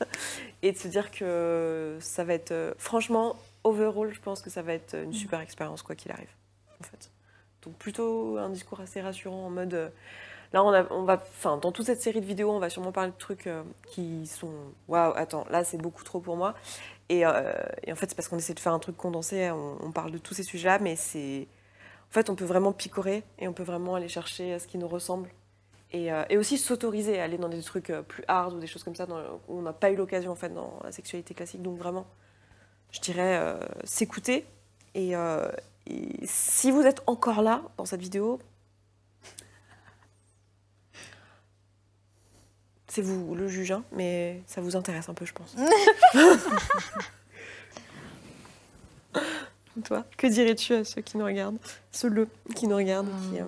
et 0.62 0.72
de 0.72 0.78
se 0.78 0.88
dire 0.88 1.10
que 1.10 1.98
ça 2.00 2.24
va 2.24 2.32
être. 2.34 2.52
euh, 2.52 2.72
franchement, 2.78 3.36
overall, 3.64 4.12
je 4.14 4.20
pense 4.20 4.40
que 4.40 4.48
ça 4.48 4.62
va 4.62 4.72
être 4.72 4.94
une 4.94 5.12
super 5.12 5.40
expérience, 5.40 5.82
quoi 5.82 5.94
qu'il 5.94 6.12
arrive, 6.12 6.30
Donc 7.62 7.74
plutôt 7.74 8.38
un 8.38 8.50
discours 8.50 8.80
assez 8.80 9.00
rassurant 9.00 9.46
en 9.46 9.50
mode 9.50 9.74
euh, 9.74 9.88
là 10.52 10.64
on, 10.64 11.02
va 11.02 11.14
enfin 11.14 11.56
dans 11.56 11.72
toute 11.72 11.86
cette 11.86 12.00
série 12.00 12.20
de 12.20 12.26
vidéos 12.26 12.50
on 12.50 12.60
va 12.60 12.70
sûrement 12.70 12.92
parler 12.92 13.10
de 13.10 13.16
trucs 13.18 13.46
euh, 13.46 13.62
qui 13.88 14.26
sont 14.26 14.52
waouh 14.86 15.12
attends 15.16 15.44
là 15.50 15.64
c'est 15.64 15.78
beaucoup 15.78 16.04
trop 16.04 16.20
pour 16.20 16.36
moi. 16.36 16.54
Et, 17.08 17.26
euh, 17.26 17.52
et 17.84 17.92
en 17.92 17.96
fait 17.96 18.06
c'est 18.08 18.14
parce 18.14 18.28
qu'on 18.28 18.38
essaie 18.38 18.54
de 18.54 18.60
faire 18.60 18.72
un 18.72 18.78
truc 18.78 18.96
condensé 18.96 19.50
on, 19.50 19.90
parle 19.92 20.12
de 20.12 20.18
tous 20.18 20.34
ces 20.34 20.42
sujets 20.44 20.68
là 20.68 20.78
mais 20.78 20.94
c'est 20.94 21.48
en 22.10 22.12
fait 22.12 22.30
on 22.30 22.36
peut 22.36 22.44
vraiment 22.44 22.72
picorer 22.72 23.24
et 23.38 23.48
on 23.48 23.52
peut 23.52 23.64
vraiment 23.64 23.96
aller 23.96 24.08
chercher 24.08 24.58
ce 24.58 24.66
qui 24.66 24.78
nous 24.78 24.88
ressemble. 24.88 25.28
Et, 25.90 26.10
aussi 26.36 26.58
s'autoriser 26.58 27.18
à 27.18 27.24
aller 27.24 27.38
dans 27.38 27.48
des 27.48 27.62
trucs 27.62 27.90
plus 28.08 28.22
hard 28.28 28.52
ou 28.54 28.60
des 28.60 28.66
choses 28.66 28.84
comme 28.84 28.94
ça 28.94 29.06
où 29.48 29.58
on 29.58 29.62
n'a 29.62 29.72
pas 29.72 29.90
eu 29.90 29.96
l'occasion 29.96 30.30
en 30.30 30.34
fait 30.34 30.50
dans 30.50 30.78
la 30.84 30.92
sexualité 30.92 31.34
classique. 31.34 31.62
Donc 31.62 31.78
vraiment 31.78 32.06
je 32.92 33.00
dirais 33.00 33.58
s'écouter 33.84 34.46
et 34.94 35.14
si 36.24 36.70
vous 36.70 36.82
êtes 36.82 37.02
encore 37.06 37.42
là 37.42 37.62
dans 37.76 37.84
cette 37.84 38.00
vidéo, 38.00 38.38
c'est 42.88 43.02
vous 43.02 43.34
le 43.34 43.48
juge, 43.48 43.72
hein, 43.72 43.84
mais 43.92 44.42
ça 44.46 44.60
vous 44.60 44.76
intéresse 44.76 45.08
un 45.08 45.14
peu, 45.14 45.24
je 45.24 45.32
pense. 45.32 45.54
Toi, 49.84 50.04
que 50.16 50.26
dirais-tu 50.26 50.74
à 50.74 50.84
ceux 50.84 51.02
qui 51.02 51.16
nous 51.16 51.24
regardent? 51.24 51.58
Ceux 51.92 52.08
le 52.08 52.28
qui 52.56 52.66
nous 52.66 52.74
regardent, 52.76 53.10
qui, 53.30 53.38
euh, 53.38 53.44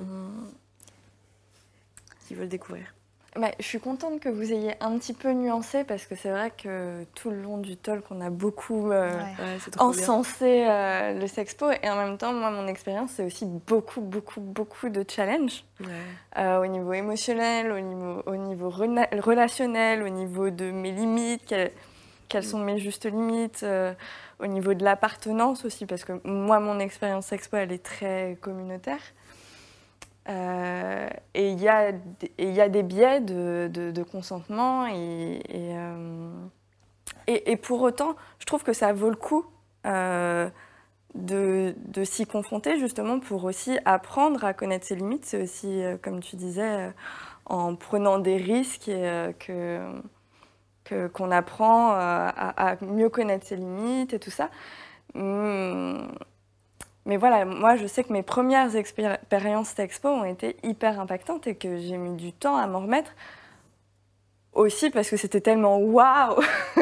qui 2.29 2.35
veulent 2.35 2.49
découvrir 2.49 2.95
Bah, 3.37 3.53
je 3.61 3.65
suis 3.65 3.79
contente 3.79 4.19
que 4.19 4.29
vous 4.29 4.53
ayez 4.53 4.75
un 4.81 4.99
petit 4.99 5.13
peu 5.15 5.31
nuancé 5.31 5.85
parce 5.85 6.05
que 6.07 6.17
c'est 6.17 6.31
vrai 6.31 6.51
que 6.51 7.05
tout 7.15 7.31
le 7.31 7.41
long 7.41 7.59
du 7.59 7.77
talk, 7.77 8.03
on 8.11 8.21
a 8.21 8.29
beaucoup 8.29 8.91
euh, 8.91 9.21
Ouais. 9.23 9.57
Encensé 9.79 10.65
euh, 10.69 11.17
le 11.19 11.27
sexpo 11.29 11.71
et 11.71 11.89
en 11.89 11.95
même 11.97 12.19
temps, 12.19 12.33
moi, 12.33 12.51
mon 12.51 12.67
expérience, 12.67 13.11
c'est 13.15 13.25
aussi 13.25 13.47
beaucoup, 13.47 14.01
beaucoup, 14.01 14.41
beaucoup 14.41 14.89
de 14.89 15.05
challenges 15.09 15.65
Ouais. 15.81 15.87
euh, 16.39 16.61
au 16.61 16.67
niveau 16.67 16.93
émotionnel, 16.93 17.71
au 17.71 17.79
niveau, 17.79 18.23
au 18.27 18.35
niveau 18.37 18.69
rena- 18.69 19.09
relationnel, 19.21 20.03
au 20.03 20.09
niveau 20.09 20.51
de 20.51 20.73
mes 20.73 20.91
limites, 20.91 21.43
quelles, 21.47 21.71
quelles 22.29 22.45
sont 22.45 22.59
mes 22.59 22.79
justes 22.79 23.07
limites, 23.07 23.61
euh, 23.63 23.93
au 24.41 24.47
niveau 24.49 24.75
de 24.75 24.83
l'appartenance 24.85 25.65
aussi, 25.65 25.87
parce 25.87 26.05
que 26.05 26.21
moi, 26.25 26.59
mon 26.59 26.81
expérience 26.81 27.27
sexpo, 27.27 27.57
elle 27.59 27.71
est 27.73 27.83
très 27.85 28.37
communautaire. 28.41 29.01
Euh, 30.31 31.11
et 31.35 31.51
il 31.53 31.61
y, 31.61 31.65
y 31.65 32.61
a 32.61 32.69
des 32.71 32.83
biais 32.85 33.21
de, 33.21 33.69
consentement 34.05 34.87
euh, 35.77 36.31
et- 37.27 37.53
et 37.53 37.57
pour 37.57 37.83
autant, 37.83 38.17
je 38.39 38.47
trouve 38.47 38.63
que 38.65 38.73
ça 38.73 38.93
vaut 38.93 39.11
le 39.11 39.17
coup 39.17 39.45
euh, 39.87 40.49
de, 41.15 41.75
de 41.89 42.05
s'y 42.05 42.27
confronter 42.27 42.79
justement 42.81 43.21
pour 43.21 43.45
aussi 43.45 43.79
apprendre 43.87 44.45
à 44.45 44.55
connaître 44.55 44.87
ses 44.87 44.97
limites. 44.97 45.27
C'est 45.27 45.43
aussi, 45.43 45.83
comme 46.03 46.21
tu 46.23 46.37
disais, 46.37 46.93
en 47.47 47.77
prenant 47.77 48.19
des 48.21 48.37
risques 48.39 48.89
et, 49.39 49.93
que 50.85 51.09
qu'on 51.09 51.31
apprend 51.31 51.93
à, 51.93 52.29
à 52.73 52.77
mieux 52.85 53.09
connaître 53.09 53.47
ses 53.47 53.57
limites 53.57 54.15
et 54.15 54.19
tout 54.19 54.31
ça. 54.31 54.51
Hum, 55.15 56.09
mais 57.07 57.17
voilà, 57.17 57.45
moi 57.45 57.77
je 57.77 57.87
sais 57.87 58.05
que 58.05 58.13
mes 58.13 58.23
premières 58.23 58.77
expériences 58.77 59.75
Texpo 59.75 60.09
ont 60.09 60.25
été 60.25 60.57
hyper 60.63 61.01
impactantes 61.01 61.47
et 61.47 61.55
que 61.55 61.79
j'ai 61.79 61.97
mis 61.97 62.17
du 62.17 62.33
temps 62.33 62.57
à 62.57 62.67
m'en 62.67 62.81
remettre. 62.81 63.13
Aussi 64.53 64.91
parce 64.91 65.09
que 65.09 65.17
c'était 65.17 65.41
tellement 65.41 65.79
waouh 65.79 66.35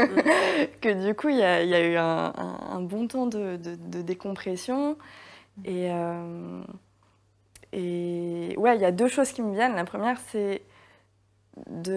que 0.81 1.07
du 1.07 1.15
coup 1.15 1.28
il 1.28 1.36
y, 1.36 1.43
a 1.43 1.86
eu 1.86 1.97
un, 1.97 2.81
bon 2.81 3.07
temps 3.07 3.27
de, 3.27 3.57
décompression. 3.57 4.97
Et, 5.65 5.90
euh, 5.90 6.62
et 7.73 8.55
ouais, 8.57 8.77
il 8.77 8.81
y 8.81 8.85
a 8.85 8.93
deux 8.93 9.09
choses 9.09 9.32
qui 9.32 9.43
me 9.43 9.53
viennent. 9.53 9.74
La 9.74 9.85
première, 9.85 10.19
c'est 10.28 10.62
d'y 11.66 11.93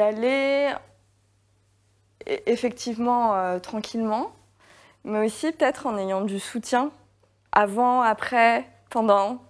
aller 0.00 0.74
e-, 2.28 2.40
effectivement 2.46 3.34
euh, 3.34 3.58
tranquillement 3.58 4.32
mais 5.04 5.26
aussi 5.26 5.52
peut-être 5.52 5.86
en 5.86 5.96
ayant 5.98 6.22
du 6.22 6.40
soutien 6.40 6.90
avant, 7.52 8.02
après, 8.02 8.64
pendant. 8.90 9.40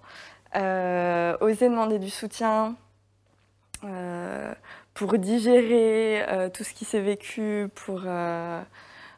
Euh, 0.57 1.37
oser 1.41 1.69
demander 1.69 1.99
du 1.99 2.11
soutien 2.11 2.77
euh, 3.83 4.55
pour 4.95 5.19
digérer 5.19 6.23
euh, 6.29 6.49
tout 6.49 6.63
ce 6.63 6.73
qui 6.73 6.85
s'est 6.85 7.01
vécu, 7.01 7.69
pour 7.75 8.03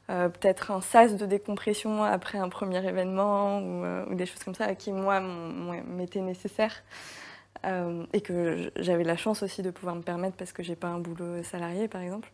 peut-être 0.08 0.70
un 0.70 0.80
sas 0.80 1.16
de 1.16 1.26
décompression 1.26 2.04
après 2.04 2.38
un 2.38 2.48
premier 2.48 2.82
événement 2.86 3.58
ou, 3.58 4.14
des 4.14 4.24
choses 4.24 4.42
comme 4.44 4.54
ça 4.54 4.74
qui, 4.74 4.92
moi, 4.92 5.20
m'étaient 5.20 6.20
nécessaires. 6.20 6.82
et 7.64 8.20
que 8.20 8.70
j'avais 8.76 9.04
la 9.04 9.16
chance 9.16 9.42
aussi 9.42 9.62
de 9.62 9.70
pouvoir 9.70 9.96
me 9.96 10.02
permettre 10.02 10.36
parce 10.36 10.52
que 10.52 10.62
j'ai 10.62 10.76
pas 10.76 10.88
un 10.88 11.00
boulot 11.00 11.42
salarié, 11.42 11.88
par 11.88 12.00
exemple. 12.02 12.30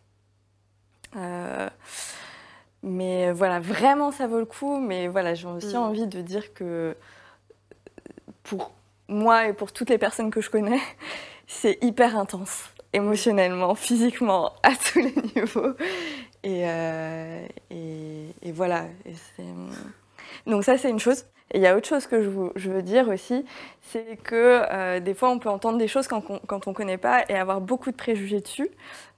Mais 2.83 3.31
voilà, 3.33 3.61
vraiment, 3.61 4.11
ça 4.11 4.27
vaut 4.27 4.39
le 4.39 4.45
coup. 4.45 4.79
Mais 4.79 5.09
voilà, 5.09 5.35
j'ai 5.35 5.47
aussi 5.47 5.75
mm. 5.75 5.81
envie 5.81 6.07
de 6.07 6.21
dire 6.21 6.53
que 6.53 6.97
pour 8.43 8.73
moi 9.09 9.49
et 9.49 9.53
pour 9.53 9.73
toutes 9.73 9.91
les 9.91 9.99
personnes 9.99 10.31
que 10.31 10.41
je 10.41 10.51
connais, 10.51 10.81
c'est 11.47 11.79
hyper 11.83 12.17
intense, 12.19 12.71
émotionnellement, 12.93 13.75
physiquement, 13.75 14.53
à 14.63 14.73
tous 14.75 15.01
les 15.01 15.15
niveaux. 15.37 15.75
Et, 16.43 16.65
euh, 16.69 17.47
et, 17.71 18.53
voilà. 18.53 18.87
Donc 20.47 20.65
ça, 20.65 20.77
c'est 20.77 20.91
une 20.91 20.99
chose. 20.99 21.25
Et 21.53 21.59
il 21.59 21.63
y 21.63 21.67
a 21.67 21.77
autre 21.77 21.87
chose 21.87 22.07
que 22.07 22.23
je, 22.23 22.31
je 22.57 22.71
veux 22.71 22.83
dire 22.83 23.09
aussi, 23.09 23.45
c'est 23.83 24.17
que 24.25 24.65
euh, 24.73 25.01
des 25.01 25.15
fois, 25.15 25.31
on 25.31 25.39
peut 25.39 25.51
entendre 25.51 25.79
des 25.79 25.87
choses 25.87 26.09
quand, 26.09 26.23
quand 26.47 26.67
on 26.67 26.71
ne 26.71 26.75
connaît 26.75 26.99
pas 26.99 27.25
et 27.29 27.37
avoir 27.37 27.61
beaucoup 27.61 27.91
de 27.91 27.97
préjugés 27.97 28.41
dessus. 28.41 28.69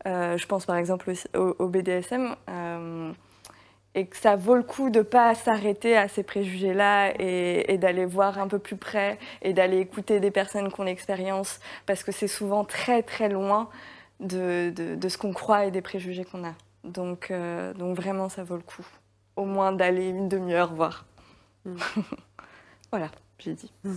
Euh, 0.06 0.36
je 0.36 0.46
pense 0.46 0.66
par 0.66 0.76
exemple 0.76 1.10
au, 1.34 1.56
au 1.58 1.68
BDSM 1.68 2.34
et 3.94 4.06
que 4.06 4.16
ça 4.16 4.36
vaut 4.36 4.56
le 4.56 4.62
coup 4.62 4.90
de 4.90 4.98
ne 4.98 5.04
pas 5.04 5.34
s'arrêter 5.34 5.96
à 5.96 6.08
ces 6.08 6.22
préjugés-là 6.22 7.14
et, 7.20 7.78
d'aller 7.78 8.06
voir 8.06 8.38
un 8.38 8.48
peu 8.48 8.58
plus 8.58 8.76
près 8.76 9.18
et 9.42 9.52
d'aller 9.52 9.78
écouter 9.78 10.20
des 10.20 10.30
personnes 10.30 10.72
qui 10.72 10.80
ont 10.80 10.84
l'expérience 10.84 11.60
parce 11.86 12.02
que 12.02 12.12
c'est 12.12 12.28
souvent 12.28 12.64
très 12.64 13.02
très 13.02 13.28
loin 13.28 13.68
de, 14.20 14.70
de, 14.70 15.08
ce 15.08 15.18
qu'on 15.18 15.32
croit 15.32 15.66
et 15.66 15.70
des 15.70 15.82
préjugés 15.82 16.24
qu'on 16.24 16.44
a. 16.44 16.54
Donc, 16.84 17.30
euh, 17.30 17.72
donc 17.74 17.96
vraiment, 17.96 18.28
ça 18.28 18.44
vaut 18.44 18.56
le 18.56 18.62
coup. 18.62 18.86
Au 19.36 19.44
moins 19.44 19.72
d'aller 19.72 20.08
une 20.08 20.28
demi-heure 20.28 20.72
voir. 20.74 21.06
Mm. 21.64 21.76
voilà, 22.90 23.10
j'ai 23.38 23.54
dit. 23.54 23.72
Mm. 23.84 23.94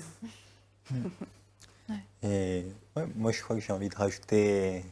Et 2.23 2.65
moi, 3.15 3.31
je 3.31 3.41
crois 3.41 3.55
que 3.55 3.61
j'ai 3.61 3.73
envie 3.73 3.89
de 3.89 3.95
rajouter 3.95 4.83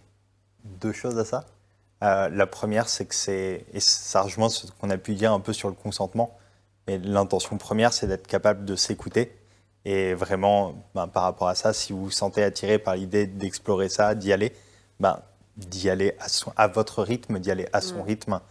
deux 0.63 0.93
choses 0.93 1.17
à 1.17 1.25
ça. 1.25 1.45
Euh, 2.03 2.29
la 2.29 2.47
première, 2.47 2.89
c'est 2.89 3.05
que 3.05 3.15
c'est, 3.15 3.65
et 3.73 3.79
ça 3.79 4.21
rejoint 4.21 4.49
ce 4.49 4.67
qu'on 4.67 4.89
a 4.89 4.97
pu 4.97 5.15
dire 5.15 5.31
un 5.31 5.39
peu 5.39 5.53
sur 5.53 5.69
le 5.69 5.75
consentement, 5.75 6.37
mais 6.87 6.97
l'intention 6.97 7.57
première, 7.57 7.93
c'est 7.93 8.07
d'être 8.07 8.27
capable 8.27 8.65
de 8.65 8.75
s'écouter. 8.75 9.35
Et 9.85 10.13
vraiment, 10.13 10.73
ben, 10.95 11.07
par 11.07 11.23
rapport 11.23 11.47
à 11.47 11.55
ça, 11.55 11.71
si 11.73 11.93
vous 11.93 12.05
vous 12.05 12.11
sentez 12.11 12.43
attiré 12.43 12.79
par 12.79 12.95
l'idée 12.95 13.27
d'explorer 13.27 13.87
ça, 13.87 14.15
d'y 14.15 14.33
aller, 14.33 14.53
ben, 14.99 15.19
d'y 15.57 15.89
aller 15.89 16.15
à, 16.19 16.63
à, 16.63 16.67
votre 16.67 17.03
rythme, 17.03 17.39
d'y 17.39 17.51
aller 17.51 17.67
à 17.71 17.81
son 17.81 18.03
rythme. 18.03 18.41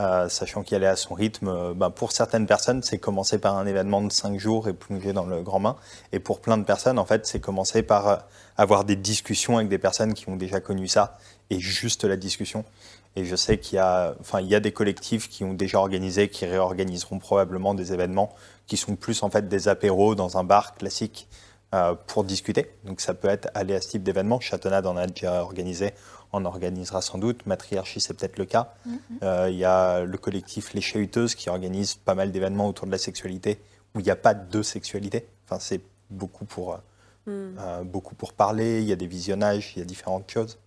Euh, 0.00 0.28
sachant 0.28 0.62
qu'y 0.62 0.76
aller 0.76 0.86
à 0.86 0.94
son 0.94 1.14
rythme, 1.14 1.74
ben, 1.74 1.90
pour 1.90 2.12
certaines 2.12 2.46
personnes, 2.46 2.84
c'est 2.84 2.98
commencer 2.98 3.38
par 3.38 3.56
un 3.56 3.66
événement 3.66 4.00
de 4.00 4.12
5 4.12 4.38
jours 4.38 4.68
et 4.68 4.72
plonger 4.72 5.12
dans 5.12 5.26
le 5.26 5.42
grand 5.42 5.58
bain. 5.58 5.76
Et 6.12 6.20
pour 6.20 6.40
plein 6.40 6.56
de 6.56 6.62
personnes, 6.62 7.00
en 7.00 7.04
fait, 7.04 7.26
c'est 7.26 7.40
commencer 7.40 7.82
par 7.82 8.08
euh, 8.08 8.16
avoir 8.56 8.84
des 8.84 8.94
discussions 8.94 9.56
avec 9.56 9.68
des 9.68 9.78
personnes 9.78 10.14
qui 10.14 10.28
ont 10.28 10.36
déjà 10.36 10.60
connu 10.60 10.86
ça 10.86 11.18
et 11.50 11.58
juste 11.58 12.04
la 12.04 12.16
discussion. 12.16 12.64
Et 13.16 13.24
je 13.24 13.34
sais 13.34 13.58
qu'il 13.58 13.76
y 13.76 13.80
a, 13.80 14.14
enfin, 14.20 14.40
y 14.40 14.54
a 14.54 14.60
des 14.60 14.70
collectifs 14.70 15.28
qui 15.28 15.42
ont 15.42 15.54
déjà 15.54 15.78
organisé, 15.80 16.28
qui 16.28 16.46
réorganiseront 16.46 17.18
probablement 17.18 17.74
des 17.74 17.92
événements 17.92 18.32
qui 18.68 18.76
sont 18.76 18.94
plus 18.94 19.24
en 19.24 19.30
fait 19.30 19.48
des 19.48 19.66
apéros 19.66 20.14
dans 20.14 20.38
un 20.38 20.44
bar 20.44 20.76
classique 20.76 21.26
euh, 21.74 21.94
pour 22.06 22.22
discuter. 22.22 22.70
Donc 22.84 23.00
ça 23.00 23.14
peut 23.14 23.28
être 23.28 23.48
aller 23.54 23.74
à 23.74 23.80
ce 23.80 23.88
type 23.88 24.02
d'événement. 24.04 24.38
Châtonnade 24.38 24.86
en 24.86 24.96
a 24.96 25.06
déjà 25.06 25.42
organisé, 25.42 25.92
on 26.32 26.44
organisera 26.44 27.00
sans 27.02 27.18
doute. 27.18 27.46
Matriarchie, 27.46 28.00
c'est 28.00 28.14
peut-être 28.14 28.38
le 28.38 28.44
cas. 28.44 28.74
Mm-hmm. 28.86 28.92
Euh, 29.22 29.50
il 29.50 29.56
y 29.56 29.64
a 29.64 30.04
le 30.04 30.18
collectif 30.18 30.74
Les 30.74 30.80
Chahuteuses 30.80 31.34
qui 31.34 31.48
organise 31.48 31.94
pas 31.94 32.14
mal 32.14 32.32
d'événements 32.32 32.68
autour 32.68 32.86
de 32.86 32.92
la 32.92 32.98
sexualité 32.98 33.60
où 33.94 34.00
il 34.00 34.04
n'y 34.04 34.10
a 34.10 34.16
pas 34.16 34.34
de 34.34 34.62
sexualité. 34.62 35.26
Enfin, 35.46 35.58
c'est 35.58 35.80
beaucoup 36.10 36.44
pour, 36.44 36.78
euh, 37.28 37.82
mm. 37.82 37.88
beaucoup 37.88 38.14
pour 38.14 38.32
parler, 38.32 38.80
il 38.80 38.88
y 38.88 38.92
a 38.92 38.96
des 38.96 39.06
visionnages, 39.06 39.72
il 39.76 39.80
y 39.80 39.82
a 39.82 39.86
différentes 39.86 40.30
choses. 40.30 40.58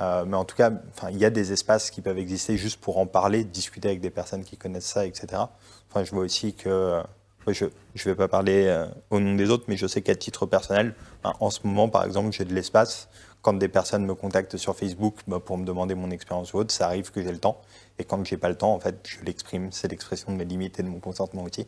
Euh, 0.00 0.24
mais 0.26 0.36
en 0.36 0.44
tout 0.44 0.56
cas, 0.56 0.72
il 1.10 1.18
y 1.18 1.24
a 1.24 1.30
des 1.30 1.52
espaces 1.52 1.90
qui 1.90 2.00
peuvent 2.00 2.18
exister 2.18 2.56
juste 2.56 2.80
pour 2.80 2.98
en 2.98 3.06
parler, 3.06 3.44
discuter 3.44 3.88
avec 3.88 4.00
des 4.00 4.10
personnes 4.10 4.42
qui 4.42 4.56
connaissent 4.56 4.86
ça, 4.86 5.06
etc. 5.06 5.42
Enfin, 5.90 6.04
je 6.04 6.10
vois 6.10 6.24
aussi 6.24 6.54
que, 6.54 6.68
euh, 6.68 7.02
je 7.46 7.64
ne 7.66 8.04
vais 8.04 8.14
pas 8.14 8.28
parler 8.28 8.66
euh, 8.66 8.86
au 9.10 9.20
nom 9.20 9.34
des 9.34 9.50
autres, 9.50 9.64
mais 9.68 9.76
je 9.76 9.86
sais 9.86 10.02
qu'à 10.02 10.14
titre 10.14 10.46
personnel, 10.46 10.94
en 11.24 11.50
ce 11.50 11.60
moment, 11.64 11.88
par 11.88 12.04
exemple, 12.04 12.32
j'ai 12.32 12.44
de 12.44 12.54
l'espace. 12.54 13.08
Quand 13.42 13.54
des 13.54 13.68
personnes 13.68 14.06
me 14.06 14.14
contactent 14.14 14.56
sur 14.56 14.76
Facebook 14.76 15.16
ben, 15.26 15.40
pour 15.40 15.58
me 15.58 15.64
demander 15.64 15.94
mon 15.94 16.10
expérience 16.10 16.54
ou 16.54 16.58
autre, 16.58 16.72
ça 16.72 16.86
arrive 16.86 17.10
que 17.10 17.22
j'ai 17.22 17.32
le 17.32 17.38
temps. 17.38 17.60
Et 17.98 18.04
quand 18.04 18.24
j'ai 18.24 18.36
pas 18.36 18.48
le 18.48 18.56
temps, 18.56 18.74
en 18.74 18.80
fait, 18.80 19.06
je 19.06 19.24
l'exprime. 19.24 19.72
C'est 19.72 19.88
l'expression 19.88 20.32
de 20.32 20.36
mes 20.38 20.44
limites 20.44 20.78
et 20.78 20.82
de 20.82 20.88
mon 20.88 21.00
consentement 21.00 21.42
aussi. 21.42 21.66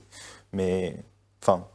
Mais, 0.52 0.96
enfin, 1.42 1.66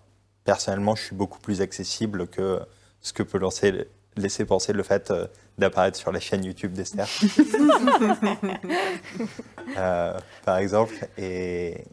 personnellement, 0.45 0.95
je 0.95 1.03
suis 1.03 1.15
beaucoup 1.15 1.39
plus 1.39 1.61
accessible 1.61 2.27
que 2.27 2.59
ce 3.01 3.13
que 3.13 3.23
peut 3.23 3.37
lancer 3.37 3.87
laisser 4.19 4.45
penser 4.45 4.73
le 4.73 4.83
fait 4.83 5.11
euh, 5.11 5.27
d'apparaître 5.57 5.97
sur 5.97 6.11
la 6.11 6.19
chaîne 6.19 6.43
YouTube 6.43 6.73
d'Esther. 6.73 7.07
Euh, 9.77 10.17
par 10.45 10.57
exemple. 10.57 10.95
Et, 11.17 11.85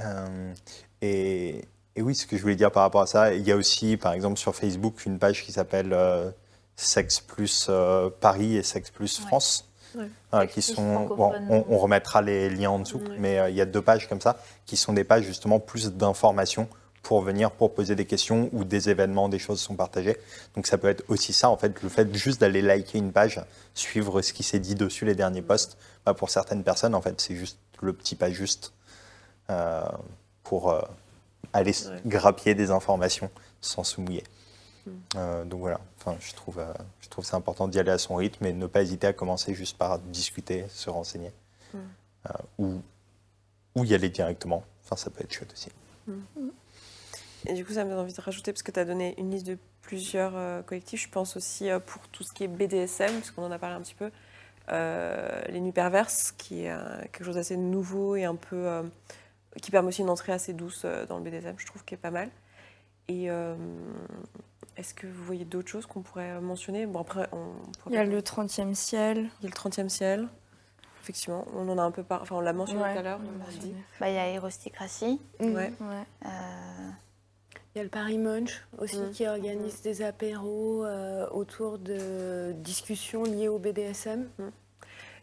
euh, 0.00 0.52
et, 1.00 1.64
et, 1.94 2.02
oui, 2.02 2.14
ce 2.16 2.26
que 2.26 2.36
je 2.36 2.42
voulais 2.42 2.56
dire 2.56 2.72
par 2.72 2.82
rapport 2.82 3.02
à 3.02 3.06
ça, 3.06 3.32
il 3.32 3.42
y 3.42 3.52
a 3.52 3.56
aussi, 3.56 3.96
par 3.96 4.12
exemple, 4.12 4.38
sur 4.38 4.56
Facebook, 4.56 5.06
une 5.06 5.18
page 5.20 5.44
qui 5.44 5.52
s'appelle 5.52 5.94
Sexe 6.76 7.20
plus 7.20 7.70
Paris 8.20 8.56
et 8.56 8.62
Sexe 8.62 8.90
plus 8.90 9.20
France. 9.20 9.68
qui 10.50 10.62
sont, 10.62 11.08
on, 11.18 11.78
remettra 11.78 12.20
les 12.20 12.50
liens 12.50 12.70
en 12.70 12.78
dessous, 12.80 13.00
mais 13.18 13.40
il 13.48 13.54
y 13.54 13.60
a 13.60 13.66
deux 13.66 13.82
pages 13.82 14.08
comme 14.08 14.20
ça 14.20 14.36
qui 14.66 14.76
sont 14.76 14.92
des 14.92 15.04
pages 15.04 15.24
justement 15.24 15.60
plus 15.60 15.92
d'informations 15.92 16.68
pour 17.04 17.20
venir 17.20 17.52
pour 17.52 17.72
poser 17.72 17.94
des 17.94 18.06
questions 18.06 18.48
ou 18.52 18.64
des 18.64 18.88
événements, 18.88 19.28
des 19.28 19.38
choses 19.38 19.60
sont 19.60 19.76
partagées. 19.76 20.16
Donc 20.56 20.66
ça 20.66 20.78
peut 20.78 20.88
être 20.88 21.04
aussi 21.08 21.32
ça, 21.32 21.50
en 21.50 21.56
fait, 21.56 21.80
le 21.82 21.88
fait 21.88 22.12
juste 22.16 22.40
d'aller 22.40 22.62
liker 22.62 22.98
une 22.98 23.12
page, 23.12 23.40
suivre 23.74 24.22
ce 24.22 24.32
qui 24.32 24.42
s'est 24.42 24.58
dit 24.58 24.74
dessus 24.74 25.04
les 25.04 25.14
derniers 25.14 25.42
posts. 25.42 25.76
Bah, 26.04 26.14
pour 26.14 26.30
certaines 26.30 26.64
personnes, 26.64 26.94
en 26.94 27.02
fait, 27.02 27.20
c'est 27.20 27.36
juste 27.36 27.58
le 27.80 27.92
petit 27.92 28.16
pas 28.16 28.30
juste 28.30 28.72
euh, 29.50 29.82
pour 30.42 30.70
euh, 30.70 30.80
aller 31.52 31.74
grappiller 32.06 32.54
des 32.54 32.70
informations 32.70 33.30
sans 33.60 33.84
se 33.84 34.00
mouiller. 34.00 34.24
Euh, 35.16 35.44
donc 35.44 35.60
voilà, 35.60 35.80
enfin, 36.04 36.16
je 36.20 36.34
trouve, 36.34 36.64
je 37.00 37.08
trouve 37.08 37.24
c'est 37.24 37.36
important 37.36 37.68
d'y 37.68 37.78
aller 37.78 37.90
à 37.90 37.98
son 37.98 38.16
rythme 38.16 38.46
et 38.46 38.52
ne 38.52 38.66
pas 38.66 38.82
hésiter 38.82 39.06
à 39.06 39.12
commencer 39.12 39.54
juste 39.54 39.78
par 39.78 39.98
discuter, 39.98 40.66
se 40.68 40.90
renseigner 40.90 41.32
hmm. 41.72 41.78
ou, 42.58 42.82
ou 43.74 43.84
y 43.84 43.94
aller 43.94 44.10
directement. 44.10 44.64
Enfin, 44.84 44.96
ça 44.96 45.10
peut 45.10 45.22
être 45.24 45.32
chouette 45.32 45.52
aussi. 45.52 45.70
Hmm. 46.06 46.50
Et 47.46 47.52
du 47.52 47.64
coup, 47.64 47.72
ça 47.72 47.84
me 47.84 47.90
donne 47.90 47.98
envie 47.98 48.12
de 48.12 48.20
rajouter, 48.20 48.52
parce 48.52 48.62
que 48.62 48.70
tu 48.70 48.80
as 48.80 48.84
donné 48.84 49.14
une 49.18 49.30
liste 49.30 49.46
de 49.46 49.58
plusieurs 49.82 50.32
euh, 50.34 50.62
collectifs. 50.62 51.02
Je 51.02 51.08
pense 51.08 51.36
aussi 51.36 51.70
euh, 51.70 51.78
pour 51.78 52.08
tout 52.08 52.22
ce 52.22 52.32
qui 52.32 52.44
est 52.44 52.48
BDSM, 52.48 53.12
parce 53.12 53.30
qu'on 53.30 53.44
en 53.44 53.50
a 53.50 53.58
parlé 53.58 53.76
un 53.76 53.82
petit 53.82 53.94
peu, 53.94 54.10
euh, 54.70 55.42
les 55.48 55.60
nuits 55.60 55.72
perverses, 55.72 56.32
qui 56.32 56.64
est 56.64 56.74
quelque 57.12 57.24
chose 57.24 57.34
d'assez 57.34 57.56
nouveau 57.56 58.16
et 58.16 58.24
un 58.24 58.36
peu. 58.36 58.82
qui 59.60 59.70
permet 59.70 59.88
aussi 59.88 60.00
une 60.02 60.10
entrée 60.10 60.32
assez 60.32 60.52
douce 60.52 60.86
dans 61.08 61.18
le 61.18 61.24
BDSM, 61.24 61.56
je 61.58 61.66
trouve, 61.66 61.84
qui 61.84 61.94
est 61.94 61.98
pas 61.98 62.10
mal. 62.10 62.30
Et 63.08 63.28
est-ce 64.76 64.94
que 64.94 65.06
vous 65.06 65.24
voyez 65.24 65.44
d'autres 65.44 65.68
choses 65.68 65.86
qu'on 65.86 66.02
pourrait 66.02 66.40
mentionner? 66.40 66.86
Bon, 66.86 67.00
après, 67.00 67.28
on 67.32 67.52
Il 67.88 67.94
y 67.94 67.96
a 67.96 68.04
le 68.04 68.20
30e 68.20 68.74
ciel. 68.74 69.28
Il 69.40 69.44
y 69.44 69.46
a 69.46 69.50
le 69.50 69.70
30e 69.70 69.88
ciel. 69.88 70.28
Effectivement, 71.02 71.46
on 71.54 71.68
en 71.68 71.78
a 71.78 71.82
un 71.82 71.90
peu 71.90 72.02
par... 72.02 72.22
enfin, 72.22 72.36
on 72.36 72.40
l'a 72.40 72.52
mentionné 72.52 72.80
tout 72.80 72.98
à 72.98 73.02
l'heure. 73.02 73.20
Bah, 74.00 74.08
il 74.08 74.14
y 74.14 74.18
a 74.18 74.28
Erosticratie. 74.28 75.20
Ouais. 75.40 75.72
ouais. 75.80 76.06
Il 77.74 77.78
y 77.78 77.80
a 77.80 77.82
le 77.82 77.90
Paris 77.90 78.18
Munch 78.18 78.64
aussi 78.78 78.98
mm. 78.98 79.10
qui 79.10 79.26
organise 79.26 79.82
des 79.82 80.02
apéros 80.02 80.84
euh, 80.84 81.28
autour 81.30 81.78
de 81.78 82.52
discussions 82.52 83.24
liées 83.24 83.48
au 83.48 83.58
BDSM. 83.58 84.28
Mm. 84.38 84.42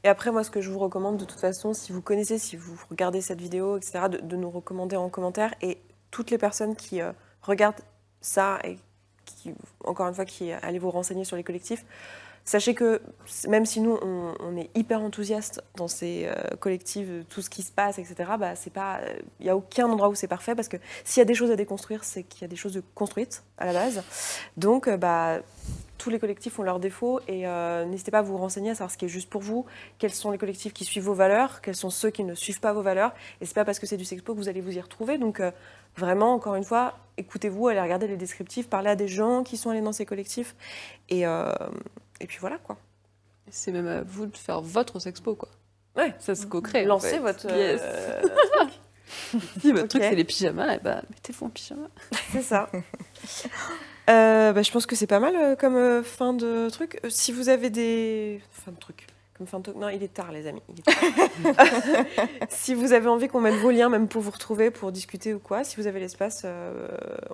Et 0.03 0.09
après, 0.09 0.31
moi, 0.31 0.43
ce 0.43 0.51
que 0.51 0.59
je 0.59 0.69
vous 0.69 0.79
recommande 0.79 1.17
de 1.17 1.23
toute 1.23 1.39
façon, 1.39 1.73
si 1.73 1.93
vous 1.93 2.01
connaissez, 2.01 2.37
si 2.37 2.57
vous 2.57 2.77
regardez 2.89 3.21
cette 3.21 3.39
vidéo, 3.39 3.77
etc., 3.77 4.01
de, 4.11 4.17
de 4.17 4.35
nous 4.35 4.49
recommander 4.49 4.97
en 4.97 5.09
commentaire. 5.09 5.53
Et 5.61 5.77
toutes 6.09 6.29
les 6.29 6.37
personnes 6.37 6.75
qui 6.75 6.99
euh, 6.99 7.13
regardent 7.41 7.79
ça 8.19 8.59
et 8.65 8.77
encore 9.83 10.07
une 10.07 10.13
fois, 10.13 10.25
qui 10.25 10.51
allez 10.51 10.79
vous 10.79 10.91
renseigner 10.91 11.23
sur 11.23 11.35
les 11.35 11.43
collectifs, 11.43 11.85
sachez 12.45 12.73
que 12.73 13.01
même 13.47 13.65
si 13.65 13.81
nous, 13.81 13.97
on, 14.01 14.57
est 14.57 14.69
hyper 14.75 15.01
enthousiastes 15.01 15.61
dans 15.75 15.87
ces 15.87 16.25
euh, 16.25 16.55
collectifs, 16.59 17.07
tout 17.29 17.41
ce 17.41 17.49
qui 17.49 17.61
se 17.61 17.71
passe, 17.71 17.99
etc., 17.99 18.15
bah, 18.39 18.55
c'est 18.55 18.73
pas, 18.73 18.99
il 19.39 19.43
n'y 19.43 19.49
a 19.49 19.55
aucun 19.55 19.87
endroit 19.87 20.09
où 20.09 20.15
c'est 20.15 20.27
parfait 20.27 20.55
parce 20.55 20.67
que 20.67 20.77
s'il 21.03 21.21
y 21.21 21.23
a 21.23 21.25
des 21.25 21.35
choses 21.35 21.51
à 21.51 21.55
déconstruire, 21.55 22.03
c'est 22.03 22.23
qu'il 22.23 22.41
y 22.41 22.45
a 22.45 22.47
des 22.47 22.55
choses 22.55 22.73
de 22.73 22.83
construites 22.95 23.43
à 23.57 23.65
la 23.65 23.73
base. 23.73 24.03
Donc, 24.57 24.87
euh, 24.87 24.97
bah, 24.97 25.39
tous 26.01 26.09
les 26.09 26.17
collectifs 26.17 26.57
ont 26.57 26.63
leurs 26.63 26.79
défauts 26.79 27.19
et 27.27 27.45
euh, 27.45 27.85
n'hésitez 27.85 28.09
pas 28.09 28.19
à 28.19 28.23
vous 28.23 28.35
renseigner 28.35 28.71
à 28.71 28.73
savoir 28.73 28.89
ce 28.89 28.97
qui 28.97 29.05
est 29.05 29.09
juste 29.09 29.29
pour 29.29 29.41
vous, 29.41 29.67
quels 29.99 30.13
sont 30.13 30.31
les 30.31 30.39
collectifs 30.39 30.73
qui 30.73 30.83
suivent 30.83 31.03
vos 31.03 31.13
valeurs, 31.13 31.61
quels 31.61 31.75
sont 31.75 31.91
ceux 31.91 32.09
qui 32.09 32.23
ne 32.23 32.33
suivent 32.33 32.59
pas 32.59 32.73
vos 32.73 32.81
valeurs. 32.81 33.13
Et 33.39 33.45
c'est 33.45 33.53
pas 33.53 33.65
parce 33.65 33.77
que 33.77 33.85
c'est 33.85 33.97
du 33.97 34.05
sexpo 34.05 34.33
que 34.33 34.39
vous 34.39 34.49
allez 34.49 34.61
vous 34.61 34.75
y 34.75 34.81
retrouver. 34.81 35.19
Donc 35.19 35.39
euh, 35.39 35.51
vraiment, 35.97 36.33
encore 36.33 36.55
une 36.55 36.63
fois, 36.63 36.95
écoutez-vous, 37.17 37.67
allez 37.67 37.81
regarder 37.81 38.07
les 38.07 38.17
descriptifs, 38.17 38.67
parlez 38.69 38.89
à 38.89 38.95
des 38.95 39.07
gens 39.07 39.43
qui 39.43 39.57
sont 39.57 39.69
allés 39.69 39.81
dans 39.81 39.91
ces 39.93 40.05
collectifs. 40.05 40.55
Et, 41.09 41.25
euh, 41.25 41.51
et 42.19 42.27
puis 42.27 42.37
voilà 42.39 42.57
quoi. 42.57 42.77
C'est 43.49 43.71
même 43.71 43.87
à 43.87 44.01
vous 44.01 44.27
de 44.27 44.37
faire 44.37 44.61
votre 44.61 44.99
sexpo, 44.99 45.35
quoi. 45.35 45.49
Ouais. 45.97 46.13
Ça 46.19 46.35
se 46.35 46.45
co-crée. 46.45 46.85
en 46.85 46.87
Lancez 46.87 47.09
fait. 47.09 47.19
votre. 47.19 47.49
Yes. 47.53 47.81
euh, 47.83 48.21
Si 49.59 49.73
votre 49.73 49.89
truc, 49.89 50.03
c'est 50.03 50.15
les 50.15 50.23
pyjamas, 50.23 50.75
et 50.75 50.79
bah, 50.79 51.01
mettez-vous 51.09 51.45
en 51.47 51.49
pyjama. 51.49 51.87
C'est 52.31 52.41
ça. 52.41 52.69
Euh, 54.09 54.53
bah, 54.53 54.61
je 54.61 54.71
pense 54.71 54.85
que 54.85 54.95
c'est 54.95 55.05
pas 55.07 55.19
mal 55.19 55.35
euh, 55.35 55.55
comme 55.57 56.01
fin 56.03 56.31
de 56.33 56.69
truc. 56.69 56.99
Si 57.09 57.33
vous 57.33 57.49
avez 57.49 57.69
des. 57.69 58.41
Fin 58.51 58.71
de 58.71 58.77
truc. 58.77 59.07
Non, 59.75 59.89
il 59.89 60.03
est 60.03 60.13
tard, 60.13 60.31
les 60.31 60.47
amis. 60.47 60.61
tard. 60.83 61.55
si 62.49 62.73
vous 62.73 62.93
avez 62.93 63.07
envie 63.07 63.27
qu'on 63.27 63.41
mette 63.41 63.55
vos 63.55 63.71
liens, 63.71 63.89
même 63.89 64.07
pour 64.07 64.21
vous 64.21 64.31
retrouver, 64.31 64.71
pour 64.71 64.91
discuter 64.91 65.33
ou 65.33 65.39
quoi, 65.39 65.63
si 65.63 65.77
vous 65.77 65.87
avez 65.87 65.99
l'espace, 65.99 66.43
euh, 66.45 66.87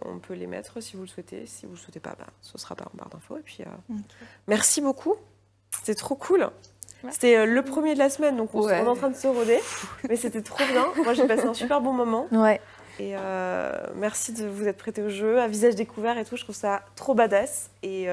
on 0.06 0.20
peut 0.20 0.34
les 0.34 0.48
mettre 0.48 0.82
si 0.82 0.96
vous 0.96 1.04
le 1.04 1.08
souhaitez. 1.08 1.46
Si 1.46 1.66
vous 1.66 1.74
le 1.74 1.78
souhaitez 1.78 2.00
pas, 2.00 2.16
bah, 2.18 2.28
ce 2.42 2.58
sera 2.58 2.76
pas 2.76 2.86
en 2.94 2.98
barre 2.98 3.10
d'infos. 3.10 3.38
Et 3.38 3.42
puis, 3.42 3.60
euh, 3.62 3.94
merci 4.48 4.82
beaucoup. 4.82 5.16
C'était 5.72 5.96
trop 5.96 6.16
cool. 6.16 6.50
C'était 7.12 7.38
euh, 7.38 7.46
le 7.46 7.62
premier 7.62 7.94
de 7.94 8.00
la 8.00 8.10
semaine, 8.10 8.38
donc 8.38 8.54
on, 8.56 8.62
Ouais. 8.66 8.80
est 8.80 8.88
en 8.88 8.96
train 8.96 9.10
de 9.10 9.16
se 9.16 9.28
roder. 9.28 9.60
mais 10.10 10.16
c'était 10.16 10.42
trop 10.42 10.64
bien. 10.66 10.86
Moi, 11.04 11.14
j'ai 11.14 11.28
passé 11.28 11.46
un 11.46 11.54
super 11.54 11.80
bon 11.82 11.94
moment. 11.94 12.28
Ouais. 12.32 12.60
Et 13.00 13.14
euh, 13.16 13.72
merci 13.96 14.34
de 14.34 14.48
vous 14.48 14.68
être 14.68 14.78
prêté 14.78 15.04
au 15.04 15.10
jeu, 15.10 15.40
à 15.40 15.48
visage 15.48 15.76
découvert 15.76 16.18
et 16.18 16.26
tout. 16.26 16.36
Je 16.36 16.44
trouve 16.44 16.56
ça 16.56 16.82
trop 16.96 17.14
badass. 17.14 17.70
Et 17.84 18.08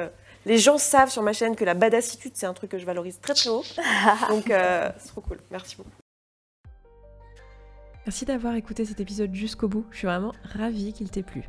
les 0.45 0.59
gens 0.59 0.79
savent 0.79 1.11
sur 1.11 1.23
ma 1.23 1.33
chaîne 1.33 1.57
que 1.57 1.65
la 1.65 1.75
badassitude, 1.75 2.33
c'est 2.35 2.47
un 2.47 2.55
truc 2.55 2.71
que 2.71 2.79
je 2.79 2.87
valorise 2.87 3.21
très 3.21 3.35
très 3.35 3.51
haut. 3.51 3.65
Donc 4.29 4.51
euh, 4.51 4.91
c'est 4.99 5.09
trop 5.09 5.21
cool. 5.21 5.39
Merci 5.51 5.77
beaucoup. 5.77 5.91
Merci 8.07 8.27
d'avoir 8.27 8.55
écouté 8.55 8.85
cet 8.85 9.01
épisode 9.01 9.35
jusqu'au 9.35 9.67
bout. 9.67 9.87
Je 9.91 9.99
suis 9.99 10.07
vraiment 10.07 10.35
ravie 10.43 10.93
qu'il 10.93 11.11
t'ait 11.11 11.23
plu. 11.23 11.49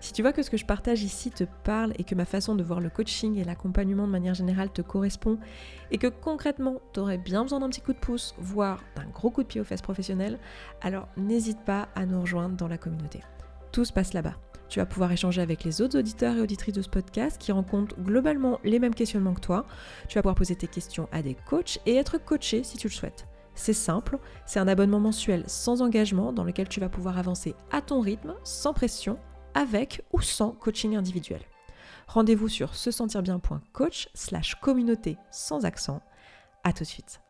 Si 0.00 0.12
tu 0.12 0.22
vois 0.22 0.32
que 0.32 0.42
ce 0.42 0.50
que 0.50 0.56
je 0.56 0.64
partage 0.64 1.02
ici 1.02 1.30
te 1.30 1.44
parle 1.64 1.92
et 1.98 2.04
que 2.04 2.14
ma 2.14 2.24
façon 2.24 2.54
de 2.54 2.62
voir 2.62 2.80
le 2.80 2.90
coaching 2.90 3.36
et 3.36 3.44
l'accompagnement 3.44 4.06
de 4.06 4.12
manière 4.12 4.34
générale 4.34 4.70
te 4.70 4.82
correspond 4.82 5.38
et 5.90 5.98
que 5.98 6.06
concrètement 6.06 6.80
tu 6.94 7.00
aurais 7.00 7.18
bien 7.18 7.42
besoin 7.42 7.60
d'un 7.60 7.68
petit 7.68 7.80
coup 7.80 7.92
de 7.92 7.98
pouce, 7.98 8.34
voire 8.38 8.82
d'un 8.94 9.06
gros 9.06 9.30
coup 9.30 9.42
de 9.42 9.48
pied 9.48 9.60
aux 9.60 9.64
fesses 9.64 9.82
professionnelles, 9.82 10.38
alors 10.80 11.08
n'hésite 11.16 11.62
pas 11.64 11.88
à 11.94 12.06
nous 12.06 12.20
rejoindre 12.20 12.56
dans 12.56 12.68
la 12.68 12.78
communauté. 12.78 13.20
Tout 13.72 13.84
se 13.84 13.92
passe 13.92 14.12
là-bas. 14.12 14.36
Tu 14.68 14.78
vas 14.78 14.86
pouvoir 14.86 15.12
échanger 15.12 15.40
avec 15.40 15.64
les 15.64 15.80
autres 15.80 15.98
auditeurs 15.98 16.36
et 16.36 16.40
auditrices 16.40 16.74
de 16.74 16.82
ce 16.82 16.88
podcast 16.88 17.38
qui 17.38 17.52
rencontrent 17.52 17.96
globalement 18.00 18.58
les 18.64 18.78
mêmes 18.78 18.94
questionnements 18.94 19.34
que 19.34 19.40
toi. 19.40 19.66
Tu 20.08 20.16
vas 20.16 20.22
pouvoir 20.22 20.34
poser 20.34 20.56
tes 20.56 20.66
questions 20.66 21.08
à 21.12 21.22
des 21.22 21.34
coachs 21.34 21.78
et 21.86 21.96
être 21.96 22.18
coaché 22.18 22.64
si 22.64 22.76
tu 22.76 22.88
le 22.88 22.92
souhaites. 22.92 23.26
C'est 23.54 23.72
simple, 23.72 24.18
c'est 24.44 24.60
un 24.60 24.68
abonnement 24.68 25.00
mensuel 25.00 25.42
sans 25.46 25.80
engagement 25.80 26.32
dans 26.32 26.44
lequel 26.44 26.68
tu 26.68 26.78
vas 26.78 26.90
pouvoir 26.90 27.18
avancer 27.18 27.54
à 27.70 27.80
ton 27.80 28.00
rythme, 28.00 28.34
sans 28.44 28.74
pression, 28.74 29.18
avec 29.54 30.02
ou 30.12 30.20
sans 30.20 30.50
coaching 30.50 30.94
individuel. 30.94 31.40
Rendez-vous 32.06 32.48
sur 32.48 32.74
se 32.74 32.90
sentir 32.90 33.22
bien.coach 33.22 34.08
slash 34.14 34.54
communauté 34.56 35.16
sans 35.30 35.64
accent. 35.64 36.02
À 36.62 36.72
tout 36.72 36.84
de 36.84 36.88
suite. 36.88 37.25